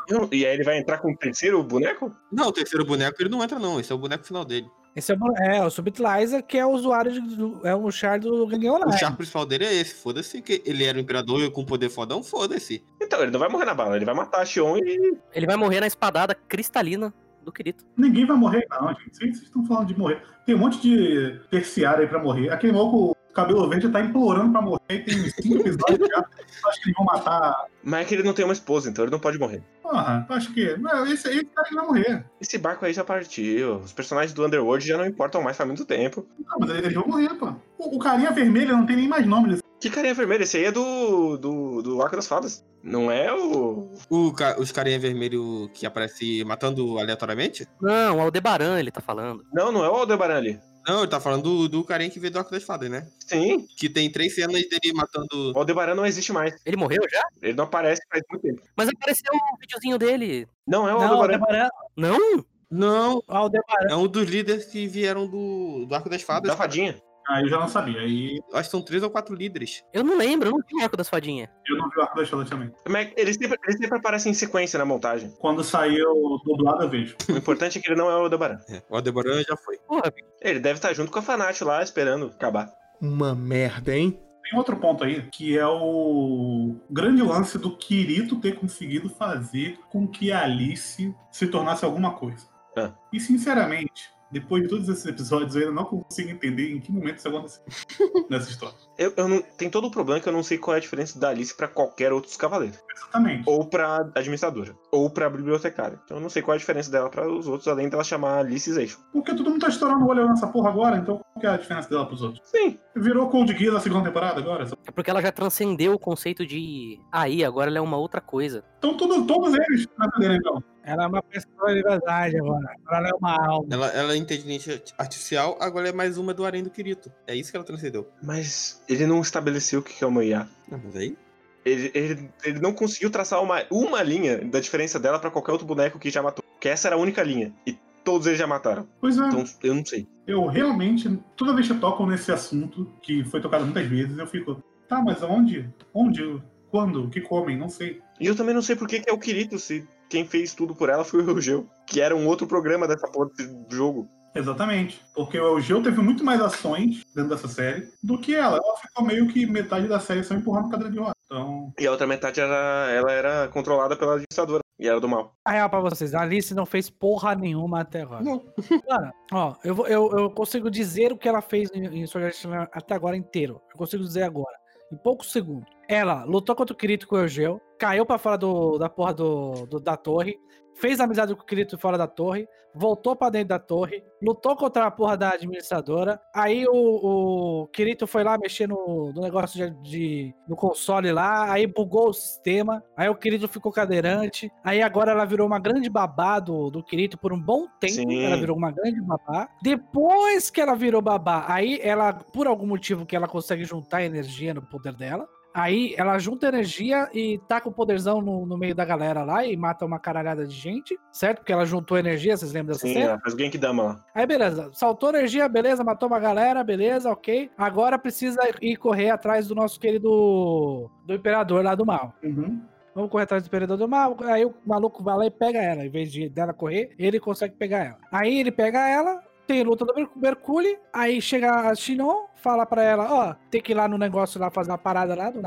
Eu- 0.09 0.29
E 0.33 0.45
aí 0.47 0.55
ele 0.55 0.65
vai 0.65 0.79
entrar 0.79 0.99
com 0.99 1.11
o 1.13 1.17
terceiro 1.17 1.63
boneco? 1.63 2.15
Não, 2.31 2.49
o 2.49 2.53
terceiro 2.53 2.85
boneco 2.85 3.17
ele 3.21 3.29
não 3.31 3.43
entra, 3.43 3.59
não. 3.59 3.79
Esse 3.81 3.93
é 3.93 3.95
o 3.95 3.99
boneco 3.99 4.25
final 4.25 4.45
dele. 4.45 4.69
Esse 4.95 5.13
é 5.13 5.15
o, 5.15 5.37
é, 5.43 5.63
o 5.63 5.69
Subtilizer, 5.71 6.43
que 6.43 6.57
é 6.57 6.65
o 6.65 6.71
usuário, 6.71 7.13
de, 7.13 7.21
do- 7.21 7.61
é 7.67 7.75
o 7.75 7.91
char 7.91 8.19
do 8.19 8.47
Gangue 8.47 8.71
O 8.71 8.93
char 8.93 9.15
principal 9.15 9.45
dele 9.45 9.67
é 9.67 9.75
esse. 9.75 9.95
Foda-se 9.95 10.41
que 10.41 10.63
ele 10.65 10.85
era 10.85 10.97
o 10.97 11.01
imperador 11.01 11.51
com 11.51 11.65
poder 11.67 11.91
fodão, 11.91 12.23
foda-se. 12.23 12.83
Então, 13.01 13.21
ele 13.23 13.31
não 13.31 13.39
vai 13.39 13.49
morrer 13.51 13.67
na 13.67 13.75
bala, 13.75 13.95
ele 13.97 14.07
vai 14.07 14.15
matar 14.15 14.41
a 14.41 14.45
Xion 14.47 14.79
e. 14.79 15.19
Ele 15.35 15.47
vai 15.47 15.57
morrer 15.57 15.81
na 15.81 15.87
espadada 15.87 16.35
cristalina 16.35 17.13
do 17.47 17.53
Kirito. 17.53 17.87
Ninguém 17.97 18.27
vai 18.27 18.37
morrer, 18.37 18.67
não, 18.69 18.89
gente. 18.89 19.17
Vocês 19.17 19.43
estão 19.43 19.65
falando 19.65 19.87
de 19.87 19.99
morrer. 19.99 20.21
Tem 20.45 20.55
um 20.55 20.59
monte 20.59 20.83
de 20.83 21.41
terciário 21.49 22.03
aí 22.03 22.09
pra 22.09 22.23
morrer. 22.23 22.51
Aquele 22.51 22.73
maluco, 22.73 23.16
cabelo 23.37 23.69
verde, 23.69 23.89
tá 23.89 24.01
implorando 24.01 24.51
pra 24.53 24.61
morrer. 24.63 25.05
Tem 25.05 25.21
uns 25.21 25.33
cinco 25.35 25.57
episódios 25.69 26.09
já. 26.09 26.19
Eu 26.19 26.69
Acho 26.71 26.81
que 26.83 26.89
eles 26.89 26.97
vão 26.97 27.05
matar. 27.07 27.65
Mas 27.85 28.01
é 28.01 28.05
que 28.05 28.15
ele 28.15 28.23
não 28.25 28.33
tem 28.33 28.45
uma 28.45 28.53
esposa, 28.55 28.91
então 28.91 29.05
ele 29.05 29.13
não 29.13 29.21
pode 29.21 29.39
morrer. 29.39 29.63
Porra, 29.83 30.27
acho 30.31 30.53
que. 30.53 30.77
Não, 30.79 31.07
esse 31.07 31.29
aí, 31.29 31.37
esse 31.37 31.45
cara 31.47 31.69
que 31.69 31.75
vai 31.75 31.87
morrer. 31.87 32.25
Esse 32.41 32.59
barco 32.59 32.85
aí 32.85 32.93
já 32.93 33.05
partiu. 33.05 33.77
Os 33.77 33.93
personagens 33.93 34.33
do 34.33 34.45
Underworld 34.45 34.85
já 34.87 34.97
não 34.99 35.07
importam 35.07 35.43
mais 35.43 35.57
faz 35.57 35.67
muito 35.69 35.85
tempo. 35.85 36.27
Não, 36.45 36.57
mas 36.59 36.71
eles 36.71 36.93
vão 36.95 37.07
morrer, 37.07 37.33
pô. 37.35 37.53
O, 37.79 37.97
o 37.97 37.99
carinha 38.01 38.33
vermelho 38.33 38.77
não 38.77 38.85
tem 38.87 38.97
nem 38.97 39.09
mais 39.09 39.25
nome. 39.27 39.51
desse- 39.51 39.63
Que 39.81 39.89
carinha 39.91 40.15
vermelha? 40.15 40.43
Esse 40.43 40.57
aí 40.57 40.65
é 40.65 40.73
do. 40.73 41.37
do, 41.37 41.83
do 41.83 42.03
Arco 42.03 42.17
das 42.17 42.27
Fadas. 42.27 42.65
Não 42.83 43.11
é 43.11 43.33
o. 43.33 43.91
O, 44.11 44.33
ca- 44.33 44.57
os 44.59 44.73
carinha 44.73 44.99
vermelho 44.99 45.69
que 45.75 45.87
aparece 45.87 46.45
matando 46.45 46.99
aleatoriamente? 46.99 47.67
Não, 47.81 48.17
o 48.17 48.21
Aldebaran 48.21 48.79
ele 48.81 48.91
tá 48.91 49.01
falando. 49.01 49.45
Não, 49.53 49.71
não 49.71 49.85
é 49.85 49.89
o 49.91 49.95
Aldebaran 49.95 50.37
ali. 50.39 50.59
Não, 50.87 51.01
ele 51.01 51.09
tá 51.09 51.19
falando 51.21 51.43
do, 51.43 51.69
do 51.69 51.85
carinha 51.85 52.09
que 52.11 52.21
veio 52.21 52.33
do 52.33 52.39
Arco 52.39 52.51
das 52.51 52.63
Fadas, 52.63 52.89
né? 52.89 53.09
Sim, 53.27 53.67
Que 53.77 53.89
tem 53.89 54.11
três 54.11 54.35
cenas 54.35 54.55
dele 54.69 54.93
matando. 54.95 55.53
o 55.55 55.59
Aldebaran 55.59 55.95
não 55.95 56.07
existe 56.07 56.33
mais. 56.33 56.55
Ele 56.65 56.77
morreu 56.77 57.03
já? 57.11 57.23
Ele 57.43 57.55
não 57.55 57.65
aparece 57.65 58.01
faz 58.11 58.23
muito 58.31 58.43
tempo. 58.43 58.63
Mas 58.77 58.89
apareceu 58.89 59.33
um 59.35 59.57
videozinho 59.61 59.99
dele. 59.99 60.47
Não 60.67 60.89
é 60.89 60.95
o 60.95 60.99
Não, 61.01 61.23
Aldebaran. 61.23 61.63
Aldebaran, 61.65 61.69
Não? 61.97 62.45
Não, 62.69 63.23
Aldebaran. 63.29 63.89
é 63.91 63.95
um 63.97 64.07
dos 64.09 64.29
líderes 64.29 64.65
que 64.67 64.87
vieram 64.89 65.27
do, 65.27 65.87
do 65.87 65.95
Arco 65.95 66.09
das 66.11 66.23
Fadas. 66.23 66.51
Da 66.51 66.57
fadinha. 66.57 67.01
Ah, 67.29 67.41
eu 67.41 67.49
já 67.49 67.59
não 67.59 67.69
sabia. 67.69 68.01
Aí 68.01 68.39
Acho 68.53 68.65
que 68.65 68.71
são 68.71 68.83
três 68.83 69.03
ou 69.03 69.11
quatro 69.11 69.35
líderes. 69.35 69.83
Eu 69.93 70.05
não 70.05 70.17
lembro, 70.17 70.49
eu 70.49 70.53
não 70.53 70.59
vi 70.59 70.77
o 70.81 70.83
Arco 70.83 70.97
das 70.97 71.09
Fadinhas. 71.09 71.49
eu 71.69 71.77
não 71.77 71.89
vi 71.91 71.99
o 71.99 72.03
Arco 72.03 72.17
das 72.17 72.29
Fadas 72.29 72.49
também. 72.49 72.73
Mas 72.89 73.13
ele 73.17 73.33
sempre, 73.33 73.59
ele 73.67 73.77
sempre 73.79 73.99
aparece 73.99 74.29
em 74.29 74.35
sequência 74.35 74.79
na 74.79 74.85
montagem. 74.85 75.33
Quando 75.39 75.65
saiu 75.65 76.41
dublado, 76.45 76.85
eu 76.85 76.89
vejo. 76.91 77.17
O 77.29 77.33
importante 77.33 77.79
é 77.79 77.83
que 77.83 77.89
ele 77.89 77.99
não 77.99 78.09
é 78.11 78.15
o 78.15 78.21
Aldebaran. 78.21 78.59
É, 78.69 78.83
o 78.89 78.97
Aldebaran 78.97 79.43
já 79.43 79.57
foi. 79.57 79.77
Porra, 79.79 80.13
Ele 80.41 80.61
deve 80.61 80.79
estar 80.79 80.93
junto 80.95 81.11
com 81.11 81.19
a 81.19 81.23
Fanat 81.23 81.61
lá, 81.63 81.83
esperando 81.83 82.27
acabar. 82.27 82.71
Uma 83.01 83.35
merda, 83.35 83.97
hein? 83.97 84.19
Tem 84.49 84.57
outro 84.57 84.77
ponto 84.77 85.03
aí, 85.03 85.23
que 85.33 85.59
é 85.59 85.67
o 85.67 86.77
grande 86.89 87.21
lance 87.21 87.59
do 87.59 87.77
Kirito 87.77 88.37
ter 88.41 88.55
conseguido 88.55 89.09
fazer 89.09 89.77
com 89.91 90.07
que 90.07 90.31
a 90.31 90.45
Alice 90.45 91.13
se 91.33 91.47
tornasse 91.49 91.85
alguma 91.85 92.13
coisa. 92.15 92.47
Ah. 92.79 92.93
E 93.13 93.19
sinceramente, 93.19 94.11
depois 94.39 94.63
de 94.63 94.69
todos 94.69 94.89
esses 94.89 95.07
episódios, 95.07 95.55
eu 95.57 95.63
ainda 95.63 95.75
não 95.75 95.85
consigo 95.85 96.31
entender 96.31 96.71
em 96.71 96.79
que 96.79 96.93
momento 96.93 97.19
isso 97.19 97.29
aconteceu 97.29 97.63
nessa 98.29 98.51
história. 98.51 98.77
Eu, 98.99 99.13
eu 99.17 99.29
não, 99.29 99.43
tem 99.57 99.71
todo 99.71 99.87
o 99.87 99.91
problema 99.91 100.21
que 100.21 100.29
eu 100.29 100.33
não 100.33 100.43
sei 100.43 100.59
qual 100.59 100.75
é 100.75 100.79
a 100.79 100.81
diferença 100.81 101.19
da 101.19 101.31
Alice 101.31 101.55
pra 101.57 101.69
qualquer 101.69 102.13
outro 102.13 102.29
dos 102.29 102.37
cavaleiros. 102.37 102.79
Exatamente. 102.95 103.45
Ou 103.47 103.67
pra 103.67 104.09
administradora. 104.15 104.77
Ou 104.93 105.09
pra 105.09 105.31
bibliotecária. 105.31 105.99
Então 106.05 106.19
eu 106.19 106.21
não 106.23 106.29
sei 106.29 106.43
qual 106.43 106.55
é 106.55 106.57
a 106.57 106.59
diferença 106.59 106.91
dela 106.91 107.09
pra 107.09 107.27
os 107.27 107.47
outros, 107.47 107.67
além 107.69 107.89
dela 107.89 108.05
chamar 108.05 108.41
Alice 108.41 108.71
Zation. 108.71 109.01
Porque 109.13 109.35
todo 109.35 109.51
mundo 109.51 109.61
tá 109.61 109.69
estourando 109.69 110.05
o 110.05 110.09
olho 110.09 110.29
nessa 110.29 110.47
porra 110.47 110.71
agora, 110.71 110.99
então 110.99 111.21
qual 111.35 111.53
é 111.53 111.55
a 111.55 111.59
diferença 111.59 111.89
dela 111.89 112.07
pros 112.07 112.23
outros? 112.23 112.47
Sim. 112.49 112.79
Virou 112.97 113.29
Cold 113.29 113.57
Geass 113.57 113.75
na 113.75 113.81
segunda 113.81 114.05
temporada 114.05 114.41
agora? 114.41 114.67
é 114.87 114.91
porque 114.91 115.11
ela 115.11 115.21
já 115.21 115.31
transcendeu 115.31 115.93
o 115.93 115.99
conceito 115.99 116.47
de 116.47 116.99
aí, 117.13 117.45
agora 117.45 117.69
ela 117.69 117.79
é 117.79 117.81
uma 117.81 117.99
outra 117.99 118.21
coisa. 118.21 118.65
Então 118.79 118.97
tudo, 118.97 119.27
todos 119.27 119.55
eles 119.55 119.87
então. 120.19 120.63
Ela 120.83 121.05
é 121.05 121.07
uma 121.07 121.23
pessoa 121.23 121.75
de 121.75 121.83
verdade 121.83 122.39
agora. 122.39 122.75
Agora 122.87 122.99
ela 122.99 123.09
é 123.09 123.13
uma 123.19 123.47
alma. 123.47 123.69
Ela, 123.71 123.87
ela 123.89 124.13
é 124.15 124.17
inteligente 124.17 124.83
artificial, 124.97 125.59
agora 125.61 125.89
é 125.89 125.93
mais 125.93 126.17
uma 126.17 126.33
do 126.33 126.45
Arém 126.45 126.63
do 126.63 126.71
Kirito. 126.71 127.13
É 127.27 127.35
isso 127.35 127.51
que 127.51 127.57
ela 127.57 127.67
transcendeu. 127.67 128.09
Mas 128.23 128.83
ele 128.89 129.07
não 129.07 129.21
estabeleceu 129.21 129.81
o 129.81 129.83
que 129.83 130.03
é 130.03 130.07
uma 130.07 130.25
IA. 130.25 130.49
Não, 130.71 130.81
mas 130.83 130.97
aí. 130.97 131.17
Ele, 131.65 131.91
ele, 131.93 132.31
ele 132.45 132.61
não 132.61 132.73
conseguiu 132.73 133.11
traçar 133.11 133.43
uma, 133.43 133.65
uma 133.71 134.01
linha 134.01 134.39
da 134.39 134.61
diferença 134.61 135.01
dela 135.01 135.19
pra 135.19 135.31
qualquer 135.31 135.51
outro 135.51 135.67
boneco 135.67 135.99
que 135.99 136.11
já 136.11 136.23
matou. 136.23 136.45
Porque 136.53 136.69
essa 136.69 136.87
era 136.89 136.95
a 136.95 136.99
única 136.99 137.23
linha. 137.25 137.53
E 137.67 137.77
todos 138.07 138.27
eles 138.29 138.39
já 138.39 138.47
mataram. 138.47 138.87
Pois 139.01 139.19
é, 139.19 139.27
Então 139.27 139.45
eu 139.65 139.75
não 139.75 139.85
sei. 139.85 140.07
eu 140.27 140.47
realmente, 140.47 141.19
toda 141.37 141.53
vez 141.53 141.67
que 141.67 141.75
tocam 141.75 142.07
nesse 142.07 142.31
assunto, 142.31 142.91
que 143.03 143.25
foi 143.25 143.41
tocado 143.41 143.65
muitas 143.65 143.87
vezes, 143.87 144.17
eu 144.17 144.27
fico, 144.29 144.63
tá, 144.89 145.03
mas 145.03 145.23
onde? 145.25 145.69
Onde? 145.93 146.41
Quando? 146.71 147.05
O 147.05 147.11
que 147.11 147.21
comem? 147.21 147.59
Não 147.59 147.69
sei. 147.69 148.01
E 148.21 148.27
eu 148.27 148.37
também 148.37 148.55
não 148.55 148.63
sei 148.63 148.77
por 148.77 148.87
que, 148.89 149.03
é 149.07 149.13
o 149.13 149.19
Kirito, 149.19 149.59
se 149.59 149.87
quem 150.09 150.25
fez 150.25 150.55
tudo 150.55 150.75
por 150.75 150.89
ela 150.89 151.05
foi 151.05 151.23
o 151.23 151.29
Eugeu. 151.31 151.67
Que 151.87 152.01
era 152.01 152.15
um 152.15 152.27
outro 152.29 152.47
programa 152.47 152.87
dessa 152.87 153.09
porra 153.09 153.29
desse 153.37 153.53
jogo. 153.71 154.09
Exatamente. 154.35 155.01
Porque 155.15 155.39
o 155.41 155.57
Eugeu 155.57 155.83
teve 155.83 156.01
muito 156.01 156.23
mais 156.23 156.41
ações 156.41 157.03
dentro 157.15 157.31
dessa 157.31 157.49
série 157.49 157.89
do 158.03 158.19
que 158.19 158.35
ela. 158.35 158.59
Ela 158.59 158.77
ficou 158.81 159.05
meio 159.05 159.27
que 159.29 159.47
metade 159.47 159.89
da 159.89 159.99
série 159.99 160.23
só 160.23 160.35
empurrando 160.35 160.69
cadeira 160.71 160.93
de 160.93 160.99
roda. 160.99 161.16
Então, 161.27 161.73
E 161.79 161.87
a 161.87 161.91
outra 161.91 162.07
metade 162.07 162.41
era, 162.41 162.91
ela 162.91 163.13
era 163.13 163.49
controlada 163.49 163.97
pela 163.97 164.13
administradora. 164.15 164.63
E 164.79 164.87
era 164.87 165.01
do 165.01 165.09
mal. 165.09 165.35
A 165.45 165.53
real 165.53 165.71
pra 165.71 165.81
vocês, 165.81 166.15
a 166.15 166.21
Alice 166.21 166.55
não 166.55 166.67
fez 166.67 166.91
porra 166.91 167.35
nenhuma 167.35 167.81
até 167.81 168.03
agora. 168.03 168.23
Não. 168.23 168.45
Mano, 168.89 169.13
ó, 169.33 169.55
eu, 169.65 169.87
eu, 169.87 170.11
eu 170.19 170.31
consigo 170.31 170.71
dizer 170.71 171.13
o 171.13 171.17
que 171.17 171.29
ela 171.29 171.41
fez 171.41 171.71
em, 171.73 172.03
em 172.03 172.05
Online 172.05 172.69
até 172.73 172.95
agora 172.95 173.17
inteiro. 173.17 173.61
Eu 173.71 173.79
consigo 173.79 174.03
dizer 174.05 174.23
agora, 174.23 174.55
em 174.93 174.97
poucos 174.97 175.33
segundos. 175.33 175.76
Ela 175.89 176.25
lutou 176.25 176.55
contra 176.57 176.73
o 176.75 176.77
Kirito 176.77 177.07
com 177.07 177.17
o 177.17 177.21
Eugeu, 177.21 177.61
caiu 177.79 178.05
pra 178.05 178.19
fora 178.19 178.37
do, 178.39 178.79
da 178.79 178.89
porra 178.89 179.15
do, 179.15 179.67
do- 179.67 179.81
da 179.81 179.97
torre, 179.97 180.39
fez 180.75 181.01
amizade 181.01 181.35
com 181.35 181.43
o 181.43 181.47
Kirito 181.47 181.79
fora 181.79 181.97
da 181.97 182.07
torre, 182.07 182.47
voltou 182.75 183.17
pra 183.17 183.31
dentro 183.31 183.49
da 183.49 183.59
torre, 183.59 184.05
lutou 184.23 184.55
contra 184.55 184.85
a 184.85 184.91
porra 184.91 185.17
da 185.17 185.31
administradora. 185.31 186.21
Aí 186.35 186.67
o, 186.67 187.63
o 187.63 187.67
Kirito 187.69 188.07
foi 188.07 188.23
lá 188.23 188.37
mexer 188.37 188.67
no, 188.69 189.11
no 189.15 189.23
negócio 189.23 189.57
de, 189.59 189.83
de- 189.91 190.35
no 190.47 190.55
console 190.55 191.11
lá, 191.13 191.51
aí 191.51 191.67
bugou 191.67 192.11
o 192.11 192.13
sistema. 192.13 192.83
Aí 192.95 193.09
o 193.09 193.15
Kirito 193.15 193.49
ficou 193.49 193.73
cadeirante. 193.73 194.51
Aí 194.63 194.83
agora 194.83 195.13
ela 195.13 195.25
virou 195.25 195.47
uma 195.47 195.59
grande 195.59 195.89
babá 195.89 196.39
do, 196.39 196.69
do 196.71 196.83
Kirito 196.85 197.17
por 197.17 197.33
um 197.33 197.41
bom 197.41 197.67
tempo. 197.81 197.95
Sim. 197.95 198.25
Ela 198.25 198.37
virou 198.37 198.55
uma 198.57 198.71
grande 198.71 199.01
babá. 199.01 199.49
Depois 199.63 200.51
que 200.51 200.61
ela 200.61 200.75
virou 200.75 201.01
babá, 201.01 201.47
aí 201.49 201.79
ela, 201.83 202.13
por 202.13 202.47
algum 202.47 202.67
motivo 202.67 203.07
que 203.07 203.17
ela 203.17 203.27
consegue 203.29 203.65
juntar 203.65 204.03
energia 204.03 204.53
no 204.53 204.61
poder 204.61 204.93
dela. 204.95 205.27
Aí 205.57 205.95
ela 205.97 206.19
junta 206.19 206.49
energia 206.49 207.09
e 207.15 207.39
taca 207.49 207.67
o 207.67 207.73
poderzão 207.73 208.21
no, 208.21 208.45
no 208.45 208.59
meio 208.59 208.75
da 208.75 208.85
galera 208.85 209.25
lá 209.25 209.47
e 209.47 209.57
mata 209.57 209.87
uma 209.87 209.99
caralhada 209.99 210.47
de 210.47 210.55
gente, 210.55 210.99
certo? 211.11 211.39
Porque 211.39 211.53
ela 211.53 211.65
juntou 211.65 211.97
energia, 211.97 212.37
vocês 212.37 212.53
lembram 212.53 212.75
dessa 212.75 212.87
Sim, 212.87 212.93
cena? 212.93 213.05
ela 213.13 213.21
faz 213.21 213.35
Genkidama 213.35 213.83
lá. 213.83 214.05
Aí 214.15 214.27
beleza, 214.27 214.69
saltou 214.75 215.09
energia, 215.09 215.49
beleza, 215.49 215.83
matou 215.83 216.11
uma 216.11 216.21
galera, 216.21 216.63
beleza, 216.63 217.11
ok. 217.11 217.51
Agora 217.57 217.99
precisa 217.99 218.39
ir 218.61 218.77
correr 218.77 219.09
atrás 219.09 219.49
do 219.49 219.55
nosso 219.55 219.81
querido 219.81 220.91
do 221.07 221.15
imperador 221.15 221.65
lá 221.65 221.75
do 221.75 221.87
mal. 221.87 222.13
Uhum. 222.23 222.61
Vamos 222.95 223.11
correr 223.11 223.25
atrás 223.25 223.43
do 223.43 223.47
imperador 223.47 223.79
do 223.79 223.89
mal. 223.89 224.15
Aí 224.25 224.45
o 224.45 224.55
maluco 224.67 225.03
vai 225.03 225.17
lá 225.17 225.27
e 225.27 225.31
pega 225.31 225.59
ela. 225.59 225.87
Em 225.87 225.91
vez 225.91 226.13
de 226.13 226.29
dela 226.29 226.53
correr, 226.53 226.91
ele 226.99 227.19
consegue 227.19 227.55
pegar 227.55 227.83
ela. 227.83 227.99
Aí 228.13 228.41
ele 228.41 228.53
pega 228.53 228.87
ela, 228.87 229.23
tem 229.47 229.63
luta 229.63 229.85
do 229.85 229.95
Merc- 229.95 230.17
Mercúrio. 230.17 230.79
Aí 230.93 231.21
chega 231.21 231.51
a 231.71 231.75
Shinon, 231.75 232.27
fala 232.37 232.65
pra 232.67 232.83
ela: 232.83 233.13
Ó, 233.13 233.35
tem 233.51 233.61
que 233.63 233.73
ir 233.73 233.75
lá 233.75 233.87
no 233.89 233.99
negócio 233.99 234.41
lá 234.41 234.51
fazer 234.51 234.71
uma 234.71 234.79
parada 234.79 235.15
lá. 235.15 235.31
do- 235.31 235.41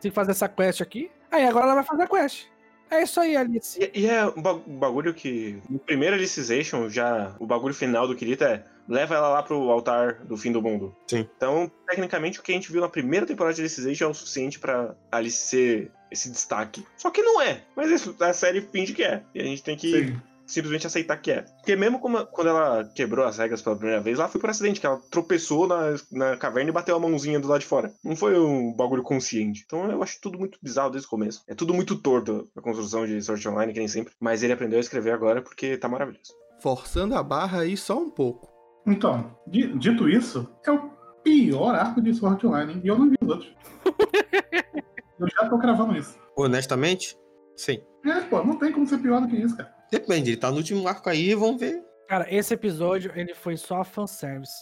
tem 0.00 0.10
que 0.10 0.14
fazer 0.14 0.32
essa 0.32 0.48
quest 0.48 0.80
aqui. 0.80 1.10
Aí 1.30 1.44
agora 1.46 1.66
ela 1.66 1.74
vai 1.76 1.84
fazer 1.84 2.02
a 2.02 2.06
quest. 2.08 2.46
É 2.90 3.02
isso 3.02 3.18
aí, 3.18 3.36
Alice. 3.36 3.78
E, 3.82 4.00
e 4.02 4.06
é 4.06 4.24
um 4.26 4.40
ba- 4.42 4.52
um 4.54 4.78
bagulho 4.78 5.12
que. 5.14 5.60
No 5.68 5.78
primeiro 5.78 6.14
Alicization, 6.14 6.88
já. 6.88 7.34
O 7.40 7.46
bagulho 7.46 7.74
final 7.74 8.06
do 8.06 8.14
Kirita 8.14 8.44
é. 8.44 8.64
Leva 8.86 9.14
ela 9.14 9.28
lá 9.28 9.42
pro 9.42 9.70
altar 9.70 10.16
do 10.24 10.36
fim 10.36 10.52
do 10.52 10.60
mundo. 10.60 10.94
Sim. 11.06 11.26
Então, 11.36 11.72
tecnicamente, 11.88 12.38
o 12.38 12.42
que 12.42 12.52
a 12.52 12.54
gente 12.54 12.70
viu 12.70 12.82
na 12.82 12.88
primeira 12.88 13.24
temporada 13.24 13.54
de 13.54 13.62
Alicization 13.62 14.04
é 14.04 14.08
o 14.10 14.14
suficiente 14.14 14.60
pra 14.60 14.94
Alice 15.10 15.38
ser 15.46 15.90
esse 16.10 16.30
destaque. 16.30 16.84
Só 16.94 17.10
que 17.10 17.22
não 17.22 17.40
é. 17.40 17.62
Mas 17.74 17.90
isso, 17.90 18.14
a 18.20 18.34
série 18.34 18.60
finge 18.60 18.92
que 18.92 19.02
é. 19.02 19.22
E 19.34 19.40
a 19.40 19.44
gente 19.44 19.62
tem 19.62 19.74
que 19.74 19.90
Sim. 20.08 20.16
Simplesmente 20.46 20.86
aceitar 20.86 21.16
que 21.16 21.30
é. 21.30 21.42
Porque 21.42 21.74
mesmo 21.76 21.98
como- 21.98 22.26
quando 22.26 22.48
ela 22.48 22.84
quebrou 22.94 23.24
as 23.26 23.38
regras 23.38 23.62
pela 23.62 23.76
primeira 23.76 24.00
vez, 24.00 24.18
lá 24.18 24.28
foi 24.28 24.40
por 24.40 24.50
acidente, 24.50 24.80
que 24.80 24.86
ela 24.86 25.00
tropeçou 25.10 25.66
na, 25.66 25.94
na 26.12 26.36
caverna 26.36 26.70
e 26.70 26.72
bateu 26.72 26.94
a 26.96 27.00
mãozinha 27.00 27.40
do 27.40 27.48
lado 27.48 27.60
de 27.60 27.66
fora. 27.66 27.92
Não 28.04 28.14
foi 28.16 28.38
um 28.38 28.72
bagulho 28.74 29.02
consciente. 29.02 29.62
Então 29.64 29.90
eu 29.90 30.02
acho 30.02 30.18
tudo 30.20 30.38
muito 30.38 30.58
bizarro 30.62 30.90
desde 30.90 31.06
o 31.06 31.10
começo. 31.10 31.42
É 31.48 31.54
tudo 31.54 31.72
muito 31.74 31.96
torto 32.00 32.48
a 32.56 32.60
construção 32.60 33.06
de 33.06 33.20
Sword 33.22 33.48
Online, 33.48 33.72
que 33.72 33.78
nem 33.78 33.88
sempre. 33.88 34.12
Mas 34.20 34.42
ele 34.42 34.52
aprendeu 34.52 34.78
a 34.78 34.80
escrever 34.80 35.12
agora 35.12 35.40
porque 35.42 35.76
tá 35.76 35.88
maravilhoso. 35.88 36.32
Forçando 36.60 37.14
a 37.14 37.22
barra 37.22 37.60
aí 37.60 37.76
só 37.76 37.98
um 37.98 38.10
pouco. 38.10 38.48
Então, 38.86 39.34
di- 39.46 39.76
dito 39.78 40.08
isso, 40.08 40.48
é 40.66 40.70
o 40.70 40.90
pior 41.22 41.74
arco 41.74 42.02
de 42.02 42.12
Sword 42.14 42.46
Online, 42.46 42.74
hein? 42.74 42.80
E 42.84 42.88
eu 42.88 42.98
não 42.98 43.08
vi 43.08 43.16
os 43.22 43.28
outros. 43.28 43.54
eu 45.18 45.28
já 45.28 45.48
tô 45.48 45.58
cravando 45.58 45.96
isso. 45.96 46.18
Honestamente, 46.36 47.16
sim. 47.56 47.78
É, 48.04 48.20
pô, 48.22 48.44
não 48.44 48.58
tem 48.58 48.72
como 48.72 48.86
ser 48.86 48.98
pior 48.98 49.20
do 49.20 49.28
que 49.28 49.36
isso, 49.36 49.56
cara. 49.56 49.73
Depende, 49.98 50.30
ele 50.30 50.36
tá 50.36 50.50
no 50.50 50.56
último 50.56 50.86
arco 50.88 51.08
aí, 51.08 51.34
vamos 51.34 51.60
ver. 51.60 51.82
Cara, 52.08 52.26
esse 52.32 52.52
episódio 52.52 53.12
ele 53.14 53.34
foi 53.34 53.56
só 53.56 53.84
fanservice. 53.84 54.52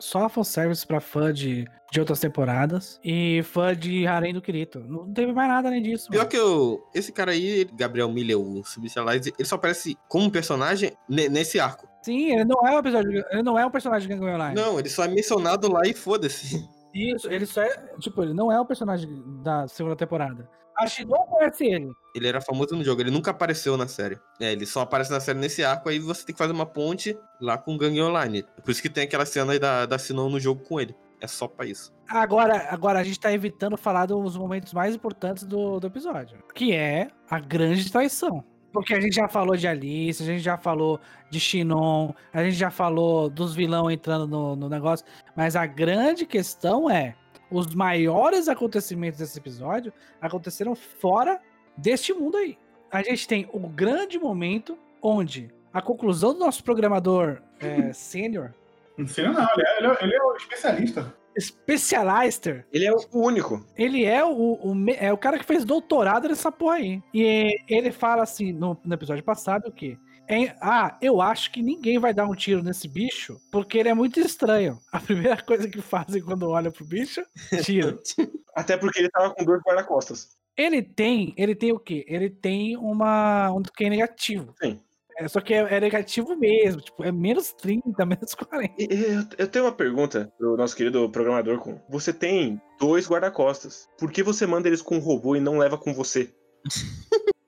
Só 0.00 0.28
fanservice 0.28 0.86
pra 0.86 1.00
fã 1.00 1.32
de, 1.32 1.66
de 1.92 1.98
outras 2.00 2.20
temporadas 2.20 3.00
e 3.04 3.42
fã 3.42 3.74
de 3.74 4.06
Harem 4.06 4.32
do 4.32 4.40
Kirito. 4.40 4.78
Não 4.80 5.12
teve 5.12 5.32
mais 5.32 5.48
nada 5.48 5.68
além 5.68 5.82
disso. 5.82 6.08
Pior 6.08 6.20
mano. 6.20 6.30
que 6.30 6.36
eu, 6.36 6.80
esse 6.94 7.10
cara 7.12 7.32
aí, 7.32 7.68
Gabriel 7.74 8.08
Miller, 8.10 8.38
o 8.38 8.64
Subicialize, 8.64 9.32
ele 9.36 9.48
só 9.48 9.56
aparece 9.56 9.96
como 10.08 10.30
personagem 10.30 10.92
ne- 11.08 11.28
nesse 11.28 11.58
arco. 11.58 11.88
Sim, 12.02 12.32
ele 12.32 12.44
não 12.44 12.64
é 12.66 12.76
um 12.76 12.78
episódio. 12.78 13.24
Ele 13.30 13.42
não 13.42 13.58
é 13.58 13.66
um 13.66 13.70
personagem 13.70 14.08
de 14.08 14.14
Gangue 14.14 14.32
Online. 14.32 14.54
Não, 14.54 14.78
ele 14.78 14.88
só 14.88 15.04
é 15.04 15.08
mencionado 15.08 15.70
lá 15.70 15.80
e 15.84 15.92
foda-se. 15.92 16.64
Isso, 16.98 17.30
ele 17.30 17.46
só 17.46 17.62
é. 17.62 17.94
Tipo, 17.98 18.22
ele 18.22 18.34
não 18.34 18.50
é 18.50 18.60
o 18.60 18.66
personagem 18.66 19.22
da 19.42 19.68
segunda 19.68 19.94
temporada. 19.94 20.48
A 20.76 20.86
Shinon 20.86 21.26
conhece 21.26 21.66
ele. 21.66 21.90
Ele 22.14 22.28
era 22.28 22.40
famoso 22.40 22.76
no 22.76 22.84
jogo, 22.84 23.00
ele 23.00 23.10
nunca 23.10 23.32
apareceu 23.32 23.76
na 23.76 23.88
série. 23.88 24.18
É, 24.40 24.52
ele 24.52 24.64
só 24.64 24.82
aparece 24.82 25.10
na 25.10 25.18
série 25.18 25.38
nesse 25.38 25.64
arco, 25.64 25.88
aí 25.88 25.98
você 25.98 26.24
tem 26.24 26.32
que 26.32 26.38
fazer 26.38 26.52
uma 26.52 26.66
ponte 26.66 27.18
lá 27.40 27.58
com 27.58 27.74
o 27.74 27.78
Gang 27.78 28.00
Online. 28.00 28.44
Por 28.62 28.70
isso 28.70 28.80
que 28.80 28.88
tem 28.88 29.04
aquela 29.04 29.26
cena 29.26 29.52
aí 29.52 29.58
da, 29.58 29.86
da 29.86 29.98
Sinon 29.98 30.28
no 30.28 30.38
jogo 30.38 30.62
com 30.62 30.80
ele. 30.80 30.94
É 31.20 31.26
só 31.26 31.48
pra 31.48 31.66
isso. 31.66 31.92
Agora, 32.08 32.68
agora 32.70 33.00
a 33.00 33.02
gente 33.02 33.18
tá 33.18 33.32
evitando 33.32 33.76
falar 33.76 34.06
dos 34.06 34.36
momentos 34.36 34.72
mais 34.72 34.94
importantes 34.94 35.42
do, 35.42 35.80
do 35.80 35.88
episódio, 35.88 36.38
que 36.54 36.72
é 36.72 37.08
a 37.28 37.40
grande 37.40 37.90
traição. 37.90 38.44
Porque 38.72 38.94
a 38.94 39.00
gente 39.00 39.14
já 39.16 39.28
falou 39.28 39.56
de 39.56 39.66
Alice, 39.66 40.22
a 40.22 40.26
gente 40.26 40.40
já 40.42 40.56
falou 40.58 41.00
de 41.30 41.40
Shinon, 41.40 42.12
a 42.32 42.44
gente 42.44 42.56
já 42.56 42.70
falou 42.70 43.28
dos 43.30 43.54
vilão 43.54 43.90
entrando 43.90 44.26
no, 44.26 44.54
no 44.54 44.68
negócio, 44.68 45.06
mas 45.34 45.56
a 45.56 45.64
grande 45.66 46.26
questão 46.26 46.90
é: 46.90 47.14
os 47.50 47.74
maiores 47.74 48.48
acontecimentos 48.48 49.18
desse 49.18 49.38
episódio 49.38 49.92
aconteceram 50.20 50.74
fora 50.74 51.40
deste 51.76 52.12
mundo 52.12 52.36
aí. 52.36 52.58
A 52.90 53.02
gente 53.02 53.26
tem 53.26 53.48
o 53.52 53.60
grande 53.68 54.18
momento 54.18 54.78
onde 55.02 55.50
a 55.72 55.80
conclusão 55.82 56.32
do 56.34 56.40
nosso 56.40 56.62
programador 56.62 57.40
é, 57.60 57.92
sênior, 57.94 58.52
Ensina 58.98 59.30
não, 59.32 59.46
ele 59.54 59.62
é, 59.66 59.78
ele 59.78 59.86
é- 59.86 59.98
ele 60.02 60.14
é 60.16 60.22
o 60.22 60.34
especialista. 60.36 61.14
Specialister, 61.40 62.66
Ele 62.72 62.86
é 62.86 62.92
o 62.92 62.98
único. 63.12 63.64
Ele 63.76 64.04
é 64.04 64.24
o, 64.24 64.58
o 64.62 64.90
é 64.98 65.12
o 65.12 65.18
cara 65.18 65.38
que 65.38 65.44
fez 65.44 65.64
doutorado 65.64 66.28
nessa 66.28 66.50
porra 66.50 66.76
aí. 66.76 67.02
E 67.14 67.54
ele 67.68 67.92
fala 67.92 68.22
assim 68.22 68.52
no, 68.52 68.78
no 68.84 68.94
episódio 68.94 69.24
passado 69.24 69.68
o 69.68 69.72
quê? 69.72 69.96
É, 70.30 70.54
ah, 70.60 70.98
eu 71.00 71.22
acho 71.22 71.50
que 71.50 71.62
ninguém 71.62 71.98
vai 71.98 72.12
dar 72.12 72.26
um 72.26 72.34
tiro 72.34 72.62
nesse 72.62 72.86
bicho 72.86 73.40
porque 73.50 73.78
ele 73.78 73.88
é 73.88 73.94
muito 73.94 74.20
estranho. 74.20 74.78
A 74.92 75.00
primeira 75.00 75.40
coisa 75.42 75.68
que 75.68 75.80
fazem 75.80 76.22
quando 76.22 76.48
olham 76.50 76.70
pro 76.70 76.84
bicho, 76.84 77.22
tiro. 77.64 77.98
Até 78.54 78.76
porque 78.76 78.98
ele 78.98 79.08
tava 79.08 79.34
com 79.34 79.44
dor 79.44 79.62
guarda-costas. 79.64 80.36
ele 80.56 80.82
tem, 80.82 81.32
ele 81.36 81.54
tem 81.54 81.72
o 81.72 81.78
quê? 81.78 82.04
Ele 82.06 82.28
tem 82.28 82.76
uma 82.76 83.50
um 83.52 83.62
que 83.62 83.84
é 83.84 83.90
negativo. 83.90 84.52
Sim. 84.62 84.78
É, 85.18 85.26
só 85.26 85.40
que 85.40 85.52
é, 85.52 85.58
é 85.76 85.80
negativo 85.80 86.36
mesmo, 86.36 86.80
tipo, 86.80 87.02
é 87.04 87.10
menos 87.10 87.52
30, 87.52 88.04
menos 88.06 88.34
40. 88.34 88.74
E- 88.78 88.86
e 88.88 89.02
Eu, 89.14 89.22
eu 89.38 89.48
tenho 89.48 89.64
uma 89.64 89.72
pergunta 89.72 90.32
pro 90.38 90.56
nosso 90.56 90.76
querido 90.76 91.10
programador 91.10 91.58
com. 91.58 91.80
Você 91.88 92.12
tem 92.12 92.60
dois 92.78 93.08
guarda-costas. 93.08 93.88
Por 93.98 94.10
que 94.12 94.22
você 94.22 94.46
manda 94.46 94.68
eles 94.68 94.80
com 94.82 94.96
um 94.96 95.00
robô 95.00 95.34
e 95.36 95.40
não 95.40 95.58
leva 95.58 95.76
com 95.78 95.92
você? 95.92 96.32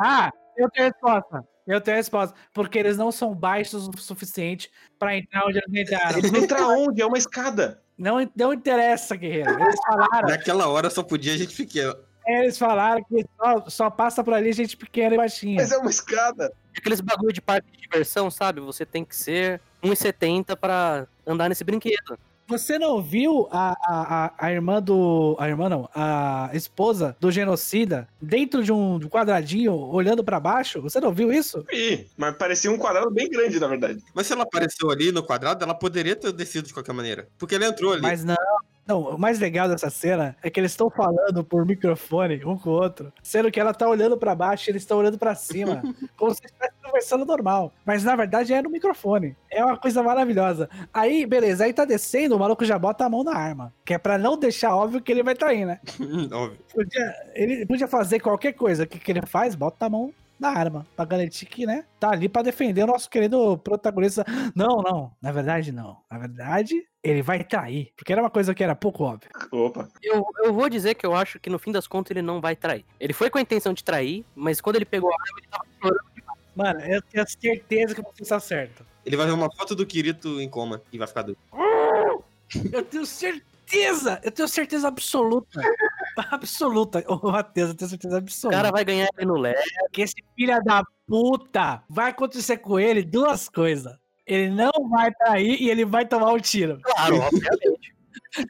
Ah, 0.00 0.30
eu 0.56 0.70
tenho 0.70 0.86
a 0.86 0.90
resposta. 0.90 1.44
Eu 1.66 1.80
tenho 1.80 1.96
a 1.96 1.98
resposta. 1.98 2.34
Porque 2.54 2.78
eles 2.78 2.96
não 2.96 3.10
são 3.10 3.34
baixos 3.34 3.88
o 3.88 3.98
suficiente 3.98 4.70
pra 4.98 5.16
entrar 5.16 5.44
onde 5.46 5.58
eles 5.58 5.82
entraram. 5.90 6.18
Eles 6.18 6.32
entram 6.32 6.78
onde? 6.86 7.02
É 7.02 7.06
uma 7.06 7.18
escada. 7.18 7.82
Não, 7.98 8.30
não 8.36 8.52
interessa, 8.52 9.16
guerreiro. 9.16 9.60
Eles 9.60 9.80
falaram, 9.84 10.28
Naquela 10.28 10.68
hora 10.68 10.88
só 10.88 11.02
podia 11.02 11.36
gente 11.36 11.56
pequena. 11.56 11.96
Eles 12.28 12.58
falaram 12.58 13.02
que 13.04 13.24
só, 13.36 13.64
só 13.68 13.90
passa 13.90 14.22
por 14.22 14.34
ali 14.34 14.52
gente 14.52 14.76
pequena 14.76 15.14
e 15.14 15.18
baixinha. 15.18 15.56
Mas 15.56 15.72
é 15.72 15.78
uma 15.78 15.90
escada. 15.90 16.52
Aqueles 16.76 17.00
bagulho 17.00 17.32
de 17.32 17.40
parque 17.40 17.70
de 17.72 17.78
diversão, 17.78 18.30
sabe? 18.30 18.60
Você 18.60 18.84
tem 18.84 19.04
que 19.04 19.16
ser 19.16 19.60
1,70 19.82 20.56
pra 20.56 21.06
andar 21.26 21.48
nesse 21.48 21.64
brinquedo. 21.64 22.18
Você 22.48 22.78
não 22.78 23.02
viu 23.02 23.46
a, 23.52 23.76
a, 23.78 24.24
a, 24.24 24.32
a 24.38 24.50
irmã 24.50 24.80
do. 24.80 25.36
A 25.38 25.48
irmã 25.48 25.68
não, 25.68 25.86
a 25.94 26.48
esposa 26.54 27.14
do 27.20 27.30
genocida 27.30 28.08
dentro 28.22 28.64
de 28.64 28.72
um 28.72 28.98
quadradinho 29.00 29.74
olhando 29.74 30.24
pra 30.24 30.40
baixo? 30.40 30.80
Você 30.80 30.98
não 30.98 31.12
viu 31.12 31.30
isso? 31.30 31.62
Ih, 31.70 32.06
mas 32.16 32.34
parecia 32.36 32.72
um 32.72 32.78
quadrado 32.78 33.10
bem 33.10 33.28
grande, 33.28 33.60
na 33.60 33.68
verdade. 33.68 34.02
Mas 34.14 34.26
se 34.26 34.32
ela 34.32 34.44
apareceu 34.44 34.90
ali 34.90 35.12
no 35.12 35.22
quadrado, 35.22 35.62
ela 35.62 35.74
poderia 35.74 36.16
ter 36.16 36.32
descido 36.32 36.66
de 36.66 36.72
qualquer 36.72 36.94
maneira. 36.94 37.28
Porque 37.36 37.54
ela 37.54 37.66
entrou 37.66 37.92
ali. 37.92 38.00
Mas 38.00 38.24
não. 38.24 38.34
Não, 38.88 39.02
o 39.02 39.18
mais 39.18 39.38
legal 39.38 39.68
dessa 39.68 39.90
cena 39.90 40.34
é 40.42 40.48
que 40.48 40.58
eles 40.58 40.72
estão 40.72 40.88
falando 40.88 41.44
por 41.44 41.66
microfone 41.66 42.42
um 42.42 42.56
com 42.56 42.70
o 42.70 42.72
outro, 42.72 43.12
sendo 43.22 43.50
que 43.50 43.60
ela 43.60 43.74
tá 43.74 43.86
olhando 43.86 44.16
pra 44.16 44.34
baixo 44.34 44.68
e 44.68 44.72
eles 44.72 44.80
estão 44.80 44.96
olhando 44.96 45.18
pra 45.18 45.34
cima, 45.34 45.82
como 46.16 46.34
se 46.34 46.40
estivesse 46.42 46.72
conversando 46.82 47.26
normal. 47.26 47.70
Mas 47.84 48.02
na 48.02 48.16
verdade 48.16 48.54
é 48.54 48.62
no 48.62 48.70
microfone. 48.70 49.36
É 49.50 49.62
uma 49.62 49.76
coisa 49.76 50.02
maravilhosa. 50.02 50.70
Aí, 50.92 51.26
beleza, 51.26 51.64
aí 51.64 51.72
tá 51.74 51.84
descendo, 51.84 52.34
o 52.34 52.38
maluco 52.38 52.64
já 52.64 52.78
bota 52.78 53.04
a 53.04 53.10
mão 53.10 53.22
na 53.22 53.34
arma, 53.34 53.74
que 53.84 53.92
é 53.92 53.98
pra 53.98 54.16
não 54.16 54.38
deixar 54.38 54.74
óbvio 54.74 55.02
que 55.02 55.12
ele 55.12 55.22
vai 55.22 55.34
trair, 55.34 55.66
né? 55.66 55.80
Óbvio. 56.32 56.58
Podia, 56.74 57.14
ele 57.34 57.66
podia 57.66 57.86
fazer 57.86 58.20
qualquer 58.20 58.54
coisa. 58.54 58.84
O 58.84 58.86
que, 58.86 58.98
que 58.98 59.12
ele 59.12 59.26
faz? 59.26 59.54
Bota 59.54 59.84
a 59.84 59.90
mão 59.90 60.14
na 60.38 60.50
arma, 60.50 60.86
pra 60.94 61.04
garantir 61.04 61.46
que, 61.46 61.66
né, 61.66 61.84
tá 61.98 62.10
ali 62.10 62.28
pra 62.28 62.42
defender 62.42 62.82
o 62.82 62.86
nosso 62.86 63.08
querido 63.10 63.58
protagonista. 63.58 64.24
Não, 64.54 64.82
não, 64.82 65.12
na 65.20 65.32
verdade 65.32 65.72
não. 65.72 65.98
Na 66.10 66.18
verdade, 66.18 66.86
ele 67.02 67.22
vai 67.22 67.42
trair, 67.42 67.92
porque 67.96 68.12
era 68.12 68.22
uma 68.22 68.30
coisa 68.30 68.54
que 68.54 68.62
era 68.62 68.74
pouco 68.74 69.04
óbvia. 69.04 69.30
Opa. 69.50 69.88
Eu, 70.02 70.24
eu 70.44 70.52
vou 70.52 70.68
dizer 70.68 70.94
que 70.94 71.06
eu 71.06 71.14
acho 71.14 71.38
que 71.38 71.50
no 71.50 71.58
fim 71.58 71.72
das 71.72 71.86
contas 71.86 72.10
ele 72.10 72.22
não 72.22 72.40
vai 72.40 72.54
trair. 72.54 72.84
Ele 73.00 73.12
foi 73.12 73.30
com 73.30 73.38
a 73.38 73.42
intenção 73.42 73.72
de 73.72 73.82
trair, 73.84 74.24
mas 74.34 74.60
quando 74.60 74.76
ele 74.76 74.84
pegou 74.84 75.10
a 75.10 75.14
arma, 75.14 75.38
ele 75.38 75.48
tava 75.48 75.64
chorando. 75.80 76.18
Mano, 76.54 76.80
eu 76.80 77.00
tenho 77.02 77.24
certeza 77.28 77.94
que 77.94 78.02
você 78.02 78.22
está 78.22 78.40
certo. 78.40 78.84
Ele 79.06 79.16
vai 79.16 79.26
ver 79.26 79.32
uma 79.32 79.48
foto 79.50 79.76
do 79.76 79.86
Kirito 79.86 80.40
em 80.40 80.48
coma 80.48 80.82
e 80.92 80.98
vai 80.98 81.06
ficar 81.06 81.22
doido. 81.22 81.38
Eu 82.72 82.82
tenho 82.84 83.06
certeza, 83.06 84.20
eu 84.24 84.32
tenho 84.32 84.48
certeza 84.48 84.88
absoluta. 84.88 85.60
absoluta, 86.30 87.04
ô 87.08 87.30
Matheus, 87.30 87.70
eu 87.70 87.74
tenho 87.76 87.88
certeza 87.88 88.14
O 88.16 88.18
absoluta. 88.18 88.56
cara 88.56 88.70
vai 88.70 88.84
ganhar 88.84 89.08
ele 89.16 89.26
no 89.26 89.36
leve. 89.36 89.60
que 89.92 90.02
esse 90.02 90.14
filho 90.36 90.62
da 90.64 90.82
puta 91.06 91.82
vai 91.88 92.10
acontecer 92.10 92.58
com 92.58 92.78
ele 92.78 93.02
duas 93.02 93.48
coisas. 93.48 93.96
Ele 94.26 94.50
não 94.50 94.70
vai 94.90 95.10
trair 95.14 95.60
e 95.60 95.70
ele 95.70 95.84
vai 95.84 96.06
tomar 96.06 96.32
um 96.32 96.38
tiro. 96.38 96.78
Claro, 96.82 97.16
obviamente. 97.22 97.94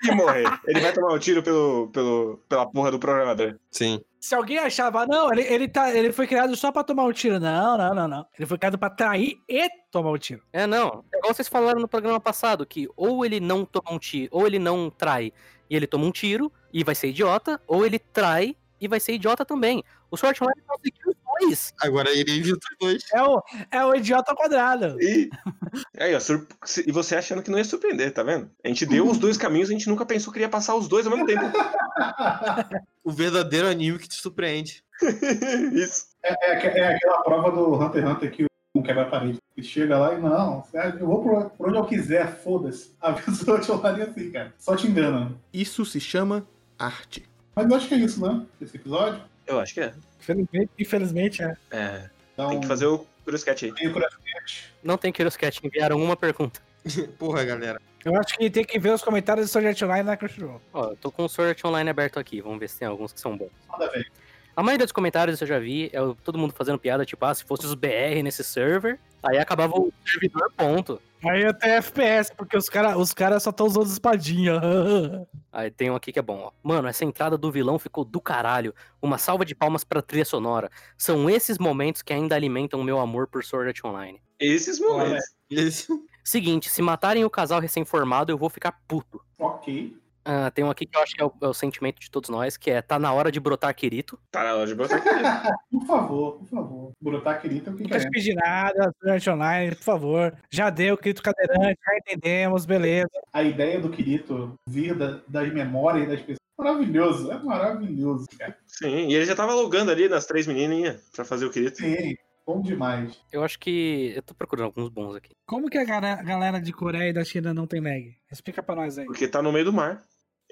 E 0.04 0.10
morrer. 0.10 0.44
Ele 0.66 0.80
vai 0.80 0.92
tomar 0.92 1.14
um 1.14 1.18
tiro 1.18 1.42
pelo, 1.42 1.88
pelo, 1.92 2.42
pela 2.48 2.66
porra 2.66 2.90
do 2.90 2.98
programador. 2.98 3.56
Sim. 3.70 4.00
Se 4.20 4.34
alguém 4.34 4.58
achava, 4.58 5.06
não, 5.06 5.32
ele, 5.32 5.42
ele, 5.42 5.68
tá, 5.68 5.94
ele 5.94 6.12
foi 6.12 6.26
criado 6.26 6.54
só 6.56 6.72
pra 6.72 6.82
tomar 6.82 7.04
um 7.04 7.12
tiro. 7.12 7.38
Não, 7.38 7.78
não, 7.78 7.94
não, 7.94 8.08
não. 8.08 8.26
Ele 8.36 8.44
foi 8.46 8.58
criado 8.58 8.76
pra 8.76 8.90
trair 8.90 9.36
e 9.48 9.68
tomar 9.92 10.10
um 10.10 10.18
tiro. 10.18 10.42
É, 10.52 10.66
não. 10.66 11.04
É 11.14 11.18
igual 11.18 11.32
vocês 11.32 11.46
falaram 11.46 11.80
no 11.80 11.86
programa 11.86 12.18
passado, 12.18 12.66
que 12.66 12.88
ou 12.96 13.24
ele 13.24 13.38
não 13.38 13.64
toma 13.64 13.92
um 13.92 13.98
tiro, 13.98 14.28
ou 14.32 14.46
ele 14.46 14.58
não 14.58 14.90
trai 14.90 15.32
e 15.70 15.76
ele 15.76 15.86
toma 15.86 16.04
um 16.04 16.10
tiro, 16.10 16.52
e 16.72 16.84
vai 16.84 16.94
ser 16.94 17.08
idiota, 17.08 17.60
ou 17.66 17.84
ele 17.86 17.98
trai 17.98 18.56
e 18.80 18.86
vai 18.88 19.00
ser 19.00 19.12
idiota 19.14 19.44
também. 19.44 19.82
O 20.10 20.16
Sword 20.16 20.38
Online 20.42 20.62
conseguiu 20.66 21.08
os 21.08 21.16
dois. 21.40 21.74
Agora 21.82 22.10
ele 22.10 22.38
evita 22.38 22.58
os 22.72 22.78
dois. 22.80 23.02
É 23.12 23.22
o, 23.22 23.42
é 23.70 23.84
o 23.84 23.94
idiota 23.94 24.30
ao 24.32 24.36
quadrado. 24.36 24.96
E, 25.02 25.28
aí, 25.98 26.14
ó, 26.14 26.20
sur- 26.20 26.46
e 26.86 26.90
você 26.92 27.14
achando 27.16 27.42
que 27.42 27.50
não 27.50 27.58
ia 27.58 27.64
surpreender, 27.64 28.12
tá 28.12 28.22
vendo? 28.22 28.50
A 28.64 28.68
gente 28.68 28.86
deu 28.86 29.06
os 29.06 29.18
dois 29.18 29.36
caminhos, 29.36 29.68
a 29.68 29.72
gente 29.72 29.88
nunca 29.88 30.06
pensou 30.06 30.32
que 30.32 30.40
ia 30.40 30.48
passar 30.48 30.74
os 30.76 30.88
dois 30.88 31.06
ao 31.06 31.12
mesmo 31.12 31.26
tempo. 31.26 31.42
O 33.04 33.10
verdadeiro 33.10 33.66
anime 33.68 33.98
que 33.98 34.08
te 34.08 34.16
surpreende. 34.16 34.84
Isso. 35.72 36.08
É, 36.22 36.52
aque- 36.52 36.66
é 36.66 36.94
aquela 36.94 37.22
prova 37.22 37.50
do 37.50 37.74
Hunter 37.74 38.02
x 38.02 38.10
Hunter 38.12 38.30
que 38.32 38.46
um 38.74 38.82
quebra 38.82 39.02
a 39.02 39.06
parede. 39.06 39.38
Ele 39.56 39.66
chega 39.66 39.98
lá 39.98 40.14
e 40.14 40.20
não, 40.20 40.62
eu 41.00 41.06
vou 41.06 41.22
por, 41.22 41.50
por 41.50 41.68
onde 41.68 41.78
eu 41.78 41.84
quiser, 41.86 42.36
foda-se. 42.42 42.94
A 43.00 43.12
pessoa 43.14 43.60
te 43.60 43.70
olharia 43.72 44.04
assim, 44.04 44.30
cara. 44.30 44.52
Só 44.58 44.76
te 44.76 44.86
engana. 44.86 45.32
Isso 45.52 45.84
se 45.86 45.98
chama 46.00 46.46
arte. 46.78 47.28
Mas 47.54 47.68
eu 47.70 47.76
acho 47.76 47.88
que 47.88 47.94
é 47.94 47.98
isso, 47.98 48.20
né? 48.24 48.46
Esse 48.60 48.76
episódio. 48.76 49.20
Eu 49.46 49.58
acho 49.60 49.74
que 49.74 49.80
é. 49.80 49.92
Infelizmente, 50.20 50.70
infelizmente 50.78 51.42
é. 51.42 51.56
É. 51.70 52.10
Então, 52.34 52.50
Tem 52.50 52.60
que 52.60 52.66
fazer 52.66 52.86
o 52.86 53.04
Curioscat 53.24 53.64
aí. 53.64 53.72
Tem 53.74 53.88
o 53.88 53.92
Curioscat. 53.92 54.72
Não 54.82 54.96
tem 54.96 55.12
Kiroscat, 55.12 55.60
enviaram 55.66 56.00
uma 56.00 56.16
pergunta. 56.16 56.60
Porra, 57.18 57.44
galera. 57.44 57.80
Eu 58.04 58.16
acho 58.16 58.36
que 58.38 58.48
tem 58.48 58.64
que 58.64 58.78
ver 58.78 58.92
os 58.92 59.02
comentários 59.02 59.46
do 59.46 59.50
Sword 59.52 59.68
Art 59.68 59.82
Online 59.82 60.04
na 60.04 60.16
Crunchyroll. 60.16 60.60
Ó, 60.72 60.90
eu 60.90 60.96
tô 60.96 61.10
com 61.10 61.24
o 61.24 61.28
Sword 61.28 61.50
Art 61.50 61.64
Online 61.64 61.90
aberto 61.90 62.18
aqui, 62.18 62.40
vamos 62.40 62.58
ver 62.60 62.68
se 62.68 62.78
tem 62.78 62.86
alguns 62.88 63.12
que 63.12 63.20
são 63.20 63.36
bons. 63.36 63.50
Manda 63.68 63.90
ver. 63.90 64.06
A 64.54 64.62
maioria 64.62 64.86
dos 64.86 64.92
comentários 64.92 65.40
eu 65.40 65.46
já 65.46 65.58
vi, 65.58 65.90
é 65.92 66.00
o- 66.00 66.14
todo 66.14 66.38
mundo 66.38 66.52
fazendo 66.54 66.78
piada, 66.78 67.04
tipo, 67.04 67.24
ah, 67.24 67.34
se 67.34 67.44
fosse 67.44 67.66
os 67.66 67.74
BR 67.74 68.22
nesse 68.22 68.42
server, 68.44 68.98
aí 69.22 69.36
acabava 69.38 69.74
o 69.76 69.92
servidor, 70.06 70.50
ponto. 70.56 71.00
Aí 71.24 71.44
até 71.44 71.76
FPS, 71.76 72.32
porque 72.34 72.56
os 72.56 72.68
caras 72.68 72.96
os 72.96 73.12
cara 73.12 73.40
só 73.40 73.50
estão 73.50 73.66
usando 73.66 73.86
espadinha. 73.86 74.60
Aí 75.52 75.70
tem 75.70 75.90
um 75.90 75.96
aqui 75.96 76.12
que 76.12 76.18
é 76.18 76.22
bom, 76.22 76.38
ó. 76.38 76.52
Mano, 76.62 76.88
essa 76.88 77.04
entrada 77.04 77.36
do 77.36 77.50
vilão 77.50 77.78
ficou 77.78 78.04
do 78.04 78.20
caralho. 78.20 78.74
Uma 79.02 79.18
salva 79.18 79.44
de 79.44 79.54
palmas 79.54 79.82
pra 79.82 80.00
trilha 80.00 80.24
sonora. 80.24 80.70
São 80.96 81.28
esses 81.28 81.58
momentos 81.58 82.02
que 82.02 82.12
ainda 82.12 82.34
alimentam 82.34 82.80
o 82.80 82.84
meu 82.84 83.00
amor 83.00 83.26
por 83.26 83.44
Sword 83.44 83.68
Art 83.68 83.84
Online. 83.84 84.22
Esses 84.38 84.78
momentos. 84.78 85.24
Isso. 85.50 86.00
Seguinte, 86.22 86.68
se 86.68 86.82
matarem 86.82 87.24
o 87.24 87.30
casal 87.30 87.60
recém-formado, 87.60 88.30
eu 88.30 88.38
vou 88.38 88.50
ficar 88.50 88.72
puto. 88.86 89.20
Ok. 89.38 89.96
Ah, 90.30 90.50
tem 90.50 90.62
um 90.62 90.68
aqui 90.68 90.84
que 90.84 90.94
eu 90.94 91.00
acho 91.02 91.14
que 91.14 91.22
é 91.22 91.24
o, 91.24 91.32
é 91.40 91.46
o 91.48 91.54
sentimento 91.54 91.98
de 91.98 92.10
todos 92.10 92.28
nós, 92.28 92.58
que 92.58 92.70
é 92.70 92.82
tá 92.82 92.98
na 92.98 93.10
hora 93.14 93.32
de 93.32 93.40
brotar 93.40 93.74
Kirito. 93.74 94.18
Tá 94.30 94.44
na 94.44 94.56
hora 94.56 94.66
de 94.66 94.74
botar 94.74 94.96
aqui. 94.96 95.08
Por 95.72 95.86
favor, 95.86 96.32
por 96.38 96.46
favor. 96.48 96.92
Brotar 97.00 97.40
querido 97.40 97.70
é 97.70 97.72
o 97.72 97.76
que 97.76 97.82
Não 97.84 97.90
quer. 97.90 97.98
quero 98.00 98.10
pedir 98.10 98.34
nada, 98.34 98.92
Online, 99.26 99.74
por 99.74 99.84
favor. 99.84 100.36
Já 100.50 100.68
deu, 100.68 100.98
Crito 100.98 101.22
Cadeirante, 101.22 101.78
já 101.82 101.96
entendemos, 101.96 102.66
beleza. 102.66 103.08
A 103.32 103.42
ideia 103.42 103.80
do 103.80 103.88
Kirito 103.88 104.54
vir 104.66 104.94
da, 104.94 105.22
das 105.26 105.50
memórias 105.50 106.06
das 106.08 106.20
pessoas. 106.20 106.38
Maravilhoso, 106.58 107.30
é 107.32 107.38
maravilhoso, 107.42 108.26
cara. 108.38 108.54
Sim, 108.66 109.08
e 109.08 109.14
ele 109.14 109.24
já 109.24 109.34
tava 109.34 109.54
logando 109.54 109.90
ali 109.90 110.10
nas 110.10 110.26
três 110.26 110.46
menininhas 110.46 111.08
pra 111.14 111.24
fazer 111.24 111.46
o 111.46 111.50
querido. 111.50 111.76
Sim, 111.76 112.16
bom 112.46 112.60
demais. 112.60 113.18
Eu 113.32 113.42
acho 113.44 113.58
que. 113.58 114.12
Eu 114.14 114.22
tô 114.22 114.34
procurando 114.34 114.66
alguns 114.66 114.88
bons 114.90 115.14
aqui. 115.16 115.30
Como 115.46 115.70
que 115.70 115.78
a 115.78 115.84
galera 115.84 116.60
de 116.60 116.72
Coreia 116.72 117.08
e 117.10 117.12
da 117.14 117.24
China 117.24 117.54
não 117.54 117.66
tem 117.66 117.80
lag? 117.80 118.14
Explica 118.30 118.62
pra 118.62 118.74
nós 118.74 118.98
aí. 118.98 119.06
Porque 119.06 119.26
tá 119.28 119.40
no 119.40 119.52
meio 119.52 119.64
do 119.64 119.72
mar. 119.72 120.02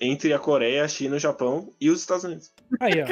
Entre 0.00 0.32
a 0.32 0.38
Coreia, 0.38 0.84
a 0.84 0.88
China, 0.88 1.16
o 1.16 1.18
Japão 1.18 1.72
e 1.80 1.88
os 1.90 2.00
Estados 2.00 2.24
Unidos. 2.24 2.52
Aí, 2.80 2.94
ó. 3.02 3.06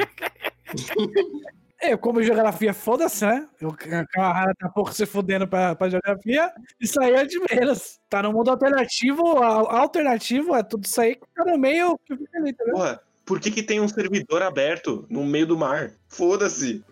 É, 1.81 1.95
como 1.95 2.23
geografia, 2.23 2.73
foda-se, 2.73 3.25
né? 3.25 3.47
O 3.61 3.71
Kawahara 4.07 4.53
tá 4.57 4.69
pouco 4.69 4.91
se 4.93 5.05
fudendo 5.05 5.47
pra, 5.47 5.75
pra 5.75 5.89
geografia. 5.89 6.51
Isso 6.79 6.99
aí 6.99 7.13
é 7.13 7.25
de 7.25 7.37
menos. 7.53 7.99
Tá 8.09 8.23
no 8.23 8.31
mundo 8.31 8.49
alternativo, 8.49 9.37
a- 9.43 9.81
alternativo 9.81 10.55
é 10.55 10.63
tudo 10.63 10.85
isso 10.85 10.99
aí 10.99 11.15
que 11.15 11.27
tá 11.35 11.43
no 11.45 11.59
meio 11.59 11.99
que 12.03 12.15
fica 12.15 12.39
ali, 12.39 12.53
tá? 12.53 12.63
Porra, 12.71 13.01
por 13.25 13.39
que, 13.39 13.51
que 13.51 13.61
tem 13.61 13.79
um 13.81 13.87
servidor 13.87 14.41
aberto 14.41 15.05
no 15.09 15.23
meio 15.25 15.45
do 15.45 15.57
mar? 15.57 15.91
Foda-se. 16.07 16.83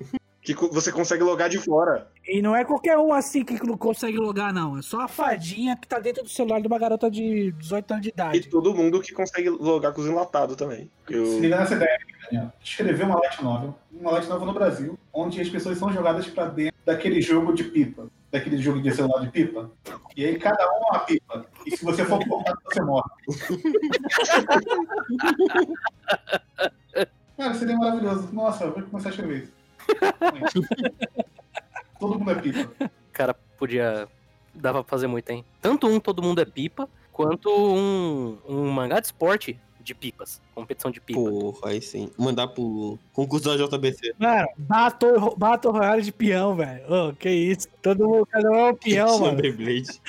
Que 0.43 0.53
você 0.53 0.91
consegue 0.91 1.23
logar 1.23 1.49
de 1.49 1.57
fora. 1.57 2.07
E 2.27 2.41
não 2.41 2.53
é 2.55 2.65
qualquer 2.65 2.97
um 2.97 3.13
assim 3.13 3.45
que 3.45 3.65
não 3.65 3.77
consegue 3.77 4.17
logar, 4.17 4.53
não. 4.53 4.77
É 4.77 4.81
só 4.81 4.99
a 5.01 5.07
fadinha 5.07 5.77
que 5.77 5.87
tá 5.87 5.99
dentro 5.99 6.21
do 6.23 6.29
celular 6.29 6.59
de 6.59 6.67
uma 6.67 6.77
garota 6.77 7.09
de 7.09 7.51
18 7.53 7.91
anos 7.91 8.03
de 8.03 8.09
E 8.09 8.11
idade. 8.11 8.49
todo 8.49 8.73
mundo 8.73 8.99
que 9.01 9.13
consegue 9.13 9.49
logar 9.49 9.93
com 9.93 10.01
os 10.01 10.07
enlatados 10.07 10.55
também. 10.57 10.89
Se 11.07 11.13
Eu... 11.13 11.39
liga 11.39 11.57
nessa 11.57 11.75
ideia, 11.75 11.97
Daniel. 12.29 12.51
Escrever 12.61 13.05
uma 13.05 13.19
light 13.19 13.41
novel, 13.41 13.73
uma 13.91 14.11
light 14.11 14.27
novel 14.27 14.47
no 14.47 14.53
Brasil, 14.53 14.99
onde 15.13 15.39
as 15.39 15.49
pessoas 15.49 15.77
são 15.77 15.91
jogadas 15.93 16.27
pra 16.27 16.45
dentro 16.45 16.73
daquele 16.85 17.21
jogo 17.21 17.53
de 17.53 17.63
pipa, 17.63 18.07
daquele 18.29 18.57
jogo 18.57 18.81
de 18.81 18.91
celular 18.93 19.21
de 19.21 19.29
pipa. 19.31 19.71
E 20.17 20.25
aí 20.25 20.37
cada 20.37 20.65
um 20.69 20.75
é 20.75 20.79
uma 20.91 20.99
pipa. 20.99 21.45
E 21.65 21.77
se 21.77 21.85
você 21.85 22.03
for 22.03 22.19
cortado, 22.27 22.59
você 22.65 22.81
morre. 22.81 23.09
Cara, 27.37 27.53
seria 27.55 27.75
maravilhoso. 27.77 28.29
Nossa, 28.33 28.65
eu 28.65 28.73
vou 28.73 28.83
começar 28.83 29.09
a 29.09 29.11
escrever 29.11 29.43
isso. 29.43 29.51
Todo 31.99 32.19
mundo 32.19 32.31
é 32.31 32.35
pipa. 32.35 32.85
O 32.85 33.11
cara 33.11 33.33
podia. 33.57 34.07
Dava 34.53 34.83
pra 34.83 34.89
fazer 34.89 35.07
muito, 35.07 35.29
hein? 35.29 35.43
Tanto 35.61 35.87
um 35.87 35.99
Todo 35.99 36.21
Mundo 36.21 36.39
é 36.39 36.45
Pipa, 36.45 36.87
quanto 37.11 37.49
um, 37.49 38.37
um 38.47 38.69
mangá 38.69 38.99
de 38.99 39.07
esporte 39.07 39.59
de 39.83 39.93
pipas. 39.93 40.41
Competição 40.55 40.91
de 40.91 41.01
pipa. 41.01 41.19
Porra, 41.19 41.69
aí 41.69 41.81
sim. 41.81 42.09
Mandar 42.17 42.47
pro 42.47 42.97
concurso 43.11 43.45
da 43.45 43.57
JBC. 43.57 44.15
Mano, 44.17 44.47
Battle, 44.57 45.35
Battle 45.35 45.73
Royale 45.73 46.01
de 46.01 46.11
peão, 46.11 46.55
velho. 46.55 46.83
Ô, 46.91 47.13
que 47.13 47.29
isso. 47.29 47.67
Todo 47.81 48.07
mundo, 48.07 48.25
cada 48.25 48.49
um 48.49 48.55
é 48.55 48.71
um 48.71 48.75
peão, 48.75 49.19
mano. 49.19 49.41
Beyblade. 49.41 50.01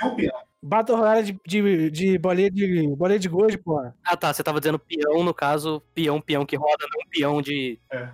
É 0.00 0.04
um 0.04 0.14
peão. 0.14 0.38
Battle 0.60 0.98
Royale 0.98 1.22
de, 1.22 1.40
de, 1.46 1.90
de 1.90 2.18
bolinha 2.18 2.50
de 2.50 2.88
bolinha 2.88 3.18
de 3.18 3.28
gude, 3.28 3.56
porra. 3.56 3.94
Ah 4.04 4.16
tá, 4.16 4.32
você 4.32 4.42
tava 4.42 4.60
dizendo 4.60 4.78
peão, 4.78 5.22
no 5.22 5.32
caso, 5.32 5.80
peão, 5.94 6.20
peão 6.20 6.44
que 6.44 6.56
roda, 6.56 6.84
não 6.92 7.08
peão 7.08 7.40
de. 7.40 7.78
É, 7.90 8.08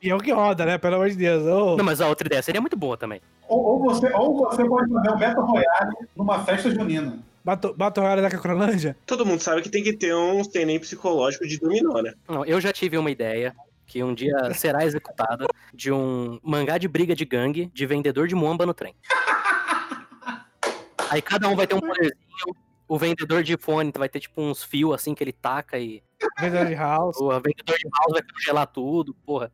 peão 0.00 0.18
que 0.18 0.32
roda, 0.32 0.64
né? 0.64 0.78
Pelo 0.78 0.96
amor 0.96 1.10
de 1.10 1.16
Deus. 1.16 1.44
Ô, 1.44 1.76
Não, 1.76 1.84
mas 1.84 2.00
a 2.00 2.08
outra 2.08 2.26
ideia 2.26 2.42
seria 2.42 2.60
muito 2.60 2.76
boa 2.76 2.96
também. 2.96 3.20
Ou, 3.46 3.62
ou 3.62 3.78
você, 3.84 4.12
ou 4.14 4.36
você 4.36 4.64
pode 4.66 4.92
fazer 4.92 5.10
um 5.10 5.18
Battle 5.18 5.44
Royale 5.46 5.96
numa 6.16 6.44
festa 6.44 6.70
junina. 6.70 7.18
Battle, 7.44 7.74
Battle 7.74 8.04
Royale 8.04 8.22
da 8.22 8.30
Cacrolândia? 8.30 8.96
Todo 9.06 9.24
mundo 9.24 9.40
sabe 9.40 9.62
que 9.62 9.70
tem 9.70 9.82
que 9.82 9.92
ter 9.94 10.14
um 10.14 10.42
nem 10.66 10.78
psicológico 10.78 11.46
de 11.46 11.58
dominó, 11.58 12.02
né? 12.02 12.14
Não, 12.28 12.44
eu 12.44 12.60
já 12.60 12.72
tive 12.72 12.98
uma 12.98 13.10
ideia 13.10 13.54
que 13.86 14.02
um 14.02 14.12
dia 14.14 14.52
será 14.54 14.84
executada 14.84 15.46
de 15.72 15.90
um 15.90 16.38
mangá 16.42 16.76
de 16.76 16.86
briga 16.86 17.14
de 17.14 17.24
gangue 17.24 17.70
de 17.72 17.86
vendedor 17.86 18.28
de 18.28 18.34
muamba 18.34 18.66
no 18.66 18.74
trem. 18.74 18.94
Aí 21.10 21.22
cada 21.22 21.48
um 21.48 21.56
vai 21.56 21.66
ter 21.66 21.74
um 21.74 21.80
poderzinho. 21.80 22.12
O 22.86 22.98
vendedor 22.98 23.42
de 23.42 23.56
fone 23.56 23.92
vai 23.96 24.08
ter 24.08 24.20
tipo 24.20 24.40
uns 24.40 24.62
fios 24.62 24.94
assim 24.94 25.14
que 25.14 25.24
ele 25.24 25.32
taca 25.32 25.78
e 25.78 26.02
Vendedor 26.38 26.66
de 26.66 26.74
House. 26.74 27.20
o 27.20 27.28
vendedor 27.40 27.76
de 27.76 27.88
mouse 27.88 28.12
vai 28.12 28.22
congelar 28.22 28.66
tudo, 28.66 29.14
porra. 29.14 29.52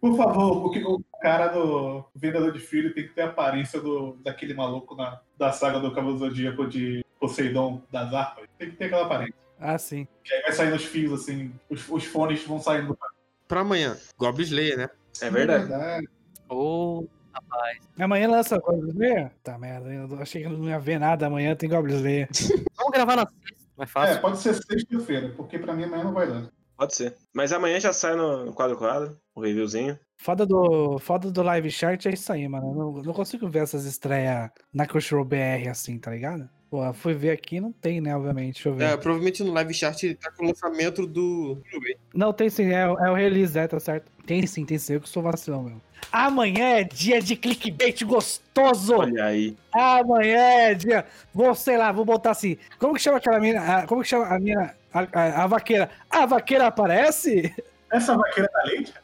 Por 0.00 0.16
favor, 0.16 0.62
porque 0.62 0.82
o 0.82 1.02
cara 1.20 1.48
do 1.48 2.04
vendedor 2.14 2.50
de 2.52 2.60
filho 2.60 2.94
tem 2.94 3.06
que 3.06 3.12
ter 3.12 3.22
a 3.22 3.26
aparência 3.26 3.78
do, 3.80 4.16
daquele 4.24 4.54
maluco 4.54 4.94
na, 4.94 5.20
da 5.36 5.52
saga 5.52 5.78
do 5.78 5.90
do 5.90 6.18
Zodíaco 6.18 6.66
de 6.66 7.04
Poseidon 7.18 7.82
das 7.90 8.14
Arpas. 8.14 8.48
Tem 8.58 8.70
que 8.70 8.76
ter 8.76 8.86
aquela 8.86 9.04
aparência. 9.04 9.34
Ah, 9.58 9.76
sim. 9.76 10.08
Que 10.24 10.32
aí 10.32 10.42
vai 10.42 10.52
saindo 10.52 10.76
os 10.76 10.84
fios, 10.84 11.20
assim, 11.20 11.52
os, 11.68 11.86
os 11.90 12.04
fones 12.04 12.42
vão 12.44 12.58
saindo. 12.58 12.96
Pra 13.46 13.60
amanhã, 13.60 13.98
Goblin 14.16 14.44
Slayer, 14.44 14.78
né? 14.78 14.88
É 15.20 15.28
verdade. 15.28 15.68
verdade. 15.68 16.08
Ô, 16.48 17.06
rapaz. 17.30 17.78
Amanhã 17.98 18.30
lança 18.30 18.58
Goblin 18.58 18.88
Slayer? 18.92 19.30
Tá 19.44 19.58
merda, 19.58 19.92
eu 19.92 20.18
achei 20.22 20.42
que 20.42 20.48
não 20.48 20.70
ia 20.70 20.78
ver 20.78 20.98
nada. 20.98 21.26
Amanhã 21.26 21.54
tem 21.54 21.68
Goblin 21.68 21.96
Slayer. 21.96 22.28
Vamos 22.78 22.92
gravar 22.92 23.16
na 23.16 23.26
mais 23.80 23.90
É, 23.90 23.92
fácil. 23.92 24.20
pode 24.20 24.38
ser 24.38 24.54
sexta-feira, 24.54 25.32
porque 25.36 25.58
pra 25.58 25.74
mim 25.74 25.84
amanhã 25.84 26.04
não 26.04 26.12
vai 26.12 26.26
dar. 26.28 26.48
Pode 26.76 26.94
ser. 26.94 27.14
Mas 27.34 27.52
amanhã 27.52 27.78
já 27.78 27.92
sai 27.92 28.14
no 28.16 28.46
no 28.46 28.54
quadro 28.54 28.76
quadro, 28.76 29.18
o 29.34 29.40
reviewzinho. 29.42 29.98
Foda 30.18 30.44
do, 30.46 30.98
foda 30.98 31.30
do 31.30 31.42
live 31.42 31.70
chart 31.70 32.04
é 32.06 32.10
isso 32.10 32.32
aí, 32.32 32.46
mano. 32.48 32.70
Eu 32.70 32.74
não, 32.74 32.92
não 33.02 33.12
consigo 33.12 33.48
ver 33.48 33.60
essas 33.62 33.84
estreias 33.84 34.50
na 34.72 34.86
Crunchyroll 34.86 35.24
BR 35.24 35.68
assim, 35.70 35.98
tá 35.98 36.10
ligado? 36.10 36.48
Pô, 36.70 36.92
fui 36.92 37.14
ver 37.14 37.30
aqui 37.32 37.60
não 37.60 37.72
tem, 37.72 38.00
né, 38.00 38.14
obviamente. 38.16 38.54
Deixa 38.54 38.68
eu 38.68 38.74
ver. 38.74 38.84
É, 38.84 38.96
provavelmente 38.96 39.42
no 39.42 39.52
live 39.52 39.74
chart 39.74 40.00
ele 40.04 40.14
tá 40.14 40.30
com 40.30 40.44
o 40.44 40.48
lançamento 40.48 41.04
do. 41.06 41.60
Não, 42.14 42.32
tem 42.32 42.48
sim, 42.48 42.70
é, 42.70 42.88
o- 42.88 42.96
é 42.98 43.10
o 43.10 43.14
release, 43.14 43.58
é, 43.58 43.66
tá 43.66 43.80
certo. 43.80 44.10
Tem 44.24 44.46
sim, 44.46 44.64
tem 44.64 44.78
sim, 44.78 44.94
eu 44.94 45.00
que 45.00 45.08
sou 45.08 45.20
vacilão, 45.22 45.64
meu. 45.64 45.80
Amanhã 46.12 46.78
é 46.78 46.84
dia 46.84 47.20
de 47.20 47.34
clickbait 47.36 48.02
gostoso! 48.04 48.94
Olha 48.96 49.24
aí. 49.26 49.56
Amanhã 49.72 50.38
é 50.38 50.74
dia. 50.74 51.04
Vou, 51.34 51.54
sei 51.56 51.76
lá, 51.76 51.90
vou 51.90 52.04
botar 52.04 52.30
assim. 52.30 52.56
Como 52.78 52.94
que 52.94 53.00
chama 53.00 53.18
aquela 53.18 53.40
mina? 53.40 53.60
a- 53.60 53.86
como 53.86 54.02
que 54.02 54.08
chama 54.08 54.26
a 54.26 54.38
mina? 54.38 54.74
A, 54.94 55.00
a- 55.12 55.44
a 55.44 55.46
vaqueira. 55.48 55.90
A 56.08 56.24
vaqueira 56.26 56.66
aparece? 56.68 57.52
Essa 57.92 58.16
vaqueira 58.16 58.48
da 58.52 58.62
leite? 58.64 58.94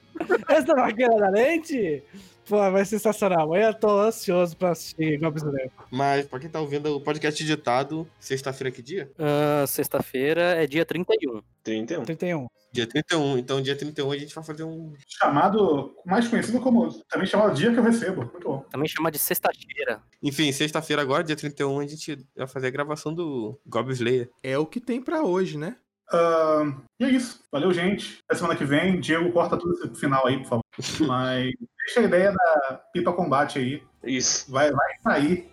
Essa 0.48 0.74
vaqueira 0.74 1.16
da 1.16 1.28
lente? 1.30 2.02
Pô, 2.46 2.58
vai 2.70 2.84
ser 2.84 2.98
sensacional. 2.98 3.42
Amanhã 3.44 3.68
eu 3.68 3.74
tô 3.74 4.00
ansioso 4.00 4.56
pra 4.56 4.70
assistir 4.70 5.18
Goblin 5.18 5.44
Slayer. 5.44 5.70
Mas 5.90 6.26
pra 6.26 6.38
quem 6.38 6.48
tá 6.48 6.60
ouvindo 6.60 6.96
o 6.96 7.00
podcast 7.00 7.42
editado, 7.42 8.08
sexta-feira 8.20 8.70
que 8.70 8.80
dia? 8.80 9.10
Ah, 9.18 9.66
Sexta-feira 9.66 10.62
é 10.62 10.66
dia 10.66 10.84
31. 10.84 11.42
31. 11.64 12.04
31. 12.04 12.46
Dia 12.72 12.86
31. 12.86 13.38
Então, 13.38 13.60
dia 13.60 13.74
31 13.74 14.12
a 14.12 14.16
gente 14.16 14.34
vai 14.34 14.44
fazer 14.44 14.62
um. 14.62 14.92
Chamado, 15.08 15.96
mais 16.04 16.28
conhecido 16.28 16.60
como, 16.60 16.92
também 17.08 17.26
chamado 17.26 17.54
Dia 17.54 17.72
que 17.72 17.78
eu 17.78 17.82
recebo. 17.82 18.22
Muito 18.22 18.48
bom. 18.48 18.64
Também 18.70 18.88
chama 18.88 19.10
de 19.10 19.18
sexta-feira. 19.18 20.00
Enfim, 20.22 20.52
sexta-feira 20.52 21.02
agora, 21.02 21.24
dia 21.24 21.34
31, 21.34 21.80
a 21.80 21.86
gente 21.86 22.24
vai 22.36 22.46
fazer 22.46 22.68
a 22.68 22.70
gravação 22.70 23.12
do 23.12 23.58
Goblin 23.66 23.94
Slayer. 23.94 24.30
É 24.42 24.56
o 24.56 24.66
que 24.66 24.80
tem 24.80 25.02
pra 25.02 25.22
hoje, 25.24 25.58
né? 25.58 25.76
Ah, 26.12 26.62
e 27.00 27.04
é 27.04 27.10
isso. 27.10 27.40
Valeu, 27.50 27.72
gente. 27.72 28.18
Até 28.28 28.38
semana 28.38 28.56
que 28.56 28.64
vem. 28.64 29.00
Diego, 29.00 29.32
corta 29.32 29.56
tudo 29.56 29.74
esse 29.74 29.94
final 29.98 30.26
aí, 30.26 30.38
por 30.38 30.46
favor. 30.46 30.65
Mas 31.06 31.52
deixa 31.84 32.00
a 32.00 32.02
ideia 32.02 32.32
da 32.32 32.80
pipa 32.92 33.12
combate 33.12 33.58
aí. 33.58 33.82
Isso. 34.04 34.50
Vai, 34.50 34.70
vai 34.70 34.88
sair 35.02 35.50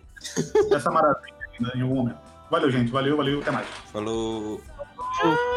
dessa 0.70 0.90
maravilha 0.90 1.34
ainda 1.58 1.72
em 1.76 1.82
algum 1.82 1.96
momento. 1.96 2.18
Valeu, 2.50 2.70
gente. 2.70 2.90
Valeu, 2.90 3.16
valeu. 3.16 3.40
Até 3.40 3.50
mais. 3.50 3.66
Falou. 3.92 4.60
Falou. 5.18 5.53